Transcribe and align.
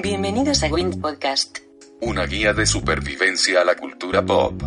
Bienvenidos 0.00 0.62
a 0.62 0.68
Wind 0.68 1.02
Podcast. 1.02 1.58
Una 2.02 2.28
guía 2.28 2.54
de 2.54 2.66
supervivencia 2.66 3.62
a 3.62 3.64
la 3.64 3.74
cultura 3.74 4.24
pop. 4.24 4.62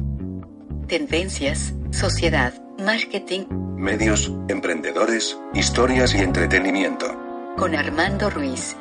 Tendencias, 0.89 1.73
sociedad, 1.91 2.53
marketing, 2.79 3.45
Medios, 3.77 4.29
emprendedores, 4.49 5.37
historias 5.53 6.13
y 6.13 6.17
entretenimiento. 6.17 7.28
Con 7.59 7.75
Armando 7.75 8.29
Ruiz. 8.29 8.73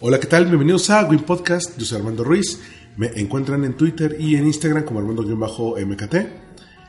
Hola, 0.00 0.20
¿qué 0.20 0.26
tal? 0.26 0.44
Bienvenidos 0.44 0.90
a 0.90 1.06
Win 1.06 1.20
Podcast. 1.20 1.78
Yo 1.78 1.86
soy 1.86 1.96
Armando 1.96 2.22
Ruiz. 2.22 2.60
Me 2.98 3.06
encuentran 3.16 3.64
en 3.64 3.74
Twitter 3.74 4.18
y 4.20 4.36
en 4.36 4.44
Instagram 4.44 4.84
como 4.84 5.00
Armando-MKT. 5.00 6.14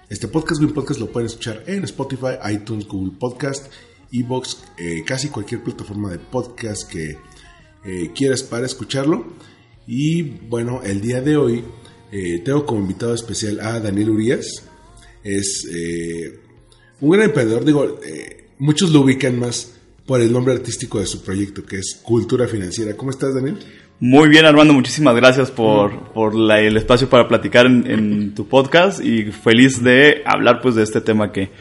Este 0.09 0.27
podcast, 0.27 0.59
Win 0.59 0.73
Podcast, 0.73 0.99
lo 0.99 1.09
pueden 1.09 1.27
escuchar 1.27 1.63
en 1.67 1.85
Spotify, 1.85 2.33
iTunes, 2.51 2.85
Google 2.85 3.13
Podcast, 3.17 3.71
Evox, 4.11 4.63
eh, 4.77 5.03
casi 5.05 5.29
cualquier 5.29 5.61
plataforma 5.63 6.11
de 6.11 6.19
podcast 6.19 6.89
que 6.89 7.17
eh, 7.85 8.11
quieras 8.15 8.43
para 8.43 8.65
escucharlo. 8.65 9.25
Y 9.87 10.21
bueno, 10.23 10.81
el 10.83 11.01
día 11.01 11.21
de 11.21 11.37
hoy 11.37 11.63
eh, 12.11 12.41
tengo 12.43 12.65
como 12.65 12.81
invitado 12.81 13.13
especial 13.13 13.59
a 13.59 13.79
Daniel 13.79 14.09
Urias. 14.11 14.63
Es 15.23 15.67
eh, 15.73 16.39
un 16.99 17.11
gran 17.11 17.25
emprendedor, 17.25 17.65
digo, 17.65 17.99
muchos 18.59 18.91
lo 18.91 19.01
ubican 19.01 19.39
más 19.39 19.73
por 20.05 20.19
el 20.21 20.31
nombre 20.31 20.53
artístico 20.53 20.99
de 20.99 21.05
su 21.05 21.23
proyecto, 21.23 21.63
que 21.65 21.77
es 21.77 21.99
Cultura 22.03 22.47
Financiera. 22.47 22.95
¿Cómo 22.97 23.11
estás, 23.11 23.33
Daniel? 23.33 23.57
Muy 23.99 24.29
bien, 24.29 24.45
Armando, 24.45 24.73
muchísimas 24.73 25.15
gracias 25.15 25.51
por, 25.51 26.11
por 26.11 26.33
la- 26.33 26.59
el 26.59 26.75
espacio 26.75 27.07
para 27.07 27.27
platicar 27.27 27.67
en, 27.67 27.85
en 27.89 28.33
tu 28.33 28.47
podcast 28.47 28.99
y 28.99 29.25
feliz 29.31 29.81
de 29.83 30.23
hablar 30.25 30.59
pues 30.61 30.73
de 30.73 30.81
este 30.83 31.01
tema 31.01 31.31
que 31.31 31.51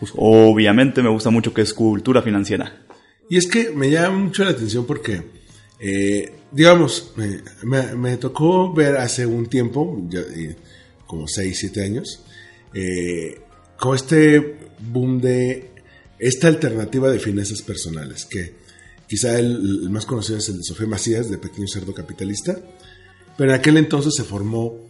pues 0.00 0.12
obviamente 0.16 1.02
me 1.02 1.10
gusta 1.10 1.28
mucho 1.28 1.52
que 1.52 1.60
es 1.60 1.74
cultura 1.74 2.22
financiera. 2.22 2.86
Y 3.28 3.36
es 3.36 3.46
que 3.46 3.70
me 3.70 3.90
llama 3.90 4.18
mucho 4.18 4.42
la 4.42 4.50
atención 4.50 4.86
porque, 4.86 5.22
eh, 5.78 6.32
digamos, 6.50 7.12
me, 7.62 8.16
tocó 8.16 8.72
ver 8.72 8.96
hace 8.96 9.26
un 9.26 9.46
tiempo, 9.46 10.04
ya, 10.08 10.20
eh, 10.20 10.56
como 11.06 11.28
6, 11.28 11.56
7 11.56 11.84
años, 11.84 12.24
eh, 12.74 13.40
como 13.78 13.94
este 13.94 14.58
boom 14.80 15.20
de 15.20 15.70
esta 16.18 16.48
alternativa 16.48 17.10
de 17.10 17.20
finanzas 17.20 17.62
personales, 17.62 18.24
que 18.24 18.54
quizá 19.06 19.38
el, 19.38 19.82
el 19.84 19.90
más 19.90 20.06
conocido 20.06 20.38
es 20.38 20.48
el 20.48 20.56
de 20.56 20.64
Sofía 20.64 20.86
Macías, 20.86 21.30
de 21.30 21.38
Pequeño 21.38 21.68
Cerdo 21.68 21.94
Capitalista, 21.94 22.58
pero 23.36 23.52
en 23.52 23.58
aquel 23.58 23.76
entonces 23.76 24.14
se 24.16 24.24
formó 24.24 24.88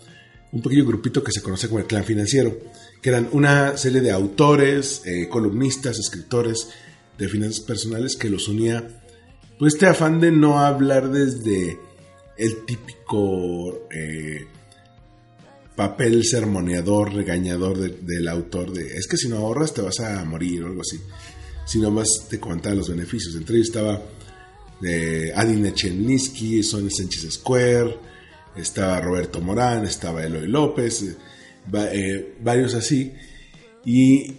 un 0.52 0.62
pequeño 0.62 0.84
grupito 0.84 1.22
que 1.22 1.32
se 1.32 1.42
conoce 1.42 1.68
como 1.68 1.80
el 1.80 1.86
Clan 1.86 2.04
Financiero, 2.04 2.56
que 3.02 3.08
eran 3.10 3.28
una 3.32 3.76
serie 3.76 4.00
de 4.00 4.10
autores, 4.10 5.02
eh, 5.06 5.28
columnistas, 5.28 5.98
escritores 5.98 6.68
de 7.18 7.28
finanzas 7.28 7.60
personales 7.60 8.16
que 8.16 8.28
los 8.30 8.48
unía, 8.48 8.86
pues 9.58 9.74
este 9.74 9.86
afán 9.86 10.20
de 10.20 10.30
no 10.32 10.58
hablar 10.60 11.10
desde 11.10 11.78
el 12.38 12.64
típico 12.64 13.86
eh, 13.90 14.46
papel 15.76 16.24
sermoneador, 16.24 17.14
regañador 17.14 17.78
de- 17.78 17.96
del 18.02 18.28
autor, 18.28 18.72
de 18.72 18.96
es 18.96 19.06
que 19.06 19.16
si 19.16 19.28
no 19.28 19.38
ahorras 19.38 19.72
te 19.74 19.80
vas 19.82 20.00
a 20.00 20.24
morir 20.24 20.62
o 20.62 20.66
algo 20.66 20.82
así, 20.82 20.98
sino 21.66 21.90
más 21.90 22.08
te 22.28 22.38
comentaba 22.40 22.74
los 22.74 22.88
beneficios. 22.90 23.34
Entre 23.34 23.56
ellos 23.56 23.68
estaba 23.68 24.02
eh, 24.82 25.32
Adina 25.34 25.72
Chelninsky, 25.74 26.62
Sonia 26.62 26.90
Sánchez 26.90 27.30
Square, 27.34 27.96
estaba 28.56 29.00
Roberto 29.00 29.40
Morán, 29.40 29.84
estaba 29.84 30.24
Eloy 30.24 30.48
López, 30.48 31.16
eh, 31.92 32.34
varios 32.42 32.74
así. 32.74 33.12
Y 33.84 34.34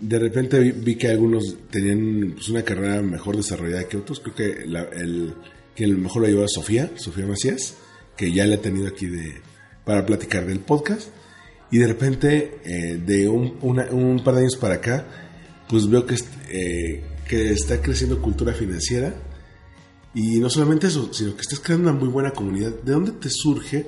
de 0.00 0.18
repente 0.18 0.58
vi, 0.60 0.96
que 0.96 1.08
algunos 1.08 1.56
tenían 1.70 2.32
pues, 2.34 2.48
una 2.48 2.62
carrera 2.62 3.02
mejor 3.02 3.36
desarrollada 3.36 3.84
que 3.88 3.96
otros. 3.96 4.20
Creo 4.20 4.34
que 4.34 4.62
el 4.62 5.34
que 5.74 5.82
el 5.84 5.98
mejor 5.98 6.22
lo 6.22 6.28
llevaba 6.28 6.46
Sofía, 6.48 6.92
Sofía 6.94 7.26
Macías, 7.26 7.74
que 8.16 8.30
ya 8.32 8.46
la 8.46 8.54
he 8.54 8.58
tenido 8.58 8.86
aquí 8.86 9.06
de, 9.06 9.40
para 9.84 10.06
platicar 10.06 10.46
del 10.46 10.60
podcast. 10.60 11.08
Y 11.72 11.78
de 11.78 11.88
repente, 11.88 12.58
eh, 12.64 13.00
de 13.04 13.28
un, 13.28 13.58
una- 13.60 13.90
un 13.90 14.22
par 14.22 14.34
de 14.34 14.42
años 14.42 14.54
para 14.56 14.74
acá, 14.74 15.04
pues 15.68 15.88
veo 15.90 16.06
que, 16.06 16.14
eh, 16.50 17.02
que 17.26 17.50
está 17.50 17.82
creciendo 17.82 18.22
cultura 18.22 18.52
financiera. 18.52 19.16
Y 20.14 20.38
no 20.38 20.48
solamente 20.48 20.86
eso, 20.86 21.12
sino 21.12 21.34
que 21.34 21.40
estás 21.40 21.58
creando 21.58 21.90
una 21.90 21.98
muy 21.98 22.08
buena 22.08 22.30
comunidad. 22.30 22.70
¿De 22.84 22.92
dónde 22.92 23.10
te 23.10 23.28
surge 23.28 23.86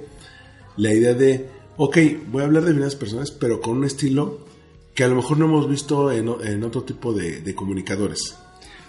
la 0.77 0.93
idea 0.93 1.15
de, 1.15 1.47
ok, 1.77 1.99
voy 2.31 2.43
a 2.43 2.47
hablar 2.47 2.65
de 2.65 2.73
finanzas 2.73 2.97
personales, 2.97 3.31
pero 3.31 3.61
con 3.61 3.79
un 3.79 3.85
estilo 3.85 4.47
que 4.95 5.05
a 5.05 5.09
lo 5.09 5.17
mejor 5.17 5.39
no 5.39 5.45
hemos 5.45 5.69
visto 5.69 6.11
en, 6.11 6.29
otro 6.65 6.83
tipo 6.83 7.13
de, 7.13 7.41
de 7.41 7.55
comunicadores? 7.55 8.37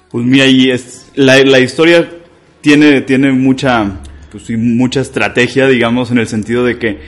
Pues 0.10 0.26
mira, 0.26 0.46
y 0.46 0.72
es 0.72 1.08
la, 1.16 1.38
la 1.44 1.60
historia 1.60 2.10
tiene, 2.62 3.02
tiene 3.02 3.34
mucha, 3.34 4.00
pues 4.32 4.50
mucha 4.52 5.02
estrategia, 5.02 5.68
digamos, 5.68 6.12
en 6.12 6.18
el 6.20 6.28
sentido 6.28 6.64
de 6.64 6.80
que, 6.80 7.00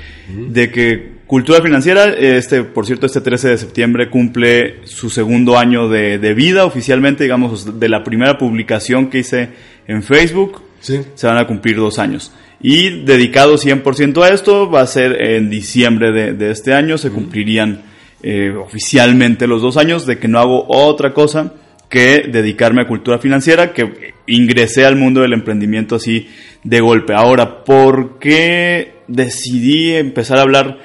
de 0.50 0.70
que 0.72 1.20
Cultura 1.26 1.62
Financiera, 1.62 2.10
este, 2.10 2.64
por 2.64 2.86
cierto, 2.86 3.06
este 3.06 3.22
13 3.22 3.50
de 3.50 3.58
septiembre 3.58 4.10
cumple 4.10 4.86
su 4.86 5.10
segundo 5.10 5.58
año 5.58 5.88
de, 5.88 6.18
de 6.18 6.34
vida 6.34 6.66
oficialmente, 6.66 7.24
digamos, 7.24 7.80
de 7.80 7.88
la 7.88 8.04
primera 8.04 8.38
publicación 8.38 9.10
que 9.10 9.20
hice 9.20 9.50
en 9.88 10.04
Facebook, 10.04 10.62
Sí. 10.82 11.02
se 11.14 11.28
van 11.28 11.38
a 11.38 11.46
cumplir 11.46 11.76
dos 11.76 12.00
años. 12.00 12.32
Y 12.62 13.04
dedicado 13.04 13.58
100% 13.58 14.22
a 14.24 14.30
esto, 14.30 14.70
va 14.70 14.82
a 14.82 14.88
ser 14.88 15.22
en 15.22 15.50
diciembre 15.50 16.12
de, 16.12 16.34
de 16.34 16.52
este 16.52 16.74
año, 16.74 16.98
se 16.98 17.10
cumplirían 17.10 17.84
eh, 18.22 18.54
oficialmente 18.54 19.48
los 19.48 19.62
dos 19.62 19.78
años 19.78 20.06
de 20.06 20.20
que 20.20 20.28
no 20.28 20.40
hago 20.40 20.66
otra 20.68 21.14
cosa 21.14 21.54
que 21.90 22.28
dedicarme 22.30 22.82
a 22.82 22.88
cultura 22.88 23.18
financiera, 23.18 23.72
que 23.72 24.14
ingresé 24.28 24.86
al 24.86 24.98
mundo 24.98 25.22
del 25.22 25.34
emprendimiento 25.34 25.96
así 25.96 26.28
de 26.64 26.82
golpe. 26.82 27.14
Ahora, 27.14 27.64
¿por 27.64 28.20
qué 28.20 28.94
decidí 29.08 29.96
empezar 29.96 30.38
a 30.38 30.42
hablar 30.42 30.80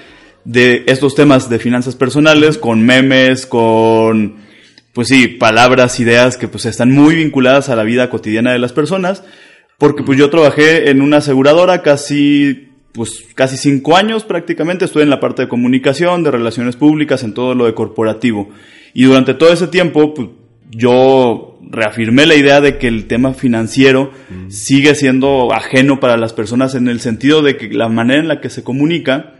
de 0.45 0.85
estos 0.87 1.15
temas 1.15 1.51
de 1.51 1.59
finanzas 1.59 1.97
personales 1.97 2.57
con 2.57 2.87
memes, 2.87 3.47
con 3.47 4.37
pues 4.93 5.09
sí, 5.09 5.27
palabras, 5.27 5.99
ideas 5.99 6.37
que 6.37 6.47
pues 6.47 6.67
están 6.67 6.93
muy 6.93 7.17
vinculadas 7.17 7.69
a 7.69 7.75
la 7.75 7.83
vida 7.83 8.11
cotidiana 8.11 8.53
de 8.53 8.61
las 8.61 8.73
personas, 8.73 9.25
porque 9.79 10.03
pues 10.03 10.19
yo 10.19 10.31
trabajé 10.31 10.91
en 10.91 11.03
una 11.03 11.19
aseguradora 11.19 11.83
casi 11.83 12.71
pues 12.95 13.25
casi 13.35 13.57
cinco 13.57 13.97
años 13.97 14.23
prácticamente, 14.23 14.85
estuve 14.85 15.03
en 15.03 15.11
la 15.11 15.19
parte 15.19 15.43
de 15.43 15.49
comunicación, 15.49 16.23
de 16.23 16.31
relaciones 16.31 16.77
públicas, 16.77 17.25
en 17.25 17.35
todo 17.35 17.55
lo 17.57 17.67
de 17.67 17.75
corporativo. 17.75 18.51
Y 18.95 19.05
durante 19.05 19.35
todo 19.35 19.53
ese 19.53 19.67
tiempo, 19.67 20.15
pues, 20.15 20.29
yo 20.71 21.59
reafirmé 21.61 22.25
la 22.27 22.37
idea 22.37 22.61
de 22.61 22.79
que 22.79 22.87
el 22.87 23.07
tema 23.07 23.35
financiero 23.35 24.13
sigue 24.49 24.95
siendo 24.95 25.53
ajeno 25.53 25.99
para 25.99 26.17
las 26.17 26.33
personas 26.33 26.77
en 26.77 26.89
el 26.89 27.01
sentido 27.01 27.43
de 27.43 27.57
que 27.57 27.69
la 27.69 27.89
manera 27.89 28.21
en 28.21 28.29
la 28.29 28.41
que 28.41 28.51
se 28.51 28.63
comunica, 28.63 29.35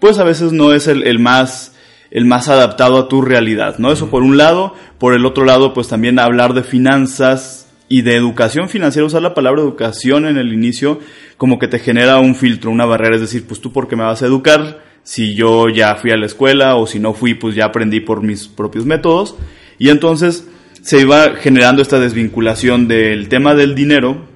pues 0.00 0.18
a 0.18 0.24
veces 0.24 0.52
no 0.52 0.72
es 0.72 0.88
el, 0.88 1.06
el 1.06 1.18
más 1.18 1.72
el 2.10 2.26
más 2.26 2.48
adaptado 2.48 2.98
a 2.98 3.08
tu 3.08 3.22
realidad, 3.22 3.78
¿no? 3.78 3.90
Eso 3.90 4.08
por 4.08 4.22
un 4.22 4.36
lado, 4.36 4.74
por 4.98 5.14
el 5.14 5.26
otro 5.26 5.44
lado, 5.44 5.74
pues 5.74 5.88
también 5.88 6.20
hablar 6.20 6.54
de 6.54 6.62
finanzas 6.62 7.63
y 7.88 8.02
de 8.02 8.16
educación 8.16 8.68
financiera, 8.68 9.06
usar 9.06 9.22
la 9.22 9.34
palabra 9.34 9.60
educación 9.60 10.26
en 10.26 10.36
el 10.38 10.52
inicio 10.52 11.00
como 11.36 11.58
que 11.58 11.68
te 11.68 11.78
genera 11.78 12.18
un 12.18 12.34
filtro, 12.34 12.70
una 12.70 12.86
barrera, 12.86 13.16
es 13.16 13.20
decir, 13.20 13.44
pues 13.46 13.60
tú 13.60 13.72
porque 13.72 13.96
me 13.96 14.04
vas 14.04 14.22
a 14.22 14.26
educar 14.26 14.82
si 15.02 15.34
yo 15.34 15.68
ya 15.68 15.96
fui 15.96 16.10
a 16.10 16.16
la 16.16 16.26
escuela 16.26 16.76
o 16.76 16.86
si 16.86 16.98
no 16.98 17.12
fui, 17.12 17.34
pues 17.34 17.54
ya 17.54 17.66
aprendí 17.66 18.00
por 18.00 18.22
mis 18.22 18.48
propios 18.48 18.86
métodos 18.86 19.36
y 19.78 19.90
entonces 19.90 20.48
se 20.80 21.00
iba 21.00 21.36
generando 21.36 21.82
esta 21.82 21.98
desvinculación 22.00 22.88
del 22.88 23.28
tema 23.28 23.54
del 23.54 23.74
dinero 23.74 24.26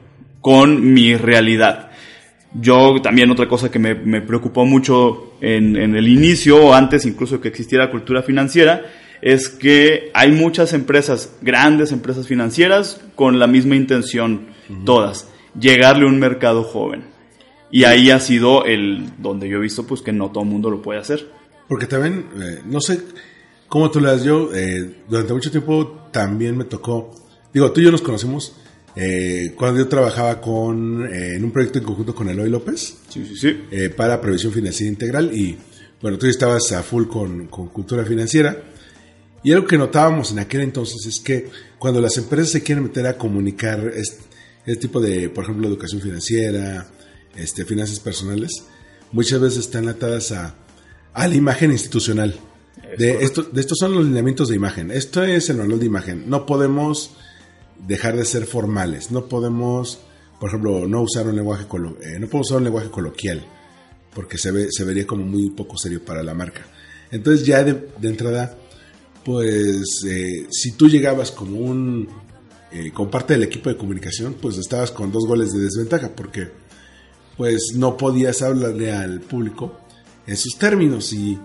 con 0.41 0.93
mi 0.93 1.17
realidad. 1.17 1.91
Yo 2.55 3.01
también 3.03 3.31
otra 3.31 3.49
cosa 3.49 3.71
que 3.71 3.79
me, 3.79 4.21
preocupó 4.23 4.65
mucho 4.65 5.35
en, 5.41 5.77
en 5.77 5.95
el 5.95 6.09
inicio, 6.09 6.75
antes 6.75 7.05
incluso 7.05 7.41
que 7.41 7.49
existiera 7.49 7.91
cultura 7.91 8.23
financiera, 8.23 8.83
es 9.23 9.49
que 9.49 10.11
hay 10.15 10.33
muchas 10.33 10.73
empresas, 10.73 11.31
grandes 11.41 11.93
empresas 11.93 12.27
financieras, 12.27 13.01
con 13.15 13.39
la 13.39 13.47
misma 13.47 13.77
intención, 13.77 14.49
todas, 14.85 15.29
llegarle 15.59 16.05
a 16.05 16.09
un 16.09 16.19
mercado 16.19 16.63
joven. 16.63 17.05
Y 17.71 17.85
ahí 17.85 18.11
ha 18.11 18.21
sido 18.21 18.65
el 18.65 19.11
donde 19.19 19.49
yo 19.49 19.59
he 19.59 19.61
visto 19.61 19.87
pues 19.87 20.01
que 20.01 20.13
no 20.13 20.31
todo 20.31 20.45
el 20.45 20.51
mundo 20.51 20.71
lo 20.71 20.81
puede 20.81 21.01
hacer. 21.01 21.29
Porque 21.69 21.87
también, 21.87 22.27
eh, 22.41 22.61
no 22.65 22.81
sé 22.81 23.01
cómo 23.69 23.91
tú 23.91 24.01
le 24.01 24.09
das 24.09 24.25
yo, 24.25 24.51
eh, 24.55 25.03
durante 25.09 25.35
mucho 25.35 25.51
tiempo 25.51 26.09
también 26.11 26.57
me 26.57 26.65
tocó, 26.65 27.15
digo, 27.53 27.71
tú 27.73 27.81
y 27.81 27.85
yo 27.85 27.91
nos 27.91 28.01
conocimos 28.01 28.57
eh, 28.97 29.53
cuando 29.57 29.81
yo 29.81 29.89
trabajaba 29.89 30.41
con, 30.41 31.07
en 31.13 31.45
un 31.45 31.51
proyecto 31.51 31.79
en 31.79 31.85
conjunto 31.85 32.15
con 32.15 32.29
Eloy 32.29 32.49
López 32.49 32.97
Sí, 33.09 33.25
sí, 33.27 33.37
sí. 33.37 33.89
para 33.95 34.21
previsión 34.21 34.53
financiera 34.53 34.91
integral 34.91 35.31
y 35.33 35.57
bueno, 36.01 36.17
tú 36.17 36.27
estabas 36.27 36.73
a 36.73 36.83
full 36.83 37.05
con, 37.07 37.49
con 37.49 37.69
cultura 37.69 38.05
financiera 38.05 38.57
y 39.45 39.53
algo 39.53 39.67
que 39.67 39.79
notábamos 39.79 40.33
en 40.33 40.39
aquel 40.41 40.63
entonces 40.63 41.07
es 41.07 41.21
que 41.21 41.49
cuando 41.79 42.01
las 42.01 42.17
empresas 42.17 42.51
se 42.51 42.63
quieren 42.63 42.85
meter 42.85 43.07
a 43.07 43.17
comunicar 43.17 43.93
este, 43.95 44.23
este 44.67 44.77
tipo 44.83 45.01
de, 45.01 45.29
por 45.31 45.45
ejemplo, 45.45 45.69
educación 45.69 46.01
financiera, 46.01 46.89
este, 47.37 47.65
finanzas 47.65 48.01
personales, 48.01 48.65
muchas 49.13 49.41
veces 49.41 49.61
están 49.61 49.89
atadas 49.89 50.33
a, 50.33 50.55
a 51.15 51.29
la 51.29 51.35
imagen 51.35 51.71
institucional. 51.71 52.35
De, 52.99 53.23
esto, 53.25 53.43
de 53.43 53.61
estos 53.61 53.79
son 53.79 53.95
los 53.95 54.05
lineamientos 54.05 54.49
de 54.49 54.57
imagen. 54.57 54.91
Esto 54.91 55.23
es 55.23 55.49
el 55.51 55.57
manual 55.59 55.79
de 55.81 55.87
imagen. 55.87 56.25
No 56.29 56.47
podemos 56.47 57.13
dejar 57.87 58.17
de 58.17 58.25
ser 58.25 58.45
formales. 58.47 59.11
No 59.11 59.29
podemos, 59.29 60.01
por 60.41 60.49
ejemplo, 60.49 60.87
no 60.89 61.03
usar 61.03 61.27
un 61.29 61.37
lenguaje 61.37 61.65
colo- 61.69 61.97
eh, 62.03 62.19
no 62.19 62.27
podemos 62.27 62.49
usar 62.49 62.59
un 62.59 62.65
lenguaje 62.65 62.91
coloquial 62.91 63.45
porque 64.15 64.37
se 64.39 64.51
ve 64.51 64.69
se 64.71 64.85
vería 64.85 65.07
como 65.07 65.25
muy 65.25 65.51
poco 65.51 65.77
serio 65.77 66.05
para 66.05 66.23
la 66.23 66.35
marca. 66.35 66.67
Entonces 67.11 67.47
ya 67.47 67.63
de, 67.63 67.89
de 68.01 68.09
entrada, 68.09 68.57
pues 69.25 70.05
eh, 70.07 70.47
si 70.51 70.73
tú 70.73 70.89
llegabas 70.89 71.31
como 71.31 71.59
un 71.59 72.09
eh, 72.71 72.91
como 72.93 73.11
parte 73.11 73.33
del 73.35 73.45
equipo 73.45 73.71
de 73.71 73.77
comunicación, 73.77 74.37
pues 74.41 74.59
estabas 74.59 74.91
con 74.91 75.11
dos 75.11 75.27
goles 75.27 75.53
de 75.53 75.61
desventaja 75.61 76.11
porque 76.15 76.49
pues 77.37 77.73
no 77.75 77.97
podías 77.97 78.43
hablarle 78.43 78.93
al 78.93 79.21
público 79.21 79.81
en 80.27 80.37
sus 80.37 80.59
términos 80.59 81.13
y, 81.13 81.39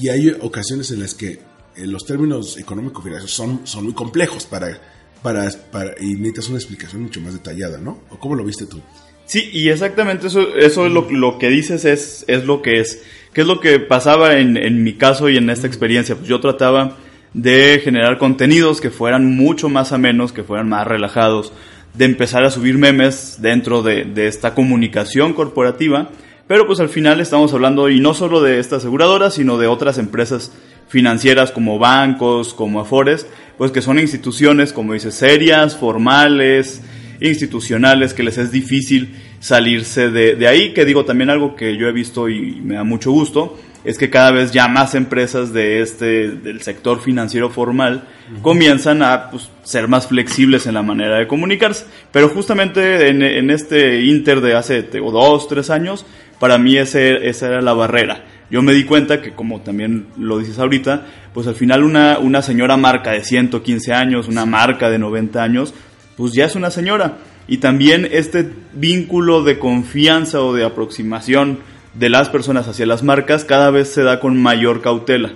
y 0.00 0.08
hay 0.08 0.28
ocasiones 0.40 0.90
en 0.92 1.00
las 1.00 1.14
que 1.14 1.40
eh, 1.76 1.86
los 1.86 2.04
términos 2.04 2.56
económico-financieros 2.58 3.32
son, 3.32 3.66
son 3.66 3.84
muy 3.84 3.94
complejos 3.94 4.44
para, 4.44 4.80
para, 5.22 5.50
para, 5.70 5.94
y 6.00 6.14
necesitas 6.14 6.48
una 6.48 6.58
explicación 6.58 7.02
mucho 7.02 7.20
más 7.20 7.32
detallada, 7.32 7.78
¿no? 7.78 8.02
¿O 8.10 8.18
cómo 8.18 8.34
lo 8.34 8.44
viste 8.44 8.66
tú? 8.66 8.80
Sí, 9.24 9.50
y 9.52 9.70
exactamente 9.70 10.26
eso, 10.26 10.54
eso 10.56 10.86
es 10.86 10.92
lo, 10.92 11.10
lo 11.10 11.38
que 11.38 11.48
dices, 11.48 11.84
es, 11.84 12.24
es 12.28 12.44
lo 12.44 12.60
que 12.60 12.80
es. 12.80 13.02
¿Qué 13.32 13.40
es 13.40 13.46
lo 13.46 13.60
que 13.60 13.78
pasaba 13.78 14.36
en, 14.36 14.58
en 14.58 14.84
mi 14.84 14.92
caso 14.92 15.30
y 15.30 15.38
en 15.38 15.48
esta 15.48 15.66
experiencia? 15.66 16.16
Pues 16.16 16.28
yo 16.28 16.40
trataba 16.40 16.98
de 17.32 17.80
generar 17.82 18.18
contenidos 18.18 18.82
que 18.82 18.90
fueran 18.90 19.24
mucho 19.36 19.70
más 19.70 19.92
amenos, 19.92 20.32
que 20.32 20.42
fueran 20.42 20.68
más 20.68 20.86
relajados, 20.86 21.52
de 21.94 22.04
empezar 22.04 22.44
a 22.44 22.50
subir 22.50 22.76
memes 22.76 23.38
dentro 23.40 23.82
de, 23.82 24.04
de 24.04 24.26
esta 24.26 24.54
comunicación 24.54 25.32
corporativa, 25.32 26.10
pero 26.46 26.66
pues 26.66 26.80
al 26.80 26.90
final 26.90 27.22
estamos 27.22 27.54
hablando 27.54 27.88
y 27.88 28.00
no 28.00 28.12
solo 28.12 28.42
de 28.42 28.60
esta 28.60 28.76
aseguradora, 28.76 29.30
sino 29.30 29.56
de 29.56 29.66
otras 29.66 29.96
empresas 29.96 30.52
financieras 30.88 31.52
como 31.52 31.78
bancos, 31.78 32.52
como 32.52 32.80
Afores, 32.80 33.26
pues 33.56 33.72
que 33.72 33.80
son 33.80 33.98
instituciones, 33.98 34.74
como 34.74 34.92
dices, 34.92 35.14
serias, 35.14 35.74
formales, 35.74 36.82
institucionales, 37.18 38.12
que 38.12 38.24
les 38.24 38.36
es 38.36 38.52
difícil 38.52 39.14
salirse 39.42 40.08
de, 40.08 40.36
de 40.36 40.46
ahí, 40.46 40.72
que 40.72 40.84
digo 40.84 41.04
también 41.04 41.28
algo 41.28 41.56
que 41.56 41.76
yo 41.76 41.88
he 41.88 41.92
visto 41.92 42.28
y 42.28 42.60
me 42.62 42.76
da 42.76 42.84
mucho 42.84 43.10
gusto, 43.10 43.58
es 43.84 43.98
que 43.98 44.08
cada 44.08 44.30
vez 44.30 44.52
ya 44.52 44.68
más 44.68 44.94
empresas 44.94 45.52
de 45.52 45.80
este, 45.82 46.28
del 46.30 46.62
sector 46.62 47.00
financiero 47.00 47.50
formal 47.50 48.04
comienzan 48.40 49.02
a 49.02 49.30
pues, 49.30 49.50
ser 49.64 49.88
más 49.88 50.06
flexibles 50.06 50.68
en 50.68 50.74
la 50.74 50.82
manera 50.84 51.18
de 51.18 51.26
comunicarse. 51.26 51.86
Pero 52.12 52.28
justamente 52.28 53.08
en, 53.08 53.22
en 53.22 53.50
este 53.50 54.02
inter 54.04 54.40
de 54.40 54.54
hace 54.54 54.84
te- 54.84 55.00
o 55.00 55.10
dos, 55.10 55.48
tres 55.48 55.68
años, 55.70 56.06
para 56.38 56.58
mí 56.58 56.76
ese, 56.76 57.28
esa 57.28 57.48
era 57.48 57.60
la 57.60 57.72
barrera. 57.72 58.24
Yo 58.52 58.62
me 58.62 58.72
di 58.72 58.84
cuenta 58.84 59.20
que, 59.20 59.32
como 59.32 59.62
también 59.62 60.06
lo 60.16 60.38
dices 60.38 60.60
ahorita, 60.60 61.04
pues 61.34 61.48
al 61.48 61.56
final 61.56 61.82
una, 61.82 62.18
una 62.20 62.42
señora 62.42 62.76
marca 62.76 63.10
de 63.10 63.24
115 63.24 63.92
años, 63.92 64.28
una 64.28 64.46
marca 64.46 64.90
de 64.90 65.00
90 65.00 65.42
años, 65.42 65.74
pues 66.16 66.32
ya 66.34 66.44
es 66.44 66.54
una 66.54 66.70
señora. 66.70 67.16
Y 67.48 67.58
también 67.58 68.08
este 68.10 68.48
vínculo 68.72 69.42
de 69.42 69.58
confianza 69.58 70.40
o 70.40 70.54
de 70.54 70.64
aproximación 70.64 71.58
de 71.94 72.08
las 72.08 72.28
personas 72.28 72.68
hacia 72.68 72.86
las 72.86 73.02
marcas 73.02 73.44
cada 73.44 73.70
vez 73.70 73.88
se 73.88 74.02
da 74.02 74.20
con 74.20 74.40
mayor 74.40 74.80
cautela. 74.80 75.32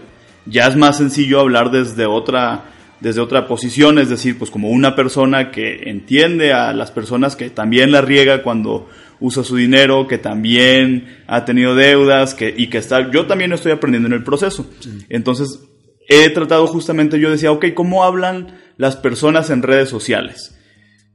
Ya 0.46 0.66
es 0.66 0.76
más 0.76 0.98
sencillo 0.98 1.40
hablar 1.40 1.70
desde 1.70 2.06
otra 2.06 2.64
desde 3.00 3.20
otra 3.20 3.46
posición, 3.46 3.98
es 3.98 4.08
decir, 4.08 4.38
pues 4.38 4.50
como 4.50 4.70
una 4.70 4.96
persona 4.96 5.50
que 5.50 5.90
entiende 5.90 6.52
a 6.52 6.72
las 6.72 6.90
personas 6.90 7.36
que 7.36 7.50
también 7.50 7.92
la 7.92 8.00
riega 8.00 8.42
cuando 8.42 8.88
usa 9.20 9.44
su 9.44 9.56
dinero, 9.56 10.06
que 10.06 10.18
también 10.18 11.22
ha 11.26 11.44
tenido 11.44 11.74
deudas, 11.74 12.34
que 12.34 12.54
y 12.56 12.68
que 12.68 12.78
está 12.78 13.10
yo 13.10 13.26
también 13.26 13.52
estoy 13.52 13.72
aprendiendo 13.72 14.06
en 14.08 14.14
el 14.14 14.24
proceso. 14.24 14.70
Entonces, 15.08 15.60
he 16.08 16.30
tratado 16.30 16.66
justamente 16.66 17.20
yo 17.20 17.30
decía, 17.30 17.52
ok, 17.52 17.66
¿cómo 17.74 18.04
hablan 18.04 18.58
las 18.76 18.96
personas 18.96 19.50
en 19.50 19.62
redes 19.62 19.88
sociales? 19.88 20.58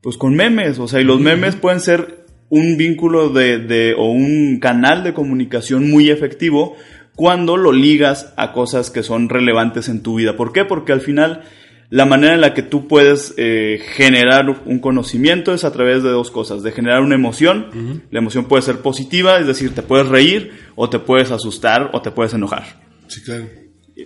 Pues 0.01 0.17
con 0.17 0.35
memes, 0.35 0.79
o 0.79 0.87
sea, 0.87 0.99
y 1.01 1.03
los 1.03 1.19
memes 1.19 1.55
pueden 1.55 1.79
ser 1.79 2.25
un 2.49 2.75
vínculo 2.77 3.29
de, 3.29 3.59
de, 3.59 3.93
o 3.97 4.05
un 4.11 4.59
canal 4.59 5.03
de 5.03 5.13
comunicación 5.13 5.89
muy 5.89 6.09
efectivo 6.09 6.75
cuando 7.15 7.55
lo 7.55 7.71
ligas 7.71 8.33
a 8.35 8.51
cosas 8.51 8.89
que 8.89 9.03
son 9.03 9.29
relevantes 9.29 9.89
en 9.89 10.01
tu 10.01 10.15
vida. 10.15 10.35
¿Por 10.35 10.51
qué? 10.53 10.65
Porque 10.65 10.91
al 10.91 11.01
final 11.01 11.43
la 11.89 12.05
manera 12.05 12.33
en 12.33 12.41
la 12.41 12.53
que 12.53 12.63
tú 12.63 12.87
puedes 12.87 13.33
eh, 13.37 13.79
generar 13.95 14.49
un 14.65 14.79
conocimiento 14.79 15.53
es 15.53 15.65
a 15.65 15.73
través 15.73 16.03
de 16.03 16.09
dos 16.09 16.31
cosas, 16.31 16.63
de 16.63 16.71
generar 16.71 17.01
una 17.01 17.15
emoción, 17.15 18.03
la 18.11 18.19
emoción 18.19 18.45
puede 18.45 18.63
ser 18.63 18.77
positiva, 18.77 19.39
es 19.39 19.45
decir, 19.45 19.75
te 19.75 19.81
puedes 19.81 20.07
reír 20.07 20.51
o 20.75 20.89
te 20.89 20.99
puedes 20.99 21.31
asustar 21.31 21.89
o 21.93 22.01
te 22.01 22.11
puedes 22.11 22.33
enojar 22.33 22.63
Sí, 23.07 23.21
claro. 23.21 23.45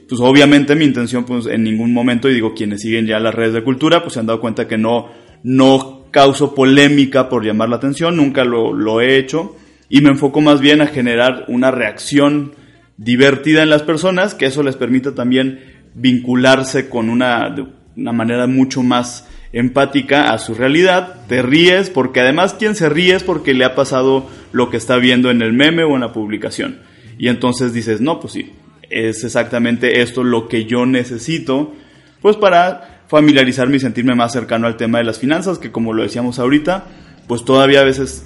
pues 0.09 0.19
obviamente 0.19 0.75
mi 0.75 0.83
intención 0.86 1.25
pues 1.25 1.45
en 1.45 1.63
ningún 1.63 1.94
momento 1.94 2.27
y 2.27 2.33
digo 2.33 2.56
quienes 2.56 2.81
siguen 2.81 3.06
ya 3.06 3.19
las 3.19 3.36
redes 3.36 3.53
de 3.53 3.63
cultura 3.63 4.01
pues 4.01 4.13
se 4.13 4.19
han 4.19 4.25
dado 4.25 4.41
cuenta 4.41 4.68
que 4.68 4.80
no 4.80 5.12
no 5.45 6.06
causo 6.09 6.56
polémica 6.56 7.30
por 7.30 7.45
llamar 7.45 7.69
la 7.69 7.75
atención 7.75 8.18
nunca 8.18 8.44
lo, 8.44 8.74
lo 8.74 9.00
he 9.00 9.18
hecho 9.18 9.56
y 9.89 10.01
me 10.01 10.09
enfoco 10.09 10.42
más 10.42 10.59
bien 10.59 10.81
a 10.81 10.88
generar 10.88 11.45
una 11.47 11.69
reacción 11.69 12.53
divertida 12.97 13.62
en 13.62 13.69
las 13.69 13.83
personas 13.83 14.33
que 14.33 14.47
eso 14.47 14.63
les 14.63 14.75
permita 14.75 15.13
también 15.13 15.59
vincularse 15.94 16.89
con 16.89 17.12
una 17.12 17.51
de 17.51 17.68
una 17.95 18.12
manera 18.12 18.47
mucho 18.47 18.81
más 18.81 19.27
empática 19.53 20.33
a 20.33 20.39
su 20.39 20.56
realidad, 20.56 21.27
te 21.27 21.44
ríes 21.44 21.91
porque 21.91 22.21
además 22.21 22.56
quien 22.56 22.75
se 22.75 22.89
ríe 22.89 23.15
es 23.15 23.24
porque 23.24 23.53
le 23.53 23.65
ha 23.65 23.75
pasado 23.75 24.27
lo 24.51 24.71
que 24.71 24.77
está 24.77 24.98
viendo 24.98 25.30
en 25.30 25.44
el 25.44 25.53
meme 25.53 25.83
o 25.83 25.94
en 25.94 26.01
la 26.01 26.12
publicación. 26.12 26.80
Y 27.18 27.27
entonces 27.27 27.71
dices, 27.71 28.01
no, 28.01 28.19
pues 28.19 28.33
sí, 28.33 28.51
es 28.89 29.24
exactamente 29.24 30.01
esto 30.01 30.24
lo 30.24 30.48
que 30.48 30.65
yo 30.65 30.86
necesito, 30.86 31.74
pues 32.21 32.36
para 32.36 32.94
familiarizarme 33.07 33.78
y 33.78 33.80
sentirme 33.80 34.16
más 34.16 34.34
cercano 34.34 34.68
al 34.68 34.78
tema 34.78 35.00
de 35.00 35.04
las 35.04 35.19
finanzas, 35.19 35.60
que 35.60 35.72
como 35.72 35.94
lo 35.94 36.04
decíamos 36.04 36.40
ahorita, 36.40 36.86
pues 37.28 37.46
todavía 37.46 37.81
a 37.81 37.84
veces, 37.84 38.25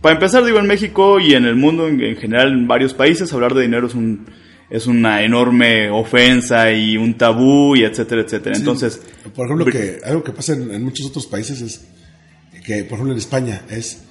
para 0.00 0.14
empezar 0.14 0.44
digo 0.44 0.58
en 0.58 0.66
México 0.66 1.20
y 1.20 1.34
en 1.34 1.44
el 1.44 1.56
mundo 1.56 1.88
en, 1.88 2.00
en 2.00 2.16
general, 2.16 2.52
en 2.52 2.68
varios 2.68 2.94
países, 2.94 3.32
hablar 3.32 3.54
de 3.54 3.62
dinero 3.62 3.86
es 3.86 3.94
un 3.94 4.26
es 4.70 4.86
una 4.86 5.22
enorme 5.22 5.88
ofensa 5.88 6.70
y 6.72 6.98
un 6.98 7.14
tabú 7.14 7.74
y 7.74 7.84
etcétera, 7.84 8.20
etcétera. 8.20 8.54
Sí. 8.54 8.60
Entonces, 8.60 9.00
Por 9.34 9.46
ejemplo, 9.46 9.64
que 9.64 9.98
algo 10.04 10.22
que 10.22 10.32
pasa 10.32 10.52
en, 10.52 10.70
en 10.70 10.84
muchos 10.84 11.06
otros 11.06 11.26
países 11.26 11.62
es 11.62 11.88
que, 12.66 12.84
por 12.84 12.94
ejemplo, 12.96 13.12
en 13.12 13.18
España 13.18 13.62
es 13.70 14.04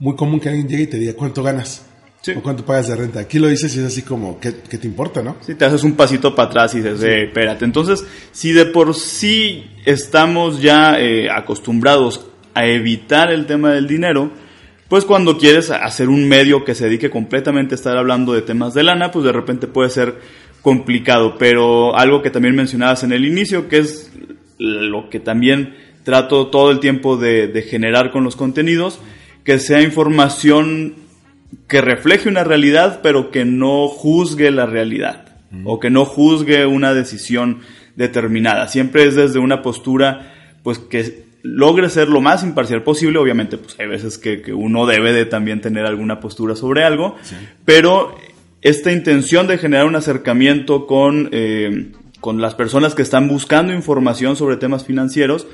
muy 0.00 0.16
común 0.16 0.40
que 0.40 0.48
alguien 0.48 0.66
llegue 0.66 0.82
y 0.82 0.86
te 0.88 0.98
diga 0.98 1.14
cuánto 1.14 1.44
ganas 1.44 1.86
Sí. 2.22 2.32
o 2.36 2.42
cuánto 2.42 2.66
pagas 2.66 2.88
de 2.88 2.96
renta. 2.96 3.20
Aquí 3.20 3.38
lo 3.38 3.48
dices 3.48 3.74
y 3.74 3.78
es 3.78 3.86
así 3.86 4.02
como, 4.02 4.38
¿qué, 4.38 4.54
qué 4.68 4.76
te 4.76 4.86
importa, 4.86 5.22
no? 5.22 5.36
Si 5.40 5.54
te 5.54 5.64
haces 5.64 5.84
un 5.84 5.94
pasito 5.94 6.34
para 6.34 6.48
atrás 6.50 6.74
y 6.74 6.78
dices, 6.78 7.02
eh, 7.02 7.24
espérate. 7.24 7.64
Entonces, 7.64 8.04
si 8.32 8.52
de 8.52 8.66
por 8.66 8.94
sí 8.94 9.70
estamos 9.86 10.60
ya 10.60 11.00
eh, 11.00 11.30
acostumbrados 11.30 12.26
a 12.52 12.66
evitar 12.66 13.32
el 13.32 13.46
tema 13.46 13.72
del 13.72 13.86
dinero, 13.86 14.30
pues 14.88 15.06
cuando 15.06 15.38
quieres 15.38 15.70
hacer 15.70 16.08
un 16.10 16.28
medio 16.28 16.64
que 16.64 16.74
se 16.74 16.84
dedique 16.84 17.08
completamente 17.08 17.74
a 17.74 17.76
estar 17.76 17.96
hablando 17.96 18.34
de 18.34 18.42
temas 18.42 18.74
de 18.74 18.82
lana, 18.82 19.10
pues 19.10 19.24
de 19.24 19.32
repente 19.32 19.66
puede 19.66 19.88
ser 19.88 20.16
complicado. 20.60 21.36
Pero 21.38 21.96
algo 21.96 22.20
que 22.20 22.30
también 22.30 22.54
mencionabas 22.54 23.02
en 23.02 23.12
el 23.12 23.24
inicio, 23.24 23.68
que 23.68 23.78
es 23.78 24.12
lo 24.58 25.08
que 25.08 25.20
también 25.20 25.74
trato 26.04 26.48
todo 26.48 26.70
el 26.70 26.80
tiempo 26.80 27.16
de, 27.16 27.46
de 27.48 27.62
generar 27.62 28.10
con 28.10 28.24
los 28.24 28.36
contenidos, 28.36 28.98
que 29.42 29.58
sea 29.58 29.80
información 29.80 30.96
que 31.68 31.80
refleje 31.80 32.28
una 32.28 32.44
realidad, 32.44 33.00
pero 33.02 33.30
que 33.30 33.44
no 33.44 33.88
juzgue 33.88 34.50
la 34.50 34.66
realidad 34.66 35.26
o 35.64 35.80
que 35.80 35.90
no 35.90 36.04
juzgue 36.04 36.64
una 36.66 36.94
decisión 36.94 37.60
determinada. 37.96 38.68
Siempre 38.68 39.04
es 39.04 39.16
desde 39.16 39.40
una 39.40 39.62
postura, 39.62 40.32
pues 40.62 40.78
que 40.78 41.24
logre 41.42 41.88
ser 41.90 42.08
lo 42.08 42.20
más 42.20 42.44
imparcial 42.44 42.82
posible. 42.82 43.18
Obviamente, 43.18 43.58
pues 43.58 43.78
hay 43.80 43.88
veces 43.88 44.18
que, 44.18 44.42
que 44.42 44.52
uno 44.52 44.86
debe 44.86 45.12
de 45.12 45.26
también 45.26 45.60
tener 45.60 45.86
alguna 45.86 46.20
postura 46.20 46.54
sobre 46.54 46.84
algo, 46.84 47.16
pero 47.64 48.14
esta 48.62 48.92
intención 48.92 49.46
de 49.46 49.58
generar 49.58 49.86
un 49.86 49.96
acercamiento 49.96 50.86
con, 50.86 51.30
eh, 51.32 51.92
con 52.20 52.40
las 52.40 52.54
personas 52.54 52.94
que 52.94 53.02
están 53.02 53.28
buscando 53.28 53.72
información 53.72 54.36
sobre 54.36 54.56
temas 54.56 54.84
financieros 54.84 55.46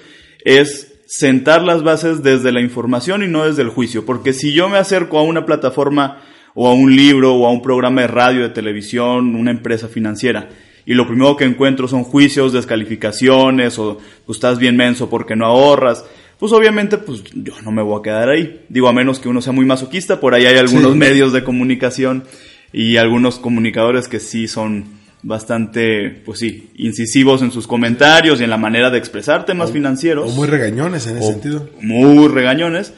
es 0.45 0.96
sentar 1.07 1.63
las 1.63 1.83
bases 1.83 2.23
desde 2.23 2.53
la 2.53 2.61
información 2.61 3.23
y 3.23 3.29
no 3.29 3.45
desde 3.47 3.63
el 3.63 3.69
juicio. 3.71 4.05
Porque 4.05 4.33
si 4.33 4.53
yo 4.53 4.69
me 4.69 4.79
acerco 4.79 5.19
a 5.19 5.23
una 5.23 5.47
plataforma 5.47 6.19
o 6.55 6.69
a 6.69 6.75
un 6.75 6.95
libro 6.97 7.35
o 7.35 7.47
a 7.47 7.53
un 7.53 7.63
programa 7.63 8.03
de 8.03 8.07
radio, 8.09 8.43
de 8.43 8.49
televisión, 8.51 9.35
una 9.37 9.51
empresa 9.51 9.89
financiera, 9.89 10.49
y 10.85 10.95
lo 10.95 11.07
primero 11.07 11.37
que 11.37 11.45
encuentro 11.45 11.89
son 11.89 12.05
juicios, 12.05 12.53
descalificaciones 12.53 13.79
o 13.79 13.99
tú 14.25 14.33
estás 14.33 14.59
bien 14.59 14.77
menso 14.77 15.11
porque 15.11 15.37
no 15.37 15.47
ahorras, 15.47 16.05
pues 16.39 16.53
obviamente 16.53 16.99
pues 16.99 17.25
yo 17.35 17.55
no 17.65 17.73
me 17.73 17.83
voy 17.83 17.99
a 17.99 18.03
quedar 18.03 18.29
ahí. 18.29 18.65
Digo, 18.69 18.89
a 18.89 18.93
menos 18.93 19.19
que 19.19 19.29
uno 19.29 19.41
sea 19.43 19.53
muy 19.53 19.65
masoquista, 19.65 20.21
por 20.21 20.35
ahí 20.35 20.47
hay 20.47 20.57
algunos 20.59 20.93
Sí. 20.93 20.99
medios 20.99 21.33
de 21.33 21.43
comunicación 21.45 22.25
y 22.73 22.97
algunos 22.99 23.39
comunicadores 23.39 24.07
que 24.09 24.21
sí 24.21 24.47
son 24.49 24.85
bastante, 25.27 26.11
pues 26.25 26.39
sí, 26.39 26.71
incisivos 26.77 27.43
en 27.43 27.51
sus 27.51 27.67
comentarios 27.67 28.41
y 28.41 28.45
en 28.45 28.51
la 28.51 28.57
manera 28.57 28.91
de 28.91 28.99
expresar 28.99 29.45
temas 29.45 29.73
financieros 29.73 30.31
O 30.33 30.35
muy 30.37 30.47
regañones 30.47 31.07
en 31.09 31.19
ese 31.19 31.33
sentido. 31.33 31.69
muy 31.83 32.29
regañones. 32.29 32.93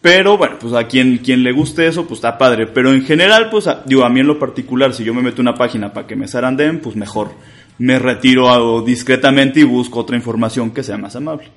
Pero 0.00 0.38
bueno, 0.38 0.56
pues 0.60 0.72
a 0.74 0.86
quien, 0.86 1.18
quien 1.18 1.42
le 1.42 1.50
guste 1.52 1.88
eso, 1.88 2.06
pues 2.06 2.18
está 2.18 2.38
padre. 2.38 2.68
Pero 2.68 2.92
en 2.92 3.04
general, 3.04 3.50
pues 3.50 3.66
a- 3.66 3.82
digo, 3.84 4.04
a 4.04 4.08
mí 4.08 4.20
en 4.20 4.28
lo 4.28 4.38
particular, 4.38 4.94
si 4.94 5.02
yo 5.02 5.12
me 5.12 5.22
meto 5.22 5.42
una 5.42 5.54
página 5.56 5.92
para 5.92 6.06
que 6.06 6.14
me 6.14 6.28
zarandeen, 6.28 6.78
pues 6.80 6.94
mejor 6.94 7.32
me 7.78 7.98
retiro 7.98 8.48
a- 8.48 8.84
discretamente 8.84 9.58
y 9.60 9.64
busco 9.64 9.98
otra 9.98 10.16
información 10.16 10.70
que 10.70 10.84
sea 10.84 10.96
más 10.96 11.16
amable. 11.16 11.48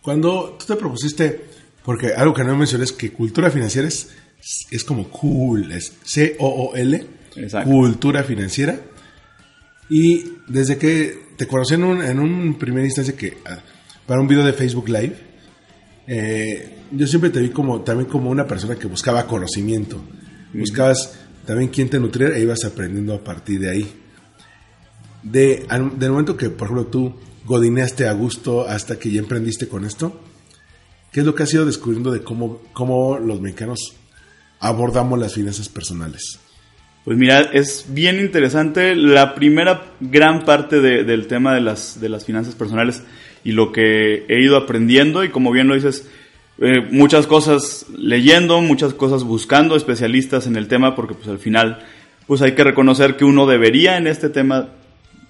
Cuando 0.00 0.56
tú 0.58 0.64
te 0.66 0.76
propusiste, 0.76 1.44
porque 1.84 2.14
algo 2.14 2.32
que 2.32 2.44
no 2.44 2.56
mencioné 2.56 2.84
es 2.84 2.92
que 2.92 3.12
cultura 3.12 3.50
financiera 3.50 3.86
es, 3.86 4.08
es 4.70 4.82
como 4.82 5.08
cool, 5.10 5.70
es 5.72 5.92
C-O-O-L, 6.04 7.06
cultura 7.64 8.22
financiera. 8.22 8.80
Y 9.88 10.32
desde 10.48 10.78
que 10.78 11.26
te 11.36 11.46
conocí 11.46 11.74
en 11.74 11.84
un, 11.84 12.02
en 12.02 12.18
un 12.18 12.54
primera 12.58 12.84
instancia 12.86 13.16
que 13.16 13.38
ah, 13.44 13.58
para 14.06 14.20
un 14.20 14.28
video 14.28 14.44
de 14.44 14.52
Facebook 14.52 14.88
Live, 14.88 15.16
eh, 16.08 16.78
yo 16.92 17.06
siempre 17.06 17.30
te 17.30 17.40
vi 17.40 17.50
como 17.50 17.82
también 17.82 18.08
como 18.08 18.30
una 18.30 18.46
persona 18.46 18.76
que 18.76 18.86
buscaba 18.86 19.26
conocimiento. 19.26 20.00
Buscabas 20.52 21.18
también 21.46 21.70
quién 21.70 21.88
te 21.88 21.98
nutriera 22.00 22.36
e 22.36 22.42
ibas 22.42 22.64
aprendiendo 22.64 23.14
a 23.14 23.22
partir 23.22 23.60
de 23.60 23.70
ahí. 23.70 23.92
De, 25.22 25.66
al- 25.68 25.98
del 25.98 26.10
momento 26.10 26.36
que, 26.36 26.50
por 26.50 26.66
ejemplo, 26.68 26.86
tú 26.86 27.14
godineaste 27.44 28.06
a 28.08 28.12
gusto 28.12 28.66
hasta 28.66 28.98
que 28.98 29.10
ya 29.10 29.20
emprendiste 29.20 29.68
con 29.68 29.84
esto, 29.84 30.20
¿qué 31.12 31.20
es 31.20 31.26
lo 31.26 31.34
que 31.34 31.42
has 31.44 31.52
ido 31.54 31.64
descubriendo 31.66 32.10
de 32.10 32.22
cómo, 32.22 32.62
cómo 32.72 33.18
los 33.18 33.40
mexicanos 33.40 33.94
abordamos 34.60 35.18
las 35.18 35.34
finanzas 35.34 35.68
personales? 35.68 36.38
Pues 37.06 37.16
mira, 37.16 37.40
es 37.52 37.86
bien 37.88 38.18
interesante. 38.18 38.94
La 38.96 39.34
primera 39.34 39.92
gran 40.00 40.44
parte 40.44 40.80
de- 40.80 41.04
del 41.04 41.28
tema 41.28 41.54
de 41.54 41.60
las, 41.62 42.00
de 42.00 42.08
las 42.08 42.24
finanzas 42.26 42.54
personales 42.56 43.02
y 43.44 43.52
lo 43.52 43.70
que 43.72 44.24
he 44.28 44.42
ido 44.42 44.56
aprendiendo, 44.56 45.22
y 45.22 45.28
como 45.30 45.52
bien 45.52 45.68
lo 45.68 45.74
dices, 45.76 46.10
eh, 46.58 46.80
muchas 46.90 47.26
cosas 47.28 47.86
leyendo, 47.96 48.60
muchas 48.60 48.92
cosas 48.92 49.22
buscando 49.22 49.76
especialistas 49.76 50.48
en 50.48 50.56
el 50.56 50.66
tema, 50.66 50.96
porque 50.96 51.14
pues 51.14 51.28
al 51.28 51.38
final 51.38 51.78
pues 52.26 52.42
hay 52.42 52.52
que 52.56 52.64
reconocer 52.64 53.16
que 53.16 53.24
uno 53.24 53.46
debería 53.46 53.98
en 53.98 54.08
este 54.08 54.28
tema 54.28 54.70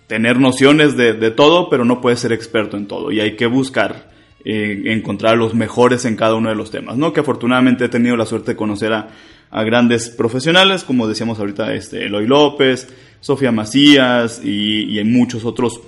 tener 0.06 0.40
nociones 0.40 0.96
de, 0.96 1.12
de 1.12 1.30
todo, 1.30 1.68
pero 1.68 1.84
no 1.84 2.00
puede 2.00 2.16
ser 2.16 2.32
experto 2.32 2.78
en 2.78 2.86
todo, 2.86 3.12
y 3.12 3.20
hay 3.20 3.36
que 3.36 3.44
buscar 3.46 4.08
eh, 4.46 4.82
encontrar 4.86 5.36
los 5.36 5.52
mejores 5.54 6.06
en 6.06 6.16
cada 6.16 6.36
uno 6.36 6.48
de 6.48 6.54
los 6.54 6.70
temas, 6.70 6.96
¿no? 6.96 7.12
Que 7.12 7.20
afortunadamente 7.20 7.84
he 7.84 7.88
tenido 7.90 8.16
la 8.16 8.24
suerte 8.24 8.52
de 8.52 8.56
conocer 8.56 8.94
a, 8.94 9.08
a 9.50 9.62
grandes 9.64 10.10
profesionales, 10.10 10.84
como 10.84 11.08
decíamos 11.08 11.38
ahorita, 11.38 11.74
este, 11.74 12.06
Eloy 12.06 12.26
López, 12.26 12.88
Sofía 13.20 13.52
Macías 13.52 14.40
y, 14.44 14.98
hay 14.98 15.04
muchos 15.04 15.44
otros 15.44 15.80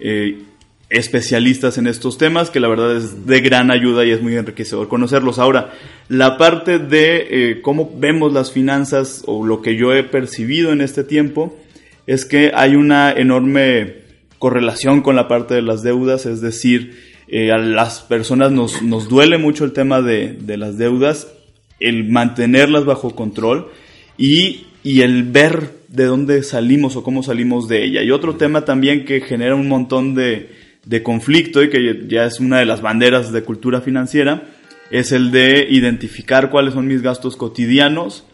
eh, 0.00 0.42
especialistas 0.88 1.78
en 1.78 1.86
estos 1.86 2.16
temas, 2.16 2.50
que 2.50 2.60
la 2.60 2.68
verdad 2.68 2.96
es 2.96 3.26
de 3.26 3.40
gran 3.40 3.70
ayuda 3.70 4.04
y 4.04 4.12
es 4.12 4.22
muy 4.22 4.36
enriquecedor 4.36 4.88
conocerlos. 4.88 5.38
Ahora, 5.38 5.72
la 6.08 6.38
parte 6.38 6.78
de 6.78 7.26
eh, 7.30 7.60
cómo 7.62 7.92
vemos 7.98 8.32
las 8.32 8.52
finanzas 8.52 9.22
o 9.26 9.44
lo 9.44 9.62
que 9.62 9.76
yo 9.76 9.92
he 9.92 10.04
percibido 10.04 10.72
en 10.72 10.80
este 10.80 11.02
tiempo 11.02 11.56
es 12.06 12.24
que 12.24 12.52
hay 12.54 12.76
una 12.76 13.12
enorme 13.12 14.06
correlación 14.38 15.02
con 15.02 15.16
la 15.16 15.26
parte 15.26 15.54
de 15.54 15.62
las 15.62 15.82
deudas, 15.82 16.26
es 16.26 16.40
decir, 16.40 17.16
eh, 17.28 17.50
a 17.50 17.58
las 17.58 18.00
personas 18.00 18.52
nos, 18.52 18.82
nos 18.82 19.08
duele 19.08 19.38
mucho 19.38 19.64
el 19.64 19.72
tema 19.72 20.00
de, 20.02 20.34
de 20.34 20.56
las 20.56 20.78
deudas, 20.78 21.32
el 21.80 22.08
mantenerlas 22.08 22.84
bajo 22.84 23.14
control 23.14 23.68
y, 24.18 24.66
y 24.82 25.02
el 25.02 25.24
ver 25.24 25.76
de 25.88 26.04
dónde 26.04 26.42
salimos 26.42 26.96
o 26.96 27.02
cómo 27.02 27.22
salimos 27.22 27.68
de 27.68 27.84
ella. 27.84 28.02
Y 28.02 28.10
otro 28.10 28.36
tema 28.36 28.64
también 28.64 29.04
que 29.04 29.20
genera 29.20 29.54
un 29.54 29.68
montón 29.68 30.14
de, 30.14 30.50
de 30.84 31.02
conflicto 31.02 31.62
y 31.62 31.70
que 31.70 32.04
ya 32.08 32.24
es 32.24 32.40
una 32.40 32.58
de 32.58 32.66
las 32.66 32.80
banderas 32.80 33.32
de 33.32 33.42
cultura 33.42 33.80
financiera, 33.80 34.44
es 34.90 35.12
el 35.12 35.30
de 35.30 35.66
identificar 35.68 36.50
cuáles 36.50 36.74
son 36.74 36.86
mis 36.86 37.02
gastos 37.02 37.36
cotidianos 37.36 38.24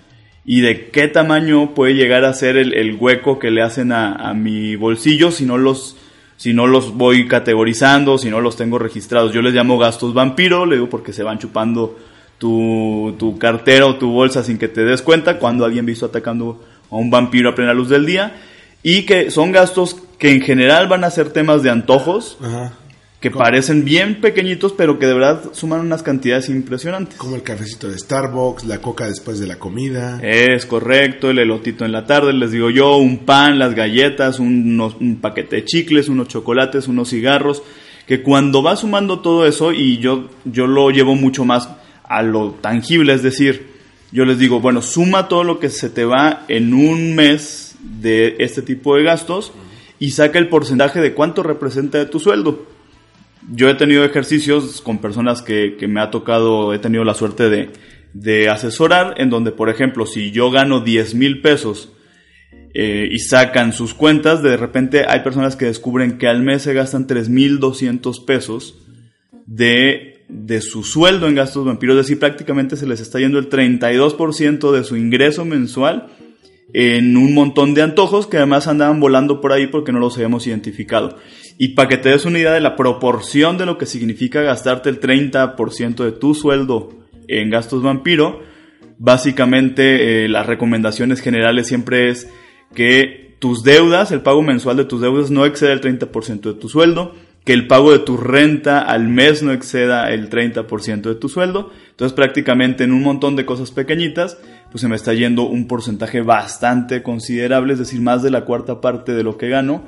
y 0.45 0.61
de 0.61 0.91
qué 0.91 1.09
tamaño 1.09 1.75
puede 1.75 1.95
llegar 1.95 2.25
a 2.25 2.35
ser 2.35 2.57
el, 2.57 2.75
el 2.75 2.97
hueco 2.97 3.39
que 3.39 3.51
le 3.51 3.63
hacen 3.63 3.93
a, 3.93 4.13
a 4.13 4.35
mi 4.35 4.77
bolsillo 4.77 5.31
si 5.31 5.47
no 5.47 5.57
los 5.57 5.97
si 6.37 6.53
no 6.53 6.67
los 6.67 6.95
voy 6.95 7.29
categorizando, 7.29 8.19
si 8.19 8.29
no 8.29 8.41
los 8.41 8.57
tengo 8.57 8.77
registrados. 8.77 9.33
Yo 9.33 9.43
les 9.43 9.55
llamo 9.55 9.79
gastos 9.79 10.13
vampiro, 10.13 10.67
le 10.67 10.75
digo 10.75 10.89
porque 10.89 11.13
se 11.13 11.23
van 11.23 11.39
chupando 11.39 11.97
tu, 12.47 13.15
tu 13.21 13.39
cartera 13.39 13.87
o 13.87 13.95
tu 13.97 14.11
bolsa 14.11 14.43
sin 14.43 14.59
que 14.59 14.67
te 14.67 14.83
des 14.85 15.01
cuenta 15.01 15.39
cuando 15.39 15.65
alguien 15.65 15.87
visto 15.87 16.07
atacando 16.07 16.61
a 16.91 16.97
un 16.97 17.09
vampiro 17.09 17.49
a 17.51 17.55
plena 17.55 17.73
luz 17.73 17.89
del 17.89 18.05
día. 18.05 18.35
Y 18.83 19.03
que 19.03 19.31
son 19.31 19.53
gastos 19.53 19.97
que 20.19 20.33
en 20.33 20.41
general 20.41 20.89
van 20.89 21.05
a 21.05 21.11
ser 21.11 21.31
temas 21.31 21.63
de 21.63 21.71
antojos, 21.71 22.37
Ajá. 22.43 22.73
que 23.21 23.31
¿Cómo? 23.31 23.45
parecen 23.45 23.85
bien 23.85 24.21
pequeñitos, 24.21 24.73
pero 24.73 24.99
que 24.99 25.07
de 25.07 25.15
verdad 25.15 25.41
suman 25.53 25.79
unas 25.83 26.03
cantidades 26.03 26.49
impresionantes. 26.49 27.17
Como 27.17 27.37
el 27.37 27.45
cafecito 27.45 27.89
de 27.89 27.97
Starbucks, 27.97 28.65
la 28.65 28.79
coca 28.81 29.07
después 29.07 29.39
de 29.39 29.47
la 29.47 29.55
comida. 29.61 30.19
Es 30.21 30.67
correcto, 30.67 31.31
el 31.31 31.39
elotito 31.39 31.85
en 31.85 31.93
la 31.93 32.07
tarde, 32.07 32.33
les 32.33 32.51
digo 32.51 32.71
yo, 32.71 32.97
un 32.97 33.19
pan, 33.19 33.61
las 33.61 33.77
galletas, 33.77 34.41
unos- 34.41 34.97
un 35.01 35.21
paquete 35.21 35.57
de 35.57 35.65
chicles, 35.65 36.09
unos 36.09 36.27
chocolates, 36.27 36.89
unos 36.89 37.09
cigarros, 37.11 37.63
que 38.09 38.21
cuando 38.21 38.65
va 38.65 38.75
sumando 38.75 39.21
todo 39.21 39.47
eso, 39.47 39.73
y 39.73 39.99
yo, 39.99 40.29
yo 40.45 40.67
lo 40.67 40.91
llevo 40.91 41.15
mucho 41.15 41.45
más 41.45 41.69
a 42.13 42.23
lo 42.23 42.51
tangible, 42.51 43.15
es 43.15 43.23
decir, 43.23 43.73
yo 44.13 44.27
les 44.27 44.39
digo, 44.39 44.61
bueno, 44.61 44.83
suma 44.83 45.29
todo 45.29 45.45
lo 45.45 45.59
que 45.59 45.71
se 45.71 45.89
te 45.89 46.05
va 46.05 46.45
en 46.49 46.75
un 46.75 47.15
mes 47.15 47.77
de 47.81 48.37
este 48.39 48.61
tipo 48.61 48.95
de 48.97 49.03
gastos 49.03 49.53
y 49.99 50.11
saca 50.11 50.39
el 50.39 50.49
porcentaje 50.49 51.01
de 51.01 51.15
cuánto 51.15 51.43
representa 51.43 51.97
de 51.97 52.05
tu 52.05 52.21
sueldo. 52.21 52.67
Yo 53.51 53.71
he 53.71 53.75
tenido 53.75 54.05
ejercicios 54.05 54.83
con 54.83 54.99
personas 54.99 55.41
que, 55.41 55.77
que 55.79 55.89
me 55.89 56.01
ha 56.01 56.11
tocado, 56.11 56.75
he 56.75 56.79
tenido 56.79 57.03
la 57.03 57.15
suerte 57.15 57.49
de, 57.49 57.71
de 58.13 58.51
asesorar, 58.51 59.15
en 59.17 59.31
donde, 59.31 59.51
por 59.51 59.71
ejemplo, 59.71 60.05
si 60.05 60.33
yo 60.33 60.51
gano 60.51 60.81
10 60.81 61.15
mil 61.15 61.41
pesos 61.41 61.93
eh, 62.75 63.09
y 63.11 63.21
sacan 63.21 63.73
sus 63.73 63.95
cuentas, 63.95 64.43
de 64.43 64.59
repente 64.59 65.07
hay 65.09 65.21
personas 65.21 65.57
que 65.57 65.65
descubren 65.65 66.19
que 66.19 66.29
al 66.29 66.43
mes 66.43 66.63
se 66.63 66.75
gastan 66.75 67.07
3.200 67.07 68.25
pesos 68.27 68.79
de, 69.47 70.12
de 70.29 70.61
su 70.61 70.83
sueldo 70.85 71.29
en 71.29 71.35
gastos 71.35 71.65
vampiros, 71.65 71.97
es 71.97 72.07
decir, 72.07 72.19
prácticamente 72.19 72.77
se 72.77 72.87
les 72.87 73.01
está 73.01 73.19
yendo 73.19 73.39
el 73.39 73.49
32% 73.49 74.73
de 74.73 74.85
su 74.85 74.97
ingreso 74.97 75.45
mensual 75.45 76.09
en 76.73 77.17
un 77.17 77.35
montón 77.35 77.75
de 77.75 77.83
antojos 77.83 78.27
que 78.27 78.39
además 78.39 78.67
andaban 78.67 79.01
volando 79.01 79.41
por 79.41 79.53
ahí 79.53 79.67
porque 79.67 79.93
no 79.93 79.99
los 79.99 80.17
habíamos 80.17 80.47
identificado. 80.47 81.19
Y 81.59 81.69
para 81.69 81.89
que 81.89 81.99
te 81.99 82.09
des 82.09 82.25
una 82.25 82.39
idea 82.39 82.53
de 82.53 82.61
la 82.61 82.77
proporción 82.77 83.59
de 83.59 83.67
lo 83.67 83.77
que 83.77 83.87
significa 83.87 84.43
gastarte 84.43 84.89
el 84.89 85.01
30% 85.01 86.05
de 86.05 86.13
tu 86.13 86.35
sueldo 86.35 86.91
en 87.29 87.51
gastos 87.51 87.83
vampiro, 87.83 88.41
básicamente 88.99 90.25
eh, 90.25 90.29
las 90.29 90.47
recomendaciones 90.47 91.21
generales 91.21 91.67
siempre 91.67 92.09
es 92.09 92.29
que 92.75 93.37
tus 93.39 93.63
deudas, 93.65 94.13
el 94.13 94.23
pago 94.23 94.43
mensual 94.43 94.77
de 94.77 94.85
tus 94.85 95.01
deudas 95.01 95.31
no 95.31 95.45
exceda 95.45 95.73
el 95.73 95.81
30% 95.81 96.41
de 96.41 96.55
tu 96.55 96.69
sueldo, 96.69 97.15
que 97.45 97.53
el 97.53 97.67
pago 97.67 97.91
de 97.91 97.99
tu 97.99 98.17
renta 98.17 98.81
al 98.81 99.09
mes 99.09 99.43
no 99.43 99.53
exceda 99.53 100.11
el 100.13 100.31
30% 100.31 101.03
de 101.03 101.15
tu 101.15 101.29
sueldo. 101.29 101.71
Entonces 101.91 102.15
prácticamente 102.15 102.85
en 102.85 102.93
un 102.93 103.03
montón 103.03 103.35
de 103.35 103.45
cosas 103.45 103.71
pequeñitas, 103.71 104.39
pues 104.71 104.81
se 104.81 104.89
me 104.89 104.97
está 104.97 105.13
yendo 105.13 105.43
un 105.43 105.67
porcentaje 105.67 106.21
bastante 106.21 107.03
considerable, 107.03 107.73
es 107.73 107.79
decir, 107.81 108.01
más 108.01 108.23
de 108.23 108.31
la 108.31 108.45
cuarta 108.45 108.81
parte 108.81 109.13
de 109.13 109.25
lo 109.25 109.37
que 109.37 109.49
gano 109.49 109.85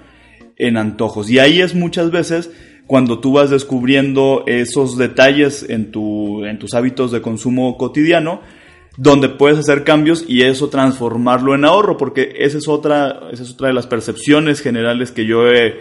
en 0.56 0.76
antojos. 0.76 1.30
Y 1.30 1.38
ahí 1.38 1.60
es 1.60 1.74
muchas 1.74 2.10
veces 2.10 2.50
cuando 2.86 3.20
tú 3.20 3.32
vas 3.32 3.50
descubriendo 3.50 4.44
esos 4.46 4.98
detalles 4.98 5.64
en, 5.68 5.90
tu, 5.90 6.44
en 6.44 6.58
tus 6.58 6.74
hábitos 6.74 7.12
de 7.12 7.22
consumo 7.22 7.78
cotidiano, 7.78 8.42
donde 8.96 9.28
puedes 9.28 9.58
hacer 9.58 9.84
cambios 9.84 10.24
y 10.28 10.42
eso 10.42 10.68
transformarlo 10.68 11.54
en 11.54 11.64
ahorro, 11.64 11.96
porque 11.96 12.34
esa 12.38 12.58
es 12.58 12.68
otra, 12.68 13.28
esa 13.32 13.42
es 13.42 13.52
otra 13.52 13.68
de 13.68 13.74
las 13.74 13.86
percepciones 13.86 14.60
generales 14.60 15.10
que 15.12 15.24
yo 15.24 15.48
he, 15.48 15.80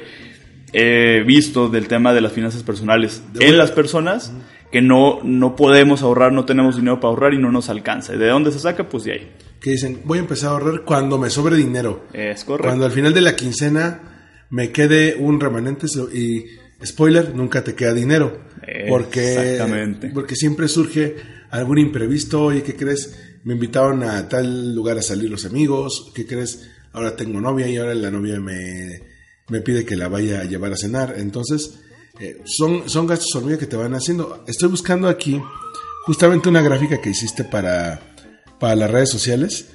he 0.74 1.24
visto 1.24 1.70
del 1.70 1.88
tema 1.88 2.14
de 2.14 2.22
las 2.22 2.32
finanzas 2.34 2.64
personales 2.64 3.22
De 3.34 3.46
en 3.46 3.52
buena- 3.52 3.58
las 3.64 3.72
personas, 3.72 4.34
que 4.72 4.82
no, 4.82 5.20
no 5.24 5.56
podemos 5.56 6.02
ahorrar, 6.02 6.32
no 6.34 6.46
tenemos 6.46 6.76
dinero 6.76 7.00
para 7.00 7.10
ahorrar 7.10 7.34
y 7.34 7.38
no 7.38 7.52
nos 7.52 7.70
alcanza. 7.70 8.16
¿Y 8.16 8.18
de 8.18 8.28
dónde 8.28 8.52
se 8.52 8.60
saca? 8.60 8.90
Pues 8.90 9.04
de 9.04 9.12
ahí. 9.14 9.32
Que 9.62 9.70
dicen, 9.72 10.02
voy 10.04 10.18
a 10.18 10.22
empezar 10.22 10.50
a 10.50 10.54
ahorrar 10.54 10.82
cuando 10.84 11.18
me 11.18 11.30
sobre 11.30 11.56
dinero. 11.56 12.06
Es 12.12 12.44
correcto. 12.44 12.68
Cuando 12.70 12.86
al 12.86 12.92
final 12.92 13.14
de 13.14 13.22
la 13.22 13.36
quincena 13.36 14.02
me 14.50 14.72
quede 14.72 15.16
un 15.20 15.40
remanente 15.40 15.86
y 16.14 16.46
spoiler, 16.86 17.34
nunca 17.36 17.64
te 17.64 17.76
queda 17.76 17.94
dinero. 17.94 18.42
Porque, 18.90 19.34
Exactamente. 19.54 20.10
porque 20.14 20.36
siempre 20.36 20.68
surge 20.68 21.16
algún 21.52 21.78
imprevisto. 21.78 22.42
Oye, 22.46 22.64
¿qué 22.64 22.76
crees? 22.76 23.38
Me 23.44 23.54
invitaron 23.54 24.04
a 24.04 24.28
tal 24.28 24.74
lugar 24.74 24.98
a 24.98 25.02
salir 25.02 25.30
los 25.30 25.46
amigos. 25.46 26.12
¿Qué 26.16 26.26
crees? 26.26 26.70
Ahora 26.94 27.16
tengo 27.16 27.40
novia 27.42 27.68
y 27.68 27.78
ahora 27.78 27.94
la 27.94 28.10
novia 28.12 28.40
me, 28.40 29.02
me 29.50 29.62
pide 29.62 29.86
que 29.86 29.96
la 29.96 30.08
vaya 30.08 30.42
a 30.42 30.46
llevar 30.46 30.74
a 30.74 30.78
cenar. 30.78 31.16
Entonces, 31.18 31.80
eh, 32.20 32.42
son, 32.46 32.90
son 32.90 33.08
gastos 33.08 33.36
hormiga 33.36 33.58
que 33.58 33.66
te 33.66 33.76
van 33.76 33.94
haciendo. 33.94 34.44
Estoy 34.48 34.70
buscando 34.70 35.08
aquí 35.08 35.42
justamente 36.06 36.50
una 36.50 36.62
gráfica 36.62 37.02
que 37.02 37.10
hiciste 37.10 37.44
para, 37.44 38.00
para 38.60 38.76
las 38.76 38.92
redes 38.92 39.10
sociales 39.10 39.70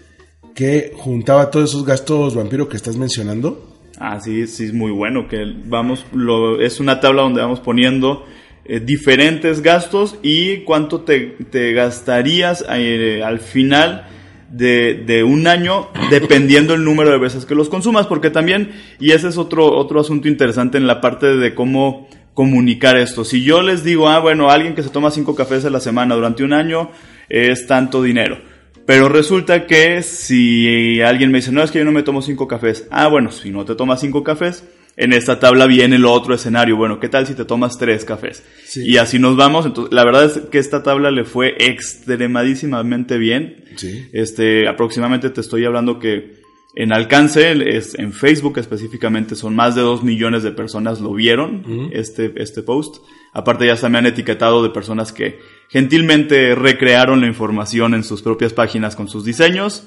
que 0.55 0.93
juntaba 0.97 1.51
todos 1.51 1.71
esos 1.71 1.85
gastos 1.85 2.35
vampiro 2.35 2.69
que 2.69 2.77
estás 2.77 2.97
mencionando. 2.97 3.79
Ah, 3.99 4.21
sí, 4.21 4.47
sí, 4.47 4.65
es 4.65 4.73
muy 4.73 4.91
bueno. 4.91 5.29
Que 5.29 5.45
vamos, 5.67 6.05
lo, 6.13 6.61
es 6.61 6.81
una 6.81 7.01
tabla 7.01 7.23
donde 7.23 7.41
vamos 7.41 7.61
poniendo 7.61 8.27
eh, 8.65 8.81
diferentes 8.81 9.63
gastos 9.63 10.17
y 10.23 10.59
cuánto 10.65 11.03
te, 11.03 11.37
te 11.51 11.73
gastarías 11.73 12.65
eh, 12.71 13.23
al 13.25 13.41
final 13.41 14.09
de, 14.50 14.95
de, 15.07 15.25
un 15.25 15.47
año 15.47 15.88
dependiendo 16.11 16.75
el 16.75 16.85
número 16.85 17.11
de 17.11 17.19
veces 17.19 17.45
que 17.45 17.55
los 17.55 17.69
consumas. 17.69 18.07
Porque 18.07 18.31
también, 18.31 18.73
y 18.99 19.12
ese 19.12 19.28
es 19.28 19.38
otro, 19.38 19.76
otro 19.76 20.00
asunto 20.00 20.28
interesante 20.28 20.78
en 20.78 20.87
la 20.87 21.00
parte 21.00 21.37
de 21.37 21.55
cómo 21.55 22.09
comunicar 22.35 22.97
esto. 22.97 23.25
Si 23.25 23.43
yo 23.43 23.62
les 23.62 23.83
digo, 23.83 24.09
ah, 24.09 24.21
bueno, 24.21 24.50
alguien 24.50 24.75
que 24.75 24.83
se 24.83 24.90
toma 24.90 25.11
cinco 25.11 25.35
cafés 25.35 25.64
a 25.64 25.71
la 25.71 25.81
semana 25.81 26.14
durante 26.14 26.45
un 26.45 26.52
año 26.52 26.90
es 27.28 27.67
tanto 27.67 28.02
dinero. 28.02 28.38
Pero 28.87 29.09
resulta 29.09 29.67
que 29.67 30.02
si 30.02 31.00
alguien 31.02 31.31
me 31.31 31.38
dice, 31.38 31.52
no, 31.52 31.62
es 31.62 31.71
que 31.71 31.81
yo 31.81 31.85
no 31.85 31.93
me 31.93 32.02
tomo 32.02 32.23
cinco 32.23 32.49
cafés. 32.49 32.87
Ah, 32.90 33.09
bueno, 33.09 33.31
si 33.31 33.50
no 33.50 33.64
te 33.64 33.75
tomas 33.75 34.00
cinco 34.00 34.25
cafés, 34.25 34.64
en 34.99 35.12
esta 35.12 35.38
tabla 35.38 35.67
viene 35.67 35.95
el 35.95 36.05
otro 36.05 36.35
escenario. 36.35 36.76
Bueno, 36.76 36.99
¿qué 36.99 37.09
tal 37.09 37.25
si 37.25 37.35
te 37.35 37.45
tomas 37.45 37.78
tres 37.78 38.05
cafés? 38.05 38.43
Y 38.75 38.97
así 38.97 39.21
nos 39.21 39.37
vamos. 39.37 39.64
Entonces, 39.64 39.95
la 39.95 40.05
verdad 40.05 40.25
es 40.25 40.40
que 40.50 40.59
esta 40.59 40.83
tabla 40.83 41.12
le 41.12 41.25
fue 41.25 41.55
extremadísimamente 41.57 43.17
bien. 43.17 43.64
Sí. 43.76 44.09
Este, 44.12 44.67
aproximadamente 44.67 45.31
te 45.31 45.40
estoy 45.40 45.64
hablando 45.64 46.00
que 46.00 46.38
en 46.75 46.93
alcance, 46.93 47.52
es, 47.76 47.97
en 47.97 48.12
Facebook 48.12 48.59
específicamente, 48.59 49.37
son 49.37 49.55
más 49.55 49.76
de 49.76 49.83
2 49.83 50.02
millones 50.02 50.43
de 50.43 50.50
personas 50.50 51.00
lo 51.00 51.12
vieron, 51.12 51.90
este, 51.93 52.33
este 52.35 52.62
post. 52.62 52.97
Aparte 53.33 53.67
ya 53.67 53.76
se 53.76 53.88
me 53.88 53.99
han 53.99 54.07
etiquetado 54.07 54.64
de 54.64 54.71
personas 54.71 55.12
que 55.12 55.38
gentilmente 55.69 56.57
recrearon 56.57 57.21
la 57.21 57.28
información 57.28 57.95
en 57.95 58.02
sus 58.02 58.21
propias 58.21 58.52
páginas 58.52 58.97
con 58.97 59.09
sus 59.09 59.25
diseños. 59.25 59.87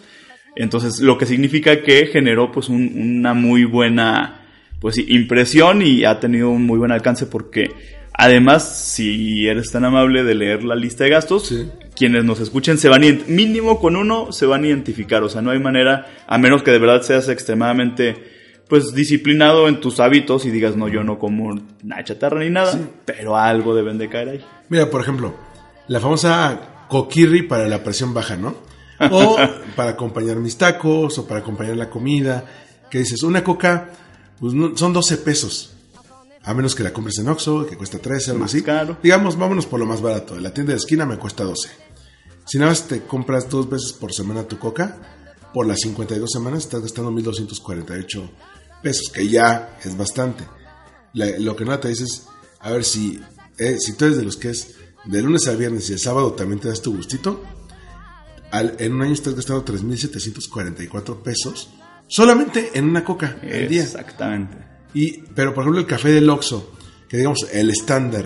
Entonces, 0.55 1.01
lo 1.01 1.17
que 1.17 1.25
significa 1.25 1.81
que 1.81 2.07
generó 2.07 2.49
pues 2.51 2.69
una 2.69 3.33
muy 3.33 3.65
buena 3.65 4.40
pues 4.81 4.97
impresión 4.97 5.81
y 5.81 6.03
ha 6.03 6.19
tenido 6.19 6.49
un 6.49 6.65
muy 6.65 6.77
buen 6.77 6.91
alcance 6.91 7.25
porque 7.25 7.69
Además, 8.13 8.77
si 8.77 9.47
eres 9.47 9.71
tan 9.71 9.85
amable 9.85 10.23
de 10.23 10.35
leer 10.35 10.63
la 10.63 10.75
lista 10.75 11.05
de 11.05 11.09
gastos, 11.09 11.53
quienes 11.95 12.25
nos 12.25 12.39
escuchen 12.39 12.77
se 12.77 12.89
van 12.89 13.03
a 13.03 13.07
mínimo 13.27 13.79
con 13.79 13.95
uno 13.95 14.31
se 14.31 14.45
van 14.45 14.63
a 14.63 14.67
identificar, 14.67 15.23
o 15.23 15.29
sea, 15.29 15.41
no 15.41 15.51
hay 15.51 15.59
manera 15.59 16.07
a 16.27 16.37
menos 16.37 16.61
que 16.61 16.71
de 16.71 16.79
verdad 16.79 17.01
seas 17.01 17.29
extremadamente 17.29 18.15
pues 18.67 18.93
disciplinado 18.93 19.67
en 19.67 19.81
tus 19.81 19.99
hábitos 19.99 20.45
y 20.45 20.51
digas, 20.51 20.75
"No, 20.75 20.87
yo 20.87 21.03
no 21.03 21.19
como 21.19 21.59
nada 21.83 22.03
chatarra 22.03 22.41
ni 22.41 22.49
nada", 22.49 22.77
pero 23.05 23.37
algo 23.37 23.73
deben 23.75 23.97
de 23.97 24.07
caer 24.07 24.29
ahí. 24.29 24.45
Mira, 24.69 24.89
por 24.89 25.01
ejemplo, 25.01 25.33
la 25.87 25.99
famosa 25.99 26.85
coquirri 26.89 27.43
para 27.43 27.67
la 27.67 27.83
presión 27.83 28.13
baja, 28.13 28.35
¿no? 28.37 28.55
O 29.09 29.37
para 29.75 29.91
acompañar 29.91 30.37
mis 30.37 30.57
tacos 30.57 31.17
o 31.17 31.27
para 31.27 31.39
acompañar 31.39 31.75
la 31.75 31.89
comida, 31.89 32.45
que 32.89 32.99
dices, 32.99 33.23
una 33.23 33.43
coca 33.43 33.89
pues 34.41 34.53
son 34.77 34.91
12 34.91 35.17
pesos. 35.19 35.71
A 36.43 36.53
menos 36.55 36.73
que 36.75 36.81
la 36.83 36.91
compres 36.91 37.17
en 37.19 37.29
Oxxo, 37.29 37.65
que 37.67 37.77
cuesta 37.77 37.99
13, 37.99 38.31
algo 38.31 38.41
Más 38.43 38.51
así. 38.51 38.63
caro. 38.63 38.97
Digamos, 39.01 39.37
vámonos 39.37 39.67
por 39.67 39.79
lo 39.79 39.85
más 39.85 40.01
barato. 40.01 40.35
En 40.35 40.43
la 40.43 40.53
tienda 40.53 40.71
de 40.73 40.79
esquina 40.79 41.05
me 41.05 41.17
cuesta 41.17 41.43
12. 41.45 41.69
Si 42.45 42.57
nada 42.57 42.71
más 42.71 42.87
te 42.87 43.03
compras 43.03 43.47
dos 43.49 43.69
veces 43.69 43.93
por 43.93 44.11
semana 44.11 44.43
tu 44.47 44.57
coca, 44.57 44.97
por 45.53 45.67
las 45.67 45.79
52 45.81 46.29
semanas 46.31 46.63
estás 46.63 46.81
gastando 46.81 47.11
1.248 47.11 48.29
pesos, 48.81 49.09
que 49.13 49.27
ya 49.29 49.77
es 49.85 49.95
bastante. 49.95 50.43
La- 51.13 51.37
lo 51.37 51.55
que 51.55 51.63
no 51.63 51.77
te 51.79 51.89
dices, 51.89 52.23
a 52.59 52.71
ver 52.71 52.83
si, 52.83 53.21
eh, 53.59 53.77
si 53.79 53.93
tú 53.93 54.05
eres 54.05 54.17
de 54.17 54.23
los 54.23 54.35
que 54.37 54.49
es 54.49 54.69
de 55.05 55.21
lunes 55.21 55.47
a 55.47 55.53
viernes 55.53 55.89
y 55.89 55.93
el 55.93 55.99
sábado 55.99 56.33
también 56.33 56.59
te 56.59 56.67
das 56.69 56.81
tu 56.81 56.95
gustito, 56.95 57.43
al- 58.51 58.75
en 58.79 58.93
un 58.93 59.03
año 59.03 59.13
estás 59.13 59.35
gastando 59.35 59.63
3.744 59.63 61.21
pesos 61.21 61.69
solamente 62.11 62.71
en 62.73 62.89
una 62.89 63.03
coca 63.03 63.37
al 63.41 63.67
día. 63.69 63.83
Exactamente. 63.83 64.57
Y, 64.93 65.19
pero 65.33 65.53
por 65.53 65.63
ejemplo 65.63 65.79
el 65.79 65.87
café 65.87 66.09
del 66.09 66.29
Oxxo, 66.29 66.73
que 67.07 67.17
digamos 67.17 67.47
el 67.51 67.69
estándar 67.69 68.25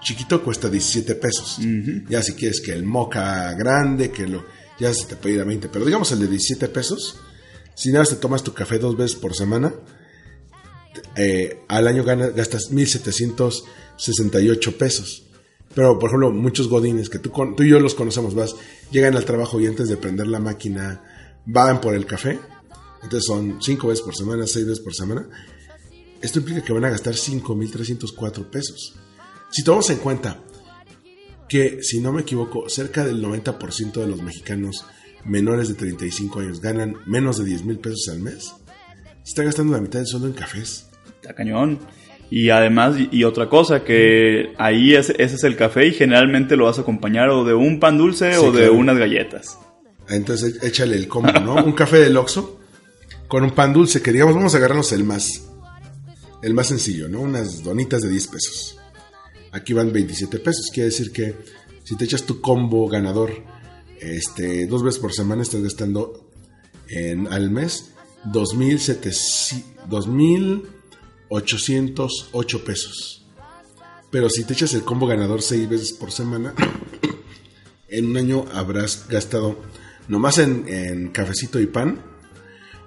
chiquito 0.00 0.42
cuesta 0.42 0.68
17 0.68 1.14
pesos. 1.14 1.58
Ya 2.08 2.22
si 2.22 2.34
quieres 2.34 2.60
que 2.60 2.72
el 2.72 2.84
moca 2.84 3.52
grande, 3.54 4.10
que 4.10 4.26
lo 4.26 4.44
ya 4.78 4.92
se 4.92 5.06
te 5.06 5.16
puede 5.16 5.36
ir 5.36 5.40
a 5.40 5.44
20, 5.44 5.68
pero 5.68 5.84
digamos 5.84 6.10
el 6.12 6.20
de 6.20 6.28
17 6.28 6.68
pesos, 6.68 7.18
si 7.74 7.90
nada 7.90 8.00
más 8.00 8.10
te 8.10 8.16
tomas 8.16 8.42
tu 8.42 8.52
café 8.52 8.78
dos 8.78 8.96
veces 8.96 9.16
por 9.16 9.34
semana, 9.34 9.72
eh, 11.14 11.60
al 11.68 11.86
año 11.86 12.04
ganas, 12.04 12.34
gastas 12.34 12.70
1.768 12.70 14.76
pesos. 14.76 15.22
Pero, 15.74 15.98
por 15.98 16.10
ejemplo, 16.10 16.30
muchos 16.32 16.68
godines 16.68 17.10
que 17.10 17.18
tú, 17.18 17.32
tú 17.56 17.62
y 17.62 17.70
yo 17.70 17.80
los 17.80 17.94
conocemos, 17.94 18.34
vas, 18.34 18.54
llegan 18.90 19.16
al 19.16 19.24
trabajo 19.24 19.60
y 19.60 19.66
antes 19.66 19.88
de 19.88 19.96
prender 19.96 20.26
la 20.26 20.40
máquina 20.40 21.02
van 21.46 21.80
por 21.80 21.94
el 21.94 22.04
café. 22.06 22.38
Entonces 23.02 23.24
son 23.26 23.58
cinco 23.62 23.88
veces 23.88 24.04
por 24.04 24.16
semana, 24.16 24.46
seis 24.46 24.66
veces 24.66 24.82
por 24.82 24.94
semana. 24.94 25.28
Esto 26.20 26.38
implica 26.38 26.62
que 26.62 26.72
van 26.72 26.84
a 26.84 26.90
gastar 26.90 27.14
5.304 27.14 28.46
pesos. 28.46 28.94
Si 29.50 29.62
tomamos 29.62 29.90
en 29.90 29.98
cuenta 29.98 30.40
que, 31.48 31.82
si 31.82 32.00
no 32.00 32.12
me 32.12 32.22
equivoco, 32.22 32.68
cerca 32.68 33.04
del 33.04 33.22
90% 33.22 33.92
de 33.92 34.06
los 34.06 34.22
mexicanos 34.22 34.84
menores 35.24 35.68
de 35.68 35.74
35 35.74 36.40
años 36.40 36.60
ganan 36.60 36.96
menos 37.06 37.38
de 37.38 37.44
10 37.44 37.64
mil 37.64 37.78
pesos 37.78 38.08
al 38.10 38.20
mes, 38.20 38.54
se 39.22 39.30
está 39.30 39.42
gastando 39.42 39.74
la 39.74 39.80
mitad 39.80 39.98
del 39.98 40.06
sueldo 40.08 40.28
en 40.28 40.34
cafés. 40.34 40.88
Está 41.16 41.34
cañón. 41.34 41.80
Y 42.28 42.50
además, 42.50 42.96
y, 43.12 43.22
otra 43.22 43.48
cosa, 43.48 43.84
que 43.84 44.52
ahí 44.58 44.94
ese, 44.94 45.14
ese 45.22 45.36
es 45.36 45.44
el 45.44 45.54
café 45.54 45.86
y 45.86 45.92
generalmente 45.92 46.56
lo 46.56 46.64
vas 46.64 46.78
a 46.78 46.80
acompañar 46.80 47.28
o 47.28 47.44
de 47.44 47.54
un 47.54 47.78
pan 47.78 47.98
dulce 47.98 48.32
Sí, 48.32 48.38
o 48.38 48.50
de 48.50 48.62
claro. 48.62 48.74
unas 48.74 48.98
galletas. 48.98 49.58
Entonces 50.08 50.62
échale 50.62 50.96
el 50.96 51.06
combo, 51.06 51.32
¿no? 51.40 51.54
Un 51.64 51.72
café 51.72 51.98
del 51.98 52.16
Oxxo 52.16 52.55
con 53.28 53.44
un 53.44 53.50
pan 53.50 53.72
dulce, 53.72 54.02
que 54.02 54.22
vamos 54.22 54.54
a 54.54 54.58
agarrarnos 54.58 54.92
el 54.92 55.04
más, 55.04 55.42
el 56.42 56.54
más 56.54 56.68
sencillo, 56.68 57.08
¿no? 57.08 57.20
Unas 57.20 57.62
donitas 57.62 58.02
de 58.02 58.10
10 58.10 58.26
pesos. 58.28 58.78
Aquí 59.52 59.72
van 59.72 59.92
27 59.92 60.38
pesos, 60.38 60.70
quiere 60.72 60.90
decir 60.90 61.12
que 61.12 61.34
si 61.84 61.96
te 61.96 62.04
echas 62.04 62.24
tu 62.24 62.40
combo 62.40 62.88
ganador 62.88 63.32
este, 64.00 64.66
dos 64.66 64.82
veces 64.82 65.00
por 65.00 65.12
semana, 65.12 65.42
estás 65.42 65.62
gastando 65.62 66.30
en, 66.88 67.26
al 67.28 67.50
mes 67.50 67.90
2.700 68.26 69.76
2.808 69.88 72.64
pesos. 72.64 73.24
Pero 74.10 74.28
si 74.30 74.44
te 74.44 74.54
echas 74.54 74.72
el 74.74 74.82
combo 74.82 75.06
ganador 75.06 75.42
seis 75.42 75.68
veces 75.68 75.92
por 75.92 76.10
semana, 76.12 76.54
en 77.88 78.06
un 78.06 78.16
año 78.16 78.46
habrás 78.52 79.06
gastado, 79.08 79.58
nomás 80.08 80.38
en, 80.38 80.66
en 80.68 81.08
cafecito 81.08 81.60
y 81.60 81.66
pan, 81.66 82.00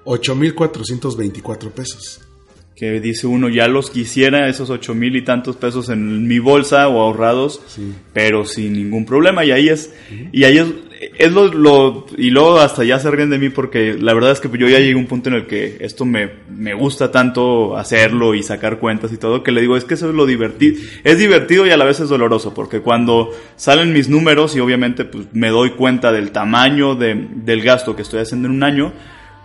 8.424 0.09 1.71
pesos. 1.71 2.21
Que 2.75 3.01
dice 3.01 3.27
uno, 3.27 3.49
ya 3.49 3.67
los 3.67 3.89
quisiera 3.89 4.47
esos 4.47 4.69
ocho 4.69 4.95
mil 4.95 5.13
y 5.17 5.21
tantos 5.21 5.57
pesos 5.57 5.89
en 5.89 6.25
mi 6.29 6.39
bolsa 6.39 6.87
o 6.87 7.01
ahorrados, 7.01 7.61
Sí. 7.67 7.93
pero 8.13 8.45
sin 8.45 8.71
ningún 8.71 9.05
problema. 9.05 9.43
Y 9.43 9.51
ahí 9.51 9.67
es, 9.67 9.93
y 10.31 10.45
ahí 10.45 10.59
es, 10.59 10.67
es 11.17 11.31
lo, 11.33 11.47
lo- 11.53 12.05
y 12.17 12.29
luego 12.29 12.57
hasta 12.57 12.85
ya 12.85 12.97
se 12.99 13.11
ríen 13.11 13.31
de 13.31 13.37
mí 13.37 13.49
porque 13.49 13.95
la 13.99 14.13
verdad 14.13 14.31
es 14.31 14.39
que 14.39 14.47
yo 14.57 14.69
ya 14.69 14.79
llegué 14.79 14.93
a 14.93 14.97
un 14.97 15.07
punto 15.07 15.27
en 15.27 15.35
el 15.35 15.45
que 15.45 15.75
esto 15.81 16.05
me, 16.05 16.29
me 16.49 16.73
gusta 16.73 17.11
tanto 17.11 17.75
hacerlo 17.75 18.33
y 18.33 18.43
sacar 18.43 18.79
cuentas 18.79 19.11
y 19.11 19.17
todo, 19.17 19.43
que 19.43 19.51
le 19.51 19.59
digo, 19.59 19.75
es 19.75 19.83
que 19.83 19.95
eso 19.95 20.07
es 20.07 20.15
lo 20.15 20.25
divertido. 20.25 20.81
Es 21.03 21.17
divertido 21.17 21.67
y 21.67 21.71
a 21.71 21.77
la 21.77 21.83
vez 21.83 21.99
es 21.99 22.07
doloroso, 22.07 22.53
porque 22.53 22.79
cuando 22.79 23.31
salen 23.57 23.91
mis 23.91 24.07
números 24.07 24.55
y 24.55 24.61
obviamente 24.61 25.03
pues 25.03 25.25
me 25.33 25.49
doy 25.49 25.71
cuenta 25.71 26.13
del 26.13 26.31
tamaño 26.31 26.95
de- 26.95 27.27
del 27.43 27.61
gasto 27.61 27.93
que 27.97 28.03
estoy 28.03 28.21
haciendo 28.21 28.47
en 28.47 28.53
un 28.55 28.63
año, 28.63 28.93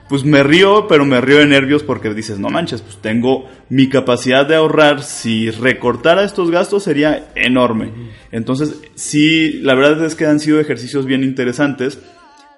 pues 0.09 0.25
me 0.25 0.43
río, 0.43 0.87
pero 0.89 1.05
me 1.05 1.21
río 1.21 1.39
de 1.39 1.47
nervios 1.47 1.83
porque 1.83 2.13
dices, 2.13 2.39
no 2.39 2.51
manches, 2.51 2.83
pues 2.83 2.99
tengo 2.99 3.49
mi 3.69 3.89
capacidad 3.89 4.47
de 4.47 4.57
ahorrar, 4.57 5.03
si 5.03 5.51
recortara 5.51 6.25
estos 6.25 6.51
gastos 6.51 6.83
sería 6.85 7.31
enorme. 7.35 7.93
Entonces, 8.31 8.81
sí, 8.95 9.61
la 9.63 9.75
verdad 9.75 10.05
es 10.05 10.15
que 10.15 10.27
han 10.27 10.41
sido 10.41 10.61
ejercicios 10.61 11.07
bien 11.07 11.25
interesantes 11.25 11.99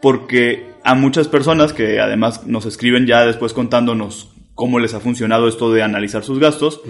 porque 0.03 0.73
a 0.85 0.95
muchas 0.95 1.29
personas 1.29 1.73
que 1.73 2.01
además 2.01 2.47
nos 2.47 2.67
escriben 2.67 3.07
ya 3.07 3.25
después 3.25 3.53
contándonos 3.53 4.31
cómo 4.55 4.79
les 4.79 4.95
ha 4.95 5.01
funcionado 5.01 5.49
esto 5.49 5.73
de 5.73 5.83
analizar 5.83 6.25
sus 6.25 6.39
gastos, 6.39 6.81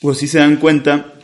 pues 0.00 0.18
sí 0.18 0.26
se 0.26 0.38
dan 0.38 0.56
cuenta 0.56 1.14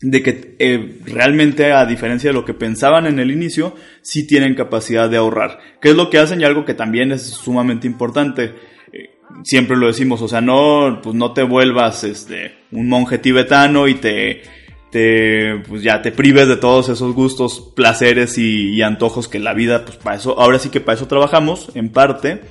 de 0.00 0.22
que 0.22 0.56
eh, 0.58 0.98
realmente 1.06 1.72
a 1.72 1.86
diferencia 1.86 2.30
de 2.30 2.34
lo 2.34 2.44
que 2.44 2.54
pensaban 2.54 3.06
en 3.06 3.18
el 3.18 3.30
inicio, 3.30 3.74
sí 4.02 4.26
tienen 4.26 4.54
capacidad 4.54 5.08
de 5.08 5.16
ahorrar. 5.16 5.58
¿Qué 5.80 5.90
es 5.90 5.96
lo 5.96 6.10
que 6.10 6.18
hacen? 6.18 6.40
Y 6.40 6.44
algo 6.44 6.64
que 6.64 6.74
también 6.74 7.12
es 7.12 7.22
sumamente 7.22 7.86
importante. 7.86 8.54
eh, 8.92 9.10
siempre 9.42 9.76
lo 9.76 9.86
decimos, 9.86 10.20
o 10.22 10.28
sea, 10.28 10.40
no, 10.40 11.00
pues 11.02 11.14
no 11.14 11.32
te 11.32 11.42
vuelvas 11.42 12.04
este, 12.04 12.56
un 12.72 12.88
monje 12.88 13.18
tibetano 13.18 13.88
y 13.88 13.94
te, 13.94 14.42
te, 14.90 15.62
pues 15.66 15.82
ya 15.82 16.02
te 16.02 16.12
prives 16.12 16.46
de 16.48 16.56
todos 16.56 16.88
esos 16.90 17.14
gustos, 17.14 17.72
placeres 17.74 18.38
y, 18.38 18.74
y 18.74 18.82
antojos 18.82 19.28
que 19.28 19.38
la 19.38 19.54
vida, 19.54 19.84
pues 19.84 19.96
para 19.96 20.16
eso, 20.16 20.38
ahora 20.38 20.58
sí 20.58 20.68
que 20.68 20.80
para 20.80 20.96
eso 20.96 21.08
trabajamos, 21.08 21.70
en 21.74 21.90
parte, 21.90 22.42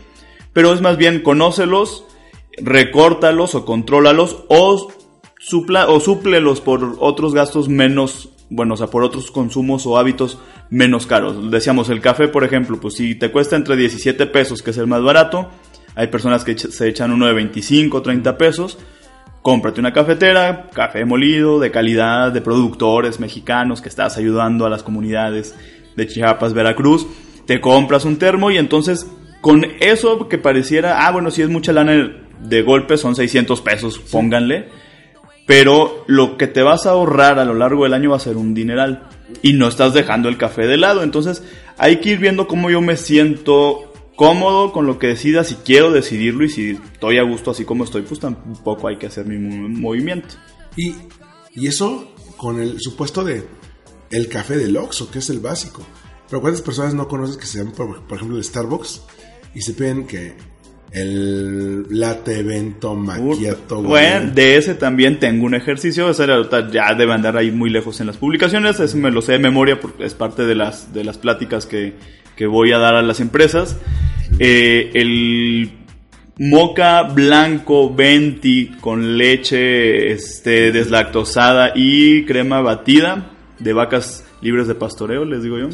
pero 0.52 0.74
es 0.74 0.82
más 0.82 0.98
bien 0.98 1.22
conócelos, 1.22 2.06
recórtalos 2.58 3.56
o 3.56 3.66
contrólalos 3.66 4.46
o 4.48 5.05
supla 5.46 5.88
o 5.90 6.00
súplelos 6.00 6.60
por 6.60 6.96
otros 7.00 7.36
gastos 7.36 7.70
menos, 7.70 8.30
bueno, 8.50 8.74
o 8.74 8.78
sea, 8.78 8.88
por 8.88 9.04
otros 9.04 9.30
consumos 9.30 9.86
o 9.86 10.00
hábitos 10.00 10.40
menos 10.72 11.06
caros. 11.06 11.52
Decíamos, 11.52 11.90
el 11.90 12.02
café, 12.02 12.28
por 12.28 12.44
ejemplo, 12.44 12.80
pues 12.80 12.96
si 12.96 13.14
te 13.14 13.32
cuesta 13.32 13.56
entre 13.56 13.76
17 13.76 14.26
pesos, 14.26 14.64
que 14.64 14.72
es 14.72 14.78
el 14.80 14.88
más 14.88 15.04
barato, 15.04 15.50
hay 15.94 16.08
personas 16.08 16.44
que 16.44 16.58
se 16.58 16.88
echan 16.88 17.12
uno 17.12 17.28
de 17.28 17.34
25, 17.34 18.02
30 18.02 18.38
pesos, 18.40 18.80
cómprate 19.44 19.80
una 19.80 19.94
cafetera, 19.94 20.72
café 20.74 21.06
molido, 21.06 21.60
de 21.60 21.70
calidad, 21.70 22.32
de 22.32 22.42
productores 22.42 23.20
mexicanos, 23.20 23.84
que 23.84 23.90
estás 23.90 24.18
ayudando 24.18 24.66
a 24.66 24.70
las 24.72 24.82
comunidades 24.82 25.56
de 25.96 26.08
Chiapas, 26.08 26.56
Veracruz, 26.56 27.06
te 27.46 27.62
compras 27.62 28.06
un 28.06 28.18
termo 28.18 28.50
y 28.50 28.58
entonces 28.58 29.06
con 29.42 29.64
eso 29.80 30.28
que 30.28 30.40
pareciera, 30.40 31.06
ah, 31.06 31.12
bueno, 31.12 31.30
si 31.30 31.44
es 31.44 31.50
mucha 31.50 31.72
lana 31.72 32.16
de 32.40 32.62
golpe, 32.64 32.98
son 32.98 33.16
600 33.16 33.62
pesos, 33.62 34.00
pónganle, 34.00 34.70
pero 35.46 36.04
lo 36.08 36.38
que 36.38 36.48
te 36.48 36.64
vas 36.64 36.86
a 36.86 36.92
ahorrar 36.92 37.40
a 37.40 37.46
lo 37.46 37.54
largo 37.54 37.84
del 37.84 37.94
año 37.94 38.12
va 38.12 38.18
a 38.18 38.20
ser 38.20 38.38
un 38.38 38.54
dineral 38.54 39.10
y 39.42 39.54
no 39.54 39.68
estás 39.68 39.94
dejando 39.94 40.30
el 40.30 40.38
café 40.38 40.66
de 40.68 40.78
lado, 40.78 41.04
entonces 41.04 41.44
hay 41.78 41.98
que 41.98 42.12
ir 42.12 42.20
viendo 42.20 42.48
cómo 42.48 42.70
yo 42.70 42.82
me 42.82 42.98
siento 42.98 43.94
cómodo 44.16 44.72
con 44.72 44.86
lo 44.86 44.98
que 44.98 45.08
decida, 45.08 45.44
si 45.44 45.56
quiero 45.56 45.92
decidirlo 45.92 46.46
y 46.46 46.50
si 46.50 46.72
estoy 46.72 47.18
a 47.18 47.24
gusto 47.24 47.52
así 47.52 47.66
como 47.66 47.84
estoy, 47.84 48.04
pues 48.04 48.20
tampoco 48.20 48.88
hay 48.88 48.98
que 48.98 49.08
hacer 49.08 49.26
mi 49.26 49.38
movimiento. 49.38 50.36
Y, 50.76 50.96
y 51.54 51.68
eso 51.68 52.12
con 52.38 52.62
el 52.62 52.80
supuesto 52.80 53.24
de 53.24 53.46
el 54.12 54.30
café 54.30 54.58
del 54.58 54.78
Oxxo, 54.78 55.12
que 55.12 55.20
es 55.20 55.30
el 55.30 55.40
básico. 55.40 55.86
Pero 56.30 56.42
¿cuántas 56.42 56.62
personas 56.62 56.94
no 56.94 57.08
conoces 57.08 57.38
que 57.38 57.46
se 57.46 57.60
llaman, 57.60 57.74
por, 57.74 58.04
ejemplo, 58.16 58.38
de 58.38 58.44
Starbucks 58.44 59.02
y 59.54 59.62
se 59.62 59.74
piden 59.74 60.08
que 60.08 60.36
el 60.96 61.84
latte 61.90 62.40
evento. 62.40 62.96
Bueno, 63.82 64.32
de 64.34 64.56
ese 64.56 64.76
también 64.76 65.20
tengo 65.20 65.46
un 65.46 65.54
ejercicio. 65.54 66.10
Ese 66.10 66.26
ya 66.72 66.94
debe 66.96 67.14
andar 67.14 67.36
ahí 67.36 67.52
muy 67.52 67.70
lejos 67.70 68.00
en 68.00 68.08
las 68.08 68.18
publicaciones. 68.18 68.80
Ese 68.80 68.96
me 68.96 69.12
lo 69.12 69.22
sé 69.22 69.34
de 69.34 69.40
memoria 69.40 69.80
porque 69.80 70.06
es 70.06 70.14
parte 70.14 70.46
de 70.46 70.56
las, 70.56 70.94
de 70.94 71.04
las 71.04 71.18
pláticas 71.18 71.66
que, 71.66 71.96
que 72.38 72.48
voy 72.48 72.72
a 72.72 72.78
dar 72.78 72.96
a 72.96 73.02
las 73.02 73.20
empresas. 73.20 73.78
Eh, 74.40 74.92
el 74.94 75.70
moca 76.38 77.04
blanco 77.04 77.94
venti 77.94 78.72
con 78.80 79.18
leche 79.18 80.14
este, 80.14 80.72
deslactosada 80.72 81.74
y 81.76 82.24
crema 82.24 82.62
batida 82.62 83.32
de 83.60 83.74
vacas 83.74 84.26
libres 84.42 84.68
de 84.68 84.76
pastoreo, 84.76 85.26
les 85.26 85.44
digo 85.44 85.58
yo. 85.60 85.70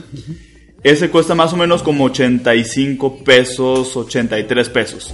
Ese 0.84 1.10
cuesta 1.10 1.36
más 1.36 1.54
o 1.54 1.58
menos 1.58 1.84
como 1.84 2.06
85 2.06 3.24
pesos, 3.24 3.96
83 3.96 4.70
pesos. 4.70 5.14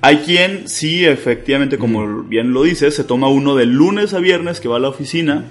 Hay 0.00 0.18
quien, 0.18 0.68
sí, 0.68 1.04
efectivamente, 1.04 1.78
como 1.78 2.22
bien 2.22 2.52
lo 2.52 2.62
dice, 2.62 2.90
se 2.90 3.04
toma 3.04 3.28
uno 3.28 3.56
de 3.56 3.66
lunes 3.66 4.14
a 4.14 4.18
viernes 4.18 4.60
que 4.60 4.68
va 4.68 4.76
a 4.76 4.80
la 4.80 4.88
oficina. 4.88 5.44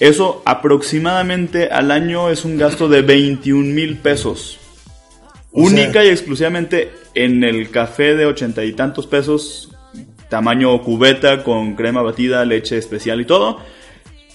Eso 0.00 0.42
aproximadamente 0.44 1.68
al 1.68 1.90
año 1.90 2.28
es 2.28 2.44
un 2.44 2.58
gasto 2.58 2.88
de 2.88 3.02
21 3.02 3.74
mil 3.74 3.96
pesos. 3.98 4.58
Única 5.52 6.04
y 6.04 6.08
exclusivamente 6.08 6.90
en 7.14 7.44
el 7.44 7.70
café 7.70 8.14
de 8.14 8.26
ochenta 8.26 8.64
y 8.64 8.72
tantos 8.72 9.06
pesos, 9.06 9.70
tamaño 10.28 10.82
cubeta 10.82 11.44
con 11.44 11.76
crema 11.76 12.00
batida, 12.02 12.44
leche 12.44 12.78
especial 12.78 13.20
y 13.20 13.26
todo, 13.26 13.58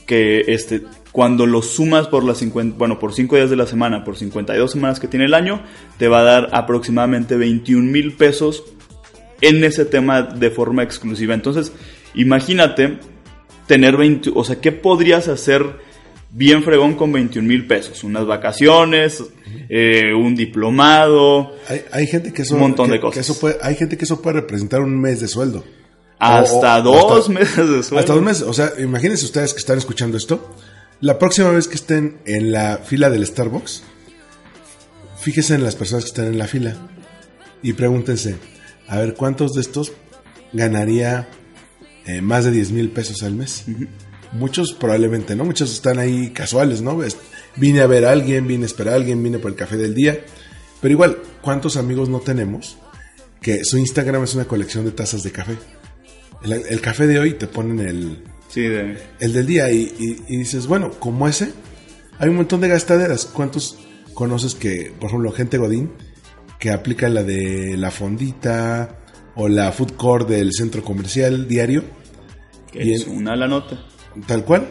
que 0.06 0.46
este 0.48 0.84
cuando 1.18 1.48
lo 1.48 1.64
sumas 1.64 2.06
por 2.06 2.24
las 2.24 2.38
50, 2.38 2.78
bueno, 2.78 3.00
por 3.00 3.12
5 3.12 3.38
días 3.38 3.50
de 3.50 3.56
la 3.56 3.66
semana, 3.66 4.04
por 4.04 4.18
52 4.18 4.72
semanas 4.72 5.00
que 5.00 5.08
tiene 5.08 5.26
el 5.26 5.34
año, 5.34 5.64
te 5.98 6.08
va 6.08 6.20
a 6.20 6.24
dar 6.24 6.50
aproximadamente 6.52 7.36
21 7.36 7.92
mil 7.92 8.14
pesos 8.14 8.64
en 9.42 9.64
ese 9.64 9.86
tema 9.86 10.22
de 10.22 10.52
forma 10.52 10.84
exclusiva. 10.84 11.34
Entonces, 11.34 11.72
imagínate 12.14 13.00
tener 13.66 13.98
20, 13.98 14.30
o 14.36 14.44
sea, 14.44 14.62
¿qué 14.62 14.72
podrías 14.72 15.28
hacer 15.28 15.66
bien 16.30 16.62
fregón 16.62 16.94
con 16.94 17.12
21 17.12 17.48
mil 17.48 17.66
pesos? 17.66 18.04
Unas 18.04 18.28
vacaciones, 18.28 19.24
eh, 19.70 20.14
un 20.14 20.36
diplomado. 20.36 21.56
Hay, 21.94 22.06
gente 22.06 22.32
que 22.32 22.44
eso, 22.44 22.54
un 22.54 22.62
montón 22.62 22.92
de 22.92 23.00
cosas. 23.00 23.44
hay 23.64 23.74
gente 23.74 23.98
que 23.98 24.06
eso 24.06 24.22
puede 24.22 24.42
representar 24.42 24.82
un 24.82 25.02
mes 25.02 25.20
de 25.20 25.28
sueldo. 25.28 25.64
Hasta 26.20 26.80
dos 26.80 27.28
meses 27.28 27.68
de 27.68 27.82
sueldo. 27.82 28.00
Hasta 28.02 28.14
dos 28.14 28.22
meses. 28.22 28.44
O 28.44 28.54
sea, 28.54 28.74
imagínense 28.78 29.26
ustedes 29.26 29.56
que 29.56 29.60
están 29.60 29.80
escuchando 29.80 30.16
esto 30.16 30.52
la 31.00 31.20
próxima 31.20 31.52
vez 31.52 31.68
que 31.68 31.76
estén 31.76 32.18
en 32.26 32.52
la 32.52 32.80
fila 32.80 33.10
del 33.10 33.26
Starbucks, 33.26 33.84
fíjense 35.20 35.56
en 35.56 35.64
las 35.64 35.76
personas 35.76 36.06
que 36.06 36.10
están 36.10 36.26
en 36.28 36.38
la 36.40 36.48
fila 36.48 36.76
y 37.62 37.74
pregúntense, 37.74 38.36
a 38.88 38.98
ver, 38.98 39.14
¿cuántos 39.14 39.54
de 39.54 39.62
estos 39.62 39.92
ganaría 40.54 41.28
eh, 42.06 42.22
más 42.22 42.46
de 42.46 42.52
10 42.52 42.72
mil 42.72 42.90
pesos 42.90 43.22
al 43.22 43.34
mes? 43.34 43.66
Muchos 44.32 44.74
probablemente 44.74 45.36
no, 45.36 45.46
muchos 45.46 45.72
están 45.72 46.00
ahí 46.00 46.32
casuales, 46.32 46.82
¿no? 46.82 47.00
Vine 47.56 47.82
a 47.82 47.88
ver 47.88 48.06
a 48.06 48.12
alguien, 48.12 48.48
vine 48.48 48.64
a 48.64 48.68
esperar 48.68 48.94
a 48.94 48.98
alguien, 48.98 49.22
vine 49.22 49.40
por 49.40 49.52
el 49.52 49.58
café 49.58 49.78
del 49.78 49.94
día. 49.94 50.20
Pero 50.82 50.92
igual, 50.92 51.18
¿cuántos 51.42 51.78
amigos 51.78 52.10
no 52.10 52.20
tenemos 52.20 52.78
que 53.42 53.64
su 53.64 53.78
Instagram 53.78 54.24
es 54.24 54.36
una 54.36 54.46
colección 54.46 54.84
de 54.84 54.92
tazas 54.92 55.24
de 55.24 55.32
café? 55.32 55.58
el 56.44 56.82
café 56.82 57.08
de 57.08 57.20
hoy 57.20 57.34
te 57.34 57.48
ponen 57.48 57.80
el, 57.80 58.24
el 58.56 59.34
del 59.34 59.46
día. 59.46 59.72
Y, 59.72 60.16
dices, 60.28 60.68
bueno, 60.68 60.92
como 61.00 61.28
ese, 61.28 61.54
hay 62.20 62.30
un 62.30 62.38
montón 62.38 62.62
de 62.62 62.68
gastaderas. 62.68 63.26
¿Cuántos 63.26 63.78
conoces 64.14 64.56
que, 64.56 64.92
por 65.00 65.10
ejemplo, 65.10 65.32
gente 65.32 65.58
Godín, 65.58 65.92
que 66.60 66.72
aplica 66.72 67.10
la 67.10 67.24
de 67.24 67.76
la 67.78 67.92
fondita 67.92 69.00
o 69.36 69.48
la 69.48 69.72
food 69.72 69.94
court 69.94 70.28
del 70.28 70.52
centro 70.54 70.84
comercial 70.84 71.48
diario? 71.48 71.84
Que 72.72 72.94
es 72.94 73.08
una 73.08 73.36
la 73.36 73.48
nota. 73.48 73.80
Tal 74.26 74.44
cual. 74.44 74.68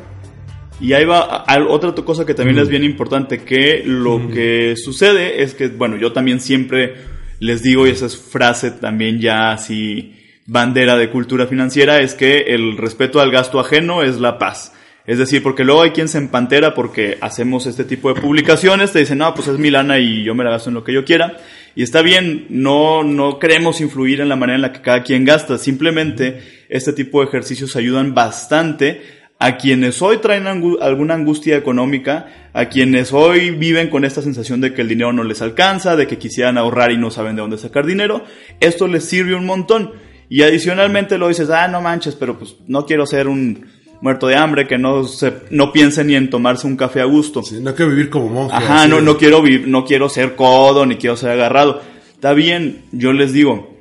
Y 0.81 0.93
ahí 0.93 1.05
va 1.07 1.45
otra 1.69 1.95
cosa 1.95 2.27
que 2.27 2.35
también 2.35 2.59
es 2.59 2.69
bien 2.69 2.85
importante, 2.85 3.39
que 3.39 3.83
lo 3.85 4.29
que 4.29 4.75
sucede 4.77 5.43
es 5.43 5.55
que, 5.55 5.69
bueno, 5.69 5.97
yo 5.97 6.13
también 6.13 6.39
siempre 6.41 6.95
les 7.39 7.63
digo, 7.63 7.87
y 7.87 7.91
esa 7.91 8.07
es 8.07 8.17
frase 8.17 8.73
también 8.73 9.19
ya 9.19 9.53
así 9.53 10.15
bandera 10.47 10.97
de 10.97 11.11
cultura 11.11 11.47
financiera 11.47 12.01
es 12.01 12.15
que 12.15 12.55
el 12.55 12.77
respeto 12.77 13.21
al 13.21 13.31
gasto 13.31 13.61
ajeno 13.61 14.03
es 14.03 14.21
la 14.21 14.39
paz. 14.39 14.73
Es 15.07 15.19
decir, 15.19 15.41
porque 15.43 15.63
luego 15.63 15.83
hay 15.83 15.91
quien 15.91 16.09
se 16.09 16.19
empantera 16.19 16.75
porque 16.75 17.17
hacemos 17.21 17.67
este 17.67 17.85
tipo 17.85 18.13
de 18.13 18.21
publicaciones, 18.21 18.93
te 18.93 18.99
dicen, 18.99 19.19
no, 19.19 19.33
pues 19.35 19.47
es 19.47 19.59
mi 19.59 19.71
lana 19.71 20.01
y 20.01 20.25
yo 20.25 20.35
me 20.35 20.43
la 20.43 20.51
gasto 20.51 20.71
en 20.71 20.75
lo 20.75 20.83
que 20.83 20.93
yo 20.93 21.05
quiera. 21.05 21.37
Y 21.77 21.85
está 21.85 22.03
bien, 22.03 22.47
no, 22.49 23.05
no 23.05 23.39
queremos 23.39 23.81
influir 23.81 24.21
en 24.21 24.29
la 24.29 24.35
manera 24.35 24.57
en 24.57 24.63
la 24.63 24.73
que 24.73 24.81
cada 24.81 25.05
quien 25.05 25.25
gasta. 25.25 25.59
Simplemente 25.59 26.43
este 26.69 26.93
tipo 26.93 27.21
de 27.21 27.29
ejercicios 27.29 27.77
ayudan 27.77 28.15
bastante 28.15 29.01
a 29.39 29.59
quienes 29.59 30.01
hoy 30.03 30.17
traen 30.17 30.47
alguna 30.47 31.15
angustia 31.15 31.57
económica, 31.57 32.49
a 32.53 32.69
quienes 32.69 33.13
hoy 33.13 33.51
viven 33.51 33.91
con 33.91 34.05
esta 34.05 34.23
sensación 34.23 34.61
de 34.61 34.73
que 34.73 34.81
el 34.81 34.89
dinero 34.89 35.13
no 35.13 35.23
les 35.23 35.43
alcanza, 35.43 35.95
de 35.95 36.07
que 36.07 36.19
quisieran 36.19 36.57
ahorrar 36.57 36.91
y 36.91 36.97
no 36.97 37.11
saben 37.11 37.37
de 37.37 37.43
dónde 37.43 37.59
sacar 37.59 37.85
dinero, 37.85 38.25
esto 38.61 38.89
les 38.89 39.05
sirve 39.05 39.35
un 39.35 39.47
montón. 39.47 39.93
Y 40.29 40.43
adicionalmente 40.43 41.19
lo 41.19 41.29
dices, 41.29 41.51
ah, 41.51 41.69
no 41.69 41.81
manches, 41.81 42.15
pero 42.15 42.39
pues 42.39 42.57
no 42.67 42.85
quiero 42.85 43.07
ser 43.07 43.29
un 43.29 43.67
muerto 44.01 44.27
de 44.27 44.37
hambre 44.37 44.67
que 44.67 44.79
no 44.79 45.05
se, 45.05 45.33
no 45.51 45.73
piense 45.73 46.05
ni 46.05 46.15
en 46.15 46.31
tomarse 46.31 46.67
un 46.67 46.77
café 46.77 47.01
a 47.01 47.05
gusto. 47.05 47.43
no 47.61 47.75
quiero 47.75 47.91
vivir 47.91 48.11
como 48.11 48.29
monje. 48.29 48.57
Ajá, 48.57 48.87
no, 48.89 49.01
no 49.01 49.17
quiero 49.17 49.43
vivir, 49.43 49.69
no 49.69 49.85
quiero 49.85 50.09
ser 50.09 50.35
codo, 50.35 50.87
ni 50.87 50.97
quiero 50.97 51.17
ser 51.17 51.31
agarrado. 51.31 51.81
Está 52.13 52.33
bien, 52.33 52.83
yo 52.93 53.13
les 53.13 53.33
digo, 53.33 53.77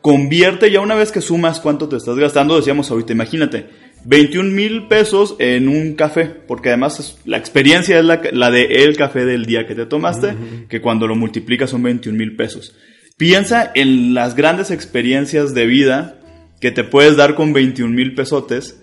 convierte 0.00 0.70
ya 0.70 0.80
una 0.80 0.94
vez 0.94 1.12
que 1.12 1.20
sumas 1.20 1.60
cuánto 1.60 1.88
te 1.88 1.96
estás 1.96 2.16
gastando, 2.16 2.56
decíamos 2.56 2.90
ahorita, 2.90 3.12
imagínate, 3.12 3.66
21 4.04 4.50
mil 4.50 4.88
pesos 4.88 5.36
en 5.38 5.68
un 5.68 5.94
café, 5.94 6.26
porque 6.26 6.70
además 6.70 7.18
la 7.24 7.38
experiencia 7.38 7.98
es 7.98 8.04
la, 8.04 8.20
la 8.32 8.50
de 8.50 8.64
el 8.84 8.96
café 8.96 9.24
del 9.24 9.46
día 9.46 9.66
que 9.66 9.74
te 9.74 9.86
tomaste, 9.86 10.34
que 10.68 10.80
cuando 10.80 11.06
lo 11.06 11.14
multiplicas 11.14 11.70
son 11.70 11.84
21 11.84 12.18
mil 12.18 12.36
pesos. 12.36 12.74
Piensa 13.16 13.70
en 13.74 14.14
las 14.14 14.34
grandes 14.34 14.70
experiencias 14.70 15.54
de 15.54 15.66
vida 15.66 16.18
que 16.60 16.70
te 16.70 16.82
puedes 16.82 17.16
dar 17.16 17.34
con 17.34 17.52
21 17.52 17.94
mil 17.94 18.14
pesotes, 18.14 18.80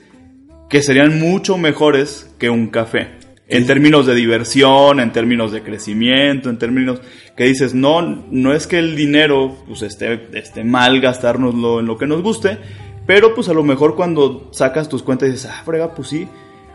que 0.70 0.82
serían 0.82 1.20
mucho 1.20 1.58
mejores 1.58 2.30
que 2.38 2.50
un 2.50 2.68
café. 2.68 3.18
En 3.48 3.65
términos 3.65 4.06
de 4.06 4.13
diversión, 4.13 5.00
en 5.00 5.12
términos 5.12 5.52
de 5.52 5.63
crecimiento, 5.63 6.50
en 6.50 6.60
términos 6.60 7.02
que 7.36 7.46
dices, 7.46 7.74
no, 7.74 8.02
no 8.30 8.54
es 8.54 8.68
que 8.68 8.78
el 8.78 8.96
dinero 8.96 9.58
pues 9.68 9.82
esté, 9.82 10.28
esté 10.34 10.63
mal 10.63 11.02
gastárnoslo 11.02 11.80
en 11.80 11.88
lo 11.88 11.98
que 11.98 12.06
nos 12.06 12.22
guste, 12.22 12.60
pero 13.08 13.34
pues 13.34 13.50
a 13.50 13.54
lo 13.54 13.63
mejor 13.63 13.96
cuando 13.96 14.50
sacas 14.52 14.88
tus 14.88 15.02
cuentas 15.02 15.30
y 15.30 15.32
dices, 15.32 15.50
ah, 15.52 15.63
frega, 15.65 15.96
pues 15.96 16.10
sí, 16.10 16.28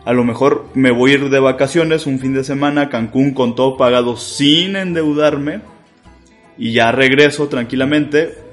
a 0.05 0.13
lo 0.13 0.25
mejor 0.25 0.67
me 0.75 0.91
voy 0.91 1.13
a 1.13 1.15
ir 1.15 1.31
de 1.31 1.39
vacaciones 1.39 2.07
un 2.07 2.19
fin 2.19 2.35
de 2.35 2.43
semana 2.43 2.83
a 2.83 2.89
Cancún 2.89 3.33
con 3.35 3.55
todo 3.55 3.77
pagado 3.77 4.17
sin 4.17 4.75
endeudarme 4.75 5.61
y 6.59 6.73
ya 6.73 6.93
regreso 6.93 7.49
tranquilamente 7.49 8.45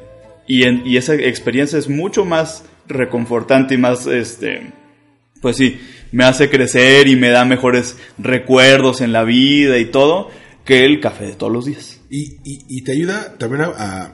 y, 0.47 0.63
en, 0.63 0.85
y 0.85 0.97
esa 0.97 1.15
experiencia 1.15 1.79
es 1.79 1.87
mucho 1.87 2.25
más 2.25 2.63
reconfortante 2.87 3.75
y 3.75 3.77
más, 3.77 4.07
este, 4.07 4.73
pues 5.41 5.57
sí, 5.57 5.79
me 6.11 6.25
hace 6.25 6.49
crecer 6.49 7.07
y 7.07 7.15
me 7.15 7.29
da 7.29 7.45
mejores 7.45 7.97
recuerdos 8.17 9.01
en 9.01 9.13
la 9.13 9.23
vida 9.23 9.77
y 9.77 9.85
todo 9.85 10.29
que 10.65 10.85
el 10.85 10.99
café 10.99 11.25
de 11.25 11.35
todos 11.35 11.53
los 11.53 11.65
días. 11.65 12.01
Y, 12.09 12.37
y, 12.43 12.83
te 12.83 12.91
ayuda 12.91 13.37
también 13.37 13.63
a, 13.63 14.11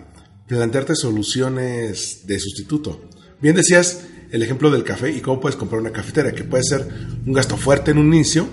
plantearte 0.47 0.95
soluciones 0.95 2.25
de 2.25 2.39
sustituto. 2.39 3.09
Bien 3.41 3.55
decías, 3.55 4.07
el 4.31 4.43
ejemplo 4.43 4.69
del 4.69 4.83
café 4.83 5.11
y 5.11 5.19
cómo 5.19 5.41
puedes 5.41 5.57
comprar 5.57 5.81
una 5.81 5.91
cafetera, 5.91 6.31
que 6.31 6.43
puede 6.43 6.63
ser 6.63 6.87
un 7.25 7.33
gasto 7.33 7.57
fuerte 7.57 7.91
en 7.91 7.97
un 7.97 8.13
inicio, 8.13 8.47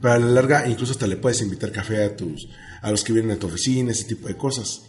pero 0.00 0.14
a 0.14 0.18
la 0.18 0.26
larga 0.26 0.66
incluso 0.66 0.92
hasta 0.92 1.06
le 1.06 1.16
puedes 1.16 1.40
invitar 1.42 1.70
café 1.70 2.02
a 2.02 2.16
tus 2.16 2.48
a 2.82 2.90
los 2.90 3.04
que 3.04 3.12
vienen 3.12 3.32
a 3.32 3.36
tu 3.36 3.46
oficina, 3.46 3.92
ese 3.92 4.04
tipo 4.04 4.28
de 4.28 4.36
cosas. 4.36 4.82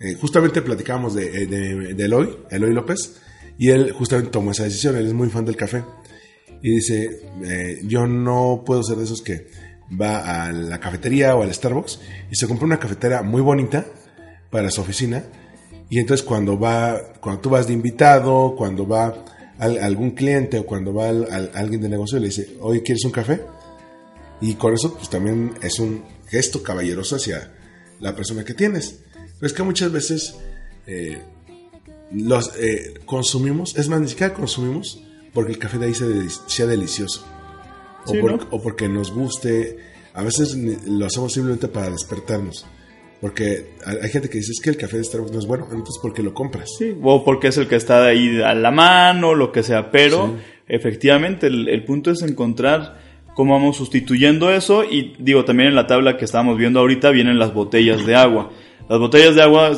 Eh, 0.00 0.14
justamente 0.20 0.62
platicábamos 0.62 1.14
de, 1.14 1.42
eh, 1.42 1.46
de, 1.46 1.94
de 1.94 2.04
Eloy, 2.04 2.36
Eloy 2.50 2.72
López, 2.72 3.16
y 3.58 3.70
él 3.70 3.92
justamente 3.92 4.30
tomó 4.30 4.50
esa 4.50 4.64
decisión, 4.64 4.96
él 4.96 5.06
es 5.06 5.12
muy 5.14 5.28
fan 5.30 5.44
del 5.44 5.56
café. 5.56 5.82
Y 6.62 6.70
dice, 6.76 7.20
eh, 7.44 7.80
yo 7.84 8.06
no 8.06 8.62
puedo 8.64 8.82
ser 8.82 8.96
de 8.96 9.04
esos 9.04 9.22
que 9.22 9.46
va 10.00 10.44
a 10.46 10.52
la 10.52 10.80
cafetería 10.80 11.36
o 11.36 11.42
al 11.42 11.52
Starbucks 11.54 12.00
y 12.30 12.34
se 12.36 12.46
compra 12.48 12.66
una 12.66 12.78
cafetera 12.78 13.22
muy 13.22 13.40
bonita 13.40 13.86
para 14.50 14.70
su 14.70 14.80
oficina. 14.80 15.24
Y 15.88 15.98
entonces 16.00 16.26
cuando 16.26 16.58
va, 16.58 17.12
cuando 17.20 17.40
tú 17.40 17.50
vas 17.50 17.66
de 17.68 17.72
invitado, 17.74 18.54
cuando 18.56 18.86
va 18.88 19.24
al- 19.58 19.78
algún 19.78 20.10
cliente 20.12 20.58
o 20.58 20.66
cuando 20.66 20.92
va 20.92 21.08
al- 21.10 21.28
al- 21.30 21.50
alguien 21.54 21.80
de 21.82 21.88
negocio 21.88 22.18
le 22.18 22.26
dice, 22.26 22.56
oye, 22.60 22.82
¿quieres 22.82 23.04
un 23.04 23.12
café? 23.12 23.40
Y 24.40 24.54
con 24.54 24.74
eso 24.74 24.94
pues 24.94 25.08
también 25.08 25.52
es 25.62 25.78
un 25.78 26.02
gesto 26.28 26.62
caballeroso 26.62 27.16
hacia 27.16 27.52
la 28.00 28.14
persona 28.14 28.44
que 28.44 28.54
tienes. 28.54 29.00
Pero 29.38 29.46
es 29.46 29.52
que 29.52 29.62
muchas 29.62 29.92
veces 29.92 30.36
eh, 30.86 31.18
los 32.12 32.52
eh, 32.56 32.94
consumimos, 33.04 33.76
es 33.76 33.88
más, 33.88 34.00
ni 34.00 34.08
siquiera 34.08 34.32
consumimos 34.34 35.02
porque 35.32 35.52
el 35.52 35.58
café 35.58 35.78
de 35.78 35.86
ahí 35.86 35.94
sea, 35.94 36.06
deli- 36.06 36.30
sea 36.46 36.66
delicioso. 36.66 37.26
O, 38.06 38.12
Sí, 38.12 38.18
por- 38.18 38.32
¿no? 38.32 38.48
o 38.50 38.62
porque 38.62 38.88
nos 38.88 39.12
guste. 39.12 39.78
A 40.14 40.22
veces 40.22 40.54
lo 40.86 41.04
hacemos 41.06 41.32
simplemente 41.32 41.68
para 41.68 41.90
despertarnos. 41.90 42.64
Porque 43.20 43.70
hay 43.84 44.10
gente 44.10 44.28
que 44.28 44.38
dice, 44.38 44.52
es 44.52 44.60
que 44.62 44.68
el 44.70 44.76
café 44.76 44.98
de 44.98 45.04
Starbucks 45.04 45.32
no 45.32 45.38
es 45.38 45.46
bueno, 45.46 45.64
entonces 45.70 45.98
¿por 46.02 46.12
qué 46.12 46.22
lo 46.22 46.34
compras? 46.34 46.68
Sí, 46.78 46.94
o 47.02 47.24
porque 47.24 47.48
es 47.48 47.56
el 47.56 47.66
que 47.66 47.76
está 47.76 48.04
ahí 48.04 48.40
a 48.42 48.54
la 48.54 48.70
mano, 48.70 49.34
lo 49.34 49.52
que 49.52 49.62
sea, 49.62 49.90
pero 49.90 50.36
efectivamente 50.68 51.46
el, 51.46 51.66
el 51.68 51.84
punto 51.84 52.10
es 52.10 52.20
encontrar 52.22 53.00
cómo 53.36 53.52
vamos 53.52 53.76
sustituyendo 53.76 54.50
eso 54.50 54.82
y 54.82 55.12
digo, 55.18 55.44
también 55.44 55.68
en 55.68 55.74
la 55.74 55.86
tabla 55.86 56.16
que 56.16 56.24
estábamos 56.24 56.56
viendo 56.56 56.80
ahorita 56.80 57.10
vienen 57.10 57.38
las 57.38 57.52
botellas 57.52 58.06
de 58.06 58.16
agua. 58.16 58.50
Las 58.88 58.98
botellas 58.98 59.34
de 59.34 59.42
agua 59.42 59.72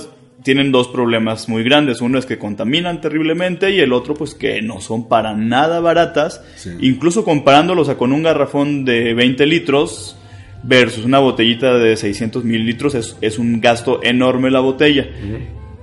tienen 0.44 0.70
dos 0.70 0.86
problemas 0.86 1.48
muy 1.48 1.64
grandes, 1.64 2.00
uno 2.00 2.18
es 2.20 2.24
que 2.24 2.38
contaminan 2.38 3.00
terriblemente 3.00 3.72
y 3.72 3.80
el 3.80 3.92
otro 3.92 4.14
pues 4.14 4.36
que 4.36 4.62
no 4.62 4.80
son 4.80 5.08
para 5.08 5.34
nada 5.34 5.80
baratas, 5.80 6.40
Sí. 6.54 6.70
incluso 6.80 7.24
comparándolos 7.24 7.88
a 7.88 7.98
con 7.98 8.12
un 8.12 8.22
garrafón 8.22 8.84
de 8.84 9.12
20 9.14 9.44
litros 9.46 10.16
versus 10.62 11.04
una 11.04 11.18
botellita 11.18 11.74
de 11.78 11.96
600 11.96 12.44
mililitros 12.44 12.94
es, 12.94 13.16
es 13.20 13.40
un 13.40 13.60
gasto 13.60 14.00
enorme 14.04 14.52
la 14.52 14.60
botella 14.60 15.08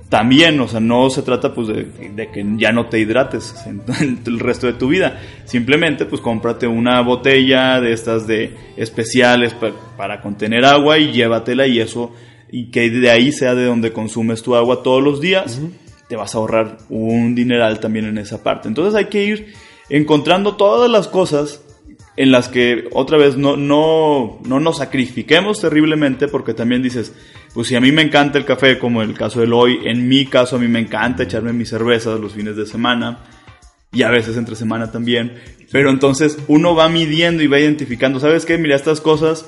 también, 0.08 0.60
o 0.60 0.68
sea, 0.68 0.78
no 0.80 1.10
se 1.10 1.22
trata 1.22 1.52
pues 1.52 1.66
de, 1.68 1.84
de 2.14 2.30
que 2.30 2.44
ya 2.56 2.70
no 2.72 2.86
te 2.86 3.00
hidrates 3.00 3.54
el 4.26 4.38
resto 4.38 4.66
de 4.66 4.74
tu 4.74 4.88
vida. 4.88 5.20
Simplemente 5.44 6.04
pues 6.06 6.20
cómprate 6.20 6.66
una 6.66 7.00
botella 7.00 7.80
de 7.80 7.92
estas 7.92 8.26
de 8.26 8.54
especiales 8.76 9.52
pa- 9.54 9.72
para 9.96 10.20
contener 10.20 10.64
agua 10.64 10.98
y 10.98 11.12
llévatela 11.12 11.66
y 11.66 11.80
eso 11.80 12.12
y 12.50 12.70
que 12.70 12.88
de 12.90 13.10
ahí 13.10 13.32
sea 13.32 13.54
de 13.56 13.64
donde 13.64 13.92
consumes 13.92 14.42
tu 14.42 14.54
agua 14.54 14.82
todos 14.84 15.02
los 15.02 15.20
días, 15.20 15.60
te 16.08 16.14
vas 16.14 16.34
a 16.34 16.38
ahorrar 16.38 16.78
un 16.88 17.34
dineral 17.34 17.80
también 17.80 18.04
en 18.06 18.18
esa 18.18 18.44
parte. 18.44 18.68
Entonces 18.68 18.94
hay 18.94 19.06
que 19.06 19.24
ir 19.24 19.54
encontrando 19.90 20.54
todas 20.56 20.88
las 20.88 21.08
cosas 21.08 21.62
en 22.16 22.30
las 22.30 22.48
que 22.48 22.84
otra 22.92 23.18
vez 23.18 23.36
no, 23.36 23.56
no, 23.56 24.38
no 24.46 24.60
nos 24.60 24.78
sacrifiquemos 24.78 25.60
terriblemente 25.60 26.28
porque 26.28 26.54
también 26.54 26.82
dices, 26.82 27.12
pues 27.56 27.68
si 27.68 27.74
a 27.74 27.80
mí 27.80 27.90
me 27.90 28.02
encanta 28.02 28.36
el 28.36 28.44
café, 28.44 28.78
como 28.78 29.00
el 29.00 29.14
caso 29.14 29.40
del 29.40 29.54
hoy, 29.54 29.78
en 29.86 30.06
mi 30.06 30.26
caso 30.26 30.56
a 30.56 30.58
mí 30.58 30.68
me 30.68 30.78
encanta 30.78 31.22
echarme 31.22 31.54
mis 31.54 31.70
cervezas 31.70 32.20
los 32.20 32.34
fines 32.34 32.54
de 32.54 32.66
semana 32.66 33.20
y 33.90 34.02
a 34.02 34.10
veces 34.10 34.36
entre 34.36 34.54
semana 34.56 34.92
también, 34.92 35.38
pero 35.72 35.88
entonces 35.88 36.36
uno 36.48 36.74
va 36.74 36.90
midiendo 36.90 37.42
y 37.42 37.46
va 37.46 37.58
identificando, 37.58 38.20
¿sabes 38.20 38.44
qué? 38.44 38.58
Mira, 38.58 38.76
estas 38.76 39.00
cosas, 39.00 39.46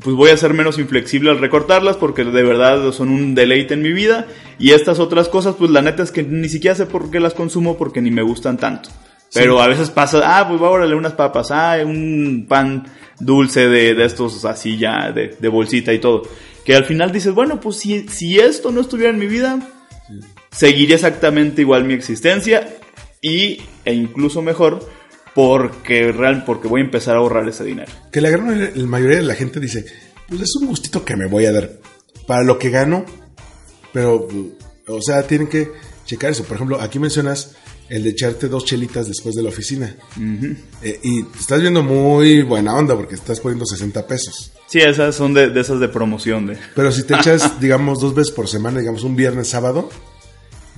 pues 0.00 0.16
voy 0.16 0.30
a 0.30 0.36
ser 0.38 0.54
menos 0.54 0.78
inflexible 0.78 1.28
al 1.28 1.40
recortarlas 1.40 1.98
porque 1.98 2.24
de 2.24 2.42
verdad 2.42 2.90
son 2.92 3.10
un 3.10 3.34
deleite 3.34 3.74
en 3.74 3.82
mi 3.82 3.92
vida 3.92 4.28
y 4.58 4.70
estas 4.70 4.98
otras 4.98 5.28
cosas, 5.28 5.54
pues 5.58 5.70
la 5.70 5.82
neta 5.82 6.02
es 6.02 6.10
que 6.10 6.22
ni 6.22 6.48
siquiera 6.48 6.74
sé 6.74 6.86
por 6.86 7.10
qué 7.10 7.20
las 7.20 7.34
consumo 7.34 7.76
porque 7.76 8.00
ni 8.00 8.10
me 8.10 8.22
gustan 8.22 8.56
tanto. 8.56 8.88
Pero 9.34 9.60
a 9.60 9.68
veces 9.68 9.90
pasa, 9.90 10.22
ah, 10.24 10.48
pues 10.48 10.58
órale 10.62 10.94
unas 10.94 11.12
papas, 11.12 11.50
ah, 11.50 11.76
un 11.84 12.46
pan 12.48 12.84
dulce 13.20 13.68
de, 13.68 13.92
de 13.92 14.04
estos 14.06 14.42
así 14.46 14.78
ya, 14.78 15.12
de, 15.12 15.36
de 15.38 15.48
bolsita 15.48 15.92
y 15.92 15.98
todo. 15.98 16.22
Que 16.64 16.74
al 16.76 16.84
final 16.84 17.10
dices, 17.12 17.34
bueno, 17.34 17.60
pues 17.60 17.76
si, 17.76 18.08
si 18.08 18.38
esto 18.38 18.70
no 18.70 18.80
estuviera 18.80 19.10
en 19.12 19.18
mi 19.18 19.26
vida, 19.26 19.58
seguiría 20.50 20.94
exactamente 20.96 21.62
igual 21.62 21.84
mi 21.84 21.94
existencia 21.94 22.76
y, 23.20 23.62
e 23.84 23.94
incluso 23.94 24.42
mejor 24.42 24.88
porque, 25.34 26.12
real, 26.12 26.44
porque 26.44 26.68
voy 26.68 26.82
a 26.82 26.84
empezar 26.84 27.16
a 27.16 27.18
ahorrar 27.18 27.48
ese 27.48 27.64
dinero. 27.64 27.90
Que 28.12 28.20
la 28.20 28.30
gran 28.30 28.46
mayoría- 28.46 28.72
la 28.74 28.86
mayoría 28.86 29.16
de 29.16 29.22
la 29.22 29.34
gente 29.34 29.60
dice, 29.60 29.84
pues 30.28 30.42
es 30.42 30.54
un 30.60 30.66
gustito 30.68 31.04
que 31.04 31.16
me 31.16 31.26
voy 31.26 31.46
a 31.46 31.52
dar 31.52 31.70
para 32.26 32.44
lo 32.44 32.58
que 32.58 32.70
gano, 32.70 33.04
pero, 33.92 34.28
o 34.86 35.02
sea, 35.02 35.22
tienen 35.26 35.48
que 35.48 35.70
checar 36.06 36.30
eso. 36.30 36.44
Por 36.44 36.56
ejemplo, 36.56 36.80
aquí 36.80 36.98
mencionas 36.98 37.56
el 37.88 38.04
de 38.04 38.10
echarte 38.10 38.48
dos 38.48 38.64
chelitas 38.64 39.08
después 39.08 39.34
de 39.34 39.42
la 39.42 39.48
oficina. 39.48 39.96
Eh, 40.82 41.00
y 41.02 41.22
te 41.24 41.38
estás 41.38 41.60
viendo 41.60 41.82
muy 41.82 42.42
buena 42.42 42.74
onda 42.74 42.94
porque 42.94 43.14
estás 43.14 43.40
poniendo 43.40 43.66
60 43.66 44.06
pesos. 44.06 44.52
Sí, 44.72 44.78
esas 44.78 45.14
son 45.14 45.34
de, 45.34 45.50
de 45.50 45.60
esas 45.60 45.80
de 45.80 45.88
promoción. 45.88 46.46
De, 46.46 46.56
Pero 46.74 46.90
si 46.90 47.02
te 47.02 47.14
echas, 47.14 47.60
digamos, 47.60 48.00
dos 48.00 48.14
veces 48.14 48.32
por 48.32 48.48
semana, 48.48 48.80
digamos, 48.80 49.04
un 49.04 49.14
viernes, 49.14 49.48
sábado, 49.48 49.90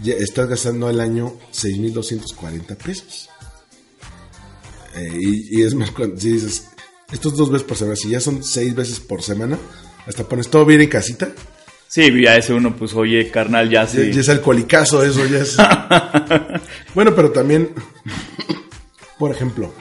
ya 0.02 0.14
estás 0.14 0.48
gastando 0.48 0.88
al 0.88 0.98
año 0.98 1.35
6.240 1.52 2.76
pesos. 2.76 3.30
Eh, 4.96 5.16
y, 5.20 5.61
y 5.61 5.62
es 5.62 5.76
más, 5.76 5.92
cuando, 5.92 6.18
si 6.18 6.33
dices, 6.33 6.70
estos 7.12 7.37
dos 7.37 7.52
veces 7.52 7.64
por 7.68 7.76
semana, 7.76 7.94
si 7.94 8.09
ya 8.09 8.18
son 8.18 8.42
seis 8.42 8.74
veces 8.74 8.98
por 8.98 9.22
semana, 9.22 9.61
hasta 10.09 10.24
pones 10.24 10.48
todo 10.48 10.66
bien 10.66 10.80
en 10.80 10.88
casita, 10.88 11.28
sí, 11.87 12.11
ya 12.20 12.35
ese 12.35 12.52
uno, 12.52 12.74
pues 12.74 12.94
oye, 12.94 13.30
carnal, 13.30 13.70
ya 13.70 13.85
ya, 13.85 13.87
sí. 13.87 14.12
ya 14.12 14.22
es 14.22 14.28
alcoholicazo 14.28 15.04
eso, 15.04 15.24
ya 15.26 15.38
es... 15.38 15.57
bueno, 16.96 17.14
pero 17.14 17.30
también, 17.30 17.70
por 19.20 19.30
ejemplo, 19.30 19.72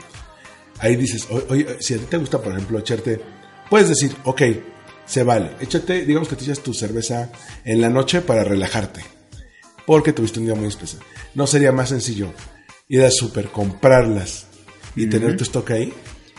ahí 0.78 0.94
dices, 0.94 1.26
oye, 1.48 1.78
si 1.80 1.94
a 1.94 1.98
ti 1.98 2.04
te 2.08 2.16
gusta, 2.16 2.40
por 2.40 2.52
ejemplo, 2.52 2.78
echarte, 2.78 3.20
puedes 3.70 3.88
decir, 3.88 4.12
ok, 4.24 4.42
se 5.06 5.22
vale, 5.22 5.50
échate, 5.60 6.04
digamos 6.04 6.28
que 6.28 6.36
te 6.36 6.44
echas 6.44 6.60
tu 6.60 6.72
cerveza 6.74 7.30
en 7.64 7.80
la 7.80 7.88
noche 7.90 8.20
para 8.20 8.44
relajarte, 8.44 9.00
porque 9.86 10.12
tuviste 10.12 10.40
un 10.40 10.46
día 10.46 10.54
muy 10.54 10.68
especial. 10.68 11.02
¿No 11.34 11.46
sería 11.46 11.72
más 11.72 11.88
sencillo 11.90 12.28
ir 12.88 13.02
al 13.02 13.12
súper, 13.12 13.48
comprarlas 13.48 14.46
y 14.96 15.06
tener 15.06 15.36
tu 15.36 15.44
stock 15.44 15.70
ahí? 15.72 15.92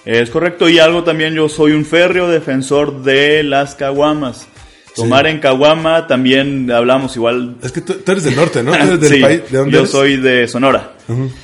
Es 0.05 0.29
correcto, 0.29 0.69
y 0.69 0.79
algo 0.79 1.03
también 1.03 1.33
yo 1.33 1.49
soy 1.49 1.71
un 1.73 1.83
férreo 1.85 2.27
defensor 2.27 3.03
de 3.03 3.43
las 3.43 3.75
caguamas. 3.75 4.47
Tomar 4.95 5.25
Sí. 5.25 5.31
en 5.31 5.39
caguama, 5.39 6.07
también 6.07 6.71
hablamos 6.71 7.15
igual. 7.17 7.57
Es 7.61 7.71
que 7.73 7.81
tú, 7.81 7.95
tú 7.95 8.11
eres 8.13 8.23
del 8.23 8.35
norte, 8.35 8.63
¿no? 8.63 8.71
Tú 8.77 8.77
eres 8.77 8.99
del 9.01 9.13
Sí, 9.13 9.19
país, 9.21 9.41
¿de 9.51 9.57
dónde 9.57 9.73
yo 9.73 9.79
eres? 9.79 9.91
soy 9.91 10.17
de 10.17 10.47
Sonora. 10.47 10.93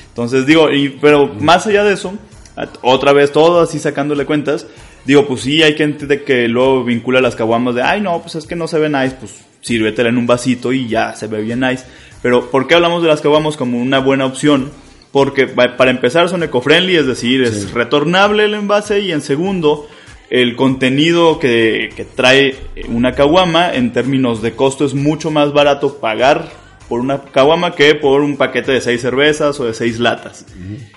Entonces 0.08 0.46
digo, 0.46 0.70
y, 0.70 0.88
pero 1.00 1.26
más 1.34 1.66
allá 1.66 1.84
de 1.84 1.92
eso, 1.94 2.14
a- 2.56 2.68
otra 2.80 3.12
vez 3.12 3.30
todo 3.30 3.60
así 3.60 3.78
sacándole 3.78 4.24
cuentas, 4.24 4.66
digo, 5.04 5.26
pues 5.26 5.42
sí, 5.42 5.62
hay 5.62 5.74
gente 5.74 6.06
de 6.06 6.22
que 6.24 6.48
luego 6.48 6.84
vincula 6.84 7.20
las 7.20 7.34
caguamas 7.36 7.74
de, 7.74 7.82
ay 7.82 8.00
no, 8.00 8.20
pues 8.22 8.34
es 8.36 8.46
que 8.46 8.56
no 8.56 8.66
se 8.68 8.78
ve 8.78 8.88
nice, 8.88 9.16
pues 9.18 9.34
sírvetela 9.60 10.08
en 10.08 10.18
un 10.18 10.26
vasito 10.26 10.72
y 10.72 10.88
ya 10.88 11.14
se 11.14 11.26
ve 11.28 11.40
bien 11.42 11.60
nice. 11.60 11.84
Pero 12.22 12.50
¿por 12.50 12.66
qué 12.66 12.74
hablamos 12.74 13.02
de 13.02 13.08
las 13.08 13.20
caguamas 13.20 13.56
como 13.56 13.80
una 13.80 13.98
buena 13.98 14.26
opción? 14.26 14.70
Porque 15.10 15.46
pa- 15.46 15.76
para 15.76 15.90
empezar 15.90 16.28
son 16.28 16.42
eco-friendly, 16.42 16.96
es 16.96 17.06
decir, 17.06 17.42
es 17.42 17.72
retornable 17.72 18.44
el 18.44 18.54
envase 18.54 19.00
y 19.00 19.12
en 19.12 19.20
segundo, 19.20 19.86
el 20.30 20.56
contenido 20.56 21.38
que, 21.38 21.90
que 21.94 22.04
trae 22.04 22.56
una 22.88 23.12
caguama 23.12 23.74
en 23.74 23.92
términos 23.92 24.40
de 24.40 24.52
costo 24.52 24.84
es 24.86 24.94
mucho 24.94 25.30
más 25.30 25.52
barato 25.52 25.98
pagar 25.98 26.48
por 26.88 27.00
una 27.00 27.22
caguama 27.24 27.74
que 27.74 27.94
por 27.94 28.20
un 28.22 28.36
paquete 28.36 28.72
de 28.72 28.80
seis 28.80 29.00
cervezas 29.02 29.58
o 29.60 29.64
de 29.66 29.74
seis 29.74 29.98
latas. 29.98 30.46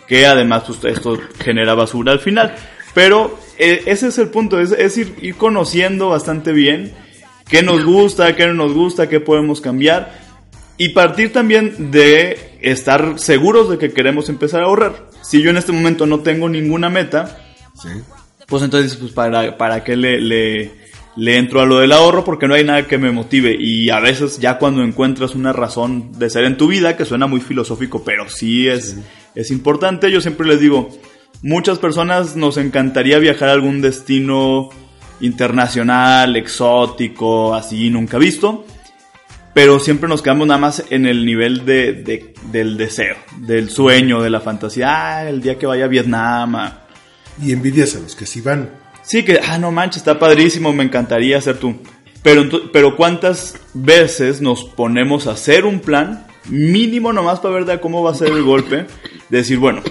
Que 0.07 0.25
además 0.25 0.63
pues, 0.67 0.79
esto 0.95 1.19
genera 1.43 1.73
basura 1.73 2.11
al 2.13 2.19
final. 2.19 2.55
Pero 2.95 3.37
eh, 3.59 3.83
ese 3.85 4.07
es 4.07 4.17
el 4.17 4.29
punto, 4.29 4.59
es, 4.59 4.71
es 4.71 4.97
ir, 4.97 5.13
ir 5.21 5.35
conociendo 5.35 6.09
bastante 6.09 6.51
bien 6.53 6.93
qué 7.47 7.61
nos 7.61 7.85
gusta, 7.85 8.35
qué 8.35 8.47
no 8.47 8.53
nos 8.53 8.73
gusta, 8.73 9.07
qué 9.09 9.19
podemos 9.19 9.61
cambiar. 9.61 10.25
Y 10.77 10.89
partir 10.89 11.31
también 11.31 11.91
de 11.91 12.57
estar 12.61 13.19
seguros 13.19 13.69
de 13.69 13.77
que 13.77 13.93
queremos 13.93 14.29
empezar 14.29 14.61
a 14.63 14.65
ahorrar. 14.65 15.09
Si 15.21 15.41
yo 15.41 15.51
en 15.51 15.57
este 15.57 15.71
momento 15.71 16.05
no 16.07 16.21
tengo 16.21 16.49
ninguna 16.49 16.89
meta, 16.89 17.37
Sí. 17.81 17.89
pues 18.47 18.63
entonces, 18.63 18.95
pues 18.95 19.11
para, 19.11 19.57
para 19.57 19.83
qué 19.83 19.95
le, 19.97 20.19
le, 20.21 20.71
le 21.17 21.37
entro 21.37 21.59
a 21.61 21.65
lo 21.65 21.79
del 21.79 21.91
ahorro, 21.91 22.23
porque 22.23 22.47
no 22.47 22.53
hay 22.55 22.63
nada 22.63 22.87
que 22.87 22.97
me 22.97 23.11
motive. 23.11 23.55
Y 23.59 23.89
a 23.89 23.99
veces 23.99 24.39
ya 24.39 24.57
cuando 24.57 24.83
encuentras 24.83 25.35
una 25.35 25.51
razón 25.53 26.17
de 26.17 26.29
ser 26.29 26.45
en 26.45 26.55
tu 26.57 26.67
vida, 26.67 26.95
que 26.95 27.03
suena 27.05 27.27
muy 27.27 27.41
filosófico, 27.41 28.03
pero 28.05 28.29
sí 28.29 28.67
es, 28.67 28.97
es 29.35 29.51
importante, 29.51 30.09
yo 30.11 30.21
siempre 30.21 30.47
les 30.47 30.59
digo, 30.61 30.89
muchas 31.41 31.79
personas 31.79 32.35
nos 32.35 32.57
encantaría 32.57 33.19
viajar 33.19 33.49
a 33.49 33.53
algún 33.53 33.81
destino 33.81 34.69
internacional, 35.21 36.35
exótico, 36.35 37.53
así, 37.55 37.89
nunca 37.89 38.17
visto. 38.17 38.65
pero 39.53 39.79
siempre 39.79 40.09
nos 40.09 40.21
quedamos 40.21 40.47
nada 40.47 40.59
más 40.59 40.83
en 40.89 41.05
el 41.05 41.25
nivel 41.25 41.63
de, 41.65 41.93
de- 41.93 42.33
del 42.51 42.75
deseo, 42.77 43.15
del 43.37 43.69
sueño, 43.69 44.21
de 44.21 44.29
la 44.29 44.41
fantasía. 44.41 44.89
Ah, 45.17 45.29
el 45.29 45.41
día 45.41 45.57
que 45.57 45.65
vaya 45.65 45.85
a 45.85 45.87
Vietnam. 45.87 46.55
ah. 46.57 46.81
Y 47.41 47.53
envidias 47.53 47.95
a 47.95 47.99
los 47.99 48.15
que 48.15 48.25
sí 48.25 48.41
van. 48.41 48.69
Sí, 49.01 49.23
que, 49.23 49.39
ah, 49.41 49.57
no 49.57 49.71
manches, 49.71 49.97
está 50.01 50.19
padrísimo, 50.19 50.73
me 50.73 50.83
encantaría 50.83 51.37
hacer 51.37 51.57
tú. 51.57 51.75
Pero, 52.21 52.43
pero 52.73 52.95
¿cuántas 52.97 53.55
veces 53.73 54.41
nos 54.41 54.65
ponemos 54.65 55.27
a 55.27 55.31
hacer 55.31 55.63
un 55.65 55.79
plan 55.79 56.27
mínimo 56.49 57.13
nomás 57.13 57.39
para 57.39 57.55
ver 57.55 57.65
de 57.65 57.79
cómo 57.79 58.03
va 58.03 58.11
a 58.11 58.15
ser 58.15 58.29
el 58.29 58.43
golpe? 58.43 58.85
Decir, 59.29 59.57
bueno, 59.57 59.81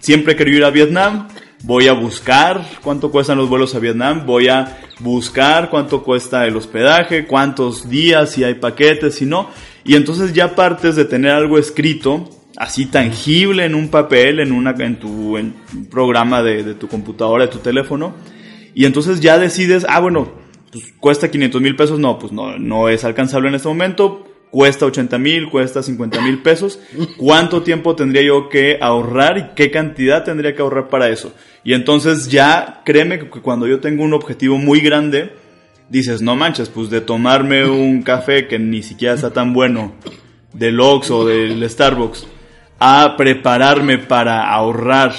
siempre 0.00 0.36
querido 0.36 0.58
ir 0.58 0.64
a 0.64 0.70
Vietnam, 0.70 1.28
voy 1.62 1.88
a 1.88 1.92
buscar 1.92 2.64
cuánto 2.82 3.10
cuestan 3.10 3.38
los 3.38 3.48
vuelos 3.48 3.74
a 3.74 3.78
Vietnam, 3.78 4.24
voy 4.26 4.48
a 4.48 4.78
buscar 5.00 5.70
cuánto 5.70 6.02
cuesta 6.02 6.46
el 6.46 6.56
hospedaje, 6.56 7.26
cuántos 7.26 7.88
días, 7.88 8.32
si 8.32 8.44
hay 8.44 8.54
paquetes, 8.54 9.16
si 9.16 9.26
no. 9.26 9.50
Y 9.84 9.94
entonces 9.96 10.32
ya 10.32 10.54
partes 10.54 10.96
de 10.96 11.04
tener 11.04 11.32
algo 11.32 11.58
escrito, 11.58 12.28
así 12.56 12.86
tangible 12.86 13.64
en 13.64 13.74
un 13.74 13.88
papel, 13.88 14.40
en, 14.40 14.52
una, 14.52 14.74
en 14.78 14.98
tu 14.98 15.36
en 15.36 15.54
un 15.74 15.86
programa 15.86 16.42
de, 16.42 16.62
de 16.62 16.74
tu 16.74 16.88
computadora, 16.88 17.46
de 17.46 17.52
tu 17.52 17.58
teléfono. 17.58 18.14
Y 18.74 18.84
entonces 18.84 19.20
ya 19.20 19.38
decides, 19.38 19.86
ah, 19.88 20.00
bueno, 20.00 20.32
pues 20.70 20.92
cuesta 21.00 21.30
500 21.30 21.60
mil 21.60 21.76
pesos, 21.76 21.98
no, 21.98 22.18
pues 22.18 22.32
no, 22.32 22.58
no 22.58 22.88
es 22.88 23.04
alcanzable 23.04 23.48
en 23.48 23.54
este 23.54 23.68
momento, 23.68 24.29
cuesta 24.50 24.86
80 24.86 25.18
mil, 25.18 25.48
cuesta 25.48 25.82
50 25.82 26.20
mil 26.20 26.42
pesos, 26.42 26.78
¿cuánto 27.16 27.62
tiempo 27.62 27.94
tendría 27.94 28.22
yo 28.22 28.48
que 28.48 28.78
ahorrar 28.80 29.38
y 29.38 29.54
qué 29.54 29.70
cantidad 29.70 30.24
tendría 30.24 30.54
que 30.54 30.62
ahorrar 30.62 30.88
para 30.88 31.08
eso? 31.08 31.32
Y 31.62 31.74
entonces 31.74 32.28
ya, 32.28 32.82
créeme 32.84 33.18
que 33.18 33.28
cuando 33.28 33.66
yo 33.66 33.80
tengo 33.80 34.02
un 34.02 34.12
objetivo 34.12 34.58
muy 34.58 34.80
grande, 34.80 35.32
dices, 35.88 36.22
no 36.22 36.36
manches, 36.36 36.68
pues 36.68 36.90
de 36.90 37.00
tomarme 37.00 37.66
un 37.66 38.02
café 38.02 38.46
que 38.46 38.58
ni 38.58 38.82
siquiera 38.82 39.14
está 39.14 39.30
tan 39.32 39.52
bueno, 39.52 39.92
del 40.52 40.80
Ox 40.80 41.10
o 41.10 41.24
del 41.26 41.68
Starbucks, 41.68 42.26
a 42.78 43.14
prepararme 43.16 43.98
para 43.98 44.50
ahorrar 44.50 45.12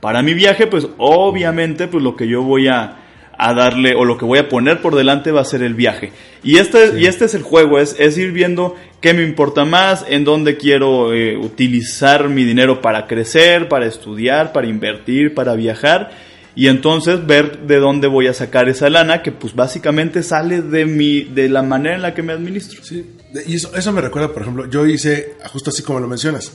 para 0.00 0.22
mi 0.22 0.34
viaje, 0.34 0.66
pues 0.66 0.86
obviamente 0.98 1.88
pues 1.88 2.02
lo 2.02 2.14
que 2.14 2.28
yo 2.28 2.42
voy 2.42 2.68
a, 2.68 2.97
a 3.38 3.54
darle 3.54 3.94
o 3.94 4.04
lo 4.04 4.18
que 4.18 4.24
voy 4.24 4.40
a 4.40 4.48
poner 4.48 4.82
por 4.82 4.96
delante 4.96 5.30
va 5.30 5.40
a 5.40 5.44
ser 5.44 5.62
el 5.62 5.74
viaje. 5.74 6.10
Y 6.42 6.58
este, 6.58 6.98
y 7.00 7.06
este 7.06 7.24
es 7.24 7.34
el 7.34 7.42
juego, 7.42 7.78
es, 7.78 7.94
es 7.98 8.18
ir 8.18 8.32
viendo 8.32 8.74
qué 9.00 9.14
me 9.14 9.22
importa 9.22 9.64
más, 9.64 10.04
en 10.08 10.24
dónde 10.24 10.56
quiero 10.56 11.14
eh, 11.14 11.36
utilizar 11.36 12.28
mi 12.28 12.44
dinero 12.44 12.82
para 12.82 13.06
crecer, 13.06 13.68
para 13.68 13.86
estudiar, 13.86 14.52
para 14.52 14.66
invertir, 14.66 15.34
para 15.34 15.54
viajar. 15.54 16.10
Y 16.56 16.66
entonces 16.66 17.24
ver 17.24 17.60
de 17.60 17.76
dónde 17.76 18.08
voy 18.08 18.26
a 18.26 18.34
sacar 18.34 18.68
esa 18.68 18.90
lana 18.90 19.22
que 19.22 19.30
pues 19.30 19.54
básicamente 19.54 20.24
sale 20.24 20.60
de 20.60 20.86
mi, 20.86 21.22
de 21.22 21.48
la 21.48 21.62
manera 21.62 21.94
en 21.94 22.02
la 22.02 22.14
que 22.14 22.24
me 22.24 22.32
administro. 22.32 22.82
Sí, 22.82 23.06
y 23.46 23.54
eso, 23.54 23.74
eso 23.76 23.92
me 23.92 24.00
recuerda, 24.00 24.32
por 24.32 24.42
ejemplo, 24.42 24.68
yo 24.68 24.84
hice, 24.84 25.36
justo 25.52 25.70
así 25.70 25.84
como 25.84 26.00
lo 26.00 26.08
mencionas, 26.08 26.52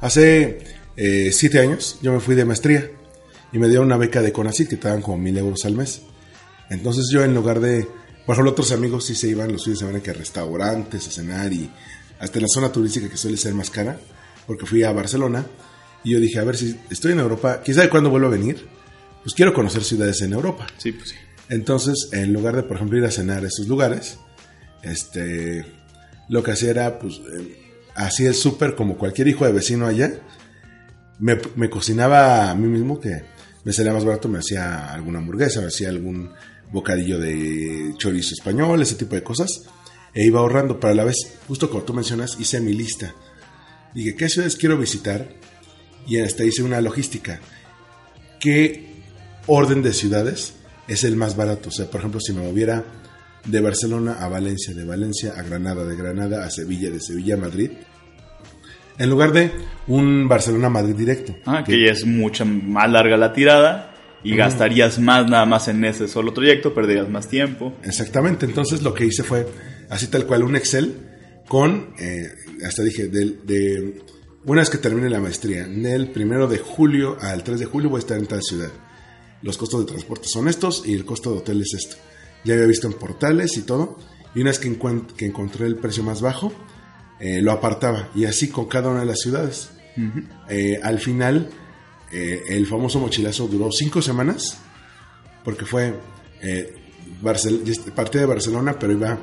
hace 0.00 0.58
eh, 0.96 1.30
siete 1.32 1.60
años 1.60 1.98
yo 2.02 2.12
me 2.12 2.18
fui 2.18 2.34
de 2.34 2.44
maestría 2.44 2.90
y 3.52 3.58
me 3.58 3.68
dieron 3.68 3.86
una 3.86 3.96
beca 3.96 4.20
de 4.22 4.32
CONACYT 4.32 4.68
que 4.70 4.76
te 4.76 4.88
daban 4.88 5.02
como 5.02 5.18
mil 5.18 5.38
euros 5.38 5.64
al 5.64 5.74
mes. 5.74 6.02
Entonces 6.70 7.08
yo 7.10 7.22
en 7.22 7.34
lugar 7.34 7.60
de, 7.60 7.86
por 8.24 8.34
ejemplo, 8.34 8.52
otros 8.52 8.72
amigos 8.72 9.04
sí 9.04 9.14
se 9.14 9.28
iban 9.28 9.52
los 9.52 9.64
fines 9.64 9.78
de 9.78 9.86
semana 9.86 10.02
que 10.02 10.10
a 10.10 10.14
restaurantes, 10.14 11.06
a 11.06 11.10
cenar 11.10 11.52
y 11.52 11.70
hasta 12.18 12.38
en 12.38 12.42
la 12.42 12.48
zona 12.48 12.72
turística 12.72 13.08
que 13.08 13.16
suele 13.16 13.36
ser 13.36 13.54
más 13.54 13.70
cara, 13.70 13.98
porque 14.46 14.66
fui 14.66 14.82
a 14.82 14.92
Barcelona 14.92 15.44
y 16.02 16.12
yo 16.12 16.20
dije, 16.20 16.38
a 16.38 16.44
ver 16.44 16.56
si 16.56 16.78
estoy 16.90 17.12
en 17.12 17.20
Europa, 17.20 17.60
quién 17.64 17.74
sabe 17.74 17.88
cuándo 17.88 18.10
vuelvo 18.10 18.28
a 18.28 18.30
venir, 18.30 18.66
pues 19.22 19.34
quiero 19.34 19.52
conocer 19.52 19.82
ciudades 19.82 20.22
en 20.22 20.32
Europa. 20.32 20.66
Sí, 20.78 20.92
pues 20.92 21.10
sí. 21.10 21.16
Entonces, 21.48 22.10
en 22.12 22.32
lugar 22.32 22.56
de, 22.56 22.62
por 22.62 22.76
ejemplo, 22.76 22.98
ir 22.98 23.04
a 23.04 23.10
cenar 23.10 23.44
a 23.44 23.48
esos 23.48 23.68
lugares, 23.68 24.18
este, 24.82 25.64
lo 26.28 26.42
que 26.42 26.52
hacía 26.52 26.70
era, 26.70 26.98
pues, 26.98 27.20
eh, 27.36 27.58
hacía 27.94 28.28
el 28.28 28.34
súper 28.34 28.74
como 28.74 28.96
cualquier 28.96 29.28
hijo 29.28 29.44
de 29.44 29.52
vecino 29.52 29.86
allá. 29.86 30.12
Me, 31.18 31.38
me 31.56 31.70
cocinaba 31.70 32.50
a 32.50 32.54
mí 32.54 32.66
mismo, 32.68 33.00
que 33.00 33.24
me 33.64 33.72
salía 33.72 33.92
más 33.92 34.04
barato, 34.04 34.28
me 34.28 34.38
hacía 34.38 34.92
alguna 34.92 35.18
hamburguesa, 35.18 35.60
me 35.60 35.68
hacía 35.68 35.88
algún 35.88 36.32
bocadillo 36.72 37.18
de 37.18 37.94
chorizo 37.98 38.34
español, 38.34 38.82
ese 38.82 38.96
tipo 38.96 39.14
de 39.14 39.22
cosas. 39.22 39.64
E 40.14 40.24
iba 40.24 40.40
ahorrando, 40.40 40.80
pero 40.80 40.92
a 40.92 40.96
la 40.96 41.04
vez, 41.04 41.38
justo 41.46 41.68
como 41.68 41.82
tú 41.82 41.92
mencionas, 41.92 42.38
hice 42.40 42.60
mi 42.60 42.72
lista. 42.72 43.14
Dije, 43.94 44.14
¿qué 44.14 44.28
ciudades 44.28 44.56
quiero 44.56 44.78
visitar? 44.78 45.28
Y 46.06 46.18
hasta 46.20 46.44
hice 46.44 46.62
una 46.62 46.80
logística. 46.80 47.40
¿Qué 48.40 48.94
orden 49.46 49.82
de 49.82 49.92
ciudades 49.92 50.54
es 50.88 51.04
el 51.04 51.16
más 51.16 51.36
barato? 51.36 51.68
O 51.68 51.72
sea, 51.72 51.90
por 51.90 52.00
ejemplo, 52.00 52.20
si 52.20 52.32
me 52.32 52.42
moviera 52.42 52.84
de 53.44 53.60
Barcelona 53.60 54.16
a 54.20 54.28
Valencia, 54.28 54.74
de 54.74 54.84
Valencia 54.84 55.34
a 55.36 55.42
Granada, 55.42 55.84
de 55.84 55.96
Granada 55.96 56.44
a 56.44 56.50
Sevilla, 56.50 56.90
de 56.90 57.00
Sevilla 57.00 57.34
a 57.34 57.38
Madrid, 57.38 57.70
en 58.98 59.10
lugar 59.10 59.32
de 59.32 59.52
un 59.86 60.28
Barcelona-Madrid 60.28 60.94
directo. 60.94 61.36
Ah, 61.44 61.62
que 61.64 61.84
ya 61.84 61.92
es 61.92 62.06
mucha 62.06 62.44
más 62.44 62.90
larga 62.90 63.16
la 63.16 63.32
tirada 63.32 63.95
y 64.32 64.36
gastarías 64.36 64.98
más 64.98 65.28
nada 65.28 65.46
más 65.46 65.68
en 65.68 65.84
ese 65.84 66.08
solo 66.08 66.32
trayecto, 66.32 66.74
perderías 66.74 67.08
más 67.08 67.28
tiempo. 67.28 67.74
Exactamente, 67.84 68.46
entonces 68.46 68.82
lo 68.82 68.92
que 68.94 69.06
hice 69.06 69.22
fue 69.22 69.46
así 69.90 70.06
tal 70.08 70.26
cual 70.26 70.42
un 70.42 70.56
Excel 70.56 70.94
con, 71.48 71.94
eh, 71.98 72.28
hasta 72.66 72.82
dije, 72.82 73.08
del- 73.08 73.40
de, 73.46 74.02
una 74.44 74.60
vez 74.62 74.70
que 74.70 74.78
termine 74.78 75.08
la 75.10 75.20
maestría, 75.20 75.66
del 75.66 76.10
primero 76.10 76.46
de 76.48 76.58
julio 76.58 77.16
al 77.20 77.42
3 77.44 77.60
de 77.60 77.66
julio 77.66 77.90
voy 77.90 77.98
a 77.98 78.00
estar 78.00 78.18
en 78.18 78.26
tal 78.26 78.42
ciudad. 78.42 78.70
Los 79.42 79.56
costos 79.58 79.80
de 79.80 79.86
transporte 79.86 80.28
son 80.28 80.48
estos 80.48 80.82
y 80.86 80.94
el 80.94 81.04
costo 81.04 81.32
de 81.32 81.38
hotel 81.38 81.60
es 81.62 81.74
esto. 81.74 81.96
Ya 82.44 82.54
había 82.54 82.66
visto 82.66 82.86
en 82.86 82.94
portales 82.94 83.56
y 83.56 83.62
todo, 83.62 83.98
y 84.34 84.40
una 84.40 84.50
vez 84.50 84.58
que, 84.58 84.68
encuent- 84.70 85.12
que 85.14 85.26
encontré 85.26 85.66
el 85.66 85.76
precio 85.76 86.02
más 86.02 86.20
bajo, 86.20 86.52
eh, 87.20 87.40
lo 87.42 87.52
apartaba, 87.52 88.08
y 88.14 88.24
así 88.24 88.48
con 88.48 88.66
cada 88.66 88.88
una 88.90 89.00
de 89.00 89.06
las 89.06 89.20
ciudades. 89.20 89.70
Eh, 90.48 90.78
al 90.82 90.98
final, 91.00 91.48
eh, 92.12 92.42
el 92.48 92.66
famoso 92.66 93.00
mochilazo 93.00 93.48
duró 93.48 93.70
cinco 93.72 94.00
semanas, 94.00 94.58
porque 95.44 95.64
fue 95.64 95.94
eh, 96.40 96.74
Barcel 97.20 97.62
partí 97.94 98.18
de 98.18 98.26
Barcelona, 98.26 98.78
pero 98.78 98.92
iba 98.92 99.18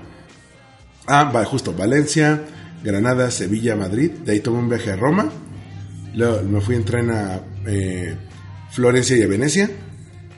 a 1.07 1.45
justo 1.45 1.73
Valencia, 1.73 2.43
Granada, 2.83 3.31
Sevilla, 3.31 3.75
Madrid. 3.75 4.11
De 4.11 4.33
ahí 4.33 4.39
tomé 4.39 4.59
un 4.59 4.69
viaje 4.69 4.91
a 4.91 4.95
Roma. 4.95 5.31
Luego 6.13 6.43
me 6.43 6.61
fui 6.61 6.75
en 6.75 6.85
tren 6.85 7.11
a 7.11 7.41
eh, 7.65 8.15
Florencia 8.71 9.17
y 9.17 9.23
a 9.23 9.27
Venecia. 9.27 9.69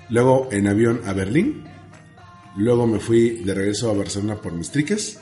Luego 0.09 0.49
en 0.51 0.67
avión 0.67 1.01
a 1.05 1.13
Berlín. 1.13 1.63
Luego 2.57 2.87
me 2.87 2.99
fui 2.99 3.43
de 3.43 3.53
regreso 3.53 3.89
a 3.89 3.93
Barcelona 3.93 4.35
por 4.35 4.53
mis 4.53 4.71
triques, 4.71 5.19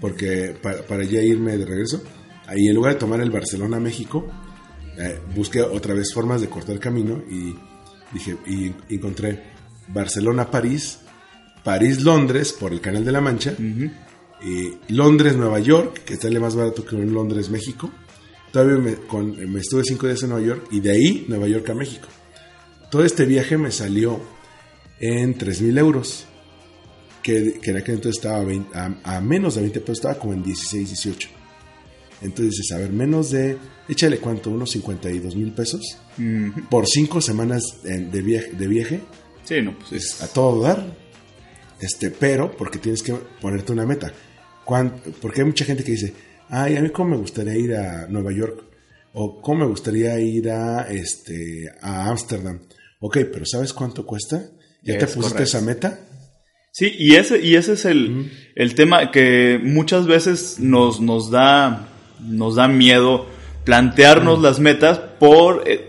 porque 0.00 0.56
para, 0.60 0.82
para 0.82 1.04
ya 1.04 1.20
irme 1.20 1.56
de 1.56 1.64
regreso. 1.64 2.02
Ahí 2.46 2.66
en 2.66 2.74
lugar 2.74 2.94
de 2.94 3.00
tomar 3.00 3.20
el 3.20 3.30
Barcelona-México, 3.30 4.26
eh, 4.98 5.20
busqué 5.34 5.60
otra 5.62 5.94
vez 5.94 6.12
formas 6.12 6.40
de 6.40 6.48
cortar 6.48 6.78
camino 6.78 7.22
y 7.30 7.54
dije 8.12 8.36
y 8.46 8.72
encontré 8.94 9.42
Barcelona-París, 9.88 10.98
París-Londres 11.64 12.52
por 12.52 12.72
el 12.72 12.80
Canal 12.80 13.04
de 13.04 13.12
la 13.12 13.20
Mancha, 13.20 13.54
y 14.42 14.92
Londres-Nueva 14.92 15.58
York, 15.60 16.04
que 16.04 16.16
sale 16.16 16.38
más 16.38 16.54
barato 16.54 16.84
que 16.84 16.94
un 16.94 17.12
Londres-México. 17.12 17.90
Todavía 18.52 18.76
me, 18.76 18.94
con- 19.06 19.36
me 19.52 19.60
estuve 19.60 19.82
cinco 19.84 20.06
días 20.06 20.22
en 20.22 20.30
Nueva 20.30 20.46
York 20.46 20.68
y 20.70 20.80
de 20.80 20.90
ahí 20.92 21.24
Nueva 21.28 21.48
York 21.48 21.68
a 21.70 21.74
México. 21.74 22.06
Todo 22.90 23.04
este 23.04 23.24
viaje 23.24 23.56
me 23.58 23.70
salió 23.70 24.20
en 25.00 25.36
3 25.36 25.62
mil 25.62 25.76
euros, 25.78 26.26
que, 27.22 27.58
que 27.60 27.70
en 27.72 27.76
aquel 27.78 27.96
entonces 27.96 28.18
estaba 28.22 28.38
a, 28.38 28.44
20 28.44 28.78
a- 28.78 29.16
a 29.16 29.20
menos 29.20 29.56
de 29.56 29.62
20 29.62 29.80
pesos, 29.80 29.98
estaba 29.98 30.14
como 30.18 30.32
en 30.34 30.42
16, 30.42 30.88
18. 30.88 31.28
Entonces 32.26 32.56
dices, 32.56 32.72
a 32.72 32.78
ver, 32.78 32.90
menos 32.90 33.30
de, 33.30 33.56
échale 33.88 34.18
cuánto, 34.18 34.50
unos 34.50 34.70
52 34.72 35.36
mil 35.36 35.52
pesos 35.52 35.98
por 36.70 36.86
cinco 36.86 37.20
semanas 37.20 37.62
de, 37.82 38.22
viaje, 38.22 38.52
de 38.52 38.68
viaje 38.68 39.00
Sí, 39.46 39.62
no, 39.62 39.78
pues 39.78 39.92
es... 39.92 40.22
a 40.22 40.28
todo 40.28 40.62
dar. 40.62 40.84
Este, 41.80 42.10
pero 42.10 42.50
porque 42.56 42.78
tienes 42.78 43.02
que 43.02 43.14
ponerte 43.40 43.72
una 43.72 43.86
meta. 43.86 44.12
Porque 45.20 45.40
hay 45.40 45.46
mucha 45.46 45.64
gente 45.64 45.84
que 45.84 45.92
dice, 45.92 46.12
ay, 46.48 46.76
a 46.76 46.80
mí 46.80 46.90
cómo 46.90 47.10
me 47.10 47.16
gustaría 47.16 47.56
ir 47.56 47.74
a 47.74 48.08
Nueva 48.08 48.32
York 48.32 48.64
o 49.12 49.40
cómo 49.40 49.60
me 49.60 49.66
gustaría 49.66 50.18
ir 50.18 50.50
a 50.50 50.88
este 50.90 51.70
a 51.80 52.08
Ámsterdam. 52.10 52.60
Ok, 52.98 53.18
pero 53.32 53.46
¿sabes 53.46 53.72
cuánto 53.72 54.04
cuesta? 54.04 54.50
¿Ya 54.82 54.98
te 54.98 55.06
pusiste 55.06 55.22
correcto. 55.22 55.42
esa 55.42 55.60
meta? 55.60 56.00
Sí, 56.72 56.92
y 56.98 57.14
ese, 57.14 57.40
y 57.40 57.54
ese 57.54 57.74
es 57.74 57.84
el, 57.84 58.32
el 58.54 58.74
tema 58.74 59.10
que 59.10 59.58
muchas 59.62 60.06
veces 60.06 60.58
nos, 60.58 61.00
nos 61.00 61.30
da, 61.30 61.88
nos 62.20 62.56
da 62.56 62.68
miedo 62.68 63.26
plantearnos 63.64 64.40
las 64.40 64.60
metas 64.60 64.98
por 64.98 65.64
eh, 65.66 65.88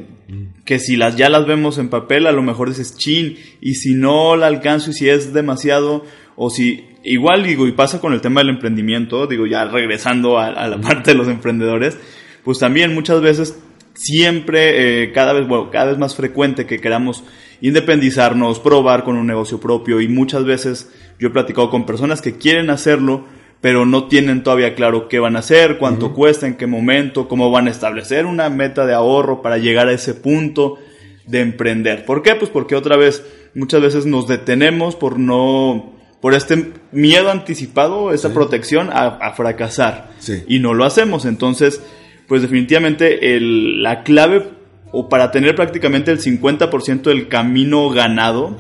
que 0.66 0.80
si 0.80 0.98
las 0.98 1.16
ya 1.16 1.30
las 1.30 1.46
vemos 1.46 1.78
en 1.78 1.90
papel, 1.90 2.28
a 2.28 2.32
lo 2.32 2.42
mejor 2.42 2.70
dices 2.70 2.98
chin, 2.98 3.38
y 3.62 3.76
si 3.76 3.94
no 3.94 4.36
la 4.36 4.48
alcanzo 4.48 4.92
y 4.92 4.94
si 4.94 5.10
es 5.10 5.34
demasiado, 5.34 6.04
o 6.36 6.50
si 6.50 6.86
igual 7.04 7.44
digo, 7.44 7.68
y 7.68 7.72
pasa 7.72 8.02
con 8.02 8.14
el 8.14 8.22
tema 8.22 8.42
del 8.42 8.50
emprendimiento, 8.50 9.28
digo, 9.28 9.46
ya 9.46 9.66
regresando 9.66 10.38
a, 10.38 10.48
a 10.48 10.68
la 10.68 10.82
parte 10.82 11.12
de 11.12 11.18
los 11.18 11.28
emprendedores, 11.28 11.98
pues 12.44 12.60
también 12.60 12.94
muchas 12.94 13.22
veces 13.22 13.58
siempre, 13.98 15.04
eh, 15.04 15.12
cada 15.12 15.34
vez, 15.34 15.48
bueno, 15.48 15.70
cada 15.72 15.88
vez 15.88 15.98
más 15.98 16.16
frecuente 16.16 16.66
que 16.66 16.80
queramos 16.80 17.24
independizarnos, 17.62 18.60
probar 18.60 19.04
con 19.04 19.18
un 19.18 19.28
negocio 19.28 19.60
propio 19.60 20.00
y 20.02 20.08
muchas 20.08 20.46
veces 20.46 20.92
yo 21.20 21.30
he 21.30 21.32
platicado 21.32 21.70
con 21.70 21.86
personas 21.86 22.22
que 22.22 22.38
quieren 22.38 22.70
hacerlo, 22.70 23.26
pero 23.62 23.86
no 23.86 24.08
tienen 24.08 24.44
todavía 24.44 24.76
claro 24.76 25.08
qué 25.08 25.20
van 25.20 25.36
a 25.36 25.40
hacer, 25.40 25.78
cuánto 25.78 26.14
cuesta, 26.14 26.48
en 26.48 26.56
qué 26.56 26.68
momento, 26.68 27.28
cómo 27.28 27.50
van 27.50 27.68
a 27.68 27.72
establecer 27.72 28.26
una 28.26 28.50
meta 28.50 28.86
de 28.86 28.94
ahorro 28.94 29.42
para 29.42 29.58
llegar 29.58 29.88
a 29.88 29.94
ese 29.94 30.14
punto 30.14 30.78
de 31.26 31.42
emprender. 31.42 32.06
¿Por 32.06 32.22
qué? 32.22 32.36
Pues 32.36 32.52
porque 32.52 32.76
otra 32.76 32.98
vez, 32.98 33.26
muchas 33.56 33.82
veces 33.82 34.06
nos 34.06 34.28
detenemos 34.28 34.96
por 34.96 35.18
no, 35.18 35.94
por 36.22 36.34
este 36.34 36.74
miedo 36.92 37.32
anticipado, 37.32 38.14
esa 38.14 38.34
protección 38.34 38.90
a, 38.92 39.34
fracasar. 39.34 40.12
Y 40.48 40.60
no 40.60 40.74
lo 40.74 40.86
hacemos. 40.86 41.26
Entonces, 41.26 41.82
pues 42.28 42.42
definitivamente 42.42 43.36
el, 43.36 43.82
la 43.82 44.04
clave, 44.04 44.50
o 44.92 45.10
para 45.10 45.32
tener 45.32 45.56
prácticamente 45.56 46.12
el 46.12 46.20
50% 46.20 47.02
del 47.04 47.28
camino 47.28 47.90
ganado, 47.90 48.56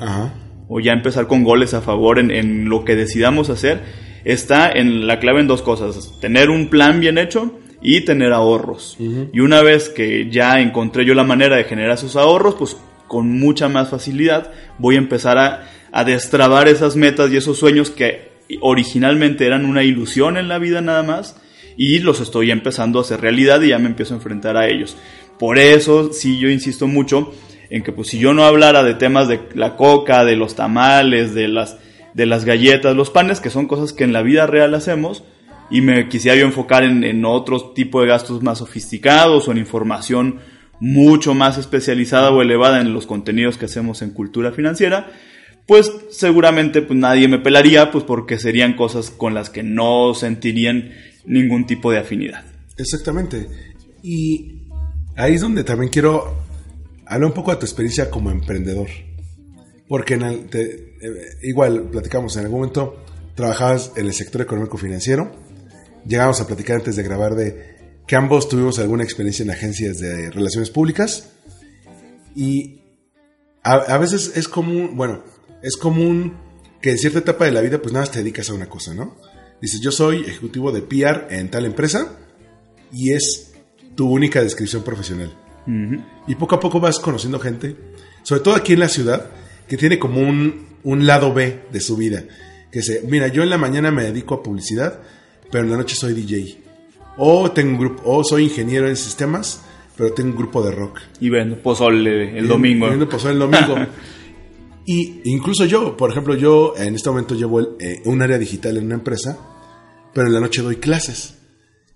o 0.67 0.79
ya 0.79 0.93
empezar 0.93 1.27
con 1.27 1.43
goles 1.43 1.73
a 1.73 1.81
favor 1.81 2.19
en, 2.19 2.31
en 2.31 2.67
lo 2.67 2.83
que 2.83 2.95
decidamos 2.95 3.49
hacer, 3.49 4.06
está 4.23 4.71
en 4.71 5.07
la 5.07 5.19
clave 5.19 5.41
en 5.41 5.47
dos 5.47 5.61
cosas, 5.61 6.13
tener 6.19 6.49
un 6.49 6.69
plan 6.69 6.99
bien 6.99 7.17
hecho 7.17 7.59
y 7.81 8.01
tener 8.01 8.33
ahorros. 8.33 8.97
Y 9.33 9.39
una 9.39 9.61
vez 9.61 9.89
que 9.89 10.29
ya 10.29 10.59
encontré 10.59 11.05
yo 11.05 11.13
la 11.13 11.23
manera 11.23 11.55
de 11.55 11.63
generar 11.63 11.91
esos 11.91 12.15
ahorros, 12.15 12.55
pues 12.55 12.77
con 13.07 13.39
mucha 13.39 13.69
más 13.69 13.89
facilidad 13.89 14.51
voy 14.79 14.95
a 14.95 14.99
empezar 14.99 15.37
a, 15.37 15.69
a 15.91 16.03
destrabar 16.03 16.67
esas 16.67 16.95
metas 16.95 17.31
y 17.31 17.37
esos 17.37 17.57
sueños 17.57 17.89
que 17.89 18.31
originalmente 18.61 19.45
eran 19.45 19.65
una 19.65 19.83
ilusión 19.83 20.37
en 20.37 20.47
la 20.47 20.59
vida 20.59 20.81
nada 20.81 21.03
más 21.03 21.37
y 21.77 21.99
los 21.99 22.19
estoy 22.19 22.51
empezando 22.51 22.99
a 22.99 23.03
hacer 23.03 23.21
realidad 23.21 23.61
y 23.61 23.69
ya 23.69 23.79
me 23.79 23.87
empiezo 23.87 24.13
a 24.13 24.17
enfrentar 24.17 24.57
a 24.57 24.67
ellos. 24.67 24.97
Por 25.39 25.59
eso 25.59 26.11
sí 26.11 26.39
yo 26.39 26.49
insisto 26.49 26.87
mucho 26.87 27.33
en 27.69 27.83
que 27.83 27.91
pues 27.91 28.09
si 28.09 28.19
yo 28.19 28.33
no 28.33 28.43
hablara 28.43 28.83
de 28.83 28.95
temas 28.95 29.27
de 29.27 29.41
la 29.53 29.75
coca, 29.75 30.25
de 30.25 30.35
los 30.35 30.55
tamales, 30.55 31.33
de 31.33 31.47
las 31.47 31.77
de 32.13 32.25
las 32.25 32.45
galletas, 32.45 32.95
los 32.95 33.09
panes, 33.09 33.39
que 33.39 33.49
son 33.49 33.67
cosas 33.67 33.93
que 33.93 34.03
en 34.03 34.13
la 34.13 34.21
vida 34.21 34.47
real 34.47 34.73
hacemos, 34.73 35.23
y 35.69 35.81
me 35.81 36.07
quisiera 36.07 36.37
yo 36.37 36.45
enfocar 36.45 36.83
en, 36.83 37.03
en 37.03 37.25
otro 37.25 37.71
tipo 37.71 38.01
de 38.01 38.07
gastos 38.07 38.41
más 38.41 38.59
sofisticados 38.59 39.47
o 39.47 39.51
en 39.51 39.57
información 39.57 40.39
mucho 40.79 41.33
más 41.33 41.57
especializada 41.57 42.31
o 42.31 42.41
elevada 42.41 42.81
en 42.81 42.93
los 42.93 43.07
contenidos 43.07 43.57
que 43.57 43.65
hacemos 43.65 44.01
en 44.01 44.11
cultura 44.11 44.51
financiera, 44.51 45.11
pues 45.65 45.91
seguramente 46.11 46.81
pues 46.81 46.97
nadie 46.97 47.27
me 47.27 47.39
pelaría, 47.39 47.91
pues 47.91 48.03
porque 48.03 48.39
serían 48.39 48.75
cosas 48.75 49.09
con 49.09 49.33
las 49.33 49.49
que 49.49 49.63
no 49.63 50.13
sentirían 50.13 50.91
ningún 51.25 51.65
tipo 51.65 51.91
de 51.91 51.99
afinidad. 51.99 52.45
Exactamente. 52.77 53.47
Y 54.01 54.61
ahí 55.15 55.33
es 55.33 55.41
donde 55.41 55.63
también 55.63 55.91
quiero 55.91 56.37
hablar 57.05 57.29
un 57.29 57.33
poco 57.33 57.51
de 57.51 57.57
tu 57.57 57.65
experiencia 57.65 58.09
como 58.09 58.31
emprendedor. 58.31 58.87
Porque 59.87 60.15
en 60.15 60.23
el, 60.23 60.49
eh, 60.53 61.37
igual 61.43 61.89
platicamos 61.89 62.35
en 62.35 62.43
algún 62.43 62.59
momento, 62.59 63.03
trabajabas 63.35 63.93
en 63.95 64.07
el 64.07 64.13
sector 64.13 64.41
económico 64.41 64.77
financiero. 64.77 65.31
Llegamos 66.05 66.41
a 66.41 66.47
platicar 66.47 66.77
antes 66.77 66.95
de 66.95 67.03
grabar 67.03 67.35
de 67.35 67.77
que 68.07 68.15
ambos 68.15 68.49
tuvimos 68.49 68.79
alguna 68.79 69.03
experiencia 69.03 69.43
en 69.43 69.51
agencias 69.51 69.99
de 69.99 70.31
relaciones 70.31 70.69
públicas. 70.69 71.29
Y 72.35 72.81
a, 73.63 73.97
veces 73.97 74.33
es 74.35 74.47
común, 74.47 74.95
bueno, 74.95 75.23
es 75.61 75.75
común 75.75 76.37
que 76.81 76.91
en 76.91 76.97
cierta 76.97 77.19
etapa 77.19 77.45
de 77.45 77.51
la 77.51 77.61
vida 77.61 77.81
pues 77.81 77.93
nada 77.93 78.03
más 78.03 78.11
te 78.11 78.19
dedicas 78.19 78.49
a 78.49 78.53
una 78.53 78.69
cosa, 78.69 78.93
¿no? 78.93 79.17
Dices, 79.61 79.81
yo 79.81 79.91
soy 79.91 80.21
ejecutivo 80.21 80.71
de 80.71 80.83
PR 80.83 81.27
en 81.31 81.49
tal 81.49 81.65
empresa 81.65 82.17
y 82.93 83.11
es 83.11 83.53
tu 83.95 84.09
única 84.09 84.41
descripción 84.41 84.83
profesional. 84.83 85.35
Y 86.27 86.35
poco 86.35 86.55
a 86.55 86.59
poco 86.61 86.79
vas 86.79 86.97
conociendo 86.99 87.39
gente, 87.39 87.75
sobre 88.23 88.41
todo 88.41 88.55
aquí 88.55 88.73
en 88.73 88.79
la 88.79 88.87
ciudad, 88.87 89.29
que 89.67 89.77
tiene 89.77 89.99
como 89.99 90.21
un, 90.21 90.65
un 90.83 91.05
lado 91.05 91.33
B 91.33 91.63
de 91.71 91.81
su 91.81 91.97
vida. 91.97 92.23
Que 92.71 92.81
se, 92.81 93.01
mira, 93.01 93.27
yo 93.27 93.43
en 93.43 93.49
la 93.49 93.57
mañana 93.57 93.91
me 93.91 94.03
dedico 94.03 94.35
a 94.35 94.43
publicidad, 94.43 95.01
pero 95.51 95.63
en 95.63 95.71
la 95.71 95.77
noche 95.77 95.95
soy 95.95 96.13
DJ. 96.13 96.63
O 97.17 97.51
tengo 97.51 97.71
un 97.71 97.79
grupo, 97.79 98.03
o 98.05 98.23
soy 98.23 98.43
ingeniero 98.43 98.87
en 98.87 98.95
sistemas, 98.95 99.63
pero 99.95 100.13
tengo 100.13 100.31
un 100.31 100.37
grupo 100.37 100.63
de 100.63 100.71
rock. 100.71 100.99
Y 101.19 101.29
vendo 101.29 101.61
pozole 101.61 102.37
el 102.37 102.47
domingo. 102.47 102.89
Vendo 102.89 103.09
pozole 103.09 103.33
el 103.33 103.39
domingo. 103.39 103.75
y 104.85 105.21
incluso 105.25 105.65
yo, 105.65 105.97
por 105.97 106.11
ejemplo, 106.11 106.35
yo 106.35 106.73
en 106.77 106.95
este 106.95 107.09
momento 107.09 107.35
llevo 107.35 107.61
eh, 107.79 108.01
un 108.05 108.21
área 108.21 108.37
digital 108.37 108.77
en 108.77 108.85
una 108.85 108.95
empresa, 108.95 109.37
pero 110.13 110.27
en 110.27 110.33
la 110.33 110.39
noche 110.39 110.61
doy 110.61 110.77
clases. 110.77 111.35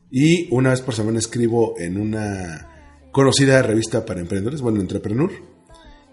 Y 0.09 0.47
una 0.53 0.71
vez 0.71 0.81
por 0.81 0.93
semana 0.93 1.19
escribo 1.19 1.75
en 1.77 1.97
una 1.97 2.67
conocida 3.11 3.61
revista 3.61 4.05
para 4.05 4.19
emprendedores, 4.19 4.61
bueno, 4.61 4.81
Entrepreneur 4.81 5.31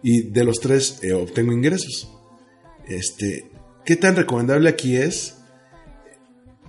y 0.02 0.22
de 0.22 0.44
los 0.44 0.60
tres 0.60 1.00
eh, 1.02 1.12
obtengo 1.12 1.52
ingresos. 1.52 2.08
Este, 2.86 3.50
¿Qué 3.84 3.96
tan 3.96 4.16
recomendable 4.16 4.68
aquí 4.68 4.96
es 4.96 5.38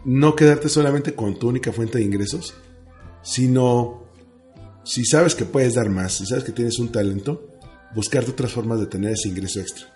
no 0.05 0.35
quedarte 0.35 0.69
solamente 0.69 1.13
con 1.13 1.37
tu 1.37 1.49
única 1.49 1.71
fuente 1.71 1.97
de 1.97 2.03
ingresos, 2.05 2.55
sino 3.21 4.05
si 4.83 5.05
sabes 5.05 5.35
que 5.35 5.45
puedes 5.45 5.75
dar 5.75 5.89
más, 5.89 6.13
si 6.13 6.25
sabes 6.25 6.43
que 6.43 6.51
tienes 6.51 6.79
un 6.79 6.91
talento, 6.91 7.57
buscarte 7.93 8.31
otras 8.31 8.51
formas 8.51 8.79
de 8.79 8.87
tener 8.87 9.13
ese 9.13 9.29
ingreso 9.29 9.59
extra? 9.59 9.87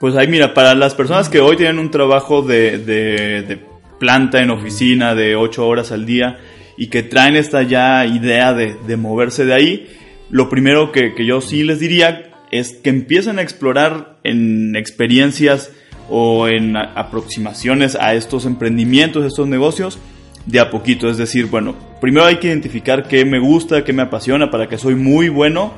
Pues 0.00 0.14
ahí 0.16 0.28
mira, 0.28 0.54
para 0.54 0.74
las 0.74 0.94
personas 0.94 1.28
que 1.28 1.40
hoy 1.40 1.56
tienen 1.56 1.78
un 1.78 1.90
trabajo 1.90 2.42
de, 2.42 2.78
de, 2.78 3.60
planta 3.98 4.40
en 4.40 4.50
oficina 4.50 5.16
de 5.16 5.34
8 5.34 5.66
horas 5.66 5.90
al 5.90 6.06
día 6.06 6.38
y 6.76 6.88
que 6.88 7.02
traen 7.02 7.34
esta 7.34 7.62
ya 7.62 8.06
idea 8.06 8.54
de, 8.54 8.76
de 8.86 8.96
moverse 8.96 9.44
de 9.44 9.54
ahí, 9.54 9.88
lo 10.30 10.48
primero 10.48 10.92
que, 10.92 11.14
que, 11.14 11.26
yo 11.26 11.40
sí 11.40 11.64
les 11.64 11.80
diría 11.80 12.27
es 12.50 12.72
que 12.72 12.90
empiecen 12.90 13.38
a 13.38 13.42
explorar 13.42 14.16
en 14.24 14.76
experiencias 14.76 15.70
o 16.08 16.48
en 16.48 16.76
aproximaciones 16.76 17.96
a 17.96 18.14
estos 18.14 18.46
emprendimientos, 18.46 19.24
estos 19.24 19.46
negocios, 19.46 19.98
de 20.46 20.60
a 20.60 20.70
poquito. 20.70 21.08
Es 21.10 21.18
decir, 21.18 21.46
bueno, 21.46 21.74
primero 22.00 22.26
hay 22.26 22.36
que 22.36 22.48
identificar 22.48 23.06
qué 23.06 23.24
me 23.24 23.38
gusta, 23.38 23.84
qué 23.84 23.92
me 23.92 24.02
apasiona, 24.02 24.50
para 24.50 24.68
que 24.68 24.78
soy 24.78 24.94
muy 24.94 25.28
bueno. 25.28 25.74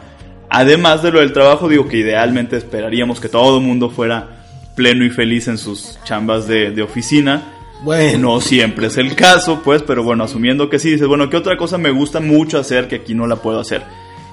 Además 0.48 1.02
de 1.02 1.12
lo 1.12 1.20
del 1.20 1.32
trabajo, 1.32 1.68
digo 1.68 1.88
que 1.88 1.98
idealmente 1.98 2.56
esperaríamos 2.56 3.20
que 3.20 3.28
todo 3.28 3.58
el 3.58 3.64
mundo 3.64 3.90
fuera 3.90 4.44
pleno 4.74 5.04
y 5.04 5.10
feliz 5.10 5.48
en 5.48 5.58
sus 5.58 5.98
chambas 6.04 6.46
de, 6.46 6.70
de 6.70 6.82
oficina. 6.82 7.42
Bueno. 7.82 8.18
No 8.18 8.40
siempre 8.40 8.88
es 8.88 8.98
el 8.98 9.14
caso, 9.14 9.62
pues, 9.64 9.82
pero 9.82 10.04
bueno, 10.04 10.24
asumiendo 10.24 10.68
que 10.68 10.78
sí, 10.78 10.90
dices, 10.90 11.08
bueno, 11.08 11.30
¿qué 11.30 11.36
otra 11.36 11.56
cosa 11.56 11.78
me 11.78 11.90
gusta 11.90 12.20
mucho 12.20 12.58
hacer 12.58 12.88
que 12.88 12.96
aquí 12.96 13.14
no 13.14 13.26
la 13.26 13.36
puedo 13.36 13.58
hacer? 13.58 13.82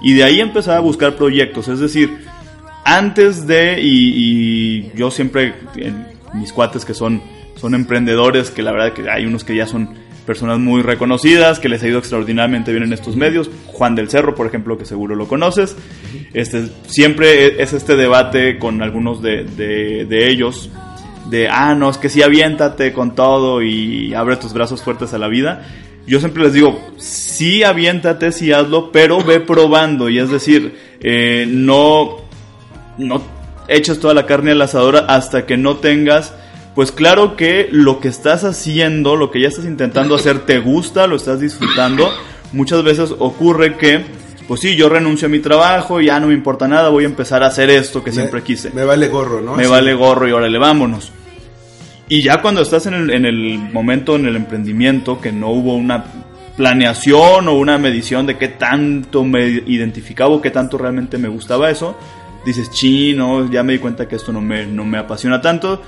Y 0.01 0.13
de 0.13 0.23
ahí 0.23 0.39
empezar 0.39 0.77
a 0.77 0.79
buscar 0.79 1.15
proyectos. 1.15 1.67
Es 1.67 1.79
decir, 1.79 2.25
antes 2.83 3.47
de, 3.47 3.79
y, 3.81 4.91
yo 4.95 5.11
siempre, 5.11 5.53
mis 6.33 6.53
cuates 6.53 6.85
que 6.85 6.93
son, 6.93 7.21
son 7.55 7.75
emprendedores, 7.75 8.51
que 8.51 8.63
la 8.63 8.71
verdad 8.71 8.93
que 8.93 9.09
hay 9.09 9.25
unos 9.25 9.43
que 9.43 9.55
ya 9.55 9.67
son 9.67 9.89
personas 10.25 10.59
muy 10.59 10.81
reconocidas, 10.81 11.59
que 11.59 11.69
les 11.69 11.81
ha 11.83 11.87
ido 11.87 11.99
extraordinariamente 11.99 12.71
bien 12.71 12.83
en 12.83 12.93
estos 12.93 13.15
medios. 13.15 13.49
Juan 13.67 13.95
del 13.95 14.09
Cerro, 14.09 14.35
por 14.35 14.45
ejemplo, 14.45 14.77
que 14.77 14.85
seguro 14.85 15.15
lo 15.15 15.27
conoces. 15.27 15.75
Este, 16.33 16.67
siempre 16.87 17.61
es 17.61 17.73
este 17.73 17.95
debate 17.95 18.59
con 18.59 18.81
algunos 18.81 19.21
de, 19.21 19.43
de, 19.43 20.05
de 20.05 20.29
ellos, 20.29 20.69
de, 21.29 21.49
ah, 21.49 21.75
no, 21.75 21.89
es 21.89 21.97
que 21.97 22.09
sí, 22.09 22.21
aviéntate 22.21 22.93
con 22.93 23.15
todo 23.15 23.61
y 23.61 24.13
abre 24.13 24.37
tus 24.37 24.53
brazos 24.53 24.81
fuertes 24.81 25.13
a 25.13 25.17
la 25.17 25.27
vida 25.27 25.65
yo 26.07 26.19
siempre 26.19 26.43
les 26.43 26.53
digo, 26.53 26.79
sí 26.97 27.63
aviéntate, 27.63 28.31
sí 28.31 28.51
hazlo, 28.51 28.91
pero 28.91 29.23
ve 29.23 29.39
probando. 29.41 30.09
Y 30.09 30.19
es 30.19 30.29
decir, 30.29 30.77
eh, 31.01 31.45
no, 31.47 32.21
no 32.97 33.21
eches 33.67 33.99
toda 33.99 34.13
la 34.13 34.25
carne 34.25 34.51
al 34.51 34.61
asador 34.61 35.05
hasta 35.07 35.45
que 35.45 35.57
no 35.57 35.77
tengas, 35.77 36.33
pues 36.75 36.91
claro 36.91 37.35
que 37.35 37.67
lo 37.71 37.99
que 37.99 38.07
estás 38.07 38.43
haciendo, 38.43 39.15
lo 39.15 39.31
que 39.31 39.41
ya 39.41 39.47
estás 39.47 39.65
intentando 39.65 40.15
hacer, 40.15 40.45
te 40.45 40.59
gusta, 40.59 41.07
lo 41.07 41.15
estás 41.15 41.39
disfrutando. 41.39 42.09
Muchas 42.53 42.83
veces 42.83 43.13
ocurre 43.17 43.77
que, 43.77 44.05
pues 44.47 44.61
sí, 44.61 44.75
yo 44.75 44.87
renuncio 44.87 45.27
a 45.27 45.29
mi 45.29 45.39
trabajo, 45.39 45.99
ya 46.01 46.19
no 46.19 46.27
me 46.27 46.33
importa 46.33 46.67
nada, 46.67 46.89
voy 46.89 47.03
a 47.03 47.07
empezar 47.07 47.43
a 47.43 47.47
hacer 47.47 47.69
esto 47.69 48.03
que 48.03 48.11
siempre 48.11 48.43
quise. 48.43 48.69
Me 48.71 48.85
vale 48.85 49.07
gorro, 49.07 49.41
¿no? 49.41 49.55
Me 49.55 49.67
vale 49.67 49.93
gorro 49.93 50.27
y 50.27 50.31
órale, 50.31 50.57
vámonos. 50.57 51.11
Y 52.09 52.21
ya 52.21 52.41
cuando 52.41 52.61
estás 52.61 52.85
en 52.85 52.93
el, 52.93 53.09
en 53.11 53.25
el 53.25 53.57
momento, 53.57 54.15
en 54.15 54.25
el 54.25 54.35
emprendimiento, 54.35 55.19
que 55.19 55.31
no 55.31 55.49
hubo 55.49 55.75
una 55.75 56.05
planeación 56.55 57.47
o 57.47 57.53
una 57.53 57.77
medición 57.77 58.25
de 58.25 58.37
qué 58.37 58.47
tanto 58.47 59.23
me 59.23 59.47
identificaba 59.47 60.31
o 60.31 60.41
qué 60.41 60.49
tanto 60.49 60.77
realmente 60.77 61.17
me 61.17 61.27
gustaba 61.27 61.69
eso, 61.69 61.97
dices, 62.45 62.71
chino, 62.71 63.49
ya 63.51 63.61
me 63.61 63.73
di 63.73 63.79
cuenta 63.79 64.07
que 64.07 64.15
esto 64.15 64.31
no 64.31 64.41
me, 64.41 64.65
no 64.65 64.85
me 64.85 64.97
apasiona 64.97 65.41
tanto. 65.41 65.81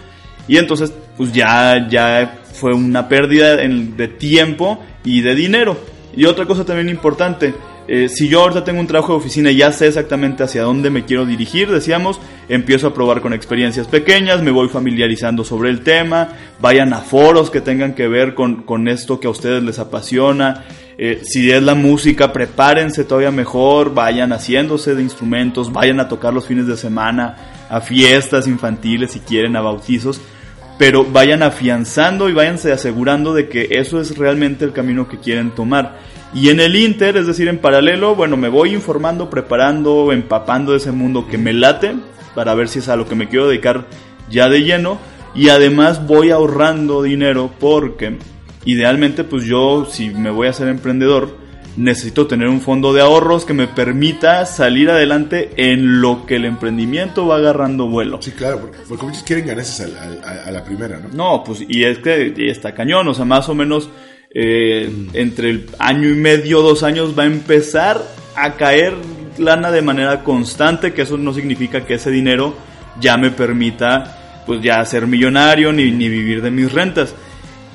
Y 0.48 0.58
entonces, 0.58 0.94
pues 1.16 1.32
ya, 1.32 1.88
ya 1.88 2.40
fue 2.54 2.74
una 2.74 3.08
pérdida 3.08 3.56
de 3.56 4.08
tiempo 4.08 4.84
y 5.04 5.22
de 5.22 5.36
dinero. 5.36 5.78
Y 6.16 6.26
otra 6.26 6.46
cosa 6.46 6.66
también 6.66 6.90
importante, 6.90 7.54
eh, 7.92 8.08
si 8.08 8.30
yo 8.30 8.42
ahorita 8.42 8.64
tengo 8.64 8.80
un 8.80 8.86
trabajo 8.86 9.14
de 9.14 9.18
oficina 9.18 9.50
y 9.50 9.56
ya 9.56 9.72
sé 9.72 9.88
exactamente 9.88 10.44
hacia 10.44 10.62
dónde 10.62 10.92
me 10.92 11.06
quiero 11.06 11.26
dirigir, 11.26 11.72
decíamos, 11.72 12.22
empiezo 12.48 12.86
a 12.86 12.94
probar 12.94 13.20
con 13.20 13.34
experiencias 13.34 13.88
pequeñas, 13.88 14.44
me 14.44 14.52
voy 14.52 14.70
familiarizando 14.70 15.44
sobre 15.44 15.72
el 15.72 15.82
tema, 15.82 16.30
vayan 16.60 16.94
a 16.94 17.00
foros 17.00 17.50
que 17.50 17.62
tengan 17.62 17.96
que 17.96 18.08
ver 18.08 18.36
con, 18.36 18.62
con 18.62 18.88
esto 18.88 19.20
que 19.20 19.26
a 19.26 19.32
ustedes 19.32 19.64
les 19.64 19.80
apasiona. 19.80 20.66
Eh, 21.00 21.22
si 21.24 21.50
es 21.50 21.64
la 21.64 21.74
música, 21.74 22.32
prepárense 22.32 23.06
todavía 23.06 23.32
mejor, 23.32 23.92
vayan 23.92 24.34
haciéndose 24.34 24.94
de 24.94 25.02
instrumentos, 25.02 25.74
vayan 25.74 26.00
a 26.00 26.08
tocar 26.08 26.32
los 26.32 26.46
fines 26.46 26.68
de 26.68 26.78
semana, 26.78 27.38
a 27.72 27.82
fiestas 27.82 28.46
infantiles 28.46 29.14
si 29.14 29.20
quieren, 29.22 29.56
a 29.56 29.62
bautizos 29.62 30.22
pero 30.80 31.04
vayan 31.04 31.44
afianzando 31.44 32.30
y 32.30 32.34
váyanse 32.34 32.72
asegurando 32.72 33.34
de 33.34 33.50
que 33.50 33.68
eso 33.70 34.00
es 34.00 34.18
realmente 34.18 34.64
el 34.64 34.72
camino 34.72 35.10
que 35.10 35.20
quieren 35.20 35.52
tomar. 35.52 36.00
Y 36.34 36.50
en 36.50 36.60
el 36.60 36.76
Inter, 36.76 37.18
es 37.18 37.26
decir, 37.26 37.48
en 37.48 37.58
paralelo, 37.58 38.16
bueno, 38.16 38.38
me 38.38 38.50
voy 38.50 38.74
informando, 38.74 39.30
preparando, 39.30 40.12
empapando 40.12 40.76
ese 40.76 40.92
mundo 40.92 41.28
que 41.28 41.38
me 41.38 41.54
late 41.54 41.96
para 42.36 42.54
ver 42.54 42.68
si 42.68 42.80
es 42.80 42.90
a 42.90 42.96
lo 42.96 43.08
que 43.08 43.16
me 43.16 43.28
quiero 43.28 43.48
dedicar 43.48 43.86
ya 44.30 44.48
de 44.48 44.64
lleno. 44.64 45.00
Y 45.34 45.50
además 45.50 46.06
voy 46.06 46.32
ahorrando 46.32 47.02
dinero 47.02 47.52
porque 47.60 48.18
idealmente 48.66 49.24
pues 49.24 49.46
yo 49.46 49.88
si 49.90 50.10
me 50.10 50.30
voy 50.30 50.48
a 50.48 50.54
ser 50.54 50.68
emprendedor 50.68 51.38
necesito 51.78 52.28
tener 52.28 52.48
un 52.50 52.62
fondo 52.62 52.94
de 52.94 53.02
ahorros 53.02 53.46
que 53.46 53.54
me 53.54 53.68
permita 53.68 54.46
salir 54.46 54.90
adelante 54.90 55.52
en 55.56 56.02
lo 56.02 56.26
que 56.26 56.36
el 56.36 56.46
emprendimiento 56.46 57.26
va 57.28 57.38
agarrando 57.38 57.88
vuelo. 57.88 58.22
Sí, 58.22 58.32
claro, 58.32 58.60
porque, 58.60 58.80
porque 58.88 59.06
muchos 59.06 59.24
quieren 59.24 59.48
ganarse 59.48 59.86
a, 59.86 60.48
a, 60.48 60.52
la 60.52 60.64
primera, 60.64 61.00
¿no? 61.00 61.10
No, 61.14 61.44
pues 61.44 61.64
y 61.68 61.84
es 61.84 62.00
que 62.00 62.34
y 62.36 62.50
está 62.50 62.74
cañón, 62.74 63.08
o 63.08 63.14
sea, 63.14 63.26
más 63.26 63.48
o 63.50 63.56
menos 63.56 63.90
eh, 64.32 65.08
entre 65.14 65.50
el 65.50 65.70
año 65.80 66.10
y 66.10 66.16
medio, 66.16 66.62
dos 66.62 66.84
años 66.84 67.18
va 67.18 67.24
a 67.24 67.28
empezar 67.28 68.02
a 68.36 68.54
caer 68.54 68.94
lana 69.38 69.72
de 69.72 69.82
manera 69.82 70.24
constante, 70.24 70.94
que 70.94 71.04
eso 71.04 71.18
no 71.18 71.34
significa 71.34 71.86
que 71.86 71.96
ese 71.96 72.12
dinero 72.12 72.56
ya 73.00 73.18
me 73.18 73.32
permita 73.32 74.44
pues 74.46 74.62
ya 74.62 74.84
ser 74.86 75.08
millonario 75.08 75.72
ni, 75.72 75.92
ni 75.92 76.10
vivir 76.10 76.42
de 76.42 76.52
mis 76.52 76.72
rentas. 76.72 77.16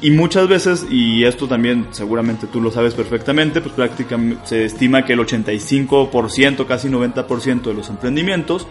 Y 0.00 0.10
muchas 0.10 0.48
veces, 0.48 0.86
y 0.90 1.24
esto 1.24 1.48
también 1.48 1.86
seguramente 1.92 2.46
tú 2.46 2.60
lo 2.60 2.70
sabes 2.70 2.94
perfectamente, 2.94 3.60
pues 3.60 3.74
prácticamente 3.74 4.46
se 4.46 4.64
estima 4.64 5.04
que 5.04 5.14
el 5.14 5.20
85%, 5.20 6.66
casi 6.66 6.88
90% 6.88 7.62
de 7.62 7.74
los 7.74 7.88
emprendimientos 7.88 8.66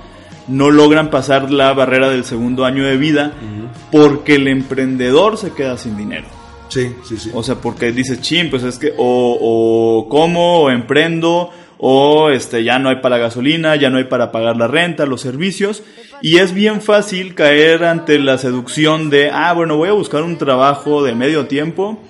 no 0.48 0.70
logran 0.70 1.10
pasar 1.10 1.50
la 1.52 1.74
barrera 1.74 2.10
del 2.10 2.26
segundo 2.26 2.66
año 2.66 2.84
de 2.84 2.98
vida 2.98 3.34
porque 3.92 4.36
el 4.36 4.48
emprendedor 4.48 5.38
se 5.38 5.54
queda 5.54 5.78
sin 5.78 5.98
dinero. 5.98 6.43
Sí, 6.70 6.96
sí, 7.04 7.18
sí. 7.18 7.32
O 7.34 7.44
sea, 7.44 7.56
porque 7.56 7.92
dices, 7.92 8.22
chin, 8.22 8.50
pues 8.50 8.64
es 8.64 8.78
que 8.80 8.94
o, 8.98 9.38
o 9.40 10.10
como, 10.10 10.62
o 10.62 10.70
emprendo, 10.70 11.52
o 11.78 12.30
este, 12.30 12.64
ya 12.64 12.80
no 12.80 12.90
hay 12.90 12.98
para 12.98 13.18
gasolina, 13.18 13.76
ya 13.76 13.90
no 13.90 13.98
hay 13.98 14.06
para 14.06 14.32
pagar 14.32 14.56
la 14.58 14.68
renta, 14.68 15.06
los 15.06 15.22
servicios, 15.22 15.84
y 16.22 16.38
es 16.38 16.54
bien 16.54 16.82
fácil 16.82 17.36
caer 17.36 17.84
ante 17.84 18.18
la 18.20 18.38
seducción 18.38 19.10
de, 19.10 19.30
ah, 19.30 19.52
bueno, 19.54 19.76
voy 19.76 19.90
a 19.90 19.94
buscar 19.94 20.24
un 20.24 20.38
trabajo 20.38 21.04
de 21.04 21.14
medio 21.14 21.48
tiempo 21.48 22.02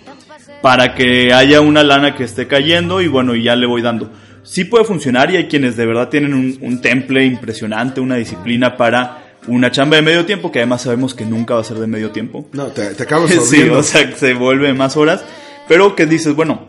para 0.62 0.95
que 0.95 1.34
haya 1.34 1.60
una 1.60 1.84
lana 1.84 2.16
que 2.16 2.24
esté 2.24 2.47
cayendo 2.47 3.01
y 3.01 3.08
bueno, 3.08 3.36
ya 3.36 3.56
le 3.56 3.66
voy 3.66 3.82
dando. 3.82 4.12
Sí 4.43 4.66
puede 4.66 4.86
funcionar 4.86 5.32
y 5.32 5.38
hay 5.38 5.47
quienes 5.47 5.76
de 5.76 5.86
verdad 5.86 6.08
tienen 6.08 6.34
un, 6.34 6.82
temple 6.82 7.26
impresionante, 7.26 7.99
una 7.99 8.16
disciplina 8.16 8.78
para 8.78 9.22
una 9.47 9.71
chamba 9.71 9.97
de 9.97 10.01
medio 10.01 10.25
tiempo, 10.25 10.51
que 10.51 10.59
además 10.59 10.83
sabemos 10.83 11.13
que 11.13 11.25
nunca 11.25 11.55
va 11.55 11.61
a 11.61 11.63
ser 11.63 11.77
de 11.77 11.87
medio 11.87 12.11
tiempo. 12.11 12.47
No, 12.53 12.67
te, 12.67 12.93
te 12.93 13.03
acabas 13.03 13.31
Sí, 13.49 13.63
o 13.69 13.83
sea, 13.83 14.15
se 14.15 14.33
vuelve 14.33 14.73
más 14.73 14.97
horas, 14.97 15.23
pero 15.67 15.95
que 15.95 16.05
dices, 16.05 16.35
bueno, 16.35 16.67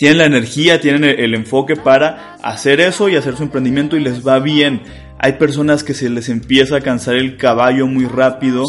tienen 0.00 0.16
la 0.16 0.24
energía, 0.24 0.80
tienen 0.80 1.04
el, 1.04 1.34
enfoque 1.34 1.76
para 1.76 2.36
hacer 2.42 2.80
eso 2.80 3.10
y 3.10 3.16
hacer 3.16 3.36
su 3.36 3.42
emprendimiento 3.42 3.98
y 3.98 4.00
les 4.00 4.26
va 4.26 4.38
bien. 4.38 4.80
Hay 5.18 5.34
personas 5.34 5.84
que 5.84 5.92
se 5.92 6.08
les 6.08 6.30
empieza 6.30 6.76
a 6.76 6.80
cansar 6.80 7.16
el 7.16 7.36
caballo 7.36 7.86
muy 7.86 8.06
rápido 8.06 8.64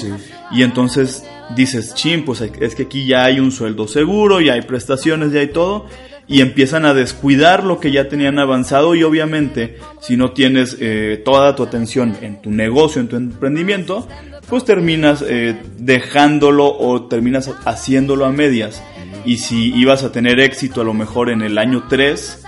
y 0.51 0.63
entonces 0.63 1.23
dices, 1.55 1.93
chin, 1.95 2.25
pues 2.25 2.41
es 2.41 2.75
que 2.75 2.83
aquí 2.83 3.05
ya 3.05 3.23
hay 3.23 3.39
un 3.39 3.53
sueldo 3.53 3.87
seguro, 3.87 4.41
ya 4.41 4.55
hay 4.55 4.61
prestaciones, 4.63 5.31
ya 5.31 5.39
hay 5.39 5.47
todo 5.47 5.85
y 6.31 6.39
empiezan 6.39 6.85
a 6.85 6.93
descuidar 6.93 7.65
lo 7.65 7.81
que 7.81 7.91
ya 7.91 8.07
tenían 8.07 8.39
avanzado 8.39 8.95
y 8.95 9.03
obviamente 9.03 9.75
si 9.99 10.15
no 10.15 10.31
tienes 10.31 10.77
eh, 10.79 11.21
toda 11.25 11.55
tu 11.57 11.63
atención 11.63 12.15
en 12.21 12.41
tu 12.41 12.51
negocio, 12.51 13.01
en 13.01 13.09
tu 13.09 13.17
emprendimiento, 13.17 14.07
pues 14.47 14.63
terminas 14.63 15.25
eh, 15.27 15.61
dejándolo 15.77 16.73
o 16.73 17.03
terminas 17.07 17.51
haciéndolo 17.65 18.25
a 18.25 18.31
medias 18.31 18.81
y 19.25 19.37
si 19.37 19.75
ibas 19.75 20.03
a 20.03 20.13
tener 20.13 20.39
éxito 20.39 20.79
a 20.79 20.83
lo 20.85 20.93
mejor 20.93 21.29
en 21.29 21.41
el 21.41 21.57
año 21.57 21.83
3, 21.89 22.45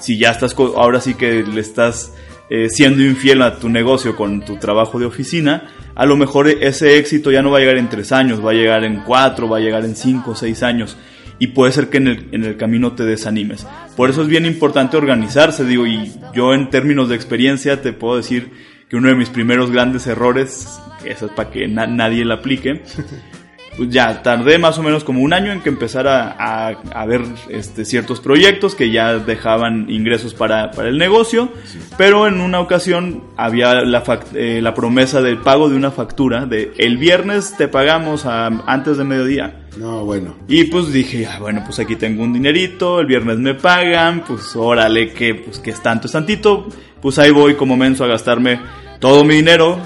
si 0.00 0.18
ya 0.18 0.32
estás, 0.32 0.56
ahora 0.58 1.00
sí 1.00 1.14
que 1.14 1.44
le 1.44 1.60
estás 1.60 2.14
eh, 2.50 2.68
siendo 2.68 3.04
infiel 3.04 3.42
a 3.42 3.60
tu 3.60 3.68
negocio 3.68 4.16
con 4.16 4.44
tu 4.44 4.56
trabajo 4.56 4.98
de 4.98 5.06
oficina, 5.06 5.70
a 5.94 6.06
lo 6.06 6.16
mejor 6.16 6.48
ese 6.48 6.98
éxito 6.98 7.30
ya 7.30 7.40
no 7.40 7.52
va 7.52 7.58
a 7.58 7.60
llegar 7.60 7.76
en 7.76 7.88
3 7.88 8.10
años, 8.10 8.44
va 8.44 8.50
a 8.50 8.54
llegar 8.54 8.82
en 8.82 9.02
4, 9.04 9.48
va 9.48 9.58
a 9.58 9.60
llegar 9.60 9.84
en 9.84 9.94
5, 9.94 10.34
6 10.34 10.62
años. 10.64 10.96
Y 11.38 11.48
puede 11.48 11.72
ser 11.72 11.88
que 11.88 11.98
en 11.98 12.08
el, 12.08 12.28
en 12.32 12.44
el 12.44 12.56
camino 12.56 12.92
te 12.92 13.04
desanimes. 13.04 13.66
Por 13.96 14.10
eso 14.10 14.22
es 14.22 14.28
bien 14.28 14.46
importante 14.46 14.96
organizarse, 14.96 15.64
digo, 15.64 15.86
y 15.86 16.12
yo 16.34 16.54
en 16.54 16.70
términos 16.70 17.08
de 17.08 17.16
experiencia 17.16 17.82
te 17.82 17.92
puedo 17.92 18.16
decir 18.16 18.50
que 18.88 18.96
uno 18.96 19.08
de 19.08 19.14
mis 19.14 19.30
primeros 19.30 19.70
grandes 19.70 20.06
errores, 20.06 20.68
eso 21.04 21.26
es 21.26 21.32
para 21.32 21.50
que 21.50 21.66
nadie 21.66 22.24
lo 22.24 22.34
aplique, 22.34 22.82
pues 23.76 23.88
ya 23.88 24.22
tardé 24.22 24.58
más 24.58 24.78
o 24.78 24.82
menos 24.82 25.02
como 25.02 25.22
un 25.22 25.32
año 25.32 25.52
en 25.52 25.60
que 25.60 25.70
empezara 25.70 26.36
a, 26.38 26.68
a, 26.68 27.06
ver 27.06 27.22
este, 27.48 27.84
ciertos 27.84 28.20
proyectos 28.20 28.74
que 28.74 28.90
ya 28.90 29.18
dejaban 29.18 29.88
ingresos 29.88 30.34
para, 30.34 30.70
para 30.72 30.88
el 30.88 30.98
negocio, 30.98 31.50
pero 31.96 32.26
en 32.26 32.40
una 32.40 32.60
ocasión 32.60 33.22
había 33.36 33.82
la, 33.82 34.02
eh, 34.34 34.60
la, 34.62 34.74
promesa 34.74 35.22
del 35.22 35.38
pago 35.38 35.70
de 35.70 35.76
una 35.76 35.90
factura 35.90 36.44
de 36.44 36.72
el 36.76 36.98
viernes 36.98 37.56
te 37.56 37.68
pagamos 37.68 38.26
antes 38.26 38.98
de 38.98 39.04
mediodía. 39.04 39.58
No, 39.78 40.04
bueno. 40.04 40.36
Y 40.48 40.64
pues 40.64 40.92
dije, 40.92 41.26
ah, 41.26 41.38
bueno, 41.40 41.62
pues 41.64 41.78
aquí 41.78 41.96
tengo 41.96 42.22
un 42.24 42.34
dinerito, 42.34 43.00
el 43.00 43.06
viernes 43.06 43.38
me 43.38 43.54
pagan, 43.54 44.22
pues 44.26 44.54
órale, 44.54 45.12
que 45.12 45.34
pues 45.34 45.58
que 45.58 45.70
es 45.70 45.82
tanto, 45.82 46.08
es 46.08 46.12
tantito, 46.12 46.66
pues 47.00 47.18
ahí 47.18 47.30
voy 47.30 47.54
como 47.54 47.76
menso 47.76 48.04
a 48.04 48.08
gastarme 48.08 48.60
todo 49.00 49.24
mi 49.24 49.36
dinero, 49.36 49.80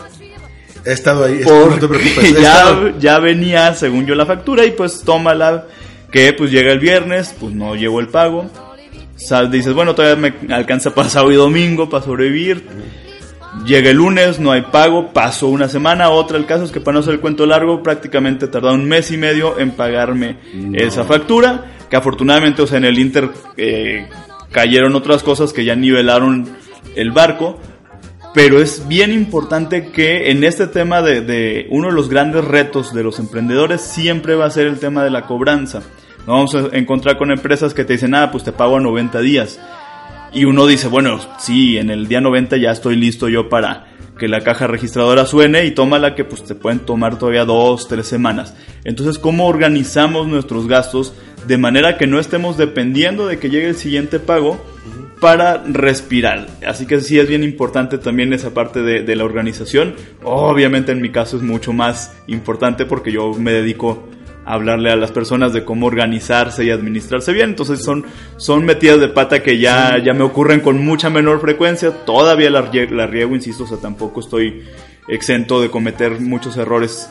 He 0.87 0.93
estado 0.93 1.25
ahí, 1.25 1.41
no 1.45 1.79
te 1.79 1.89
preocupes. 1.89 2.35
Ya, 2.41 2.95
ya 2.99 3.19
venía, 3.19 3.75
según 3.75 4.07
yo, 4.07 4.15
la 4.15 4.25
factura 4.25 4.65
y 4.65 4.71
pues 4.71 5.03
tómala, 5.03 5.67
que 6.13 6.33
pues 6.33 6.53
llega 6.53 6.73
el 6.73 6.79
viernes, 6.79 7.35
pues 7.41 7.53
no 7.53 7.75
llevo 7.75 7.99
el 7.99 8.07
pago. 8.07 8.49
Sal, 9.17 9.51
dices, 9.51 9.75
bueno, 9.75 9.97
todavía 9.97 10.31
me 10.47 10.55
alcanza 10.55 10.95
para 10.95 11.09
sábado 11.09 11.33
y 11.33 11.37
domingo 11.37 11.89
para 11.89 12.05
sobrevivir. 12.05 12.65
Llega 13.65 13.91
el 13.91 13.97
lunes, 13.97 14.39
no 14.39 14.53
hay 14.53 14.63
pago, 14.63 15.13
pasó 15.13 15.49
una 15.49 15.69
semana, 15.69 16.11
otra. 16.11 16.37
El 16.37 16.47
caso 16.47 16.65
es 16.65 16.71
que 16.71 16.81
para 16.81 16.95
no 16.95 17.01
hacer 17.01 17.15
el 17.15 17.21
cuento 17.21 17.47
largo, 17.47 17.83
prácticamente 17.83 18.47
tardó 18.47 18.73
un 18.73 18.85
mes 18.85 19.11
y 19.11 19.17
medio 19.17 19.59
en 19.59 19.73
pagarme 19.73 20.37
esa 20.75 21.05
factura. 21.05 21.73
Que 21.91 21.97
afortunadamente, 21.97 22.63
o 22.63 22.67
sea, 22.67 22.79
en 22.79 22.85
el 22.85 22.99
Inter 22.99 23.31
eh, 23.57 24.07
cayeron 24.53 24.95
otras 24.95 25.23
cosas 25.23 25.53
que 25.53 25.65
ya 25.65 25.75
nivelaron 25.75 26.47
el 26.95 27.11
barco 27.11 27.59
pero 28.37 28.61
es 28.61 28.87
bien 28.87 29.15
importante 29.15 29.89
que 29.93 30.31
en 30.31 30.45
este 30.45 30.67
tema 30.67 31.01
de, 31.01 31.67
uno 31.71 31.89
de 31.89 31.95
los 31.95 32.11
grandes 32.11 32.45
retos 32.45 32.93
de 32.93 33.03
los 33.03 33.19
emprendedores 33.19 33.81
siempre 33.81 34.35
va 34.35 34.45
a 34.45 34.51
ser 34.51 34.67
el 34.67 34.79
tema 34.79 35.03
de 35.03 35.09
la 35.09 35.23
cobranza. 35.23 35.81
Nos 36.27 36.53
vamos 36.53 36.55
a 36.55 36.77
encontrar 36.77 37.17
con 37.17 37.31
empresas 37.31 37.73
que 37.73 37.87
te 37.87 37.95
dicen, 37.95 38.15
ah, 38.15 38.31
pues 38.31 38.45
te 38.45 38.53
pago 38.53 38.77
a 38.77 38.81
90 38.81 39.21
días. 39.21 39.59
Y 40.35 40.45
uno 40.45 40.67
dice, 40.67 40.89
bueno, 40.89 41.19
sí, 41.39 41.79
en 41.79 41.89
el 41.89 42.09
día 42.09 42.21
90 42.21 42.59
ya 42.59 42.73
estoy 42.73 42.97
listo 42.97 43.31
yo 43.31 43.49
para 43.49 43.87
que 44.19 44.29
la 44.29 44.43
caja 44.43 44.67
registradora 44.67 45.25
suene 45.25 45.65
y 45.65 45.71
tómala 45.71 46.15
que 46.15 46.25
pues 46.27 46.45
te 46.45 46.55
pueden 46.55 46.81
tomar 46.81 47.19
todavía 47.19 47.47
dos, 47.47 47.89
tres 47.89 48.07
semanas. 48.07 48.55
Entonces, 48.85 49.19
¿cómo 49.19 49.47
organizamos 49.47 50.27
nuestros 50.27 50.69
gastos 50.69 51.15
de 51.47 51.57
manera 51.57 51.97
que 51.97 52.07
no 52.07 52.21
estemos 52.21 52.59
dependiendo 52.59 53.27
de 53.29 53.39
que 53.39 53.49
llegue 53.49 53.69
el 53.69 53.77
siguiente 53.77 54.21
pago? 54.21 54.63
Para 55.21 55.63
respirar. 55.65 56.47
Así 56.67 56.87
que 56.87 57.01
sí 57.01 57.19
es 57.19 57.29
bien 57.29 57.43
importante 57.43 57.99
también 57.99 58.33
esa 58.33 58.53
parte 58.53 58.83
de, 58.83 59.17
la 59.17 59.25
organización. 59.25 59.95
Obviamente 60.23 60.93
en 60.93 61.01
mi 61.01 61.11
caso 61.11 61.37
es 61.37 61.43
mucho 61.43 61.73
más 61.73 62.15
importante 62.27 62.85
porque 62.85 63.13
yo 63.13 63.33
me 63.33 63.53
dedico 63.53 64.05
a 64.45 64.55
hablarle 64.55 64.91
a 64.91 64.97
las 64.97 65.11
personas 65.11 65.53
de 65.53 65.65
cómo 65.65 65.87
organizarse 65.87 66.65
y 66.65 66.71
administrarse 66.71 67.33
bien. 67.33 67.51
Entonces 67.51 67.83
son, 67.83 68.05
son 68.37 68.65
metidas 68.65 69.01
de 69.01 69.09
pata 69.09 69.43
que 69.43 69.59
ya, 69.59 69.99
ya 70.05 70.13
me 70.13 70.23
ocurren 70.23 70.61
con 70.61 70.85
mucha 70.85 71.09
menor 71.09 71.41
frecuencia. 71.41 71.91
Todavía 72.05 72.51
la, 72.51 72.71
la 72.91 73.07
riego, 73.07 73.35
insisto, 73.35 73.65
o 73.65 73.67
sea, 73.67 73.79
tampoco 73.79 74.21
estoy 74.21 74.65
exento 75.09 75.63
de 75.63 75.71
cometer 75.71 76.21
muchos 76.21 76.57
errores 76.57 77.09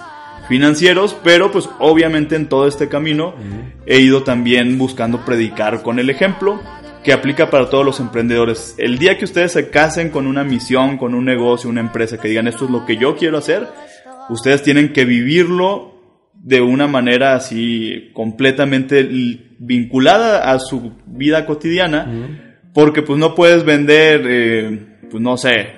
financieros, 0.47 1.17
pero 1.23 1.51
pues 1.51 1.69
obviamente 1.79 2.35
en 2.35 2.47
todo 2.47 2.67
este 2.67 2.87
camino 2.87 3.33
he 3.87 3.99
ido 3.99 4.21
también 4.21 4.77
buscando 4.77 5.25
predicar 5.25 5.81
con 5.81 5.97
el 5.97 6.09
ejemplo 6.09 6.61
que 7.05 7.13
aplica 7.13 7.51
para 7.51 7.69
todos 7.69 7.85
los 7.85 7.99
emprendedores. 7.99 8.73
El 8.79 8.97
día 8.97 9.15
que 9.19 9.25
ustedes 9.25 9.51
se 9.51 9.69
casen 9.69 10.09
con 10.09 10.25
una 10.25 10.43
misión, 10.43 10.97
con 10.97 11.13
un 11.13 11.23
negocio, 11.23 11.69
una 11.69 11.79
empresa, 11.81 12.19
que 12.19 12.29
digan 12.29 12.47
esto 12.47 12.65
es 12.65 12.71
lo 12.71 12.83
que 12.83 12.97
yo 12.97 13.15
quiero 13.15 13.37
hacer, 13.37 13.67
ustedes 14.29 14.63
tienen 14.63 14.91
que 14.91 15.05
vivirlo 15.05 15.93
de 16.33 16.61
una 16.61 16.87
manera 16.87 17.35
así 17.35 18.09
completamente 18.13 19.07
vinculada 19.59 20.51
a 20.51 20.57
su 20.57 20.93
vida 21.05 21.45
cotidiana, 21.45 22.51
porque 22.73 23.03
pues 23.03 23.19
no 23.19 23.35
puedes 23.35 23.63
vender, 23.63 24.23
eh, 24.27 24.79
pues 25.11 25.21
no 25.21 25.37
sé, 25.37 25.75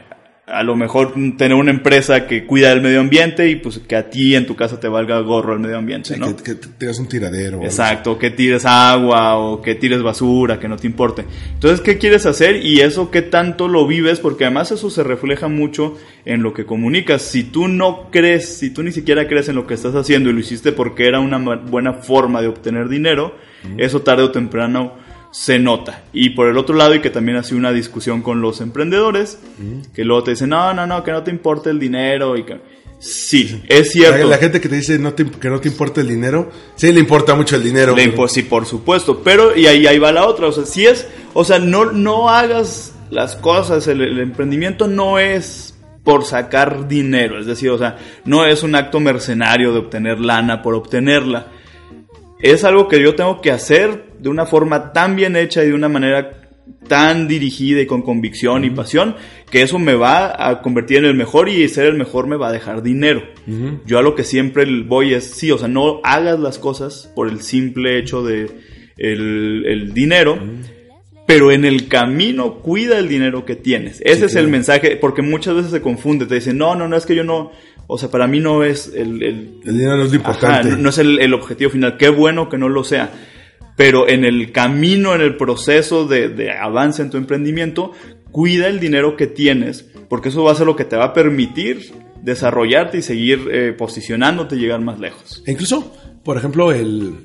a 0.49 0.63
lo 0.63 0.77
mejor 0.77 1.13
tener 1.37 1.55
una 1.55 1.71
empresa 1.71 2.25
que 2.25 2.45
cuida 2.45 2.69
del 2.69 2.79
medio 2.81 3.01
ambiente 3.01 3.49
y 3.49 3.57
pues 3.57 3.79
que 3.79 3.97
a 3.97 4.09
ti 4.09 4.33
en 4.33 4.45
tu 4.45 4.55
casa 4.55 4.79
te 4.79 4.87
valga 4.87 5.19
gorro 5.19 5.53
el 5.53 5.59
medio 5.59 5.77
ambiente, 5.77 6.13
Sí, 6.13 6.19
¿no? 6.19 6.33
que, 6.37 6.41
que 6.41 6.55
tengas 6.55 6.97
un 6.99 7.09
tiradero. 7.09 7.59
o 7.59 7.63
Exacto, 7.65 8.17
que 8.17 8.29
tires 8.31 8.65
agua 8.65 9.35
o 9.37 9.61
que 9.61 9.75
tires 9.75 10.01
basura, 10.01 10.57
que 10.57 10.69
no 10.69 10.77
te 10.77 10.87
importe. 10.87 11.25
Entonces, 11.53 11.81
¿qué 11.81 11.97
quieres 11.97 12.25
hacer? 12.25 12.65
Y 12.65 12.79
eso, 12.79 13.11
¿qué 13.11 13.21
tanto 13.21 13.67
lo 13.67 13.85
vives? 13.85 14.19
Porque 14.21 14.45
además 14.45 14.71
eso 14.71 14.89
se 14.89 15.03
refleja 15.03 15.49
mucho 15.49 15.97
en 16.23 16.41
lo 16.43 16.53
que 16.53 16.65
comunicas. 16.65 17.23
Si 17.23 17.43
tú 17.43 17.67
no 17.67 18.07
crees, 18.09 18.57
si 18.57 18.69
tú 18.69 18.83
ni 18.83 18.93
siquiera 18.93 19.27
crees 19.27 19.49
en 19.49 19.55
lo 19.55 19.67
que 19.67 19.73
estás 19.73 19.95
haciendo 19.95 20.29
y 20.29 20.33
lo 20.33 20.39
hiciste 20.39 20.71
porque 20.71 21.07
era 21.09 21.19
una 21.19 21.39
buena 21.39 21.91
forma 21.91 22.41
de 22.41 22.47
obtener 22.47 22.87
dinero, 22.87 23.35
eso 23.77 24.01
tarde 24.01 24.23
o 24.23 24.31
temprano 24.31 24.93
se 25.32 25.59
nota. 25.59 26.03
Y 26.13 26.32
por 26.32 26.47
el 26.47 26.57
otro 26.57 26.75
lado, 26.75 26.95
y 26.95 27.01
que 27.01 27.09
también 27.09 27.38
ha 27.38 27.43
sido 27.43 27.57
una 27.57 27.71
discusión 27.71 28.21
con 28.21 28.41
los 28.41 28.61
emprendedores, 28.61 29.39
que 29.93 30.03
luego 30.03 30.23
te 30.23 30.32
dicen, 30.32 30.49
no, 30.49 30.73
no, 30.73 30.88
no, 30.88 31.03
que 31.03 31.11
no 31.11 31.23
te 31.23 31.32
importe 31.32 31.69
el 31.69 31.80
dinero 31.80 32.36
y 32.38 32.43
que... 32.43 32.59
Sí, 32.99 33.61
es 33.67 33.80
La, 33.80 33.91
cierto. 33.91 34.28
la 34.28 34.38
gente 34.39 34.59
que 34.59 34.67
te 34.69 34.75
dice 34.75 34.97
no 34.97 35.13
te- 35.13 35.30
que 35.30 35.49
no 35.49 35.59
te 35.61 35.67
importa 35.67 36.01
el 36.01 36.07
dinero, 36.07 36.49
sí 36.75 36.91
le 36.91 36.99
importa 36.99 37.36
mucho 37.36 37.55
el 37.55 37.61
dinero. 37.63 37.95
Le 37.95 38.09
pero- 38.09 38.28
sí, 38.28 38.41
por 38.41 38.65
supuesto. 38.65 39.21
Pero, 39.23 39.55
y 39.55 39.67
ahí, 39.67 39.86
ahí 39.86 39.99
va 39.99 40.11
la 40.11 40.25
otra. 40.25 40.47
O 40.47 40.51
sea, 40.51 40.65
si 40.65 40.88
es, 40.88 41.07
o 41.36 41.45
sea, 41.45 41.59
no, 41.59 41.91
no 41.91 42.28
hagas 42.28 42.95
las 43.11 43.36
cosas. 43.36 43.86
El, 43.88 44.01
el 44.01 44.19
emprendimiento 44.19 44.88
no 44.88 45.19
es 45.19 45.78
por 46.03 46.25
sacar 46.25 46.88
dinero. 46.88 47.39
Es 47.39 47.45
decir, 47.45 47.69
o 47.69 47.78
sea, 47.78 47.97
no 48.25 48.45
es 48.47 48.63
un 48.63 48.73
acto 48.73 48.99
mercenario 48.99 49.73
de 49.73 49.78
obtener 49.80 50.19
lana 50.19 50.63
por 50.63 50.73
obtenerla. 50.73 51.49
Es 52.39 52.63
algo 52.63 52.88
que 52.88 52.99
yo 52.99 53.13
tengo 53.13 53.41
que 53.41 53.51
hacer 53.51 54.07
de 54.20 54.30
una 54.30 54.45
forma 54.45 54.91
tan 54.93 55.15
bien 55.15 55.36
hecha 55.36 55.63
y 55.63 55.68
de 55.68 55.74
una 55.74 55.89
manera 55.89 56.32
tan 56.89 57.28
dirigida 57.28 57.82
y 57.82 57.86
con 57.86 58.01
convicción 58.01 58.65
y 58.65 58.70
pasión 58.70 59.15
que 59.49 59.61
eso 59.61 59.80
me 59.80 59.95
va 59.95 60.36
a 60.49 60.61
convertir 60.61 60.97
en 60.97 61.05
el 61.05 61.13
mejor 61.13 61.47
y 61.47 61.68
ser 61.70 61.86
el 61.86 61.95
mejor 61.95 62.28
me 62.28 62.36
va 62.36 62.49
a 62.49 62.51
dejar 62.51 62.84
dinero. 62.84 63.22
Yo 63.86 63.99
a 63.99 64.01
lo 64.01 64.15
que 64.15 64.24
siempre 64.26 64.65
voy 64.84 65.13
es, 65.13 65.24
sí, 65.26 65.49
o 65.51 65.57
sea, 65.57 65.68
no 65.70 66.01
hagas 66.03 66.39
las 66.39 66.59
cosas 66.59 67.09
por 67.15 67.30
el 67.30 67.41
simple 67.41 67.97
hecho 67.97 68.24
de 68.24 68.49
el, 68.97 69.63
el 69.65 69.93
dinero, 69.93 70.38
pero 71.26 71.51
en 71.51 71.63
el 71.65 71.88
camino 71.88 72.55
cuida 72.59 72.97
el 72.99 73.07
dinero 73.07 73.45
que 73.45 73.55
tienes. 73.55 74.01
Ese 74.01 74.26
es 74.26 74.34
el 74.36 74.43
claro. 74.43 74.49
mensaje, 74.49 74.97
porque 74.97 75.22
muchas 75.22 75.55
veces 75.55 75.72
se 75.72 75.82
confunde, 75.82 76.26
te 76.26 76.36
dicen, 76.36 76.57
no, 76.57 76.76
no, 76.76 76.88
no, 76.88 76.95
es 76.97 77.05
que 77.05 77.15
yo 77.15 77.24
no, 77.24 77.51
o 77.88 77.97
sea, 77.97 78.09
para 78.09 78.28
mí 78.28 78.39
no 78.39 78.63
es 78.63 78.91
el... 78.95 79.24
el- 79.24 79.59
El 79.65 79.78
dinero 79.78 79.97
no 79.97 80.03
es 80.03 80.11
lo 80.13 80.20
Ajá, 80.20 80.30
importante. 80.32 80.70
no, 80.72 80.78
no 80.78 80.89
es 80.89 80.97
el, 80.97 81.20
el 81.20 81.34
objetivo 81.34 81.70
final, 81.72 81.95
qué 81.97 82.09
bueno 82.09 82.49
que 82.49 82.57
no 82.57 82.68
lo 82.70 82.84
sea. 82.84 83.11
Pero 83.78 84.09
en 84.09 84.25
el 84.25 84.51
camino, 84.51 85.15
en 85.15 85.21
el 85.21 85.38
proceso 85.38 86.05
de, 86.05 86.28
de 86.30 86.51
avance 86.51 87.01
en 87.01 87.09
tu 87.09 87.15
emprendimiento, 87.17 87.93
cuida 88.32 88.67
el 88.67 88.80
dinero 88.82 89.15
que 89.15 89.28
tienes, 89.28 89.86
porque 90.09 90.30
eso 90.30 90.43
va 90.43 90.51
a 90.51 90.55
ser 90.55 90.65
lo 90.65 90.75
que 90.75 90.84
te 90.84 90.97
va 90.97 91.05
a 91.05 91.13
permitir 91.13 91.93
desarrollarte 92.21 92.97
y 92.97 93.01
seguir 93.03 93.47
eh, 93.51 93.73
posicionándote 93.78 94.55
y 94.55 94.59
llegar 94.59 94.82
más 94.82 94.99
lejos. 94.99 95.43
E 95.45 95.51
incluso, 95.51 95.95
por 96.25 96.38
ejemplo, 96.38 96.71
el, 96.73 97.17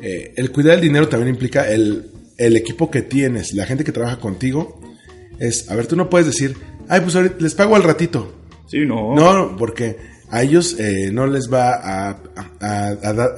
eh, 0.00 0.32
el 0.36 0.50
cuidar 0.52 0.76
el 0.76 0.80
dinero 0.80 1.08
también 1.08 1.34
implica 1.34 1.68
el, 1.70 2.06
el 2.38 2.56
equipo 2.56 2.90
que 2.90 3.02
tienes, 3.02 3.52
la 3.52 3.66
gente 3.66 3.84
que 3.84 3.92
trabaja 3.92 4.18
contigo. 4.20 4.80
Es, 5.40 5.70
a 5.70 5.76
ver, 5.76 5.86
tú 5.86 5.96
no 5.96 6.08
puedes 6.08 6.26
decir, 6.28 6.56
ay, 6.88 7.00
pues 7.00 7.14
ahorita 7.16 7.36
les 7.40 7.54
pago 7.54 7.74
al 7.76 7.82
ratito. 7.82 8.32
Sí, 8.68 8.86
no. 8.86 9.14
No, 9.14 9.56
porque 9.56 9.96
a 10.30 10.42
ellos 10.42 10.78
eh, 10.78 11.10
no 11.12 11.26
les 11.26 11.52
va 11.52 11.74
a, 11.74 12.10
a- 12.60 12.88
a 13.02 13.12
dar- 13.12 13.34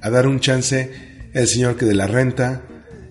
a 0.00 0.10
dar 0.10 0.26
un 0.26 0.40
chance 0.40 0.90
el 1.32 1.46
señor 1.46 1.76
que 1.76 1.86
de 1.86 1.94
la 1.94 2.06
renta, 2.06 2.62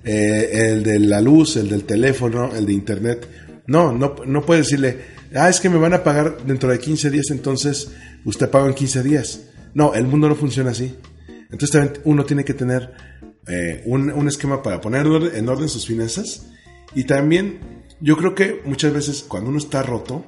eh, 0.04 0.72
el 0.72 0.84
de 0.84 1.00
la 1.00 1.22
luz, 1.22 1.58
el 1.58 1.70
del 1.70 1.84
teléfono, 1.84 2.56
el 2.56 2.66
de 2.66 2.74
internet. 2.74 3.28
No, 3.68 3.92
no, 3.92 4.16
no 4.26 4.46
puede 4.46 4.62
decirle, 4.62 4.98
ah, 5.36 5.50
es 5.50 5.60
que 5.60 5.70
me 5.70 5.78
van 5.78 5.94
a 5.94 6.04
pagar 6.04 6.38
dentro 6.46 6.70
de 6.70 6.80
15 6.80 7.10
días, 7.10 7.32
entonces 7.32 7.92
usted 8.26 8.50
paga 8.50 8.68
en 8.68 8.74
15 8.74 9.04
días. 9.04 9.42
No, 9.74 9.94
el 9.94 10.08
mundo 10.08 10.28
no 10.28 10.36
funciona 10.36 10.72
así. 10.72 10.96
Entonces 11.52 11.72
también 11.72 11.94
uno 12.06 12.26
tiene 12.26 12.44
que 12.44 12.54
tener 12.54 12.92
eh, 13.48 13.84
un, 13.86 14.12
un 14.12 14.28
esquema 14.28 14.62
para 14.62 14.82
poner 14.82 15.06
en 15.34 15.50
orden 15.50 15.70
sus 15.70 15.86
finanzas. 15.86 16.48
Y 16.96 17.04
también 17.04 17.60
yo 18.00 18.18
creo 18.18 18.34
que 18.34 18.62
muchas 18.66 18.94
veces 18.94 19.26
cuando 19.28 19.50
uno 19.50 19.60
está 19.60 19.84
roto, 19.84 20.26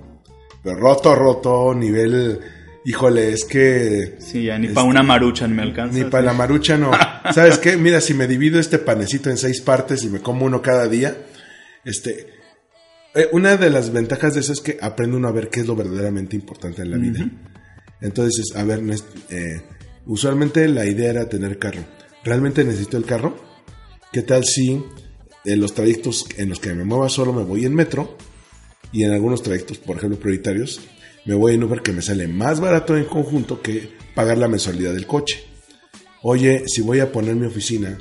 pero 0.64 0.78
roto, 0.78 1.16
roto, 1.16 1.74
nivel, 1.74 2.40
híjole, 2.86 3.32
es 3.34 3.46
que... 3.46 4.16
Sí, 4.20 4.44
ya 4.44 4.58
ni 4.58 4.68
Este, 4.68 4.76
para 4.76 4.88
una 4.88 5.04
marucha 5.04 5.48
me 5.48 5.62
alcanza. 5.62 5.98
Ni 5.98 6.06
para 6.06 6.24
la 6.24 6.34
marucha 6.34 6.78
no. 6.78 6.92
¿Sabes 7.34 7.58
qué? 7.58 7.78
Mira, 7.78 8.02
si 8.02 8.14
me 8.14 8.28
divido 8.28 8.60
este 8.60 8.80
panecito 8.80 9.30
en 9.30 9.38
seis 9.38 9.62
partes 9.62 10.04
y 10.04 10.10
me 10.10 10.20
como 10.20 10.46
uno 10.46 10.62
cada 10.62 10.88
día, 10.88 11.16
este... 11.86 12.28
eh, 13.16 13.28
una 13.32 13.58
de 13.58 13.70
las 13.70 13.92
ventajas 13.92 14.34
de 14.34 14.42
eso 14.42 14.54
es 14.54 14.62
que 14.62 14.78
aprende 14.82 15.18
uno 15.18 15.28
a 15.28 15.32
ver 15.32 15.50
qué 15.50 15.62
es 15.62 15.68
lo 15.68 15.76
verdaderamente 15.76 16.36
importante 16.36 16.82
en 16.82 16.92
la 16.92 16.98
vida. 16.98 17.30
Entonces, 18.02 18.56
a 18.56 18.64
ver, 18.64 18.82
no 18.82 18.94
eh, 19.30 19.62
usualmente 20.06 20.68
la 20.68 20.86
idea 20.86 21.12
era 21.12 21.30
tener 21.30 21.60
carro. 21.60 21.84
¿Realmente 22.24 22.64
necesito 22.64 22.98
el 22.98 23.06
carro? 23.06 23.36
¿Qué 24.12 24.22
tal 24.24 24.44
si 24.44 24.84
en 25.46 25.60
los 25.60 25.74
trayectos 25.74 26.26
en 26.38 26.50
los 26.50 26.60
que 26.60 26.74
me 26.74 26.84
mueva 26.84 27.10
solo 27.10 27.34
me 27.34 27.44
voy 27.44 27.66
en 27.66 27.74
metro 27.74 28.18
y 28.92 29.04
en 29.04 29.12
algunos 29.12 29.42
trayectos, 29.42 29.78
por 29.78 29.98
ejemplo, 29.98 30.20
prioritarios, 30.20 30.82
me 31.26 31.36
voy 31.36 31.54
en 31.54 31.64
Uber 31.64 31.82
que 31.82 31.94
me 31.94 32.02
sale 32.02 32.28
más 32.28 32.60
barato 32.60 32.98
en 32.98 33.06
conjunto 33.06 33.62
que 33.62 33.92
pagar 34.16 34.38
la 34.38 34.48
mensualidad 34.48 34.94
del 34.94 35.08
coche? 35.08 35.44
Oye, 36.24 36.64
si 36.68 36.82
voy 36.82 37.00
a 37.00 37.12
poner 37.12 37.36
mi 37.36 37.48
oficina, 37.48 37.98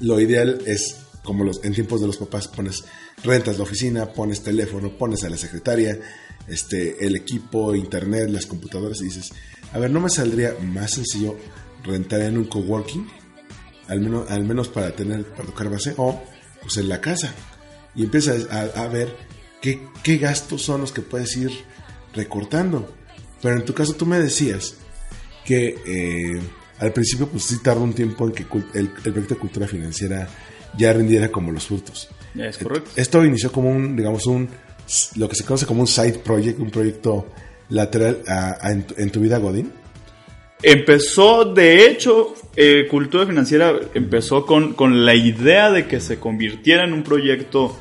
lo 0.00 0.20
ideal 0.20 0.60
es, 0.66 0.96
como 1.22 1.44
los, 1.44 1.64
en 1.64 1.72
tiempos 1.72 2.00
de 2.00 2.06
los 2.06 2.16
papás, 2.16 2.48
pones, 2.48 2.84
rentas 3.22 3.58
la 3.58 3.64
oficina, 3.64 4.12
pones 4.12 4.42
teléfono, 4.42 4.96
pones 4.96 5.24
a 5.24 5.30
la 5.30 5.36
secretaria, 5.36 5.98
este, 6.46 7.06
el 7.06 7.16
equipo, 7.16 7.74
internet, 7.74 8.28
las 8.28 8.46
computadoras 8.46 9.00
y 9.00 9.04
dices, 9.04 9.30
a 9.72 9.78
ver, 9.78 9.90
¿no 9.90 10.00
me 10.00 10.10
saldría 10.10 10.56
más 10.62 10.92
sencillo 10.92 11.36
rentar 11.84 12.22
en 12.22 12.36
un 12.36 12.44
coworking? 12.44 13.08
Al 13.88 14.00
menos, 14.00 14.30
al 14.30 14.44
menos 14.44 14.68
para 14.68 14.92
tener, 14.92 15.24
para 15.24 15.46
tocar 15.46 15.70
base, 15.70 15.94
o 15.96 16.20
pues 16.60 16.76
en 16.76 16.88
la 16.88 17.00
casa. 17.00 17.34
Y 17.94 18.04
empiezas 18.04 18.46
a, 18.50 18.60
a 18.60 18.88
ver 18.88 19.14
qué, 19.60 19.88
qué 20.02 20.18
gastos 20.18 20.62
son 20.62 20.82
los 20.82 20.92
que 20.92 21.02
puedes 21.02 21.36
ir 21.36 21.50
recortando. 22.14 22.92
Pero 23.42 23.56
en 23.56 23.64
tu 23.64 23.72
caso 23.74 23.94
tú 23.94 24.06
me 24.06 24.18
decías 24.18 24.76
que 25.44 25.76
eh, 25.86 26.40
al 26.78 26.92
principio 26.92 27.26
pues 27.28 27.44
sí 27.44 27.56
tardó 27.62 27.82
un 27.82 27.92
tiempo 27.94 28.26
en 28.26 28.32
que 28.32 28.44
el, 28.74 28.80
el 28.84 28.88
proyecto 29.12 29.34
de 29.34 29.40
cultura 29.40 29.66
financiera 29.66 30.28
ya 30.76 30.92
rindiera 30.92 31.30
como 31.30 31.50
los 31.52 31.66
frutos. 31.66 32.08
Es 32.36 32.58
correcto. 32.58 32.90
Esto 32.96 33.24
inició 33.24 33.50
como 33.50 33.70
un, 33.70 33.96
digamos, 33.96 34.26
un, 34.26 34.48
lo 35.16 35.28
que 35.28 35.34
se 35.36 35.44
conoce 35.44 35.66
como 35.66 35.80
un 35.80 35.86
side 35.86 36.20
project, 36.24 36.60
un 36.60 36.70
proyecto 36.70 37.26
lateral 37.70 38.18
a- 38.28 38.58
a- 38.66 38.70
en, 38.72 38.82
tu, 38.84 38.94
en 39.00 39.10
tu 39.10 39.20
vida, 39.20 39.38
Godín. 39.38 39.72
Empezó, 40.62 41.46
de 41.46 41.86
hecho, 41.86 42.34
eh, 42.54 42.86
Cultura 42.90 43.26
Financiera 43.26 43.74
empezó 43.94 44.44
con, 44.44 44.74
con 44.74 45.06
la 45.06 45.14
idea 45.14 45.70
de 45.70 45.86
que 45.86 46.00
se 46.00 46.18
convirtiera 46.18 46.84
en 46.84 46.92
un 46.92 47.02
proyecto 47.02 47.76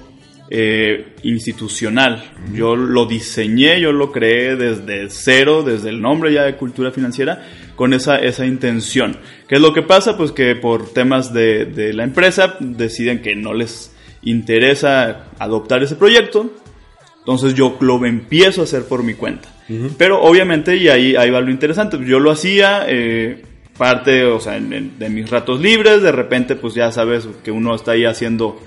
eh, 0.50 1.14
institucional. 1.24 2.24
Yo 2.54 2.76
lo 2.76 3.06
diseñé, 3.06 3.80
yo 3.82 3.91
lo 3.91 4.12
creé 4.12 4.56
desde 4.56 5.10
cero, 5.10 5.64
desde 5.64 5.89
el 5.89 6.02
nombre 6.02 6.34
ya 6.34 6.43
de 6.43 6.56
Cultura 6.56 6.91
Financiera, 6.91 7.45
con 7.76 7.93
esa, 7.93 8.18
esa 8.18 8.45
intención. 8.45 9.18
¿Qué 9.47 9.56
es 9.56 9.62
lo 9.62 9.74
que 9.74 9.82
pasa? 9.84 10.18
Pues 10.18 10.32
que 10.32 10.56
por 10.56 10.91
temas 10.91 11.34
de, 11.34 11.66
de 11.66 11.93
la 11.93 12.04
empresa 12.04 12.58
deciden 12.60 13.22
que 13.22 13.36
no 13.36 13.54
les 13.54 13.93
interesa 14.24 15.26
adoptar 15.39 15.84
ese 15.84 15.95
proyecto, 15.95 16.52
entonces 17.20 17.54
yo 17.54 17.78
lo 17.82 18.04
empiezo 18.06 18.62
a 18.62 18.64
hacer 18.64 18.84
por 18.84 19.04
mi 19.04 19.14
cuenta. 19.14 19.50
Pero 20.00 20.22
obviamente, 20.24 20.76
y 20.78 20.88
ahí, 20.89 21.16
ahí 21.16 21.30
va 21.30 21.41
lo 21.41 21.52
interesante, 21.52 22.00
yo 22.04 22.20
lo 22.20 22.32
hacía 22.32 22.86
eh, 22.88 23.43
parte, 23.78 24.24
o 24.26 24.39
sea, 24.39 24.58
en- 24.58 24.74
en- 24.74 24.97
de 25.00 25.10
mis 25.10 25.30
ratos 25.30 25.62
libres, 25.62 26.02
de 26.02 26.12
repente 26.12 26.56
pues 26.56 26.74
ya 26.74 26.91
sabes 26.91 27.28
que 27.43 27.52
uno 27.52 27.76
está 27.76 27.91
ahí 27.91 28.04
haciendo 28.06 28.60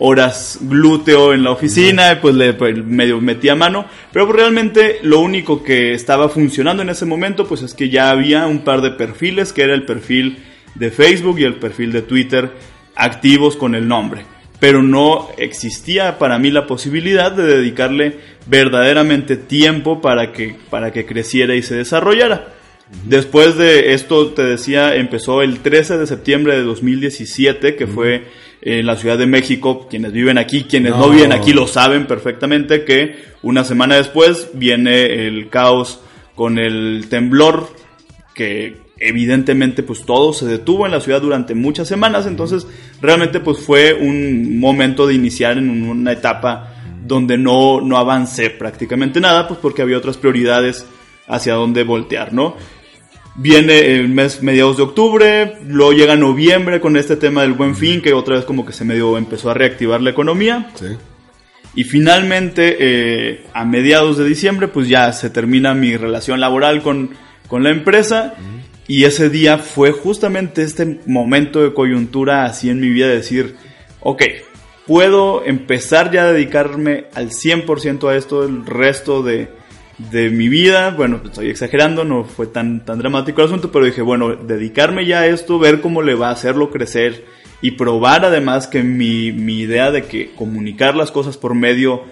horas 0.00 0.58
glúteo 0.62 1.34
en 1.34 1.44
la 1.44 1.50
oficina, 1.50 2.12
y 2.12 2.16
pues 2.16 2.34
le 2.34 2.54
pues, 2.54 2.76
medio 2.84 3.20
metía 3.20 3.54
mano, 3.54 3.86
pero 4.12 4.26
pues, 4.26 4.36
realmente 4.38 4.98
lo 5.02 5.20
único 5.20 5.62
que 5.62 5.94
estaba 5.94 6.28
funcionando 6.28 6.82
en 6.82 6.90
ese 6.90 7.04
momento 7.04 7.46
pues 7.46 7.62
es 7.62 7.74
que 7.74 7.88
ya 7.88 8.10
había 8.10 8.46
un 8.46 8.60
par 8.60 8.80
de 8.80 8.92
perfiles, 8.92 9.52
que 9.52 9.62
era 9.62 9.74
el 9.74 9.84
perfil 9.84 10.38
de 10.74 10.90
Facebook 10.90 11.38
y 11.38 11.44
el 11.44 11.56
perfil 11.56 11.92
de 11.92 12.02
Twitter 12.02 12.52
activos 12.94 13.56
con 13.56 13.74
el 13.74 13.86
nombre 13.86 14.24
pero 14.60 14.82
no 14.82 15.28
existía 15.36 16.18
para 16.18 16.38
mí 16.38 16.50
la 16.50 16.66
posibilidad 16.66 17.30
de 17.30 17.44
dedicarle 17.44 18.16
verdaderamente 18.46 19.36
tiempo 19.36 20.00
para 20.00 20.32
que, 20.32 20.56
para 20.70 20.92
que 20.92 21.06
creciera 21.06 21.54
y 21.54 21.62
se 21.62 21.76
desarrollara. 21.76 22.54
Después 23.04 23.56
de 23.56 23.92
esto, 23.92 24.28
te 24.28 24.42
decía, 24.42 24.96
empezó 24.96 25.42
el 25.42 25.60
13 25.60 25.98
de 25.98 26.06
septiembre 26.06 26.56
de 26.56 26.62
2017, 26.62 27.76
que 27.76 27.86
fue 27.86 28.24
en 28.62 28.86
la 28.86 28.96
Ciudad 28.96 29.18
de 29.18 29.26
México. 29.26 29.86
Quienes 29.88 30.12
viven 30.12 30.38
aquí, 30.38 30.64
quienes 30.64 30.92
no. 30.92 30.98
No. 31.06 31.10
viven 31.10 31.32
aquí 31.32 31.52
lo 31.52 31.66
saben 31.66 32.06
perfectamente, 32.06 32.84
que 32.84 33.16
una 33.42 33.64
semana 33.64 33.96
después 33.96 34.50
viene 34.54 35.26
el 35.26 35.48
caos 35.48 36.00
con 36.34 36.58
el 36.58 37.06
temblor 37.08 37.68
que 38.34 38.76
evidentemente 39.00 39.82
pues 39.82 40.04
todo 40.04 40.32
se 40.32 40.46
detuvo 40.46 40.84
en 40.86 40.92
la 40.92 41.00
ciudad 41.00 41.20
durante 41.20 41.54
muchas 41.54 41.86
semanas, 41.88 42.26
entonces 42.26 42.66
realmente 43.00 43.40
pues 43.40 43.58
fue 43.58 43.94
un 43.94 44.58
momento 44.58 45.06
de 45.06 45.14
iniciar 45.14 45.56
en 45.58 45.70
un- 45.70 45.82
una 45.88 46.12
etapa 46.12 46.74
donde 47.04 47.38
no, 47.38 47.80
no 47.80 47.96
avancé 47.96 48.50
prácticamente 48.50 49.20
nada, 49.20 49.46
pues 49.48 49.58
porque 49.60 49.82
había 49.82 49.98
otras 49.98 50.16
prioridades 50.16 50.84
hacia 51.26 51.54
dónde 51.54 51.84
voltear, 51.84 52.32
¿no? 52.32 52.56
Viene 53.40 53.94
el 53.94 54.08
mes 54.08 54.42
mediados 54.42 54.78
de 54.78 54.82
octubre, 54.82 55.58
luego 55.64 55.92
llega 55.92 56.16
noviembre 56.16 56.80
con 56.80 56.96
este 56.96 57.14
tema 57.14 57.42
del 57.42 57.52
buen 57.52 57.76
fin, 57.76 58.02
que 58.02 58.12
otra 58.12 58.34
vez 58.34 58.44
como 58.44 58.66
que 58.66 58.72
se 58.72 58.84
medio 58.84 59.16
empezó 59.16 59.50
a 59.50 59.54
reactivar 59.54 60.00
la 60.00 60.10
economía. 60.10 60.70
Sí. 60.74 60.86
Y 61.76 61.84
finalmente, 61.84 62.76
eh, 62.80 63.44
a 63.52 63.64
mediados 63.64 64.18
de 64.18 64.24
diciembre, 64.24 64.66
pues 64.66 64.88
ya 64.88 65.12
se 65.12 65.30
termina 65.30 65.72
mi 65.74 65.96
relación 65.96 66.40
laboral 66.40 66.82
con, 66.82 67.10
con 67.46 67.62
la 67.62 67.70
empresa. 67.70 68.34
Y 68.88 69.04
ese 69.04 69.30
día 69.30 69.58
fue 69.58 69.92
justamente 69.92 70.64
este 70.64 70.98
momento 71.06 71.62
de 71.62 71.72
coyuntura 71.74 72.44
así 72.44 72.70
en 72.70 72.80
mi 72.80 72.88
vida 72.88 73.06
de 73.06 73.16
decir, 73.18 73.54
ok, 74.00 74.22
puedo 74.84 75.44
empezar 75.44 76.10
ya 76.10 76.22
a 76.22 76.32
dedicarme 76.32 77.04
al 77.14 77.30
100% 77.30 78.08
a 78.08 78.16
esto 78.16 78.42
el 78.42 78.66
resto 78.66 79.22
de, 79.22 79.48
de 79.98 80.30
mi 80.30 80.48
vida. 80.48 80.90
Bueno, 80.90 81.20
estoy 81.24 81.48
exagerando, 81.50 82.04
no 82.04 82.24
fue 82.24 82.46
tan, 82.46 82.84
tan 82.84 82.98
dramático 82.98 83.40
el 83.40 83.48
asunto, 83.48 83.70
pero 83.70 83.84
dije, 83.84 84.02
bueno, 84.02 84.34
dedicarme 84.34 85.06
ya 85.06 85.20
a 85.20 85.26
esto, 85.26 85.58
ver 85.58 85.80
cómo 85.80 86.02
le 86.02 86.14
va 86.14 86.28
a 86.28 86.32
hacerlo 86.32 86.70
crecer 86.70 87.24
y 87.60 87.72
probar 87.72 88.24
además 88.24 88.68
que 88.68 88.82
mi, 88.82 89.32
mi 89.32 89.58
idea 89.58 89.90
de 89.90 90.04
que 90.04 90.30
comunicar 90.34 90.94
las 90.94 91.10
cosas 91.10 91.36
por 91.36 91.54
medio 91.54 92.04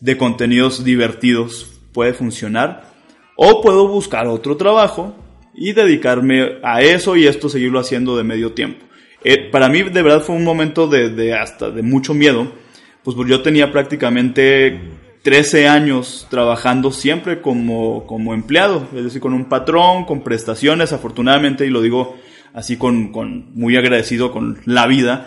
de 0.00 0.16
contenidos 0.16 0.84
divertidos 0.84 1.80
puede 1.92 2.12
funcionar. 2.12 2.90
O 3.36 3.62
puedo 3.62 3.88
buscar 3.88 4.26
otro 4.26 4.56
trabajo 4.58 5.16
y 5.54 5.72
dedicarme 5.72 6.58
a 6.62 6.82
eso 6.82 7.16
y 7.16 7.26
esto 7.26 7.48
seguirlo 7.48 7.80
haciendo 7.80 8.16
de 8.16 8.24
medio 8.24 8.52
tiempo. 8.52 8.84
Eh, 9.24 9.50
para 9.50 9.68
mí 9.68 9.82
de 9.82 10.02
verdad 10.02 10.22
fue 10.22 10.36
un 10.36 10.44
momento 10.44 10.86
de, 10.86 11.10
de 11.10 11.34
hasta 11.34 11.70
de 11.70 11.82
mucho 11.82 12.12
miedo, 12.14 12.52
pues 13.02 13.16
yo 13.26 13.42
tenía 13.42 13.72
prácticamente 13.72 14.78
13 15.22 15.68
años 15.68 16.26
trabajando 16.30 16.92
siempre 16.92 17.42
como, 17.42 18.06
como 18.06 18.32
empleado, 18.32 18.88
es 18.94 19.04
decir, 19.04 19.20
con 19.20 19.34
un 19.34 19.46
patrón, 19.46 20.04
con 20.04 20.22
prestaciones, 20.22 20.92
afortunadamente, 20.92 21.66
y 21.66 21.70
lo 21.70 21.82
digo 21.82 22.16
así 22.54 22.76
con, 22.76 23.12
con 23.12 23.54
muy 23.54 23.76
agradecido 23.76 24.32
con 24.32 24.60
la 24.64 24.86
vida, 24.86 25.26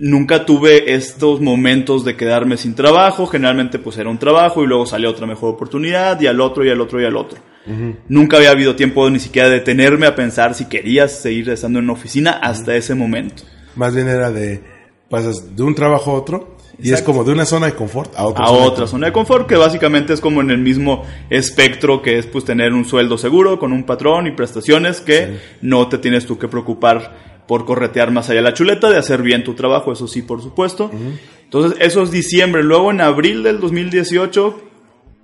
nunca 0.00 0.46
tuve 0.46 0.94
estos 0.94 1.40
momentos 1.40 2.04
de 2.04 2.16
quedarme 2.16 2.56
sin 2.56 2.74
trabajo, 2.74 3.26
generalmente 3.26 3.78
pues 3.78 3.98
era 3.98 4.08
un 4.08 4.18
trabajo 4.18 4.62
y 4.62 4.66
luego 4.66 4.86
salía 4.86 5.10
otra 5.10 5.26
mejor 5.26 5.54
oportunidad 5.54 6.20
y 6.20 6.26
al 6.26 6.40
otro 6.40 6.64
y 6.64 6.70
al 6.70 6.80
otro 6.80 7.00
y 7.00 7.04
al 7.04 7.16
otro. 7.16 7.38
Nunca 8.08 8.36
había 8.36 8.50
habido 8.50 8.76
tiempo 8.76 9.10
ni 9.10 9.18
siquiera 9.18 9.48
de 9.48 9.56
detenerme 9.56 10.06
a 10.06 10.14
pensar 10.14 10.54
si 10.54 10.66
querías 10.66 11.10
seguir 11.10 11.50
estando 11.50 11.80
en 11.80 11.86
una 11.86 11.94
oficina 11.94 12.30
hasta 12.30 12.76
ese 12.76 12.94
momento. 12.94 13.42
Más 13.74 13.92
bien 13.92 14.06
era 14.06 14.30
de, 14.30 14.62
pasas 15.10 15.56
de 15.56 15.62
un 15.64 15.74
trabajo 15.74 16.12
a 16.12 16.14
otro 16.14 16.55
y 16.78 16.92
es 16.92 17.02
como 17.02 17.24
de 17.24 17.32
una 17.32 17.46
zona 17.46 17.66
de 17.66 17.74
confort 17.74 18.14
a 18.16 18.26
otra 18.26 18.44
a 18.44 18.48
zona 18.48 18.60
de 18.60 18.66
otra 18.66 18.86
zona 18.86 19.06
de 19.06 19.12
confort, 19.12 19.46
que 19.48 19.56
básicamente 19.56 20.12
es 20.12 20.20
como 20.20 20.40
en 20.40 20.50
el 20.50 20.58
mismo 20.58 21.04
espectro 21.30 22.02
que 22.02 22.18
es 22.18 22.26
pues 22.26 22.44
tener 22.44 22.72
un 22.72 22.84
sueldo 22.84 23.18
seguro 23.18 23.58
con 23.58 23.72
un 23.72 23.84
patrón 23.84 24.26
y 24.26 24.32
prestaciones 24.32 25.00
que 25.00 25.38
no 25.62 25.88
te 25.88 25.98
tienes 25.98 26.26
tú 26.26 26.38
que 26.38 26.48
preocupar 26.48 27.36
por 27.46 27.64
corretear 27.64 28.10
más 28.10 28.28
allá 28.28 28.40
de 28.40 28.42
la 28.42 28.54
chuleta, 28.54 28.90
de 28.90 28.98
hacer 28.98 29.22
bien 29.22 29.44
tu 29.44 29.54
trabajo, 29.54 29.92
eso 29.92 30.08
sí, 30.08 30.22
por 30.22 30.42
supuesto. 30.42 30.90
Entonces, 31.44 31.78
eso 31.80 32.02
es 32.02 32.10
diciembre. 32.10 32.64
Luego, 32.64 32.90
en 32.90 33.00
abril 33.00 33.44
del 33.44 33.60
2018, 33.60 34.62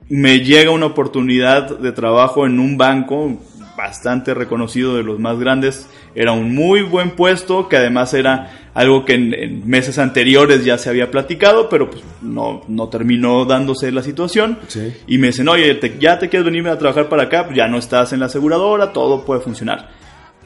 me 0.09 0.41
llega 0.41 0.71
una 0.71 0.87
oportunidad 0.87 1.79
de 1.79 1.93
trabajo 1.93 2.47
en 2.47 2.61
un 2.61 2.77
banco 2.77 3.39
bastante 3.83 4.33
reconocido 4.33 4.97
de 4.97 5.03
los 5.03 5.19
más 5.19 5.39
grandes. 5.39 5.89
Era 6.15 6.33
un 6.33 6.55
muy 6.55 6.83
buen 6.83 7.11
puesto, 7.11 7.69
que 7.69 7.77
además 7.77 8.15
era 8.15 8.69
algo 8.75 9.05
que 9.05 9.15
en, 9.15 9.35
en 9.35 9.69
meses 9.69 9.99
anteriores 9.99 10.65
ya 10.65 10.79
se 10.79 10.89
había 10.89 11.11
platicado, 11.11 11.69
pero 11.69 11.91
pues 11.91 12.03
no, 12.23 12.63
no 12.69 12.89
terminó 12.89 13.45
dándose 13.45 13.91
la 13.91 14.03
situación. 14.03 14.59
Sí. 14.69 14.93
Y 15.09 15.19
me 15.19 15.29
dicen, 15.29 15.49
oye, 15.49 15.75
te- 15.75 15.99
ya 15.99 16.19
te 16.19 16.29
quieres 16.29 16.47
venirme 16.47 16.71
a 16.71 16.79
trabajar 16.79 17.09
para 17.09 17.25
acá, 17.25 17.45
Pues 17.47 17.57
ya 17.57 17.67
no 17.67 17.79
estás 17.79 18.13
en 18.13 18.21
la 18.21 18.27
aseguradora, 18.27 18.93
todo 18.93 19.25
puede 19.25 19.41
funcionar. 19.41 19.91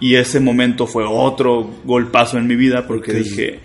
Y 0.00 0.14
ese 0.14 0.40
momento 0.40 0.86
fue 0.86 1.04
otro 1.06 1.68
golpazo 1.84 2.38
en 2.38 2.46
mi 2.46 2.56
vida 2.56 2.86
porque 2.86 3.12
dije, 3.12 3.60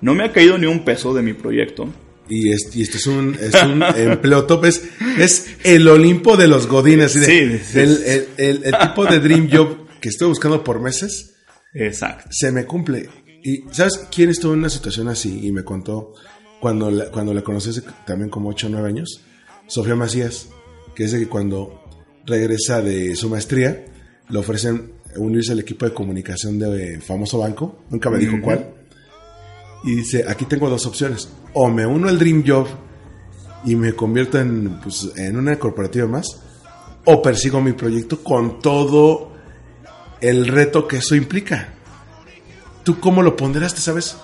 no 0.00 0.14
me 0.14 0.24
ha 0.24 0.32
caído 0.32 0.56
ni 0.58 0.66
un 0.66 0.80
peso 0.84 1.12
de 1.14 1.22
mi 1.22 1.32
proyecto. 1.32 1.88
Y, 2.28 2.50
es, 2.52 2.74
y 2.74 2.82
este 2.82 2.96
es 2.96 3.06
un, 3.06 3.36
es 3.40 3.54
un 3.62 3.82
empleo 3.96 4.44
top, 4.46 4.64
es, 4.64 4.82
es 5.18 5.46
el 5.64 5.86
Olimpo 5.88 6.36
de 6.36 6.48
los 6.48 6.66
Godines. 6.66 7.14
de- 7.20 7.58
Sí, 7.58 7.64
sí. 7.72 7.78
El, 7.80 8.02
el- 8.04 8.28
el- 8.36 8.64
el 8.64 8.78
tipo 8.78 9.04
de 9.06 9.20
Dream 9.20 9.48
Job 9.52 9.86
que 10.00 10.08
estoy 10.08 10.28
buscando 10.28 10.62
por 10.64 10.80
meses 10.80 11.34
Exacto. 11.74 12.28
se 12.30 12.50
me 12.52 12.64
cumple. 12.64 13.08
Y 13.42 13.62
¿sabes 13.70 14.06
quién 14.10 14.30
estuvo 14.30 14.52
en 14.54 14.58
una 14.60 14.70
situación 14.70 15.08
así? 15.08 15.46
Y 15.46 15.52
me 15.52 15.62
contó 15.62 16.14
cuando 16.60 16.90
la, 16.90 17.06
cuando 17.10 17.32
la 17.32 17.42
conocí 17.42 17.70
hace 17.70 17.82
también 18.06 18.28
como 18.28 18.48
8 18.48 18.66
o 18.66 18.70
9 18.70 18.88
años. 18.88 19.20
Sofía 19.68 19.94
Macías, 19.94 20.48
que 20.94 21.04
es 21.04 21.12
de 21.12 21.20
que 21.20 21.28
cuando 21.28 21.80
regresa 22.26 22.80
de 22.82 23.14
su 23.14 23.28
maestría, 23.30 23.84
le 24.28 24.38
ofrecen 24.38 24.92
unirse 25.16 25.52
al 25.52 25.60
equipo 25.60 25.84
de 25.86 25.94
comunicación 25.94 26.58
de 26.58 27.00
famoso 27.00 27.38
banco. 27.38 27.84
Nunca 27.90 28.10
me 28.10 28.18
dijo 28.18 28.36
cuál. 28.42 28.70
Y 29.84 29.94
dice, 29.96 30.24
aquí 30.26 30.44
tengo 30.46 30.68
dos 30.68 30.84
opciones. 30.86 31.28
O 31.58 31.68
me 31.70 31.86
uno 31.86 32.08
al 32.08 32.18
Dream 32.18 32.44
Job 32.46 32.66
y 33.64 33.74
me 33.76 33.94
convierto 33.94 34.38
en, 34.38 34.78
pues, 34.82 35.10
en 35.16 35.36
una 35.38 35.58
corporativa 35.58 36.06
más. 36.06 36.42
O 37.06 37.22
persigo 37.22 37.60
mi 37.62 37.72
proyecto 37.72 38.22
con 38.22 38.60
todo 38.60 39.32
el 40.20 40.46
reto 40.48 40.86
que 40.86 40.96
eso 40.98 41.14
implica. 41.14 41.68
¿Tú 42.84 43.00
cómo 43.00 43.22
lo 43.22 43.36
ponderaste, 43.36 43.80
sabes? 43.80 44.16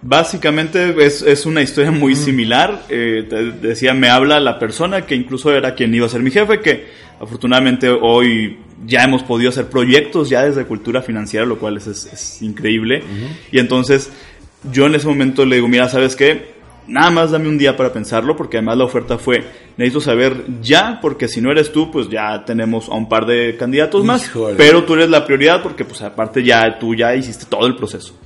Básicamente 0.00 0.94
es, 1.04 1.22
es 1.22 1.46
una 1.46 1.62
historia 1.62 1.90
muy 1.92 2.16
similar. 2.16 2.84
Eh, 2.88 3.26
te 3.28 3.52
decía, 3.68 3.94
me 3.94 4.08
habla 4.08 4.40
la 4.40 4.58
persona 4.58 5.06
que 5.06 5.14
incluso 5.14 5.52
era 5.52 5.74
quien 5.74 5.94
iba 5.94 6.06
a 6.06 6.08
ser 6.08 6.22
mi 6.22 6.30
jefe, 6.30 6.60
que 6.60 6.86
afortunadamente 7.20 7.88
hoy 7.88 8.58
ya 8.84 9.04
hemos 9.04 9.22
podido 9.22 9.50
hacer 9.50 9.66
proyectos 9.66 10.28
ya 10.28 10.42
desde 10.44 10.64
cultura 10.64 11.02
financiera, 11.02 11.46
lo 11.46 11.58
cual 11.58 11.76
es, 11.76 11.86
es- 11.86 12.06
es 12.12 12.42
increíble. 12.42 13.02
Y 13.52 13.58
entonces 13.60 14.10
yo 14.72 14.86
en 14.86 14.94
ese 14.96 15.06
momento 15.06 15.44
le 15.44 15.56
digo, 15.56 15.68
mira, 15.68 15.88
¿sabes 15.88 16.16
qué? 16.16 16.60
Nada 16.86 17.10
más 17.10 17.30
dame 17.30 17.48
un 17.48 17.58
día 17.58 17.76
para 17.76 17.92
pensarlo, 17.92 18.36
porque 18.36 18.56
además 18.58 18.76
la 18.78 18.84
oferta 18.84 19.18
fue, 19.18 19.44
necesito 19.76 20.00
saber 20.00 20.44
ya, 20.60 20.98
porque 21.00 21.28
si 21.28 21.40
no 21.40 21.50
eres 21.50 21.72
tú, 21.72 21.90
pues 21.90 22.08
ya 22.08 22.44
tenemos 22.44 22.88
a 22.88 22.94
un 22.94 23.08
par 23.08 23.26
de 23.26 23.56
candidatos 23.56 24.04
más, 24.04 24.26
Híjole. 24.26 24.56
pero 24.56 24.84
tú 24.84 24.94
eres 24.94 25.08
la 25.08 25.24
prioridad 25.24 25.62
porque 25.62 25.84
pues 25.84 26.02
aparte 26.02 26.42
ya 26.42 26.78
tú 26.78 26.94
ya 26.94 27.14
hiciste 27.14 27.46
todo 27.46 27.66
el 27.66 27.76
proceso. 27.76 28.18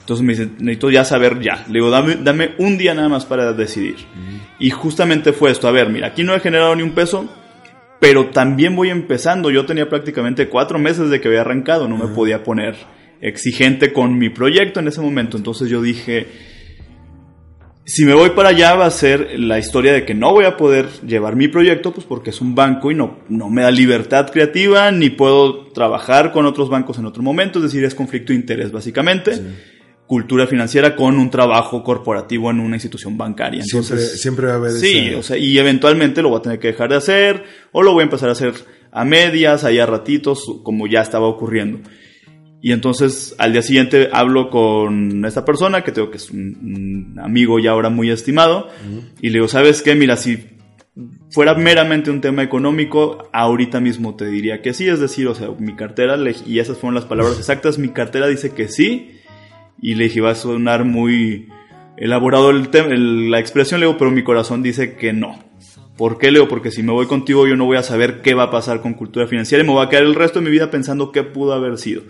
Entonces 0.00 0.26
me 0.26 0.32
dice, 0.32 0.48
necesito 0.58 0.90
ya 0.90 1.04
saber 1.04 1.40
ya. 1.40 1.64
Le 1.68 1.74
digo, 1.74 1.88
dame, 1.90 2.16
dame 2.16 2.54
un 2.58 2.76
día 2.76 2.94
nada 2.94 3.08
más 3.08 3.24
para 3.26 3.52
decidir. 3.52 3.96
Y 4.58 4.70
justamente 4.70 5.32
fue 5.32 5.52
esto. 5.52 5.68
A 5.68 5.70
ver, 5.70 5.88
mira, 5.88 6.08
aquí 6.08 6.24
no 6.24 6.34
he 6.34 6.40
generado 6.40 6.74
ni 6.74 6.82
un 6.82 6.92
peso, 6.92 7.28
pero 8.00 8.26
también 8.30 8.74
voy 8.74 8.90
empezando. 8.90 9.50
Yo 9.50 9.66
tenía 9.66 9.88
prácticamente 9.88 10.48
cuatro 10.48 10.80
meses 10.80 11.10
de 11.10 11.20
que 11.20 11.28
había 11.28 11.42
arrancado. 11.42 11.86
No 11.86 11.96
me 11.96 12.08
podía 12.08 12.42
poner 12.42 12.74
exigente 13.20 13.92
con 13.92 14.18
mi 14.18 14.30
proyecto 14.30 14.80
en 14.80 14.88
ese 14.88 15.00
momento. 15.00 15.36
Entonces 15.36 15.68
yo 15.68 15.80
dije, 15.80 16.26
si 17.90 18.04
me 18.04 18.14
voy 18.14 18.30
para 18.30 18.50
allá 18.50 18.76
va 18.76 18.86
a 18.86 18.90
ser 18.90 19.40
la 19.40 19.58
historia 19.58 19.92
de 19.92 20.04
que 20.04 20.14
no 20.14 20.32
voy 20.32 20.44
a 20.44 20.56
poder 20.56 20.86
llevar 21.04 21.34
mi 21.34 21.48
proyecto, 21.48 21.92
pues 21.92 22.06
porque 22.06 22.30
es 22.30 22.40
un 22.40 22.54
banco 22.54 22.92
y 22.92 22.94
no, 22.94 23.18
no 23.28 23.50
me 23.50 23.62
da 23.62 23.72
libertad 23.72 24.30
creativa, 24.30 24.92
ni 24.92 25.10
puedo 25.10 25.66
trabajar 25.72 26.30
con 26.30 26.46
otros 26.46 26.70
bancos 26.70 26.98
en 26.98 27.06
otro 27.06 27.24
momento, 27.24 27.58
es 27.58 27.64
decir, 27.64 27.84
es 27.84 27.96
conflicto 27.96 28.32
de 28.32 28.38
interés 28.38 28.70
básicamente. 28.70 29.32
Cultura 30.06 30.46
financiera 30.46 30.94
con 30.94 31.18
un 31.18 31.30
trabajo 31.30 31.82
corporativo 31.82 32.48
en 32.52 32.60
una 32.60 32.76
institución 32.76 33.18
bancaria. 33.18 33.64
Siempre, 33.64 33.96
Entonces, 33.96 34.22
siempre 34.22 34.46
va 34.46 34.52
a 34.52 34.56
haber 34.56 34.72
Sí, 34.72 35.12
o 35.14 35.24
sea, 35.24 35.36
y 35.36 35.58
eventualmente 35.58 36.22
lo 36.22 36.28
voy 36.28 36.38
a 36.38 36.42
tener 36.42 36.60
que 36.60 36.68
dejar 36.68 36.90
de 36.90 36.96
hacer, 36.96 37.42
o 37.72 37.82
lo 37.82 37.92
voy 37.92 38.02
a 38.02 38.04
empezar 38.04 38.28
a 38.28 38.32
hacer 38.32 38.54
a 38.92 39.04
medias, 39.04 39.64
ahí 39.64 39.80
a 39.80 39.86
ratitos, 39.86 40.44
como 40.62 40.86
ya 40.86 41.00
estaba 41.00 41.26
ocurriendo. 41.26 41.80
Y 42.62 42.72
entonces 42.72 43.34
al 43.38 43.52
día 43.52 43.62
siguiente 43.62 44.10
hablo 44.12 44.50
con 44.50 45.24
esta 45.24 45.44
persona, 45.44 45.82
que 45.82 45.92
tengo 45.92 46.10
que 46.10 46.18
es 46.18 46.30
un, 46.30 47.14
un 47.14 47.18
amigo 47.20 47.58
ya 47.58 47.70
ahora 47.70 47.88
muy 47.90 48.10
estimado, 48.10 48.68
y 49.20 49.28
le 49.28 49.34
digo, 49.34 49.48
¿sabes 49.48 49.80
qué? 49.82 49.94
Mira, 49.94 50.16
si 50.16 50.44
fuera 51.30 51.54
meramente 51.54 52.10
un 52.10 52.20
tema 52.20 52.42
económico, 52.42 53.28
ahorita 53.32 53.80
mismo 53.80 54.14
te 54.16 54.26
diría 54.26 54.60
que 54.60 54.74
sí, 54.74 54.88
es 54.88 55.00
decir, 55.00 55.26
o 55.28 55.34
sea, 55.34 55.48
mi 55.58 55.74
cartera, 55.74 56.16
le- 56.18 56.34
y 56.46 56.58
esas 56.58 56.76
fueron 56.76 56.94
las 56.96 57.04
palabras 57.06 57.38
exactas, 57.38 57.78
mi 57.78 57.88
cartera 57.88 58.26
dice 58.26 58.50
que 58.52 58.68
sí, 58.68 59.12
y 59.80 59.94
le 59.94 60.04
dije, 60.04 60.20
va 60.20 60.32
a 60.32 60.34
sonar 60.34 60.84
muy 60.84 61.48
elaborado 61.96 62.50
el- 62.50 63.30
la 63.30 63.38
expresión, 63.40 63.80
le 63.80 63.86
digo, 63.86 63.96
pero 63.98 64.10
mi 64.10 64.22
corazón 64.22 64.62
dice 64.62 64.96
que 64.96 65.12
no. 65.14 65.38
¿Por 65.96 66.18
qué, 66.18 66.30
Leo? 66.30 66.48
Porque 66.48 66.70
si 66.70 66.82
me 66.82 66.92
voy 66.92 67.06
contigo 67.06 67.46
yo 67.46 67.56
no 67.56 67.66
voy 67.66 67.76
a 67.76 67.82
saber 67.82 68.22
qué 68.22 68.32
va 68.34 68.44
a 68.44 68.50
pasar 68.50 68.80
con 68.80 68.94
cultura 68.94 69.26
financiera 69.26 69.62
y 69.62 69.66
me 69.66 69.72
voy 69.72 69.84
a 69.84 69.88
quedar 69.90 70.04
el 70.04 70.14
resto 70.14 70.38
de 70.40 70.46
mi 70.46 70.50
vida 70.50 70.70
pensando 70.70 71.12
qué 71.12 71.22
pudo 71.22 71.52
haber 71.52 71.76
sido. 71.78 72.02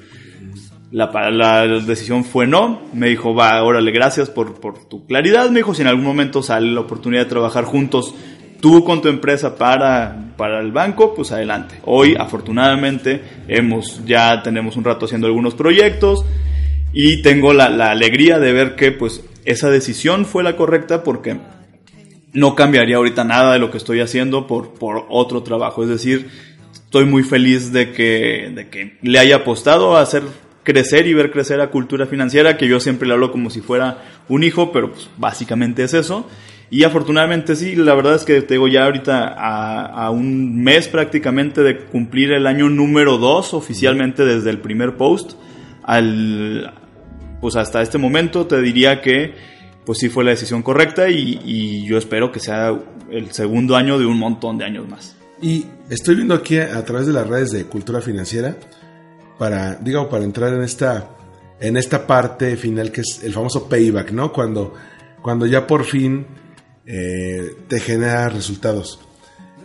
La, 0.93 1.11
la 1.31 1.67
decisión 1.67 2.25
fue 2.25 2.47
no. 2.47 2.83
Me 2.93 3.09
dijo, 3.09 3.35
va, 3.35 3.63
órale, 3.63 3.93
gracias 3.93 4.29
por, 4.29 4.61
por 4.61 4.85
tu 4.89 5.07
claridad. 5.07 5.51
Me 5.51 5.61
dijo, 5.61 5.75
si 5.75 5.83
en 5.83 5.89
algún 5.89 6.05
momento 6.05 6.43
sale 6.43 6.73
la 6.73 6.81
oportunidad 6.81 7.25
de 7.25 7.31
trabajar 7.31 7.65
juntos, 7.65 8.15
tú 8.61 8.85
con 8.85 9.01
tu 9.01 9.09
empresa 9.09 9.57
para, 9.57 10.35
para 10.37 10.61
el 10.61 10.73
banco, 10.73 11.15
pues 11.15 11.33
adelante. 11.33 11.77
Hoy, 11.85 12.17
afortunadamente, 12.19 13.23
hemos, 13.49 14.05
ya 14.05 14.43
tenemos 14.43 14.77
un 14.77 14.85
rato 14.85 15.07
haciendo 15.07 15.27
algunos 15.27 15.55
proyectos 15.55 16.25
y 16.93 17.23
tengo 17.23 17.53
la, 17.53 17.69
la 17.69 17.91
alegría 17.91 18.39
de 18.39 18.53
ver 18.53 18.75
que, 18.75 18.91
pues, 18.91 19.25
esa 19.45 19.71
decisión 19.71 20.27
fue 20.27 20.43
la 20.43 20.57
correcta 20.57 21.03
porque 21.03 21.39
no 22.33 22.55
cambiaría 22.55 22.97
ahorita 22.97 23.25
nada 23.25 23.53
de 23.53 23.59
lo 23.59 23.71
que 23.71 23.79
estoy 23.79 24.01
haciendo 24.01 24.47
por, 24.47 24.75
por 24.75 25.07
otro 25.09 25.43
trabajo. 25.43 25.83
Es 25.83 25.89
decir, 25.89 26.29
estoy 26.73 27.05
muy 27.05 27.23
feliz 27.23 27.73
de 27.73 27.93
que, 27.93 28.51
de 28.55 28.69
que 28.69 28.99
le 29.03 29.19
haya 29.19 29.37
apostado 29.37 29.97
a 29.97 30.03
hacer 30.03 30.23
crecer 30.63 31.07
y 31.07 31.15
ver 31.15 31.31
crecer 31.31 31.61
a 31.61 31.71
cultura 31.71 32.07
financiera, 32.07 32.57
que 32.57 32.69
yo 32.69 32.81
siempre 32.81 33.09
le 33.09 33.15
hablo 33.15 33.33
como 33.33 33.51
si 33.51 33.61
fuera 33.61 33.99
un 34.29 34.45
hijo, 34.45 34.73
pero 34.73 34.93
pues 34.93 35.09
básicamente 35.17 35.83
es 35.83 35.95
eso. 35.95 36.27
Y 36.71 36.85
afortunadamente 36.85 37.57
sí, 37.57 37.75
la 37.75 37.95
verdad 37.95 38.15
es 38.15 38.25
que 38.25 38.43
te 38.43 38.55
digo 38.55 38.69
ya 38.69 38.85
ahorita 38.85 39.35
a, 39.37 40.11
un 40.11 40.63
mes 40.63 40.89
prácticamente 40.89 41.63
de 41.63 41.79
cumplir 41.79 42.31
el 42.33 42.47
año 42.47 42.69
número 42.69 43.19
2 43.19 43.55
oficialmente 43.55 44.25
desde 44.25 44.51
el 44.51 44.61
primer 44.61 44.97
post 44.97 45.33
al 45.83 46.73
pues 47.41 47.57
hasta 47.57 47.83
este 47.83 47.99
momento 47.99 48.47
te 48.47 48.61
diría 48.61 49.01
que 49.01 49.35
pues 49.85 49.99
sí 49.99 50.09
fue 50.11 50.23
la 50.23 50.31
decisión 50.31 50.63
correcta 50.63 51.09
y 51.09 51.85
yo 51.87 51.99
espero 51.99 52.31
que 52.31 52.39
sea 52.39 52.79
el 53.11 53.33
segundo 53.33 53.77
año 53.77 53.99
de 53.99 54.07
un 54.07 54.19
montón 54.19 54.59
de 54.59 54.65
años 54.65 54.89
más. 54.89 55.17
Y 55.43 55.65
estoy 55.89 56.17
viendo 56.17 56.35
aquí 56.35 56.59
a, 56.59 56.85
través 56.85 57.07
de 57.07 57.13
las 57.13 57.27
redes 57.27 57.51
de 57.51 57.65
cultura 57.65 58.01
financiera 58.01 58.57
para, 59.41 59.77
digamos, 59.77 60.11
para 60.11 60.23
entrar 60.23 60.53
en 60.53 60.63
esta, 60.63 61.17
en 61.59 61.79
esta 61.79 62.07
parte 62.07 62.59
final 62.59 62.93
que 62.93 63.01
es 63.01 63.23
el 63.23 63.33
famoso 63.33 63.71
payback, 63.71 64.13
¿no? 64.13 64.31
Cuando, 64.31 64.75
cuando 65.23 65.47
ya 65.47 65.67
por 65.67 65.87
fin 65.87 66.27
eh, 66.85 67.57
te 67.67 67.81
genera 67.81 68.29
resultados. 68.29 69.01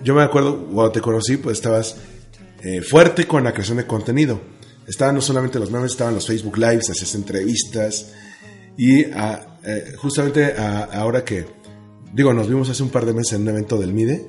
Yo 0.01 0.15
me 0.15 0.23
acuerdo, 0.23 0.67
cuando 0.67 0.93
te 0.93 1.01
conocí, 1.01 1.36
pues 1.36 1.57
estabas 1.57 1.97
eh, 2.63 2.82
fuerte 2.84 3.28
con 3.28 3.43
la 3.43 3.51
creación 3.51 3.76
de 3.76 3.86
contenido. 3.86 4.39
Estaban 4.88 5.15
no 5.15 5.19
solamente 5.19 5.59
los 5.59 5.69
memes, 5.69 5.91
estaban 5.91 6.13
los 6.13 6.26
Facebook 6.26 6.57
Lives, 6.57 6.89
hacías 6.89 7.13
entrevistas. 7.13 8.13
Y 8.78 9.03
a, 9.11 9.57
eh, 9.61 9.93
justamente 9.97 10.55
ahora 10.57 11.26
que, 11.26 11.47
digo, 12.13 12.34
nos 12.34 12.47
vimos 12.47 12.69
hace 12.69 12.82
un 12.82 12.91
par 12.91 13.05
de 13.05 13.13
meses 13.13 13.34
en 13.34 13.41
un 13.41 13.49
evento 13.49 13.78
del 13.78 13.91
MIDE, 13.91 14.26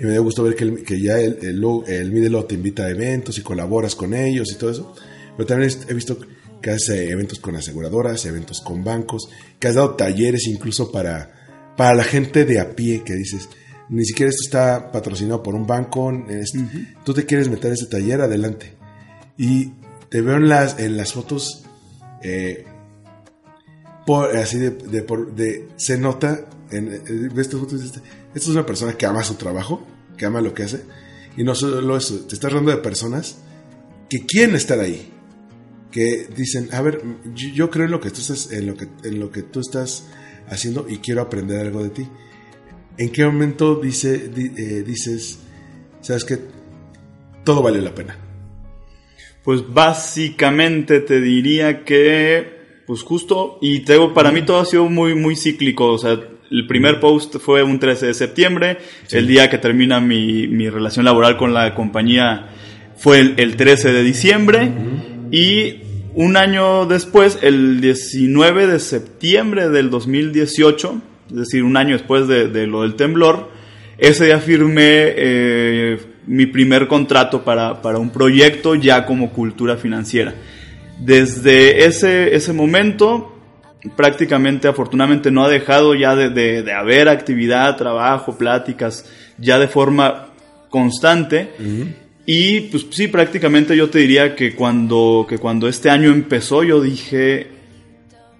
y 0.00 0.04
me 0.04 0.12
dio 0.12 0.22
gusto 0.22 0.42
ver 0.42 0.56
que, 0.56 0.82
que 0.82 1.00
ya 1.00 1.18
el, 1.18 1.38
el, 1.42 1.64
el, 1.86 2.12
MIDE 2.12 2.30
lo 2.30 2.44
te 2.44 2.54
invita 2.54 2.84
a 2.84 2.90
eventos 2.90 3.38
y 3.38 3.42
colaboras 3.42 3.94
con 3.94 4.14
ellos 4.14 4.50
y 4.52 4.56
todo 4.56 4.70
eso. 4.70 4.94
Pero 5.36 5.46
también 5.46 5.70
he 5.88 5.94
visto 5.94 6.18
que 6.60 6.70
hace 6.70 7.10
eventos 7.10 7.38
con 7.40 7.56
aseguradoras, 7.56 8.24
eventos 8.24 8.60
con 8.60 8.82
bancos, 8.82 9.28
que 9.58 9.68
has 9.68 9.74
dado 9.74 9.96
talleres 9.96 10.46
incluso 10.46 10.90
para, 10.90 11.74
para 11.76 11.94
la 11.94 12.04
gente 12.04 12.44
de 12.44 12.58
a 12.58 12.74
pie 12.74 13.02
que 13.04 13.14
dices, 13.14 13.48
ni 13.90 14.04
siquiera 14.04 14.30
esto 14.30 14.44
está 14.44 14.90
patrocinado 14.90 15.42
por 15.42 15.54
un 15.54 15.66
banco, 15.66 16.10
tú 17.04 17.12
te 17.12 17.26
quieres 17.26 17.48
meter 17.48 17.66
en 17.66 17.72
ese 17.74 17.86
taller, 17.86 18.20
adelante. 18.22 18.72
Y 19.36 19.72
te 20.08 20.22
veo 20.22 20.36
en 20.36 20.48
las, 20.48 20.78
en 20.78 20.96
las 20.96 21.12
fotos, 21.12 21.64
eh, 22.22 22.64
por, 24.06 24.34
así 24.36 24.58
de, 24.58 24.70
de, 24.70 25.68
se 25.76 25.98
nota, 25.98 26.46
en, 26.70 26.88
esta 27.38 27.56
es 28.34 28.48
una 28.48 28.66
persona 28.66 28.94
que 28.94 29.06
ama 29.06 29.22
su 29.22 29.34
trabajo, 29.34 29.86
que 30.16 30.26
ama 30.26 30.40
lo 30.40 30.54
que 30.54 30.64
hace, 30.64 30.84
y 31.36 31.44
no 31.44 31.54
solo 31.54 31.96
eso, 31.96 32.20
te 32.26 32.34
estás 32.34 32.50
hablando 32.50 32.70
de 32.70 32.78
personas 32.78 33.38
que 34.08 34.24
quieren 34.26 34.54
estar 34.54 34.78
ahí, 34.78 35.10
que 35.90 36.28
dicen, 36.34 36.68
a 36.72 36.80
ver, 36.82 37.02
yo, 37.34 37.70
creo 37.70 37.86
en 37.86 37.92
lo 37.92 38.00
que 38.00 38.10
tú 38.10 38.20
estás, 38.20 38.52
en 38.52 38.66
lo 38.66 38.76
que, 38.76 38.88
en 39.04 39.20
lo 39.20 39.30
que 39.30 39.42
tú 39.42 39.60
estás 39.60 40.06
haciendo 40.48 40.86
y 40.88 40.98
quiero 40.98 41.22
aprender 41.22 41.60
algo 41.60 41.82
de 41.82 41.90
ti. 41.90 42.08
¿En 42.96 43.10
qué 43.10 43.24
momento 43.24 43.76
dice, 43.76 44.30
eh, 44.36 44.82
dices, 44.86 45.38
sabes 46.00 46.24
que 46.24 46.38
todo 47.44 47.62
vale 47.62 47.80
la 47.80 47.94
pena? 47.94 48.18
Pues 49.42 49.62
básicamente 49.72 51.00
te 51.00 51.20
diría 51.20 51.84
que, 51.84 52.82
pues 52.86 53.02
justo, 53.02 53.58
y 53.60 53.80
tengo, 53.80 54.14
para 54.14 54.32
mí 54.32 54.44
todo 54.44 54.60
ha 54.60 54.64
sido 54.64 54.88
muy, 54.88 55.14
muy 55.14 55.36
cíclico, 55.36 55.92
o 55.92 55.98
sea, 55.98 56.20
el 56.54 56.68
primer 56.68 57.00
post 57.00 57.38
fue 57.38 57.64
un 57.64 57.80
13 57.80 58.06
de 58.06 58.14
septiembre, 58.14 58.78
el 59.10 59.26
día 59.26 59.50
que 59.50 59.58
termina 59.58 60.00
mi, 60.00 60.46
mi, 60.46 60.68
relación 60.68 61.04
laboral 61.04 61.36
con 61.36 61.52
la 61.52 61.74
compañía 61.74 62.46
fue 62.96 63.18
el, 63.36 63.56
13 63.56 63.92
de 63.92 64.02
diciembre, 64.04 64.70
y 65.32 65.80
un 66.14 66.36
año 66.36 66.86
después, 66.86 67.40
el 67.42 67.80
19 67.80 68.68
de 68.68 68.78
septiembre 68.78 69.68
del 69.68 69.90
2018, 69.90 71.02
es 71.30 71.36
decir, 71.36 71.64
un 71.64 71.76
año 71.76 71.94
después 71.94 72.28
de, 72.28 72.46
de 72.46 72.68
lo 72.68 72.82
del 72.82 72.94
temblor, 72.94 73.50
ese 73.98 74.26
día 74.26 74.38
firmé 74.38 75.12
eh, 75.16 75.98
mi 76.28 76.46
primer 76.46 76.86
contrato 76.86 77.42
para, 77.42 77.82
para, 77.82 77.98
un 77.98 78.10
proyecto 78.10 78.76
ya 78.76 79.06
como 79.06 79.32
cultura 79.32 79.76
financiera. 79.76 80.34
Desde 81.00 81.84
ese, 81.86 82.36
ese 82.36 82.52
momento, 82.52 83.33
prácticamente, 83.96 84.68
afortunadamente, 84.68 85.30
no 85.30 85.44
ha 85.44 85.48
dejado 85.48 85.94
ya 85.94 86.16
de, 86.16 86.30
de, 86.30 86.72
haber 86.72 87.08
actividad, 87.08 87.76
trabajo, 87.76 88.36
pláticas, 88.36 89.10
ya 89.38 89.58
de 89.58 89.68
forma 89.68 90.28
constante. 90.70 91.50
Y 92.26 92.62
pues 92.62 92.86
sí, 92.90 93.08
prácticamente 93.08 93.76
yo 93.76 93.90
te 93.90 93.98
diría 93.98 94.34
que 94.34 94.54
cuando, 94.54 95.26
que 95.28 95.38
cuando 95.38 95.68
este 95.68 95.90
año 95.90 96.10
empezó, 96.10 96.64
yo 96.64 96.80
dije, 96.80 97.48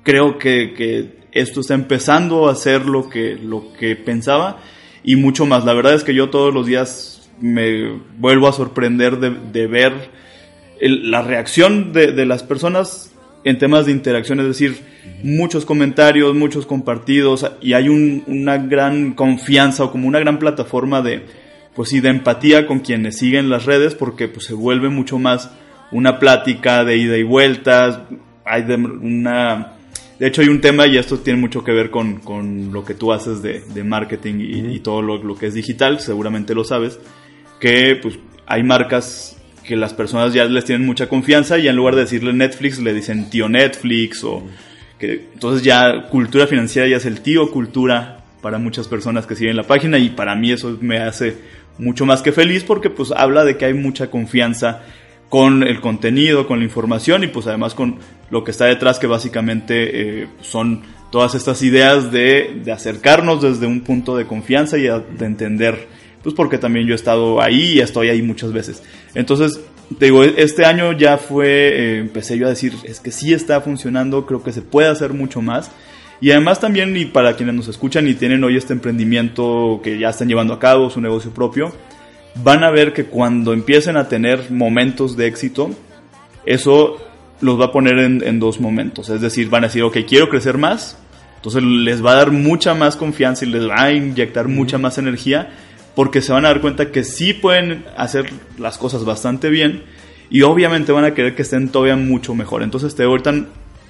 creo 0.02 0.38
que, 0.38 0.72
que 0.74 1.24
esto 1.32 1.60
está 1.60 1.74
empezando 1.74 2.48
a 2.48 2.54
ser 2.54 2.86
lo 2.86 3.08
que, 3.10 3.36
lo 3.36 3.72
que 3.72 3.96
pensaba 3.96 4.62
y 5.02 5.16
mucho 5.16 5.44
más. 5.44 5.64
La 5.64 5.74
verdad 5.74 5.94
es 5.94 6.04
que 6.04 6.14
yo 6.14 6.30
todos 6.30 6.54
los 6.54 6.66
días 6.66 7.28
me 7.40 8.00
vuelvo 8.16 8.48
a 8.48 8.52
sorprender 8.52 9.18
de, 9.18 9.30
de 9.30 9.66
ver 9.66 9.92
la 10.80 11.22
reacción 11.22 11.92
de, 11.92 12.12
de, 12.12 12.26
las 12.26 12.42
personas 12.42 13.13
en 13.44 13.58
temas 13.58 13.86
de 13.86 13.92
interacción, 13.92 14.40
es 14.40 14.46
decir, 14.46 14.78
muchos 15.22 15.64
comentarios, 15.64 16.34
muchos 16.34 16.66
compartidos 16.66 17.50
y 17.60 17.74
hay 17.74 17.88
un, 17.88 18.24
una 18.26 18.58
gran 18.58 19.12
confianza 19.12 19.84
o 19.84 19.92
como 19.92 20.08
una 20.08 20.18
gran 20.18 20.38
plataforma 20.38 21.02
de, 21.02 21.22
pues 21.74 21.90
sí, 21.90 22.00
de 22.00 22.08
empatía 22.08 22.66
con 22.66 22.80
quienes 22.80 23.18
siguen 23.18 23.50
las 23.50 23.66
redes 23.66 23.94
porque 23.94 24.28
pues 24.28 24.46
se 24.46 24.54
vuelve 24.54 24.88
mucho 24.88 25.18
más 25.18 25.50
una 25.92 26.18
plática 26.18 26.84
de 26.84 26.96
ida 26.96 27.16
y 27.18 27.22
vuelta, 27.22 28.08
hay 28.44 28.62
de 28.62 28.74
una 28.74 29.74
de 30.18 30.28
hecho, 30.28 30.42
hay 30.42 30.48
un 30.48 30.60
tema, 30.60 30.86
y 30.86 30.96
esto 30.96 31.18
tiene 31.18 31.40
mucho 31.40 31.64
que 31.64 31.72
ver 31.72 31.90
con, 31.90 32.20
con 32.20 32.72
lo 32.72 32.84
que 32.84 32.94
tú 32.94 33.12
haces 33.12 33.42
de, 33.42 33.60
de 33.60 33.82
marketing 33.82 34.34
y, 34.38 34.76
y 34.76 34.78
todo 34.78 35.02
lo, 35.02 35.22
lo, 35.22 35.34
que 35.36 35.46
es 35.46 35.54
digital, 35.54 35.98
seguramente 35.98 36.54
lo 36.54 36.62
sabes, 36.62 37.00
que 37.58 37.98
pues 38.00 38.18
hay 38.46 38.62
marcas 38.62 39.33
que 39.64 39.76
las 39.76 39.94
personas 39.94 40.34
ya 40.34 40.44
les 40.44 40.64
tienen 40.64 40.86
mucha 40.86 41.08
confianza 41.08 41.58
y 41.58 41.68
en 41.68 41.76
lugar 41.76 41.94
de 41.94 42.02
decirle 42.02 42.32
Netflix 42.32 42.78
le 42.78 42.92
dicen 42.92 43.30
tío 43.30 43.48
Netflix 43.48 44.22
o 44.24 44.42
que 44.98 45.28
entonces 45.32 45.62
ya 45.62 46.08
cultura 46.10 46.46
financiera 46.46 46.86
ya 46.86 46.98
es 46.98 47.06
el 47.06 47.20
tío 47.20 47.50
cultura 47.50 48.24
para 48.40 48.58
muchas 48.58 48.88
personas 48.88 49.26
que 49.26 49.36
siguen 49.36 49.56
la 49.56 49.62
página 49.62 49.98
y 49.98 50.10
para 50.10 50.34
mí 50.34 50.52
eso 50.52 50.76
me 50.80 50.98
hace 50.98 51.36
mucho 51.78 52.06
más 52.06 52.22
que 52.22 52.32
feliz 52.32 52.62
porque 52.62 52.90
pues 52.90 53.10
habla 53.10 53.44
de 53.44 53.56
que 53.56 53.64
hay 53.64 53.74
mucha 53.74 54.10
confianza 54.10 54.82
con 55.28 55.62
el 55.62 55.80
contenido, 55.80 56.46
con 56.46 56.58
la 56.58 56.64
información 56.64 57.24
y 57.24 57.28
pues 57.28 57.46
además 57.46 57.74
con 57.74 57.98
lo 58.30 58.44
que 58.44 58.50
está 58.50 58.66
detrás 58.66 58.98
que 58.98 59.06
básicamente 59.06 60.22
eh, 60.22 60.28
son 60.42 60.82
todas 61.10 61.34
estas 61.34 61.62
ideas 61.62 62.12
de, 62.12 62.60
de, 62.64 62.72
acercarnos 62.72 63.42
desde 63.42 63.66
un 63.66 63.80
punto 63.80 64.16
de 64.16 64.26
confianza 64.26 64.78
y 64.78 64.82
de 64.82 65.26
entender, 65.26 65.88
pues 66.24 66.34
porque 66.34 66.56
también 66.56 66.86
yo 66.86 66.94
he 66.94 66.96
estado 66.96 67.40
ahí 67.40 67.74
y 67.74 67.80
estoy 67.80 68.08
ahí 68.08 68.22
muchas 68.22 68.50
veces. 68.52 68.82
Entonces, 69.14 69.60
te 69.98 70.06
digo, 70.06 70.24
este 70.24 70.64
año 70.64 70.92
ya 70.92 71.18
fue, 71.18 71.48
eh, 71.48 71.98
empecé 71.98 72.38
yo 72.38 72.46
a 72.46 72.48
decir, 72.48 72.72
es 72.84 72.98
que 72.98 73.12
sí 73.12 73.34
está 73.34 73.60
funcionando, 73.60 74.24
creo 74.24 74.42
que 74.42 74.50
se 74.50 74.62
puede 74.62 74.88
hacer 74.88 75.12
mucho 75.12 75.42
más. 75.42 75.70
Y 76.22 76.30
además 76.30 76.60
también, 76.60 76.96
y 76.96 77.04
para 77.04 77.36
quienes 77.36 77.54
nos 77.54 77.68
escuchan 77.68 78.08
y 78.08 78.14
tienen 78.14 78.42
hoy 78.42 78.56
este 78.56 78.72
emprendimiento 78.72 79.80
que 79.84 79.98
ya 79.98 80.08
están 80.08 80.28
llevando 80.28 80.54
a 80.54 80.58
cabo, 80.58 80.88
su 80.88 81.02
negocio 81.02 81.30
propio, 81.30 81.72
van 82.42 82.64
a 82.64 82.70
ver 82.70 82.94
que 82.94 83.04
cuando 83.04 83.52
empiecen 83.52 83.98
a 83.98 84.08
tener 84.08 84.50
momentos 84.50 85.18
de 85.18 85.26
éxito, 85.26 85.72
eso 86.46 86.96
los 87.42 87.60
va 87.60 87.66
a 87.66 87.72
poner 87.72 87.98
en, 87.98 88.26
en, 88.26 88.40
dos 88.40 88.60
momentos. 88.60 89.10
Es 89.10 89.20
decir, 89.20 89.50
van 89.50 89.64
a 89.64 89.66
decir, 89.66 89.82
ok, 89.82 89.98
quiero 90.08 90.30
crecer 90.30 90.56
más. 90.56 90.96
Entonces 91.36 91.62
les 91.62 92.02
va 92.02 92.12
a 92.12 92.16
dar 92.16 92.30
mucha 92.30 92.72
más 92.72 92.96
confianza 92.96 93.44
y 93.44 93.50
les 93.50 93.68
va 93.68 93.82
a 93.82 93.92
inyectar 93.92 94.48
mucha 94.48 94.78
más 94.78 94.96
energía 94.96 95.50
porque 95.94 96.22
se 96.22 96.32
van 96.32 96.44
a 96.44 96.48
dar 96.48 96.60
cuenta 96.60 96.90
que 96.90 97.04
sí 97.04 97.34
pueden 97.34 97.84
hacer 97.96 98.30
las 98.58 98.78
cosas 98.78 99.04
bastante 99.04 99.48
bien 99.48 99.84
y 100.30 100.42
obviamente 100.42 100.92
van 100.92 101.04
a 101.04 101.14
querer 101.14 101.34
que 101.34 101.42
estén 101.42 101.68
todavía 101.68 101.96
mucho 101.96 102.34
mejor. 102.34 102.62
Entonces, 102.62 102.94
te 102.94 103.04
ahorita 103.04 103.32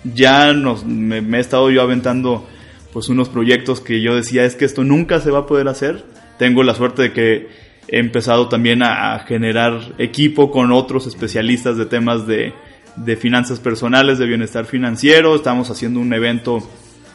ya 0.04 0.52
nos, 0.52 0.84
me, 0.84 1.20
me 1.20 1.38
he 1.38 1.40
estado 1.40 1.70
yo 1.70 1.80
aventando 1.82 2.46
pues 2.92 3.08
unos 3.08 3.28
proyectos 3.28 3.80
que 3.80 4.00
yo 4.00 4.14
decía 4.14 4.44
es 4.44 4.54
que 4.54 4.64
esto 4.64 4.84
nunca 4.84 5.20
se 5.20 5.30
va 5.30 5.40
a 5.40 5.46
poder 5.46 5.68
hacer. 5.68 6.04
Tengo 6.38 6.62
la 6.62 6.74
suerte 6.74 7.02
de 7.02 7.12
que 7.12 7.48
he 7.88 7.98
empezado 7.98 8.48
también 8.48 8.82
a, 8.82 9.18
generar 9.20 9.80
equipo 9.98 10.50
con 10.50 10.72
otros 10.72 11.06
especialistas 11.06 11.76
de 11.76 11.86
temas 11.86 12.26
de, 12.26 12.52
de 12.96 13.16
finanzas 13.16 13.60
personales, 13.60 14.18
de 14.18 14.26
bienestar 14.26 14.66
financiero. 14.66 15.34
Estamos 15.34 15.70
haciendo 15.70 16.00
un 16.00 16.12
evento 16.12 16.58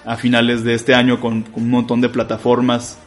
a 0.05 0.15
finales 0.17 0.63
de 0.63 0.73
este 0.73 0.95
año 0.95 1.19
con, 1.19 1.45
un 1.53 1.69
montón 1.69 2.01
de 2.01 2.09
plataformas 2.09 2.99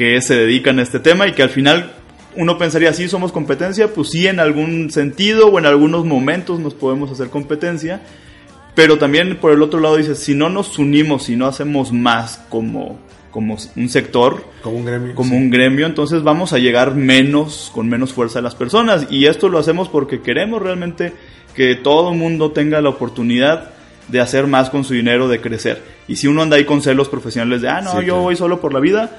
que 0.00 0.18
se 0.22 0.34
dedican 0.34 0.78
a 0.78 0.82
este 0.82 0.98
tema 0.98 1.28
y 1.28 1.32
que 1.32 1.42
al 1.42 1.50
final 1.50 1.92
uno 2.34 2.56
pensaría, 2.56 2.90
sí, 2.94 3.06
somos 3.06 3.32
competencia, 3.32 3.92
pues 3.92 4.08
sí, 4.08 4.26
en 4.26 4.40
algún 4.40 4.90
sentido 4.90 5.48
o 5.48 5.58
en 5.58 5.66
algunos 5.66 6.06
momentos 6.06 6.58
nos 6.58 6.72
podemos 6.72 7.10
hacer 7.10 7.28
competencia, 7.28 8.00
pero 8.74 8.96
también 8.96 9.36
por 9.36 9.52
el 9.52 9.60
otro 9.60 9.78
lado 9.78 9.98
dice, 9.98 10.14
si 10.14 10.34
no 10.34 10.48
nos 10.48 10.78
unimos, 10.78 11.24
si 11.24 11.36
no 11.36 11.46
hacemos 11.46 11.92
más 11.92 12.42
como, 12.48 12.98
como 13.30 13.58
un 13.76 13.88
sector, 13.90 14.42
Como 14.62 14.78
un 14.78 14.86
gremio. 14.86 15.14
como 15.14 15.32
sí. 15.32 15.36
un 15.36 15.50
gremio, 15.50 15.84
entonces 15.84 16.22
vamos 16.22 16.54
a 16.54 16.58
llegar 16.58 16.94
menos, 16.94 17.70
con 17.74 17.86
menos 17.90 18.14
fuerza 18.14 18.38
a 18.38 18.42
las 18.42 18.54
personas. 18.54 19.06
Y 19.10 19.26
esto 19.26 19.50
lo 19.50 19.58
hacemos 19.58 19.90
porque 19.90 20.22
queremos 20.22 20.62
realmente 20.62 21.12
que 21.54 21.74
todo 21.74 22.10
el 22.12 22.16
mundo 22.18 22.52
tenga 22.52 22.80
la 22.80 22.88
oportunidad 22.88 23.72
de 24.08 24.18
hacer 24.20 24.46
más 24.46 24.70
con 24.70 24.82
su 24.84 24.94
dinero, 24.94 25.28
de 25.28 25.42
crecer. 25.42 25.82
Y 26.08 26.16
si 26.16 26.26
uno 26.26 26.40
anda 26.40 26.56
ahí 26.56 26.64
con 26.64 26.80
celos 26.80 27.10
profesionales 27.10 27.60
de, 27.60 27.68
ah, 27.68 27.82
no, 27.82 27.90
Sí, 27.90 27.96
yo 27.98 28.04
claro. 28.04 28.22
voy 28.22 28.36
solo 28.36 28.62
por 28.62 28.72
la 28.72 28.80
vida, 28.80 29.18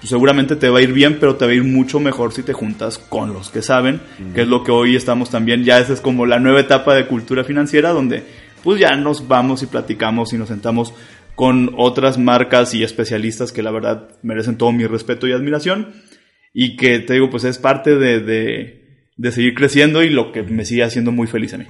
pues 0.00 0.10
seguramente 0.10 0.56
te 0.56 0.68
va 0.68 0.78
a 0.78 0.82
ir 0.82 0.92
bien, 0.92 1.18
pero 1.20 1.36
te 1.36 1.44
va 1.44 1.52
a 1.52 1.54
ir 1.54 1.62
mucho 1.64 2.00
mejor 2.00 2.32
si 2.32 2.42
te 2.42 2.52
juntas 2.52 2.98
con 2.98 3.32
los 3.32 3.50
que 3.50 3.62
saben, 3.62 4.00
que 4.34 4.42
es 4.42 4.48
lo 4.48 4.64
que 4.64 4.72
hoy 4.72 4.96
estamos 4.96 5.30
también, 5.30 5.62
ya 5.64 5.78
esa 5.78 5.92
es 5.92 6.00
como 6.00 6.26
la 6.26 6.38
nueva 6.40 6.60
etapa 6.60 6.94
de 6.94 7.06
cultura 7.06 7.44
financiera, 7.44 7.90
donde 7.90 8.24
pues 8.64 8.80
ya 8.80 8.96
nos 8.96 9.28
vamos 9.28 9.62
y 9.62 9.66
platicamos 9.66 10.32
y 10.32 10.38
nos 10.38 10.48
sentamos 10.48 10.92
con 11.34 11.72
otras 11.78 12.18
marcas 12.18 12.74
y 12.74 12.82
especialistas 12.82 13.52
que 13.52 13.62
la 13.62 13.70
verdad 13.70 14.08
merecen 14.22 14.56
todo 14.56 14.72
mi 14.72 14.86
respeto 14.86 15.26
y 15.26 15.32
admiración 15.32 15.92
y 16.52 16.76
que 16.76 16.98
te 16.98 17.14
digo 17.14 17.30
pues 17.30 17.44
es 17.44 17.58
parte 17.58 17.96
de, 17.96 18.20
de, 18.20 19.04
de 19.16 19.32
seguir 19.32 19.54
creciendo 19.54 20.02
y 20.02 20.10
lo 20.10 20.32
que 20.32 20.42
me 20.42 20.64
sigue 20.64 20.82
haciendo 20.82 21.12
muy 21.12 21.26
feliz 21.26 21.54
a 21.54 21.58
mí. 21.58 21.64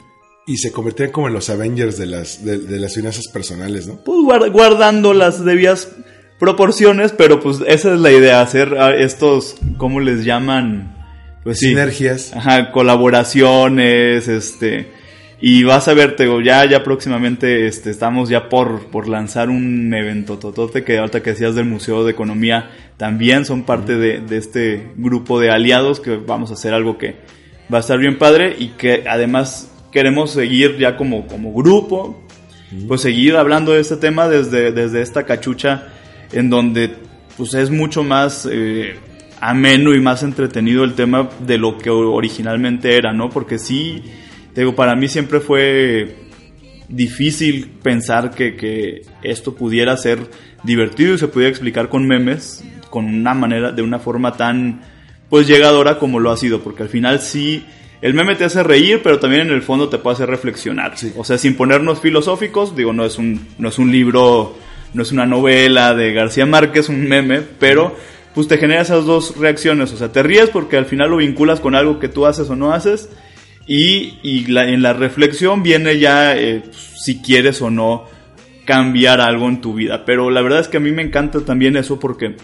Y 0.47 0.57
se 0.57 0.73
convertían 0.73 1.11
como 1.13 1.29
en 1.29 1.35
los 1.35 1.51
Avengers 1.51 1.97
de 1.99 2.07
las, 2.07 2.45
de, 2.45 2.59
de 2.59 2.79
las 2.81 2.95
finanzas 2.95 3.29
personales, 3.33 3.87
¿no? 3.87 4.03
Pues 4.05 4.19
guar- 4.19 4.51
guardando 4.51 5.13
las 5.15 5.45
debidas 5.45 5.93
proporciones, 6.41 7.13
pero 7.13 7.39
pues 7.39 7.59
esa 7.69 7.95
es 7.95 8.01
la 8.01 8.11
idea, 8.11 8.41
hacer 8.41 8.75
ah, 8.81 8.95
estos, 8.97 9.57
¿cómo 9.77 10.01
les 10.01 10.25
llaman? 10.25 10.97
Pues 11.45 11.59
sí. 11.61 11.69
Sinergias. 11.69 12.35
Ajá, 12.35 12.73
colaboraciones, 12.73 14.27
este, 14.27 14.91
y 15.41 15.63
vas 15.65 15.87
a 15.87 15.95
ver, 15.95 16.17
te 16.17 16.25
digo, 16.25 16.41
ya, 16.41 16.65
ya 16.65 16.83
próximamente, 16.83 17.67
este, 17.67 17.91
estamos 17.91 18.31
ya 18.31 18.49
por, 18.49 18.87
por 18.87 19.07
lanzar 19.07 19.51
un 19.51 19.93
evento 19.93 20.39
totote 20.39 20.83
que 20.83 20.99
ahorita 20.99 21.23
que 21.23 21.31
decías 21.31 21.55
del 21.55 21.67
Museo 21.67 22.05
de 22.05 22.13
Economía, 22.13 22.71
también 22.97 23.45
son 23.45 23.65
parte 23.65 23.97
de, 23.97 24.21
de 24.21 24.37
este 24.39 24.93
grupo 24.97 25.41
de 25.41 25.51
aliados 25.51 26.01
que 26.01 26.17
vamos 26.17 26.51
a 26.51 26.55
hacer 26.55 26.73
algo 26.73 26.97
que 26.97 27.17
va 27.73 27.79
a 27.79 27.81
estar 27.81 27.99
bien 27.99 28.19
padre 28.19 28.57
y 28.59 28.69
que 28.69 29.05
además 29.07 29.71
queremos 29.93 30.31
seguir 30.31 30.79
ya 30.79 30.97
como, 30.97 31.27
como 31.27 31.53
grupo, 31.53 32.25
pues 32.89 33.03
seguir 33.03 33.37
hablando 33.37 33.73
de 33.73 33.81
este 33.81 33.97
tema 33.97 34.29
desde, 34.29 34.73
desde 34.73 35.03
esta 35.03 35.25
cachucha 35.25 35.89
en 36.33 36.51
donde 36.51 36.91
pues 37.37 37.55
es 37.55 37.71
mucho 37.71 38.03
más 38.03 38.49
eh, 38.51 38.97
ameno 39.41 39.95
y 39.95 40.01
más 40.01 40.23
entretenido 40.23 40.85
el 40.85 40.95
tema 40.95 41.31
de 41.41 41.59
lo 41.59 41.79
que 41.79 41.91
originalmente 41.91 42.97
era, 42.97 43.13
¿no? 43.13 43.31
Porque 43.31 43.59
sí, 43.59 44.03
te 44.55 44.63
digo, 44.63 44.75
para 44.75 44.95
mí 44.95 45.09
siempre 45.09 45.41
fue 45.41 46.17
difícil 46.89 47.71
pensar 47.83 48.31
que, 48.31 48.57
que 48.57 49.03
esto 49.23 49.55
pudiera 49.55 49.97
ser 49.97 50.19
divertido 50.63 51.15
y 51.15 51.19
se 51.19 51.29
pudiera 51.29 51.51
explicar 51.51 51.89
con 51.89 52.07
memes, 52.07 52.65
con 52.91 53.07
una 53.07 53.35
manera, 53.35 53.73
de 53.73 53.83
una 53.83 53.99
forma 53.99 54.37
tan 54.37 54.83
pues 55.31 55.47
llegadora 55.47 55.99
como 55.99 56.19
lo 56.19 56.33
ha 56.33 56.37
sido, 56.37 56.61
porque 56.61 56.83
al 56.83 56.89
final 56.89 57.21
sí, 57.21 57.65
el 58.03 58.15
meme 58.15 58.35
te 58.35 58.45
hace 58.45 58.63
reír, 58.63 59.01
pero 59.03 59.19
también 59.19 59.43
en 59.43 59.53
el 59.53 59.63
fondo 59.63 59.89
te 59.89 59.99
puede 59.99 60.15
hacer 60.15 60.29
reflexionar. 60.29 60.99
Sí. 60.99 61.13
O 61.17 61.25
sea, 61.25 61.39
sin 61.39 61.55
ponernos 61.55 62.01
filosóficos, 62.01 62.75
digo, 62.75 62.93
no 62.93 63.05
es 63.05 63.17
un, 63.17 63.47
no 63.59 63.69
es 63.69 63.79
un 63.79 63.93
libro, 63.93 64.57
no 64.95 65.03
es 65.03 65.13
una 65.13 65.27
novela 65.27 65.95
de 65.95 66.13
García 66.13 66.47
Márquez, 66.47 66.89
un 66.89 67.09
meme, 67.09 67.41
pero 67.59 67.95
pues 68.35 68.47
te 68.49 68.59
genera 68.59 68.83
esas 68.83 69.05
dos 69.07 69.37
reacciones. 69.37 69.93
O 69.93 69.97
sea, 69.97 70.13
te 70.13 70.23
ríes 70.23 70.51
porque 70.51 70.77
al 70.77 70.87
final 70.87 71.11
lo 71.11 71.17
vinculas 71.17 71.61
con 71.61 71.75
algo 71.75 71.99
que 71.99 72.09
tú 72.09 72.27
haces 72.27 72.49
o 72.51 72.57
no 72.57 72.73
haces. 72.73 73.09
Y, 73.67 74.19
y 74.23 74.47
la- 74.47 74.69
en 74.69 74.83
la 74.83 74.93
reflexión 74.93 75.63
viene 75.63 75.99
ya 75.99 76.37
eh, 76.37 76.63
si 76.97 77.21
quieres 77.21 77.61
o 77.63 77.71
no 77.71 78.05
cambiar 78.65 79.21
algo 79.21 79.49
en 79.49 79.61
tu 79.61 79.75
vida. 79.75 80.05
Pero 80.05 80.31
la 80.31 80.43
verdad 80.43 80.61
es 80.61 80.69
que 80.69 80.77
a 80.77 80.81
mí 80.81 80.91
me 80.93 81.03
encanta 81.03 81.41
también 81.41 81.77
eso 81.77 81.99
porque 82.01 82.37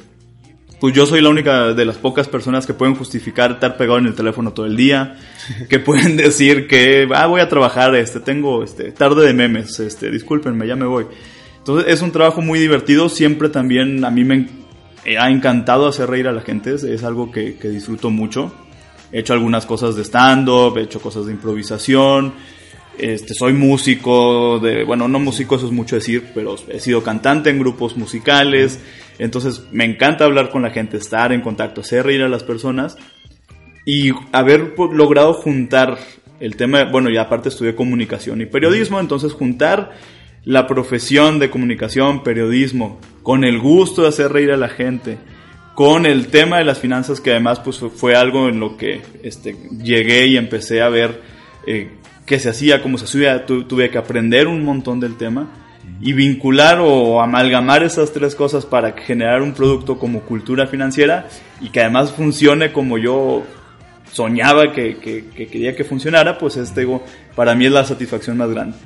pues 0.80 0.94
yo 0.94 1.06
soy 1.06 1.22
la 1.22 1.30
única 1.30 1.72
de 1.72 1.84
las 1.86 1.96
pocas 1.96 2.28
personas 2.28 2.66
que 2.66 2.74
pueden 2.74 2.94
justificar 2.96 3.52
estar 3.52 3.76
pegado 3.78 3.98
en 3.98 4.06
el 4.06 4.14
teléfono 4.14 4.52
todo 4.52 4.66
el 4.66 4.76
día, 4.76 5.16
que 5.70 5.78
pueden 5.78 6.16
decir 6.18 6.66
que 6.66 7.08
ah, 7.14 7.26
voy 7.26 7.40
a 7.40 7.48
trabajar, 7.48 7.94
este, 7.94 8.20
tengo 8.20 8.62
este, 8.62 8.92
tarde 8.92 9.26
de 9.26 9.32
memes, 9.32 9.80
este, 9.80 10.10
discúlpenme, 10.10 10.66
ya 10.66 10.76
me 10.76 10.84
voy. 10.84 11.06
Entonces 11.66 11.92
es 11.94 12.00
un 12.00 12.12
trabajo 12.12 12.42
muy 12.42 12.60
divertido, 12.60 13.08
siempre 13.08 13.48
también 13.48 14.04
a 14.04 14.10
mí 14.12 14.22
me 14.22 14.46
eh, 15.04 15.18
ha 15.18 15.28
encantado 15.30 15.88
hacer 15.88 16.08
reír 16.08 16.28
a 16.28 16.32
la 16.32 16.42
gente, 16.42 16.72
es, 16.72 17.02
algo 17.02 17.32
que, 17.32 17.56
disfruto 17.60 18.08
mucho. 18.08 18.54
He 19.10 19.18
hecho 19.18 19.32
algunas 19.32 19.66
cosas 19.66 19.96
de 19.96 20.04
stand-up, 20.04 20.78
he 20.78 20.82
hecho 20.82 21.00
cosas 21.00 21.26
de 21.26 21.32
improvisación, 21.32 22.34
este, 22.96 23.34
soy 23.34 23.52
músico, 23.52 24.60
bueno, 24.86 25.08
no 25.08 25.18
músico, 25.18 25.56
eso 25.56 25.66
es 25.66 25.72
mucho 25.72 25.96
decir, 25.96 26.28
pero 26.32 26.54
he 26.68 26.78
sido 26.78 27.02
cantante 27.02 27.50
en 27.50 27.58
grupos 27.58 27.96
musicales, 27.96 28.78
entonces 29.18 29.64
me 29.72 29.86
encanta 29.86 30.24
hablar 30.24 30.50
con 30.50 30.62
la 30.62 30.70
gente, 30.70 30.98
estar 30.98 31.32
en 31.32 31.40
contacto, 31.40 31.80
hacer 31.80 32.06
reír 32.06 32.22
a 32.22 32.28
las 32.28 32.44
personas. 32.44 32.96
Y 33.84 34.12
haber 34.30 34.74
logrado 34.92 35.34
juntar 35.34 35.98
el 36.38 36.54
tema, 36.54 36.84
bueno, 36.84 37.10
y 37.10 37.16
aparte 37.16 37.48
estudié 37.48 37.74
comunicación 37.74 38.40
y 38.40 38.46
periodismo, 38.46 39.00
entonces 39.00 39.32
juntar 39.32 39.94
la 40.46 40.66
profesión 40.66 41.38
de 41.38 41.50
comunicación, 41.50 42.22
periodismo, 42.22 42.98
con 43.22 43.44
el 43.44 43.58
gusto 43.58 44.02
de 44.02 44.08
hacer 44.08 44.32
reír 44.32 44.52
a 44.52 44.56
la 44.56 44.68
gente, 44.68 45.18
con 45.74 46.06
el 46.06 46.28
tema 46.28 46.56
de 46.58 46.64
las 46.64 46.78
finanzas, 46.78 47.20
que 47.20 47.32
además 47.32 47.60
pues 47.60 47.78
fue- 47.96 48.14
algo 48.16 48.48
en 48.48 48.60
lo 48.60 48.76
que 48.78 49.02
este, 49.22 49.54
llegué 49.82 50.26
y 50.28 50.36
empecé 50.38 50.80
a 50.80 50.88
ver 50.88 51.20
eh, 51.66 51.90
qué 52.24 52.38
se 52.38 52.48
hacía, 52.48 52.80
cómo 52.80 52.96
se 52.96 53.04
hacía, 53.06 53.44
tu- 53.44 53.64
tuve 53.64 53.90
que 53.90 53.98
aprender 53.98 54.46
un 54.46 54.64
montón 54.64 55.00
del 55.00 55.16
tema 55.16 55.48
y 56.00 56.12
vincular 56.12 56.78
o 56.80 57.20
amalgamar 57.20 57.82
esas 57.82 58.12
tres 58.12 58.34
cosas 58.36 58.64
para 58.64 58.92
generar 58.92 59.42
un 59.42 59.52
producto 59.52 59.98
como 59.98 60.20
cultura 60.20 60.66
financiera 60.68 61.28
y 61.60 61.70
que 61.70 61.80
además 61.80 62.12
funcione 62.12 62.72
como 62.72 62.98
yo 62.98 63.42
soñaba 64.12 64.72
que, 64.72 64.96
que- 64.98 65.24
que 65.34 65.46
quería 65.48 65.74
que 65.74 65.82
funcionara, 65.84 66.38
pues 66.38 66.56
este 66.56 66.86
para 67.34 67.54
mí 67.56 67.66
es 67.66 67.72
la 67.72 67.84
satisfacción 67.84 68.36
más 68.36 68.48
grande. 68.50 68.76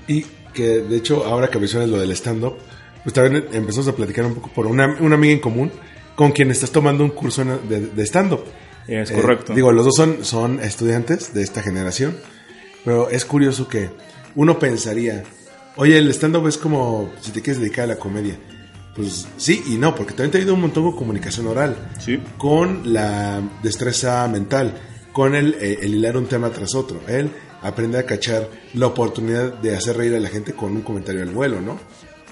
Que 0.52 0.80
de 0.80 0.96
hecho, 0.96 1.24
ahora 1.24 1.48
que 1.48 1.58
mencionas 1.58 1.88
lo 1.88 1.98
del 1.98 2.10
stand-up, 2.12 2.54
pues 3.02 3.14
también 3.14 3.46
empezamos 3.52 3.88
a 3.88 3.96
platicar 3.96 4.24
un 4.26 4.34
poco 4.34 4.50
por 4.54 4.66
una, 4.66 4.96
una 5.00 5.14
amiga 5.14 5.32
en 5.32 5.40
común 5.40 5.70
con 6.14 6.32
quien 6.32 6.50
estás 6.50 6.70
tomando 6.70 7.02
un 7.04 7.10
curso 7.10 7.44
de, 7.44 7.86
de 7.86 8.02
stand-up. 8.06 8.44
Es 8.86 9.10
Eh, 9.10 9.14
correcto. 9.14 9.54
digo, 9.54 9.72
los 9.72 9.84
dos 9.84 9.94
son, 9.96 10.24
son 10.24 10.60
estudiantes 10.60 11.32
de 11.32 11.42
esta 11.42 11.62
generación, 11.62 12.16
pero 12.84 13.08
es 13.10 13.24
curioso 13.24 13.68
que 13.68 13.90
uno 14.34 14.58
pensaría, 14.58 15.22
oye, 15.76 15.96
el 15.98 16.10
stand-up 16.10 16.46
es 16.48 16.58
como 16.58 17.10
si 17.20 17.30
te 17.30 17.40
quieres 17.40 17.60
dedicar 17.60 17.84
a 17.84 17.88
la 17.88 17.96
comedia. 17.96 18.36
Pues 18.96 19.28
sí 19.36 19.62
y 19.68 19.76
no, 19.78 19.94
porque 19.94 20.12
también 20.12 20.32
te 20.32 20.38
ayuda 20.38 20.52
un 20.54 20.62
montón 20.62 20.82
con 20.84 20.96
comunicación 20.96 21.46
oral, 21.46 21.76
Sí. 22.00 22.18
con 22.36 22.92
la 22.92 23.40
destreza 23.62 24.26
mental, 24.28 24.74
con 25.12 25.34
el, 25.34 25.54
eh, 25.60 25.78
el 25.82 25.94
hilar 25.94 26.16
un 26.16 26.26
tema 26.26 26.50
tras 26.50 26.74
otro. 26.74 27.00
Él 27.06 27.30
aprende 27.62 27.98
a 27.98 28.06
cachar 28.06 28.48
la 28.74 28.86
oportunidad 28.86 29.52
de 29.54 29.76
hacer 29.76 29.96
reír 29.96 30.14
a 30.14 30.20
la 30.20 30.28
gente 30.28 30.52
con 30.52 30.72
un 30.72 30.82
comentario 30.82 31.22
al 31.22 31.30
vuelo, 31.30 31.60
¿no? 31.60 31.78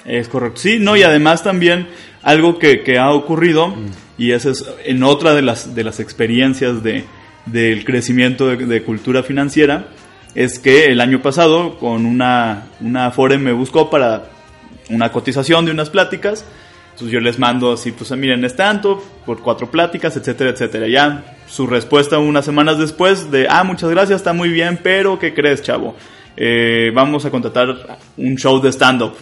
Es 0.05 0.29
correcto. 0.29 0.61
Sí, 0.61 0.79
no, 0.79 0.97
y 0.97 1.03
además 1.03 1.43
también 1.43 1.89
algo 2.23 2.59
que, 2.59 2.83
que 2.83 2.99
ha 2.99 3.11
ocurrido, 3.11 3.75
y 4.17 4.33
esa 4.33 4.51
es 4.51 4.65
en 4.85 5.03
otra 5.03 5.35
de 5.35 5.43
las, 5.43 5.75
de 5.75 5.85
las 5.85 6.01
experiencias 6.01 6.83
de, 6.83 7.05
del 7.47 7.85
crecimiento 7.85 8.49
de, 8.49 8.57
de 8.65 8.83
cultura 8.83 9.23
financiera, 9.23 9.89
es 10.35 10.59
que 10.59 10.87
el 10.87 11.01
año 11.01 11.21
pasado 11.21 11.79
con 11.79 12.07
una, 12.07 12.69
una 12.81 13.13
me 13.39 13.53
buscó 13.53 13.91
para 13.91 14.31
una 14.91 15.13
cotización 15.13 15.65
de 15.65 15.73
unas 15.73 15.91
pláticas. 15.91 16.45
Entonces 16.99 17.13
yo 17.13 17.21
les 17.21 17.39
mando 17.39 17.75
así, 17.75 17.93
pues 17.93 18.11
miren, 18.11 18.45
es 18.45 18.57
tanto, 18.57 19.01
por 19.25 19.41
cuatro 19.41 19.71
pláticas, 19.71 20.17
etcétera, 20.17 20.51
etcétera. 20.51 20.89
Ya 20.89 21.37
su 21.47 21.69
respuesta 21.69 22.19
unas 22.19 22.45
semanas 22.45 22.77
después 22.77 23.31
de, 23.31 23.47
ah, 23.49 23.63
muchas 23.63 23.89
gracias, 23.91 24.17
está 24.17 24.33
muy 24.33 24.49
bien, 24.49 24.81
pero 24.83 25.17
¿qué 25.17 25.33
crees, 25.33 25.63
chavo? 25.63 25.95
Eh, 26.37 26.91
vamos 26.93 27.25
a 27.25 27.31
contratar 27.31 28.01
un 28.17 28.35
show 28.35 28.61
de 28.61 28.73
stand-up 28.73 29.13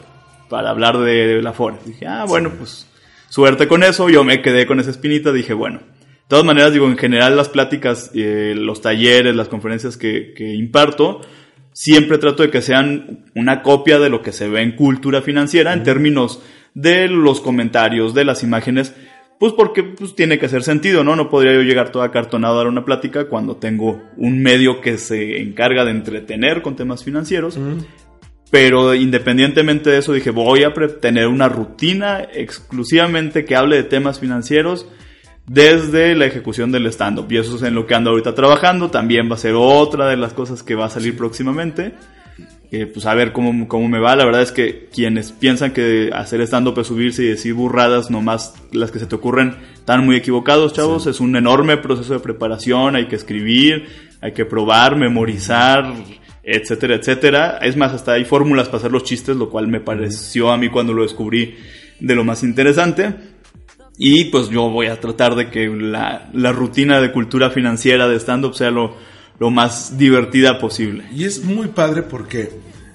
para 0.49 0.71
hablar 0.71 0.97
de 0.97 1.43
la 1.43 1.53
Fore. 1.53 1.77
Dije, 1.85 2.07
ah, 2.07 2.25
bueno, 2.27 2.51
pues 2.57 2.87
suerte 3.29 3.69
con 3.69 3.83
eso. 3.83 4.09
Yo 4.09 4.25
me 4.25 4.41
quedé 4.41 4.65
con 4.65 4.81
esa 4.81 4.91
espinita, 4.91 5.31
dije, 5.31 5.53
bueno. 5.53 5.81
De 5.81 6.29
todas 6.29 6.47
maneras, 6.47 6.73
digo, 6.73 6.87
en 6.87 6.97
general 6.97 7.37
las 7.37 7.51
pláticas, 7.51 8.11
eh, 8.15 8.55
los 8.57 8.81
talleres, 8.81 9.37
las 9.37 9.49
conferencias 9.49 9.99
que, 9.99 10.33
que 10.35 10.55
imparto, 10.55 11.21
siempre 11.75 12.17
trato 12.17 12.43
de 12.43 12.49
que 12.49 12.63
sean 12.63 13.27
una 13.35 13.61
copia 13.61 13.99
de 13.99 14.09
lo 14.09 14.23
que 14.23 14.33
se 14.33 14.49
ve 14.49 14.63
en 14.63 14.77
cultura 14.77 15.21
financiera 15.21 15.75
en 15.75 15.83
términos 15.83 16.41
de 16.77 17.09
los 17.09 17.41
comentarios, 17.41 18.13
de 18.13 18.27
las 18.27 18.43
imágenes, 18.43 18.95
pues 19.41 19.55
porque 19.55 19.83
pues, 19.83 20.15
tiene 20.15 20.39
que 20.39 20.45
hacer 20.45 20.63
sentido, 20.63 21.05
¿no? 21.05 21.17
No 21.17 21.31
podría 21.31 21.55
yo 21.55 21.63
llegar 21.63 21.91
todo 21.91 22.03
acartonado 22.03 22.55
a 22.55 22.59
dar 22.59 22.67
una 22.67 22.85
plática 22.85 23.29
cuando 23.29 23.57
tengo 23.57 24.03
un 24.19 24.43
medio 24.43 24.83
que 24.83 24.99
se 24.99 25.41
encarga 25.41 25.87
de 25.87 25.93
entretener 25.93 26.61
con 26.61 26.77
temas 26.77 27.03
financieros. 27.03 27.59
Pero 28.51 28.95
independientemente 28.95 29.89
de 29.89 29.99
eso, 29.99 30.13
dije, 30.13 30.31
voy 30.31 30.65
a 30.65 30.75
tener 31.01 31.29
una 31.29 31.49
rutina 31.49 32.21
exclusivamente 32.33 33.47
que 33.47 33.57
hable 33.57 33.77
de 33.77 33.85
temas 33.85 34.21
financieros 34.21 34.87
desde 35.47 36.15
la 36.15 36.27
ejecución 36.27 36.73
del 36.73 36.87
stand-up. 36.89 37.27
Y 37.31 37.39
eso 37.39 37.57
es 37.57 37.63
en 37.63 37.75
lo 37.75 37.87
que 37.87 37.95
ando 37.95 38.11
ahorita 38.11 38.35
trabajando. 38.35 38.91
También 38.91 39.31
va 39.31 39.37
a 39.37 39.39
ser 39.39 39.55
otra 39.57 40.09
de 40.09 40.19
las 40.19 40.35
cosas 40.35 40.63
que 40.63 40.75
va 40.75 40.87
a 40.87 40.91
salir 40.91 41.17
próximamente. 41.17 41.95
Eh, 42.73 42.87
pues 42.87 43.07
a 43.07 43.15
ver 43.15 43.33
cómo, 43.33 43.69
cómo 43.69 43.89
me 43.89 44.01
va. 44.01 44.17
La 44.17 44.25
verdad 44.25 44.43
es 44.43 44.53
que 44.53 44.89
quienes 44.93 45.33
piensan 45.33 45.73
que 45.73 46.11
hacer 46.13 46.41
stand-up 46.41 46.79
es 46.81 46.89
subirse 46.89 47.23
y 47.23 47.29
decir 47.29 47.55
burradas, 47.55 48.11
nomás 48.11 48.55
las 48.73 48.91
que 48.91 48.99
se 48.99 49.07
te 49.07 49.15
ocurren, 49.15 49.57
están 49.75 50.05
muy 50.05 50.17
equivocados, 50.17 50.73
chavos. 50.73 51.07
Es 51.07 51.21
un 51.21 51.37
enorme 51.37 51.77
proceso 51.77 52.15
de 52.15 52.21
preparación, 52.21 52.97
hay 52.97 53.07
que 53.07 53.17
escribir, 53.17 53.87
hay 54.21 54.33
que 54.33 54.45
probar, 54.45 54.97
memorizar, 54.97 55.95
etcétera, 56.43 56.97
etcétera. 56.97 57.59
Es 57.63 57.77
más, 57.77 57.93
hasta 57.93 58.13
hay 58.13 58.25
fórmulas 58.25 58.67
para 58.67 58.79
hacer 58.79 58.93
los 58.93 59.05
chistes, 59.05 59.37
lo 59.37 59.49
cual 59.49 59.69
me 59.69 59.81
pareció 59.81 60.51
a 60.51 60.59
mí 60.59 60.69
cuando 60.69 60.93
lo 60.93 61.03
descubrí 61.03 61.55
de 62.01 62.15
lo 62.15 62.25
más 62.25 62.43
interesante. 62.43 63.15
Y 63.99 64.25
pues 64.27 64.51
yo 64.51 64.69
voy 64.71 64.89
a 64.89 65.01
tratar 65.01 65.37
de 65.37 65.51
que 65.51 65.69
la, 65.69 66.29
la 66.35 66.53
rutina 66.53 67.01
de 67.01 67.13
cultura 67.13 67.51
financiera 67.51 68.09
de 68.09 68.17
stand-up 68.17 68.55
sea 68.55 68.71
lo, 68.71 68.97
lo 69.39 69.51
más 69.51 69.99
divertida 69.99 70.59
posible. 70.59 71.05
Y 71.13 71.25
es 71.25 71.45
muy 71.45 71.69
padre 71.69 72.03
porque 72.03 72.51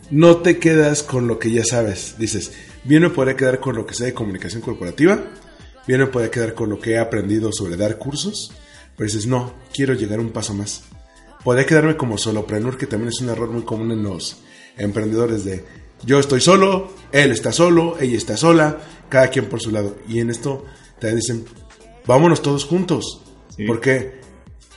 no 0.09 0.37
te 0.37 0.57
quedas 0.59 1.03
con 1.03 1.27
lo 1.27 1.39
que 1.39 1.51
ya 1.51 1.63
sabes. 1.63 2.15
Dices, 2.17 2.53
bien 2.83 3.03
me 3.03 3.09
podría 3.09 3.35
quedar 3.35 3.59
con 3.59 3.75
lo 3.75 3.85
que 3.85 3.93
sé 3.93 4.05
de 4.05 4.13
comunicación 4.13 4.61
corporativa, 4.61 5.19
bien 5.87 5.99
me 5.99 6.07
podría 6.07 6.31
quedar 6.31 6.53
con 6.53 6.69
lo 6.69 6.79
que 6.79 6.91
he 6.91 6.97
aprendido 6.97 7.51
sobre 7.51 7.77
dar 7.77 7.97
cursos, 7.97 8.51
pero 8.95 9.07
dices, 9.07 9.27
no, 9.27 9.53
quiero 9.73 9.93
llegar 9.93 10.19
un 10.19 10.31
paso 10.31 10.53
más. 10.53 10.83
Podría 11.43 11.65
quedarme 11.65 11.97
como 11.97 12.17
solopreneur, 12.17 12.77
que 12.77 12.85
también 12.85 13.09
es 13.09 13.21
un 13.21 13.29
error 13.29 13.49
muy 13.49 13.63
común 13.63 13.91
en 13.91 14.03
los 14.03 14.41
emprendedores 14.77 15.43
de 15.43 15.65
yo 16.03 16.19
estoy 16.19 16.41
solo, 16.41 16.91
él 17.11 17.31
está 17.31 17.51
solo, 17.51 17.97
ella 17.99 18.17
está 18.17 18.35
sola, 18.35 18.79
cada 19.09 19.29
quien 19.29 19.45
por 19.45 19.61
su 19.61 19.71
lado. 19.71 19.97
Y 20.07 20.19
en 20.19 20.31
esto 20.31 20.65
te 20.99 21.13
dicen, 21.15 21.45
vámonos 22.05 22.41
todos 22.41 22.65
juntos. 22.65 23.21
Porque 23.67 24.20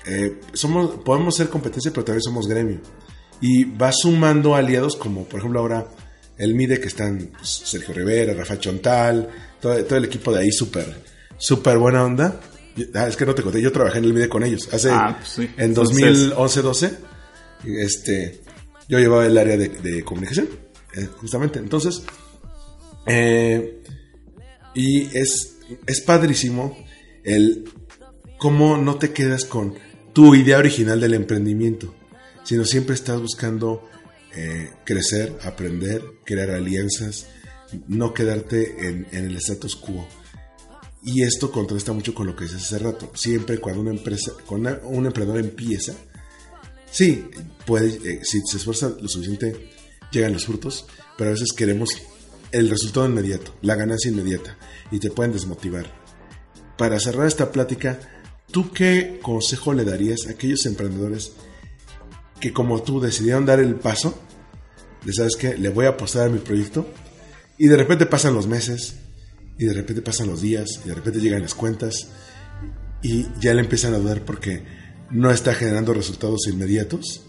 eh, 0.07 0.41
somos, 0.53 0.97
podemos 1.05 1.37
ser 1.37 1.49
competencia, 1.49 1.91
pero 1.93 2.05
también 2.05 2.23
somos 2.23 2.47
gremio. 2.47 2.81
Y 3.41 3.65
va 3.65 3.91
sumando 3.93 4.55
aliados 4.55 4.97
como, 4.97 5.25
por 5.25 5.39
ejemplo, 5.41 5.61
ahora 5.61 5.87
el 6.39 6.55
MIDE, 6.55 6.81
que 6.81 6.89
están 6.89 7.31
pues, 7.37 7.49
Sergio 7.65 7.95
Rivera, 7.95 8.33
Rafa 8.35 8.59
Chontal, 8.59 9.29
todo, 9.61 9.85
todo 9.85 9.99
el 9.99 10.05
equipo 10.07 10.33
de 10.33 10.41
ahí 10.43 10.51
súper, 10.53 11.03
súper 11.37 11.79
buena 11.79 12.05
onda. 12.05 12.41
Ah, 12.95 13.07
es 13.07 13.17
que 13.17 13.25
no 13.27 13.35
te 13.35 13.43
conté, 13.43 13.61
yo 13.63 13.71
trabajé 13.71 13.99
en 13.99 14.05
el 14.05 14.15
MIDE 14.15 14.29
con 14.29 14.43
ellos. 14.45 14.69
Hace, 14.73 14.91
Ah, 14.91 15.17
pues 15.19 15.29
sí. 15.29 15.43
en 15.57 15.65
Entonces- 15.71 16.31
2011-12, 16.35 16.91
este, 17.65 18.41
yo 18.89 18.99
llevaba 18.99 19.27
el 19.27 19.39
área 19.39 19.57
de, 19.57 19.69
de 19.69 20.03
comunicación, 20.05 20.49
eh, 20.97 21.09
justamente. 21.21 21.59
Entonces, 21.61 22.03
eh, 23.07 23.83
y 24.75 25.03
es, 25.17 25.57
es 25.87 26.01
padrísimo 26.01 26.77
el 27.25 27.71
cómo 28.39 28.77
no 28.77 28.97
te 28.97 29.13
quedas 29.13 29.45
con 29.45 29.75
tu 30.15 30.35
idea 30.35 30.59
original 30.59 31.01
del 31.01 31.12
emprendimiento, 31.12 31.95
sino 32.45 32.65
siempre 32.65 32.95
estás 32.95 33.21
buscando 33.21 33.87
eh, 34.35 34.71
crecer, 34.85 35.37
aprender, 35.43 36.03
crear 36.25 36.51
alianzas, 36.51 37.27
no 37.89 38.15
quedarte 38.15 38.89
en, 38.89 39.07
el 39.12 39.37
status 39.37 39.77
quo. 39.77 40.07
Y 41.03 41.23
esto 41.23 41.51
contrasta 41.51 41.93
mucho 41.93 42.15
con 42.15 42.27
lo 42.27 42.37
que 42.37 42.45
dices 42.45 42.62
hace 42.62 42.79
rato. 42.79 43.11
Siempre 43.15 43.59
cuando 43.59 43.83
una 43.83 43.91
empresa, 43.91 44.33
cuando 44.47 44.81
un 44.85 45.05
emprendedor 45.05 45.41
empieza, 45.41 45.95
sí, 46.91 47.27
puede, 47.67 47.89
eh, 48.09 48.21
si 48.23 48.41
se 48.47 48.57
esfuerza 48.57 48.95
lo 48.99 49.09
suficiente, 49.09 49.71
llegan 50.12 50.33
los 50.33 50.47
frutos, 50.47 50.87
pero 51.19 51.31
a 51.31 51.33
veces 51.33 51.53
queremos 51.53 51.91
el 52.53 52.71
resultado 52.71 53.07
inmediato, 53.07 53.53
la 53.62 53.75
ganancia 53.75 54.11
inmediata, 54.11 54.57
y 54.93 55.01
te 55.01 55.11
pueden 55.11 55.33
desmotivar. 55.33 55.93
Para 56.79 57.01
cerrar 57.01 57.27
esta 57.27 57.51
plática, 57.51 58.14
¿tú 58.55 58.71
qué 58.71 59.19
consejo 59.21 59.75
le 59.75 59.85
darías 59.85 60.29
a 60.29 60.31
aquellos 60.31 60.65
emprendedores 60.65 61.33
que 62.39 62.53
como 62.53 62.85
tú 62.85 63.01
decidieron 63.01 63.45
dar 63.45 63.59
el 63.59 63.75
paso, 63.75 64.17
de 65.05 65.13
sabes 65.13 65.35
que 65.35 65.59
le 65.59 65.71
voy 65.71 65.87
a 65.87 65.91
apostar 65.91 66.29
a 66.29 66.31
mi 66.31 66.39
proyecto, 66.39 66.87
y 67.59 67.67
de 67.67 67.77
repente 67.77 68.07
pasan 68.07 68.33
los 68.33 68.47
meses, 68.47 68.95
y 69.59 69.65
de 69.65 69.75
repente 69.75 70.03
pasan 70.03 70.29
los 70.29 70.41
días, 70.41 70.83
y 70.85 70.89
de 70.89 70.95
repente 70.95 71.19
llegan 71.19 71.43
las 71.43 71.55
cuentas, 71.55 72.11
y 73.03 73.27
ya 73.41 73.55
le 73.55 73.63
empiezan 73.63 73.93
a 73.93 73.99
dudar 73.99 74.25
porque 74.25 74.63
no 75.11 75.33
está 75.33 75.53
generando 75.55 75.93
resultados 75.93 76.47
inmediatos, 76.47 77.27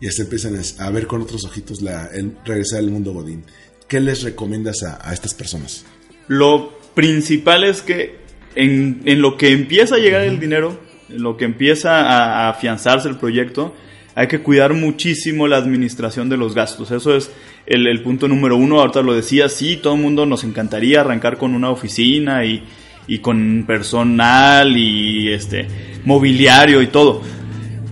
y 0.00 0.08
hasta 0.08 0.22
empiezan 0.22 0.60
a 0.78 0.90
ver 0.90 1.06
con 1.06 1.22
otros 1.22 1.44
ojitos 1.44 1.82
la, 1.82 2.06
el 2.06 2.36
regresar 2.44 2.80
al 2.80 2.90
mundo 2.90 3.12
Godín. 3.12 3.44
¿Qué 3.86 4.00
les 4.00 4.24
recomiendas 4.24 4.82
a 4.82 5.14
estas 5.14 5.34
personas? 5.34 5.84
Lo 6.26 6.76
principal 6.94 7.62
es 7.62 7.80
que 7.80 8.23
en, 8.54 9.02
en 9.04 9.20
lo 9.20 9.36
que 9.36 9.52
empieza 9.52 9.96
a 9.96 9.98
llegar 9.98 10.22
el 10.22 10.40
dinero, 10.40 10.78
en 11.08 11.22
lo 11.22 11.36
que 11.36 11.44
empieza 11.44 12.00
a, 12.00 12.46
a 12.46 12.48
afianzarse 12.50 13.08
el 13.08 13.16
proyecto, 13.16 13.74
hay 14.14 14.28
que 14.28 14.40
cuidar 14.40 14.74
muchísimo 14.74 15.48
la 15.48 15.56
administración 15.56 16.28
de 16.28 16.36
los 16.36 16.54
gastos. 16.54 16.90
Eso 16.92 17.16
es 17.16 17.32
el, 17.66 17.86
el 17.86 18.00
punto 18.02 18.28
número 18.28 18.56
uno. 18.56 18.80
Ahorita 18.80 19.02
lo 19.02 19.14
decía, 19.14 19.48
sí, 19.48 19.76
todo 19.76 19.94
el 19.94 20.00
mundo 20.00 20.24
nos 20.24 20.44
encantaría 20.44 21.00
arrancar 21.00 21.36
con 21.36 21.54
una 21.54 21.70
oficina 21.70 22.44
y, 22.44 22.62
y 23.08 23.18
con 23.18 23.64
personal 23.66 24.76
y 24.76 25.32
este 25.32 25.66
mobiliario 26.04 26.80
y 26.80 26.86
todo. 26.86 27.22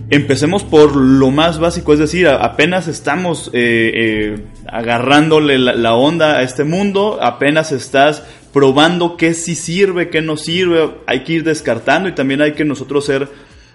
Empecemos 0.09 0.63
por 0.63 0.95
lo 0.95 1.31
más 1.31 1.59
básico, 1.59 1.91
es 1.91 1.99
decir, 1.99 2.27
apenas 2.27 2.87
estamos 2.87 3.49
eh, 3.51 3.91
eh, 3.93 4.45
agarrándole 4.67 5.57
la, 5.57 5.73
la 5.73 5.95
onda 5.95 6.37
a 6.37 6.43
este 6.43 6.63
mundo, 6.63 7.19
apenas 7.21 7.71
estás 7.71 8.23
probando 8.53 9.17
qué 9.17 9.33
sí 9.33 9.55
sirve, 9.55 10.09
qué 10.09 10.21
no 10.21 10.37
sirve, 10.37 10.91
hay 11.07 11.23
que 11.23 11.33
ir 11.33 11.43
descartando 11.43 12.07
y 12.07 12.13
también 12.13 12.41
hay 12.41 12.53
que 12.53 12.63
nosotros 12.63 13.05
ser 13.05 13.27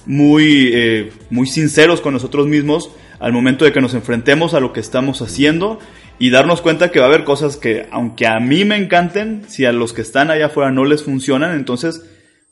muy, 0.06 0.70
eh, 0.72 1.12
muy 1.30 1.46
sinceros 1.46 2.00
con 2.00 2.14
nosotros 2.14 2.46
mismos 2.46 2.90
al 3.18 3.32
momento 3.32 3.64
de 3.64 3.72
que 3.72 3.80
nos 3.80 3.94
enfrentemos 3.94 4.54
a 4.54 4.60
lo 4.60 4.72
que 4.72 4.80
estamos 4.80 5.20
haciendo 5.20 5.80
y 6.20 6.30
darnos 6.30 6.60
cuenta 6.60 6.90
que 6.90 7.00
va 7.00 7.06
a 7.06 7.08
haber 7.08 7.24
cosas 7.24 7.56
que, 7.56 7.86
aunque 7.90 8.26
a 8.26 8.38
mí 8.38 8.64
me 8.64 8.76
encanten, 8.76 9.42
si 9.48 9.64
a 9.64 9.72
los 9.72 9.92
que 9.92 10.02
están 10.02 10.30
allá 10.30 10.46
afuera 10.46 10.70
no 10.70 10.84
les 10.84 11.02
funcionan, 11.02 11.56
entonces 11.56 12.04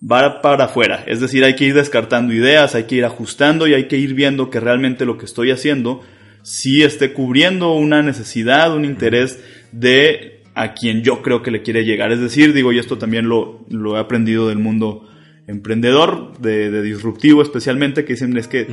va 0.02 0.42
para 0.42 0.64
afuera. 0.64 1.04
Es 1.06 1.20
decir, 1.20 1.44
hay 1.44 1.54
que 1.54 1.64
ir 1.64 1.74
descartando 1.74 2.34
ideas, 2.34 2.74
hay 2.74 2.84
que 2.84 2.96
ir 2.96 3.04
ajustando 3.04 3.66
y 3.66 3.74
hay 3.74 3.86
que 3.86 3.96
ir 3.96 4.14
viendo 4.14 4.50
que 4.50 4.60
realmente 4.60 5.04
lo 5.04 5.16
que 5.16 5.24
estoy 5.24 5.52
haciendo 5.52 6.02
sí 6.42 6.82
esté 6.82 7.12
cubriendo 7.12 7.72
una 7.74 8.02
necesidad, 8.02 8.74
un 8.74 8.84
interés 8.84 9.40
de 9.72 10.35
a 10.56 10.72
quien 10.72 11.02
yo 11.02 11.22
creo 11.22 11.42
que 11.42 11.50
le 11.52 11.62
quiere 11.62 11.84
llegar. 11.84 12.10
Es 12.10 12.20
decir, 12.20 12.52
digo, 12.54 12.72
y 12.72 12.78
esto 12.78 12.96
también 12.98 13.28
lo, 13.28 13.60
lo 13.70 13.96
he 13.96 14.00
aprendido 14.00 14.48
del 14.48 14.58
mundo 14.58 15.06
emprendedor, 15.46 16.36
de, 16.38 16.70
de 16.70 16.82
disruptivo 16.82 17.42
especialmente, 17.42 18.04
que 18.04 18.14
dicen 18.14 18.36
es 18.36 18.48
que 18.48 18.66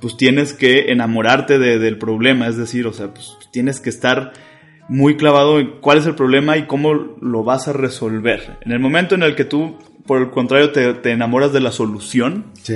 pues 0.00 0.16
tienes 0.16 0.52
que 0.52 0.92
enamorarte 0.92 1.58
de- 1.58 1.78
del 1.78 1.98
problema, 1.98 2.46
es 2.48 2.56
decir, 2.56 2.86
o 2.86 2.92
sea, 2.92 3.12
pues 3.12 3.36
tienes 3.52 3.80
que 3.80 3.90
estar 3.90 4.32
muy 4.88 5.16
clavado 5.16 5.58
en 5.58 5.80
cuál 5.80 5.98
es 5.98 6.06
el 6.06 6.14
problema 6.14 6.56
y 6.56 6.66
cómo 6.66 6.94
lo 7.20 7.42
vas 7.42 7.66
a 7.66 7.72
resolver. 7.72 8.58
En 8.60 8.70
el 8.72 8.78
momento 8.78 9.14
en 9.16 9.22
el 9.24 9.34
que 9.34 9.44
tú, 9.44 9.76
por 10.06 10.20
el 10.20 10.30
contrario, 10.30 10.70
te, 10.70 10.94
te 10.94 11.10
enamoras 11.10 11.52
de 11.52 11.60
la 11.60 11.72
solución, 11.72 12.46
Sí. 12.62 12.74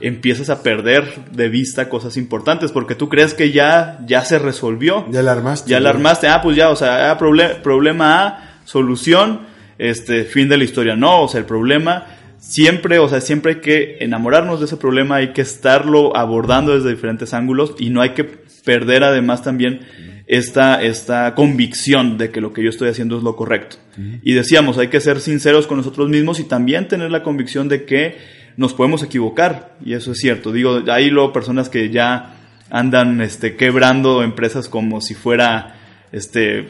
Empiezas 0.00 0.50
a 0.50 0.62
perder 0.62 1.04
de 1.32 1.48
vista 1.48 1.88
cosas 1.88 2.16
importantes 2.16 2.72
porque 2.72 2.94
tú 2.94 3.08
crees 3.08 3.34
que 3.34 3.50
ya, 3.52 3.98
ya 4.06 4.24
se 4.24 4.38
resolvió. 4.38 5.06
Ya 5.10 5.22
la 5.22 5.32
armaste. 5.32 5.70
Ya 5.70 5.80
la 5.80 5.90
armaste, 5.90 6.28
ah, 6.28 6.40
pues 6.42 6.56
ya, 6.56 6.70
o 6.70 6.76
sea, 6.76 7.10
ah, 7.10 7.18
proble- 7.18 7.60
problema 7.62 8.26
A, 8.26 8.60
solución, 8.64 9.40
este, 9.78 10.24
fin 10.24 10.48
de 10.48 10.56
la 10.58 10.64
historia. 10.64 10.96
No, 10.96 11.22
o 11.22 11.28
sea, 11.28 11.40
el 11.40 11.46
problema 11.46 12.06
siempre, 12.38 12.98
o 12.98 13.08
sea, 13.08 13.20
siempre 13.20 13.54
hay 13.54 13.60
que 13.60 13.96
enamorarnos 14.00 14.60
de 14.60 14.66
ese 14.66 14.76
problema, 14.76 15.16
hay 15.16 15.32
que 15.32 15.42
estarlo 15.42 16.16
abordando 16.16 16.74
desde 16.74 16.90
diferentes 16.90 17.32
ángulos 17.34 17.74
y 17.78 17.90
no 17.90 18.02
hay 18.02 18.10
que 18.10 18.24
perder 18.24 19.02
además 19.04 19.42
también 19.42 19.80
esta, 20.26 20.82
esta 20.82 21.34
convicción 21.34 22.18
de 22.18 22.30
que 22.30 22.40
lo 22.40 22.52
que 22.52 22.62
yo 22.62 22.70
estoy 22.70 22.88
haciendo 22.88 23.16
es 23.16 23.22
lo 23.22 23.36
correcto. 23.36 23.76
Y 24.22 24.34
decíamos, 24.34 24.76
hay 24.76 24.88
que 24.88 25.00
ser 25.00 25.20
sinceros 25.20 25.66
con 25.66 25.78
nosotros 25.78 26.08
mismos 26.10 26.38
y 26.40 26.44
también 26.44 26.86
tener 26.88 27.10
la 27.10 27.22
convicción 27.22 27.68
de 27.68 27.84
que 27.84 28.16
nos 28.56 28.72
podemos 28.74 29.02
equivocar, 29.02 29.76
y 29.84 29.92
eso 29.94 30.12
es 30.12 30.18
cierto. 30.18 30.52
Digo, 30.52 30.80
hay 30.90 31.10
luego 31.10 31.32
personas 31.32 31.68
que 31.68 31.90
ya 31.90 32.34
andan 32.70 33.20
este, 33.20 33.54
quebrando 33.56 34.22
empresas 34.22 34.68
como 34.68 35.00
si 35.00 35.14
fuera 35.14 35.74
este, 36.12 36.68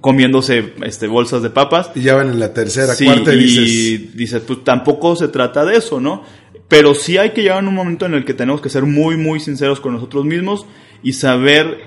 comiéndose 0.00 0.72
este, 0.82 1.06
bolsas 1.08 1.42
de 1.42 1.50
papas. 1.50 1.90
Y 1.94 2.02
ya 2.02 2.14
van 2.14 2.30
en 2.30 2.38
la 2.40 2.52
tercera, 2.54 2.94
Sí, 2.94 3.04
cuarta 3.06 3.34
y 3.34 3.38
dices. 3.38 4.16
dices, 4.16 4.42
pues 4.46 4.64
tampoco 4.64 5.16
se 5.16 5.28
trata 5.28 5.64
de 5.64 5.76
eso, 5.76 6.00
¿no? 6.00 6.22
Pero 6.68 6.94
sí 6.94 7.16
hay 7.18 7.30
que 7.30 7.42
llegar 7.42 7.64
a 7.64 7.68
un 7.68 7.74
momento 7.74 8.06
en 8.06 8.14
el 8.14 8.24
que 8.24 8.34
tenemos 8.34 8.60
que 8.60 8.68
ser 8.68 8.84
muy, 8.84 9.16
muy 9.16 9.40
sinceros 9.40 9.80
con 9.80 9.92
nosotros 9.94 10.24
mismos 10.24 10.66
y 11.02 11.12
saber 11.12 11.78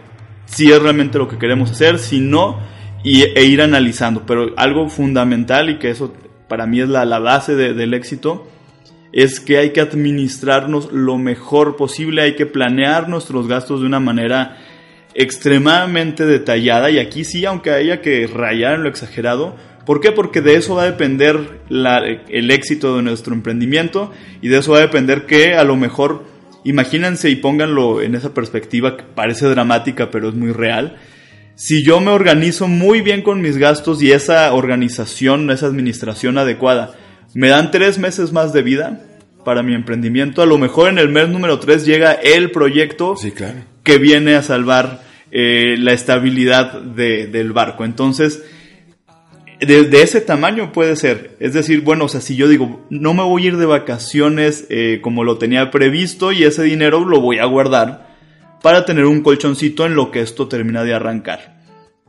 si 0.45 0.71
es 0.71 0.81
realmente 0.81 1.17
lo 1.17 1.27
que 1.27 1.37
queremos 1.37 1.69
hacer, 1.71 1.99
si 1.99 2.19
no, 2.19 2.59
y, 3.03 3.23
e 3.23 3.43
ir 3.45 3.61
analizando. 3.61 4.23
Pero 4.25 4.53
algo 4.57 4.89
fundamental 4.89 5.69
y 5.69 5.79
que 5.79 5.89
eso 5.89 6.13
para 6.47 6.65
mí 6.65 6.81
es 6.81 6.89
la, 6.89 7.05
la 7.05 7.19
base 7.19 7.55
de- 7.55 7.73
del 7.73 7.93
éxito, 7.93 8.47
es 9.11 9.39
que 9.39 9.57
hay 9.57 9.71
que 9.71 9.81
administrarnos 9.81 10.91
lo 10.91 11.17
mejor 11.17 11.75
posible, 11.75 12.21
hay 12.21 12.35
que 12.35 12.45
planear 12.45 13.09
nuestros 13.09 13.47
gastos 13.47 13.81
de 13.81 13.87
una 13.87 13.99
manera 13.99 14.57
extremadamente 15.15 16.25
detallada 16.25 16.91
y 16.91 16.99
aquí 16.99 17.23
sí, 17.23 17.45
aunque 17.45 17.71
haya 17.71 18.01
que 18.01 18.27
rayar 18.27 18.75
en 18.75 18.83
lo 18.83 18.89
exagerado, 18.89 19.55
¿por 19.85 19.99
qué? 19.99 20.11
Porque 20.11 20.41
de 20.41 20.55
eso 20.55 20.75
va 20.75 20.83
a 20.83 20.91
depender 20.91 21.61
el 21.69 22.51
éxito 22.51 22.95
de 22.95 23.03
nuestro 23.03 23.33
emprendimiento 23.33 24.11
y 24.41 24.49
de 24.49 24.59
eso 24.59 24.73
va 24.73 24.77
a 24.77 24.81
depender 24.81 25.25
que 25.25 25.55
a 25.55 25.63
lo 25.63 25.75
mejor 25.75 26.23
imagínense 26.63 27.29
y 27.29 27.35
pónganlo 27.35 28.01
en 28.01 28.15
esa 28.15 28.33
perspectiva 28.33 28.97
que 28.97 29.03
parece 29.03 29.47
dramática, 29.47 30.11
pero 30.11 30.29
es 30.29 30.35
muy 30.35 30.51
real. 30.51 30.97
Si 31.55 31.83
yo 31.83 31.99
me 31.99 32.11
organizo 32.11 32.67
muy 32.67 33.01
bien 33.01 33.21
con 33.21 33.41
mis 33.41 33.57
gastos 33.57 34.01
y 34.01 34.11
esa 34.11 34.53
organización, 34.53 35.49
esa 35.51 35.65
administración 35.65 36.37
adecuada, 36.37 36.95
me 37.33 37.49
dan 37.49 37.71
tres 37.71 37.97
meses 37.99 38.31
más 38.31 38.53
de 38.53 38.61
vida 38.63 39.01
para 39.45 39.63
mi 39.63 39.73
emprendimiento, 39.73 40.41
a 40.41 40.45
lo 40.45 40.57
mejor 40.57 40.89
en 40.89 40.97
el 40.99 41.09
mes 41.09 41.29
número 41.29 41.59
tres 41.59 41.85
llega 41.85 42.11
el 42.13 42.51
proyecto 42.51 43.15
Sí, 43.15 43.31
claro. 43.31 43.59
que 43.83 43.97
viene 43.97 44.35
a 44.35 44.43
salvar 44.43 45.01
eh, 45.31 45.75
la 45.77 45.93
estabilidad 45.93 46.81
de- 46.81 47.27
del 47.27 47.53
barco. 47.53 47.85
Entonces, 47.85 48.43
de, 49.59 49.83
de 49.83 50.01
ese 50.01 50.21
tamaño 50.21 50.71
puede 50.71 50.95
ser. 50.95 51.35
Es 51.39 51.53
decir, 51.53 51.81
bueno, 51.81 52.05
o 52.05 52.07
sea, 52.09 52.21
si 52.21 52.35
yo 52.35 52.47
digo, 52.47 52.85
no 52.89 53.13
me 53.13 53.23
voy 53.23 53.43
a 53.43 53.47
ir 53.47 53.57
de 53.57 53.65
vacaciones 53.65 54.65
eh, 54.69 54.99
como 55.01 55.23
lo 55.23 55.37
tenía 55.37 55.69
previsto 55.71 56.31
y 56.31 56.43
ese 56.43 56.63
dinero 56.63 57.03
lo 57.05 57.19
voy 57.21 57.39
a 57.39 57.45
guardar 57.45 58.07
para 58.63 58.85
tener 58.85 59.05
un 59.05 59.21
colchoncito 59.21 59.85
en 59.85 59.95
lo 59.95 60.11
que 60.11 60.21
esto 60.21 60.47
termina 60.47 60.83
de 60.83 60.93
arrancar. 60.93 61.58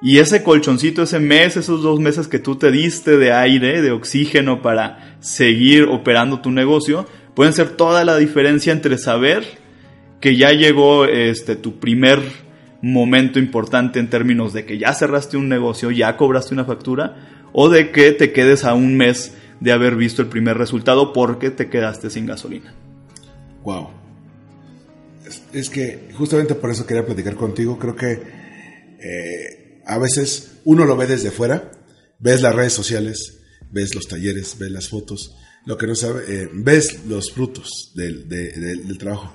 Y 0.03 0.19
ese 0.19 0.43
colchoncito, 0.43 1.03
ese 1.03 1.21
mes, 1.21 1.57
esos 1.57 1.83
dos 1.83 2.01
meses 2.01 2.27
que 2.27 2.39
tú 2.39 2.57
te 2.57 2.71
diste 2.71 3.19
de 3.19 3.33
aire, 3.33 3.83
de 3.83 3.91
oxígeno 3.91 4.63
para 4.63 5.17
seguir 5.21 5.85
operando 5.85 6.41
tu 6.41 6.51
negocio, 6.51 7.07
pueden 7.35 7.53
ser 7.53 7.71
toda 7.71 8.05
la 8.05 8.17
diferencia 8.17 8.73
entre 8.73 8.97
saber 8.97 9.45
que 10.21 10.37
ya 10.37 10.53
llegó 10.53 11.05
este 11.05 11.57
tu 11.57 11.79
primer 11.79 12.21
momento 12.83 13.39
importante 13.39 13.99
en 13.99 14.09
términos 14.09 14.53
de 14.53 14.65
que 14.65 14.79
ya 14.79 14.93
cerraste 14.95 15.37
un 15.37 15.49
negocio, 15.49 15.91
ya 15.91 16.17
cobraste 16.17 16.55
una 16.55 16.65
factura, 16.65 17.49
o 17.53 17.69
de 17.69 17.91
que 17.91 18.13
te 18.13 18.33
quedes 18.33 18.65
a 18.65 18.75
un 18.75 18.97
mes 18.97 19.35
de 19.61 19.73
haber 19.73 19.97
visto 19.97 20.23
el 20.23 20.29
primer 20.29 20.57
resultado 20.57 21.13
porque 21.13 21.51
te 21.51 21.69
quedaste 21.69 22.09
sin 22.09 22.27
gasolina. 22.27 22.73
Wow. 23.65 23.91
Es, 25.53 25.69
que 25.69 26.09
justamente 26.15 26.55
por 26.55 26.71
eso 26.71 26.87
quería 26.87 27.05
platicar 27.05 27.35
contigo. 27.35 27.79
Creo 27.79 27.95
que 27.95 28.23
eh, 28.99 29.70
a 29.91 29.99
veces 29.99 30.53
uno 30.65 30.85
lo 30.85 30.97
ve 30.97 31.07
desde 31.07 31.31
fuera, 31.31 31.71
ves 32.19 32.41
las 32.43 32.55
redes 32.55 32.73
sociales, 32.73 33.39
ves 33.71 33.95
los 33.95 34.07
talleres, 34.09 34.57
ves 34.59 34.71
las 34.71 34.89
fotos, 34.89 35.37
lo 35.67 35.77
que 35.77 35.87
no 35.87 35.95
sabe, 35.95 36.23
eh, 36.29 36.49
ves 36.53 37.05
los 37.07 37.33
frutos 37.33 37.93
del, 37.95 38.29
de- 38.29 38.53
del- 38.53 38.99
trabajo, 38.99 39.35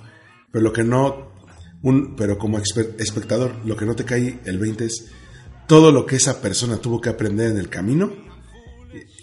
pero 0.52 0.64
lo 0.64 0.74
que 0.74 0.84
no, 0.84 1.32
un, 1.82 2.16
pero 2.16 2.38
como 2.38 2.58
espectador, 2.60 3.56
lo 3.66 3.76
que 3.78 3.86
no 3.86 3.96
te 3.96 4.06
cae 4.06 4.40
el 4.46 4.58
20 4.58 4.86
es 4.86 5.06
todo 5.68 5.92
lo 5.92 6.06
que 6.06 6.16
esa 6.16 6.42
persona 6.42 6.78
tuvo 6.78 7.00
que 7.02 7.10
aprender 7.10 7.52
en 7.52 7.58
el 7.58 7.70
camino 7.70 8.14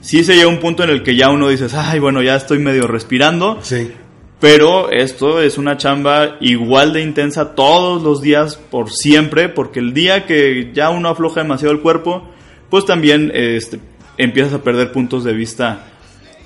Sí 0.01 0.23
se 0.23 0.35
llega 0.35 0.45
a 0.45 0.49
un 0.49 0.59
punto 0.59 0.83
en 0.83 0.89
el 0.89 1.03
que 1.03 1.15
ya 1.15 1.29
uno 1.29 1.49
dices, 1.49 1.73
ay 1.73 1.99
bueno, 1.99 2.21
ya 2.21 2.35
estoy 2.35 2.59
medio 2.59 2.87
respirando, 2.87 3.59
Sí. 3.61 3.91
pero 4.39 4.89
esto 4.91 5.41
es 5.41 5.57
una 5.57 5.75
chamba 5.77 6.37
igual 6.39 6.93
de 6.93 7.01
intensa 7.01 7.53
todos 7.55 8.01
los 8.01 8.21
días 8.21 8.55
por 8.55 8.91
siempre, 8.91 9.49
porque 9.49 9.79
el 9.79 9.93
día 9.93 10.25
que 10.25 10.71
ya 10.73 10.89
uno 10.89 11.09
afloja 11.09 11.41
demasiado 11.41 11.73
el 11.73 11.81
cuerpo, 11.81 12.23
pues 12.69 12.85
también 12.85 13.31
este, 13.33 13.79
empiezas 14.17 14.53
a 14.53 14.63
perder 14.63 14.91
puntos 14.93 15.25
de 15.25 15.33
vista 15.33 15.85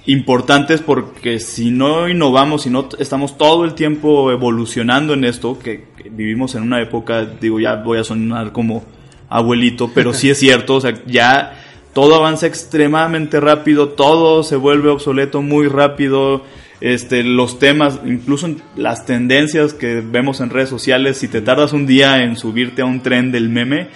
importantes 0.05 0.81
porque 0.81 1.39
si 1.39 1.71
no 1.71 2.09
innovamos, 2.09 2.63
si 2.63 2.69
no 2.69 2.89
estamos 2.99 3.37
todo 3.37 3.65
el 3.65 3.73
tiempo 3.73 4.31
evolucionando 4.31 5.13
en 5.13 5.23
esto, 5.23 5.57
que, 5.57 5.85
que 6.01 6.09
vivimos 6.09 6.55
en 6.55 6.63
una 6.63 6.81
época, 6.81 7.25
digo, 7.25 7.59
ya 7.59 7.75
voy 7.75 7.99
a 7.99 8.03
sonar 8.03 8.51
como 8.51 8.83
abuelito, 9.29 9.91
pero 9.93 10.13
sí 10.13 10.29
es 10.29 10.37
cierto, 10.39 10.75
o 10.75 10.81
sea, 10.81 10.93
ya 11.05 11.59
todo 11.93 12.15
avanza 12.15 12.47
extremadamente 12.47 13.39
rápido, 13.39 13.89
todo 13.89 14.43
se 14.43 14.55
vuelve 14.55 14.89
obsoleto 14.89 15.41
muy 15.41 15.67
rápido, 15.67 16.43
este, 16.81 17.23
los 17.23 17.59
temas, 17.59 18.01
incluso 18.05 18.49
las 18.75 19.05
tendencias 19.05 19.73
que 19.73 20.01
vemos 20.01 20.41
en 20.41 20.49
redes 20.49 20.69
sociales, 20.69 21.17
si 21.17 21.27
te 21.27 21.41
tardas 21.41 21.71
un 21.71 21.85
día 21.85 22.23
en 22.23 22.35
subirte 22.35 22.81
a 22.81 22.85
un 22.85 23.01
tren 23.01 23.31
del 23.31 23.47
meme, 23.47 23.87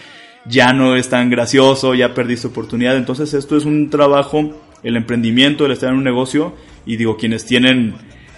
ya 0.45 0.71
no 0.71 0.95
es 0.95 1.09
tan 1.09 1.29
gracioso, 1.29 1.93
ya 1.95 2.13
perdiste 2.13 2.47
oportunidad. 2.47 2.95
Entonces 2.95 3.33
esto 3.33 3.57
es 3.57 3.65
un 3.65 3.89
trabajo, 3.89 4.51
el 4.83 4.95
emprendimiento, 4.95 5.65
el 5.65 5.71
estar 5.71 5.89
en 5.89 5.97
un 5.97 6.03
negocio, 6.03 6.55
y 6.85 6.97
digo, 6.97 7.17
quienes 7.17 7.45
tienen 7.45 7.95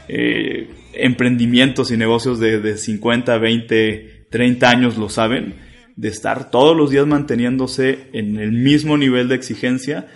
eh, 0.07 0.70
emprendimientos 0.94 1.91
y 1.91 1.98
negocios 1.98 2.40
de, 2.40 2.60
de 2.60 2.78
50, 2.78 3.38
20, 3.38 4.28
30 4.30 4.70
años 4.70 4.98
lo 4.98 5.10
saben, 5.10 5.56
de 5.95 6.07
estar 6.07 6.49
todos 6.49 6.76
los 6.78 6.91
días 6.91 7.06
manteniéndose 7.06 8.07
en 8.14 8.38
el 8.38 8.53
mismo 8.53 8.98
nivel 8.98 9.28
de 9.28 9.36
exigencia 9.36 10.07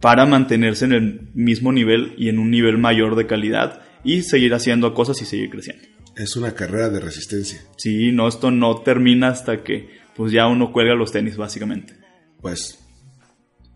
para 0.00 0.26
mantenerse 0.26 0.86
en 0.86 0.92
el 0.92 1.30
mismo 1.34 1.72
nivel 1.72 2.14
y 2.16 2.28
en 2.28 2.38
un 2.38 2.50
nivel 2.50 2.78
mayor 2.78 3.14
de 3.16 3.26
calidad 3.26 3.82
y 4.04 4.22
seguir 4.22 4.54
haciendo 4.54 4.94
cosas 4.94 5.20
y 5.20 5.26
seguir 5.26 5.50
creciendo. 5.50 5.84
Es 6.16 6.36
una 6.36 6.54
carrera 6.54 6.88
de 6.88 7.00
resistencia. 7.00 7.60
Sí, 7.76 8.10
no, 8.10 8.26
esto 8.26 8.50
no 8.50 8.78
termina 8.78 9.28
hasta 9.28 9.62
que 9.62 9.88
pues 10.16 10.32
ya 10.32 10.46
uno 10.46 10.72
cuelga 10.72 10.94
los 10.94 11.12
tenis 11.12 11.36
básicamente. 11.36 11.94
Pues, 12.40 12.87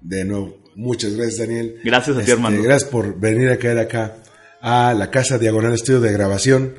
de 0.02 0.24
nuevo, 0.24 0.58
muchas 0.74 1.14
gracias, 1.16 1.38
Daniel. 1.38 1.80
Gracias 1.84 2.16
a 2.16 2.18
ti, 2.20 2.22
Este, 2.22 2.32
hermano. 2.32 2.62
Gracias 2.62 2.90
por 2.90 3.18
venir 3.18 3.48
a 3.50 3.58
caer 3.58 3.78
acá 3.78 4.16
a 4.60 4.94
la 4.94 5.10
casa 5.10 5.38
Diagonal 5.38 5.72
Estudio 5.74 6.00
de 6.00 6.12
Grabación. 6.12 6.74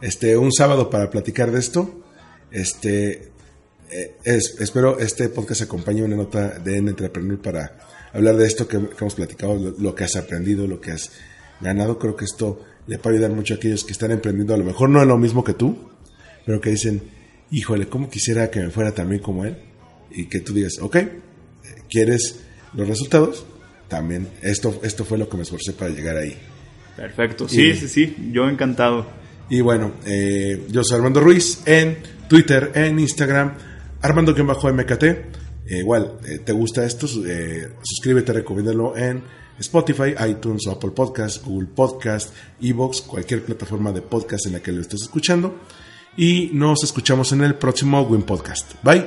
Este, 0.00 0.36
un 0.36 0.52
sábado 0.52 0.90
para 0.90 1.10
platicar 1.10 1.50
de 1.50 1.58
esto. 1.58 2.02
Este, 2.50 3.30
eh, 3.90 4.16
es- 4.24 4.56
espero 4.60 4.98
este 4.98 5.28
podcast 5.28 5.62
acompañe 5.62 6.02
una 6.02 6.16
nota 6.16 6.58
de 6.58 6.76
N 6.78 6.90
Entrepreneur 6.90 7.38
para 7.40 7.78
hablar 8.12 8.36
de 8.36 8.46
esto 8.46 8.66
que, 8.68 8.78
que 8.78 8.96
hemos 9.00 9.14
platicado, 9.14 9.54
lo, 9.56 9.70
lo 9.78 9.94
que 9.94 10.04
has 10.04 10.16
aprendido, 10.16 10.66
lo 10.66 10.80
que 10.80 10.92
has 10.92 11.10
ganado. 11.60 11.98
Creo 11.98 12.16
que 12.16 12.24
esto 12.24 12.60
le 12.86 12.98
puede 12.98 13.16
ayudar 13.16 13.32
mucho 13.32 13.54
a 13.54 13.56
aquellos 13.58 13.84
que 13.84 13.92
están 13.92 14.10
emprendiendo, 14.12 14.54
a 14.54 14.56
lo 14.56 14.64
mejor 14.64 14.88
no 14.88 15.02
es 15.02 15.06
lo 15.08 15.18
mismo 15.18 15.44
que 15.44 15.52
tú, 15.52 15.90
pero 16.46 16.60
que 16.60 16.70
dicen, 16.70 17.02
híjole, 17.50 17.88
¿cómo 17.88 18.08
quisiera 18.08 18.50
que 18.50 18.60
me 18.60 18.70
fuera 18.70 18.92
también 18.92 19.20
como 19.20 19.44
él? 19.44 19.58
Y 20.10 20.26
que 20.26 20.40
tú 20.40 20.54
digas, 20.54 20.78
ok, 20.80 20.96
¿quieres 21.90 22.40
los 22.74 22.86
resultados? 22.88 23.44
también 23.88 24.28
esto, 24.42 24.80
esto 24.82 25.02
fue 25.02 25.16
lo 25.16 25.30
que 25.30 25.38
me 25.38 25.44
esforcé 25.44 25.72
para 25.72 25.90
llegar 25.90 26.16
ahí. 26.18 26.36
Perfecto, 26.94 27.48
sí, 27.48 27.68
Y- 27.70 27.74
sí, 27.74 27.88
sí, 27.88 28.30
yo 28.32 28.46
encantado. 28.46 29.06
Y 29.48 29.62
bueno, 29.62 29.92
eh, 30.04 30.66
yo 30.68 30.84
soy 30.84 30.98
Armando 30.98 31.20
Ruiz 31.20 31.62
en 31.64 31.96
Twitter, 32.28 32.70
en 32.74 32.98
Instagram, 32.98 33.54
Armando-MKT. 34.02 35.04
Eh, 35.04 35.78
igual, 35.78 36.18
eh, 36.28 36.40
¿te 36.44 36.52
gusta 36.52 36.84
esto? 36.84 37.06
Eh, 37.26 37.68
suscríbete, 37.82 38.34
recomiéndalo 38.34 38.94
en 38.94 39.22
Spotify, 39.58 40.14
iTunes, 40.28 40.66
o 40.66 40.72
Apple 40.72 40.90
Podcast, 40.90 41.42
Google 41.46 41.68
Podcast, 41.74 42.34
Evox, 42.60 43.00
cualquier 43.00 43.42
plataforma 43.42 43.90
de 43.90 44.02
podcast 44.02 44.44
en 44.46 44.52
la 44.52 44.60
que 44.60 44.70
lo 44.70 44.82
estés 44.82 45.00
escuchando. 45.00 45.60
Y 46.16 46.50
nos 46.52 46.84
escuchamos 46.84 47.32
en 47.32 47.42
el 47.42 47.54
próximo 47.54 48.02
Win 48.02 48.22
Podcast. 48.22 48.72
Bye. 48.82 49.06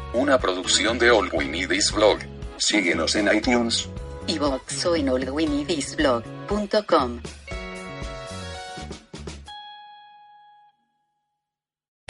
Una 0.13 0.37
producción 0.37 0.99
de 0.99 1.09
All 1.09 1.29
We 1.31 1.45
Need 1.45 1.71
Is 1.71 1.89
Blog. 1.93 2.19
Síguenos 2.57 3.15
en 3.15 3.33
iTunes. 3.33 3.87
iVoox 4.27 4.85
o 4.85 4.97
en 4.97 5.07
allwinidisblog.com. 5.07 7.21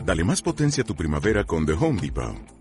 Dale 0.04 0.24
más 0.24 0.42
potencia 0.42 0.84
a 0.84 0.86
tu 0.86 0.96
primavera 0.96 1.44
con 1.44 1.68
The 1.68 1.74
Home 1.74 2.02
Depot. 2.02 2.61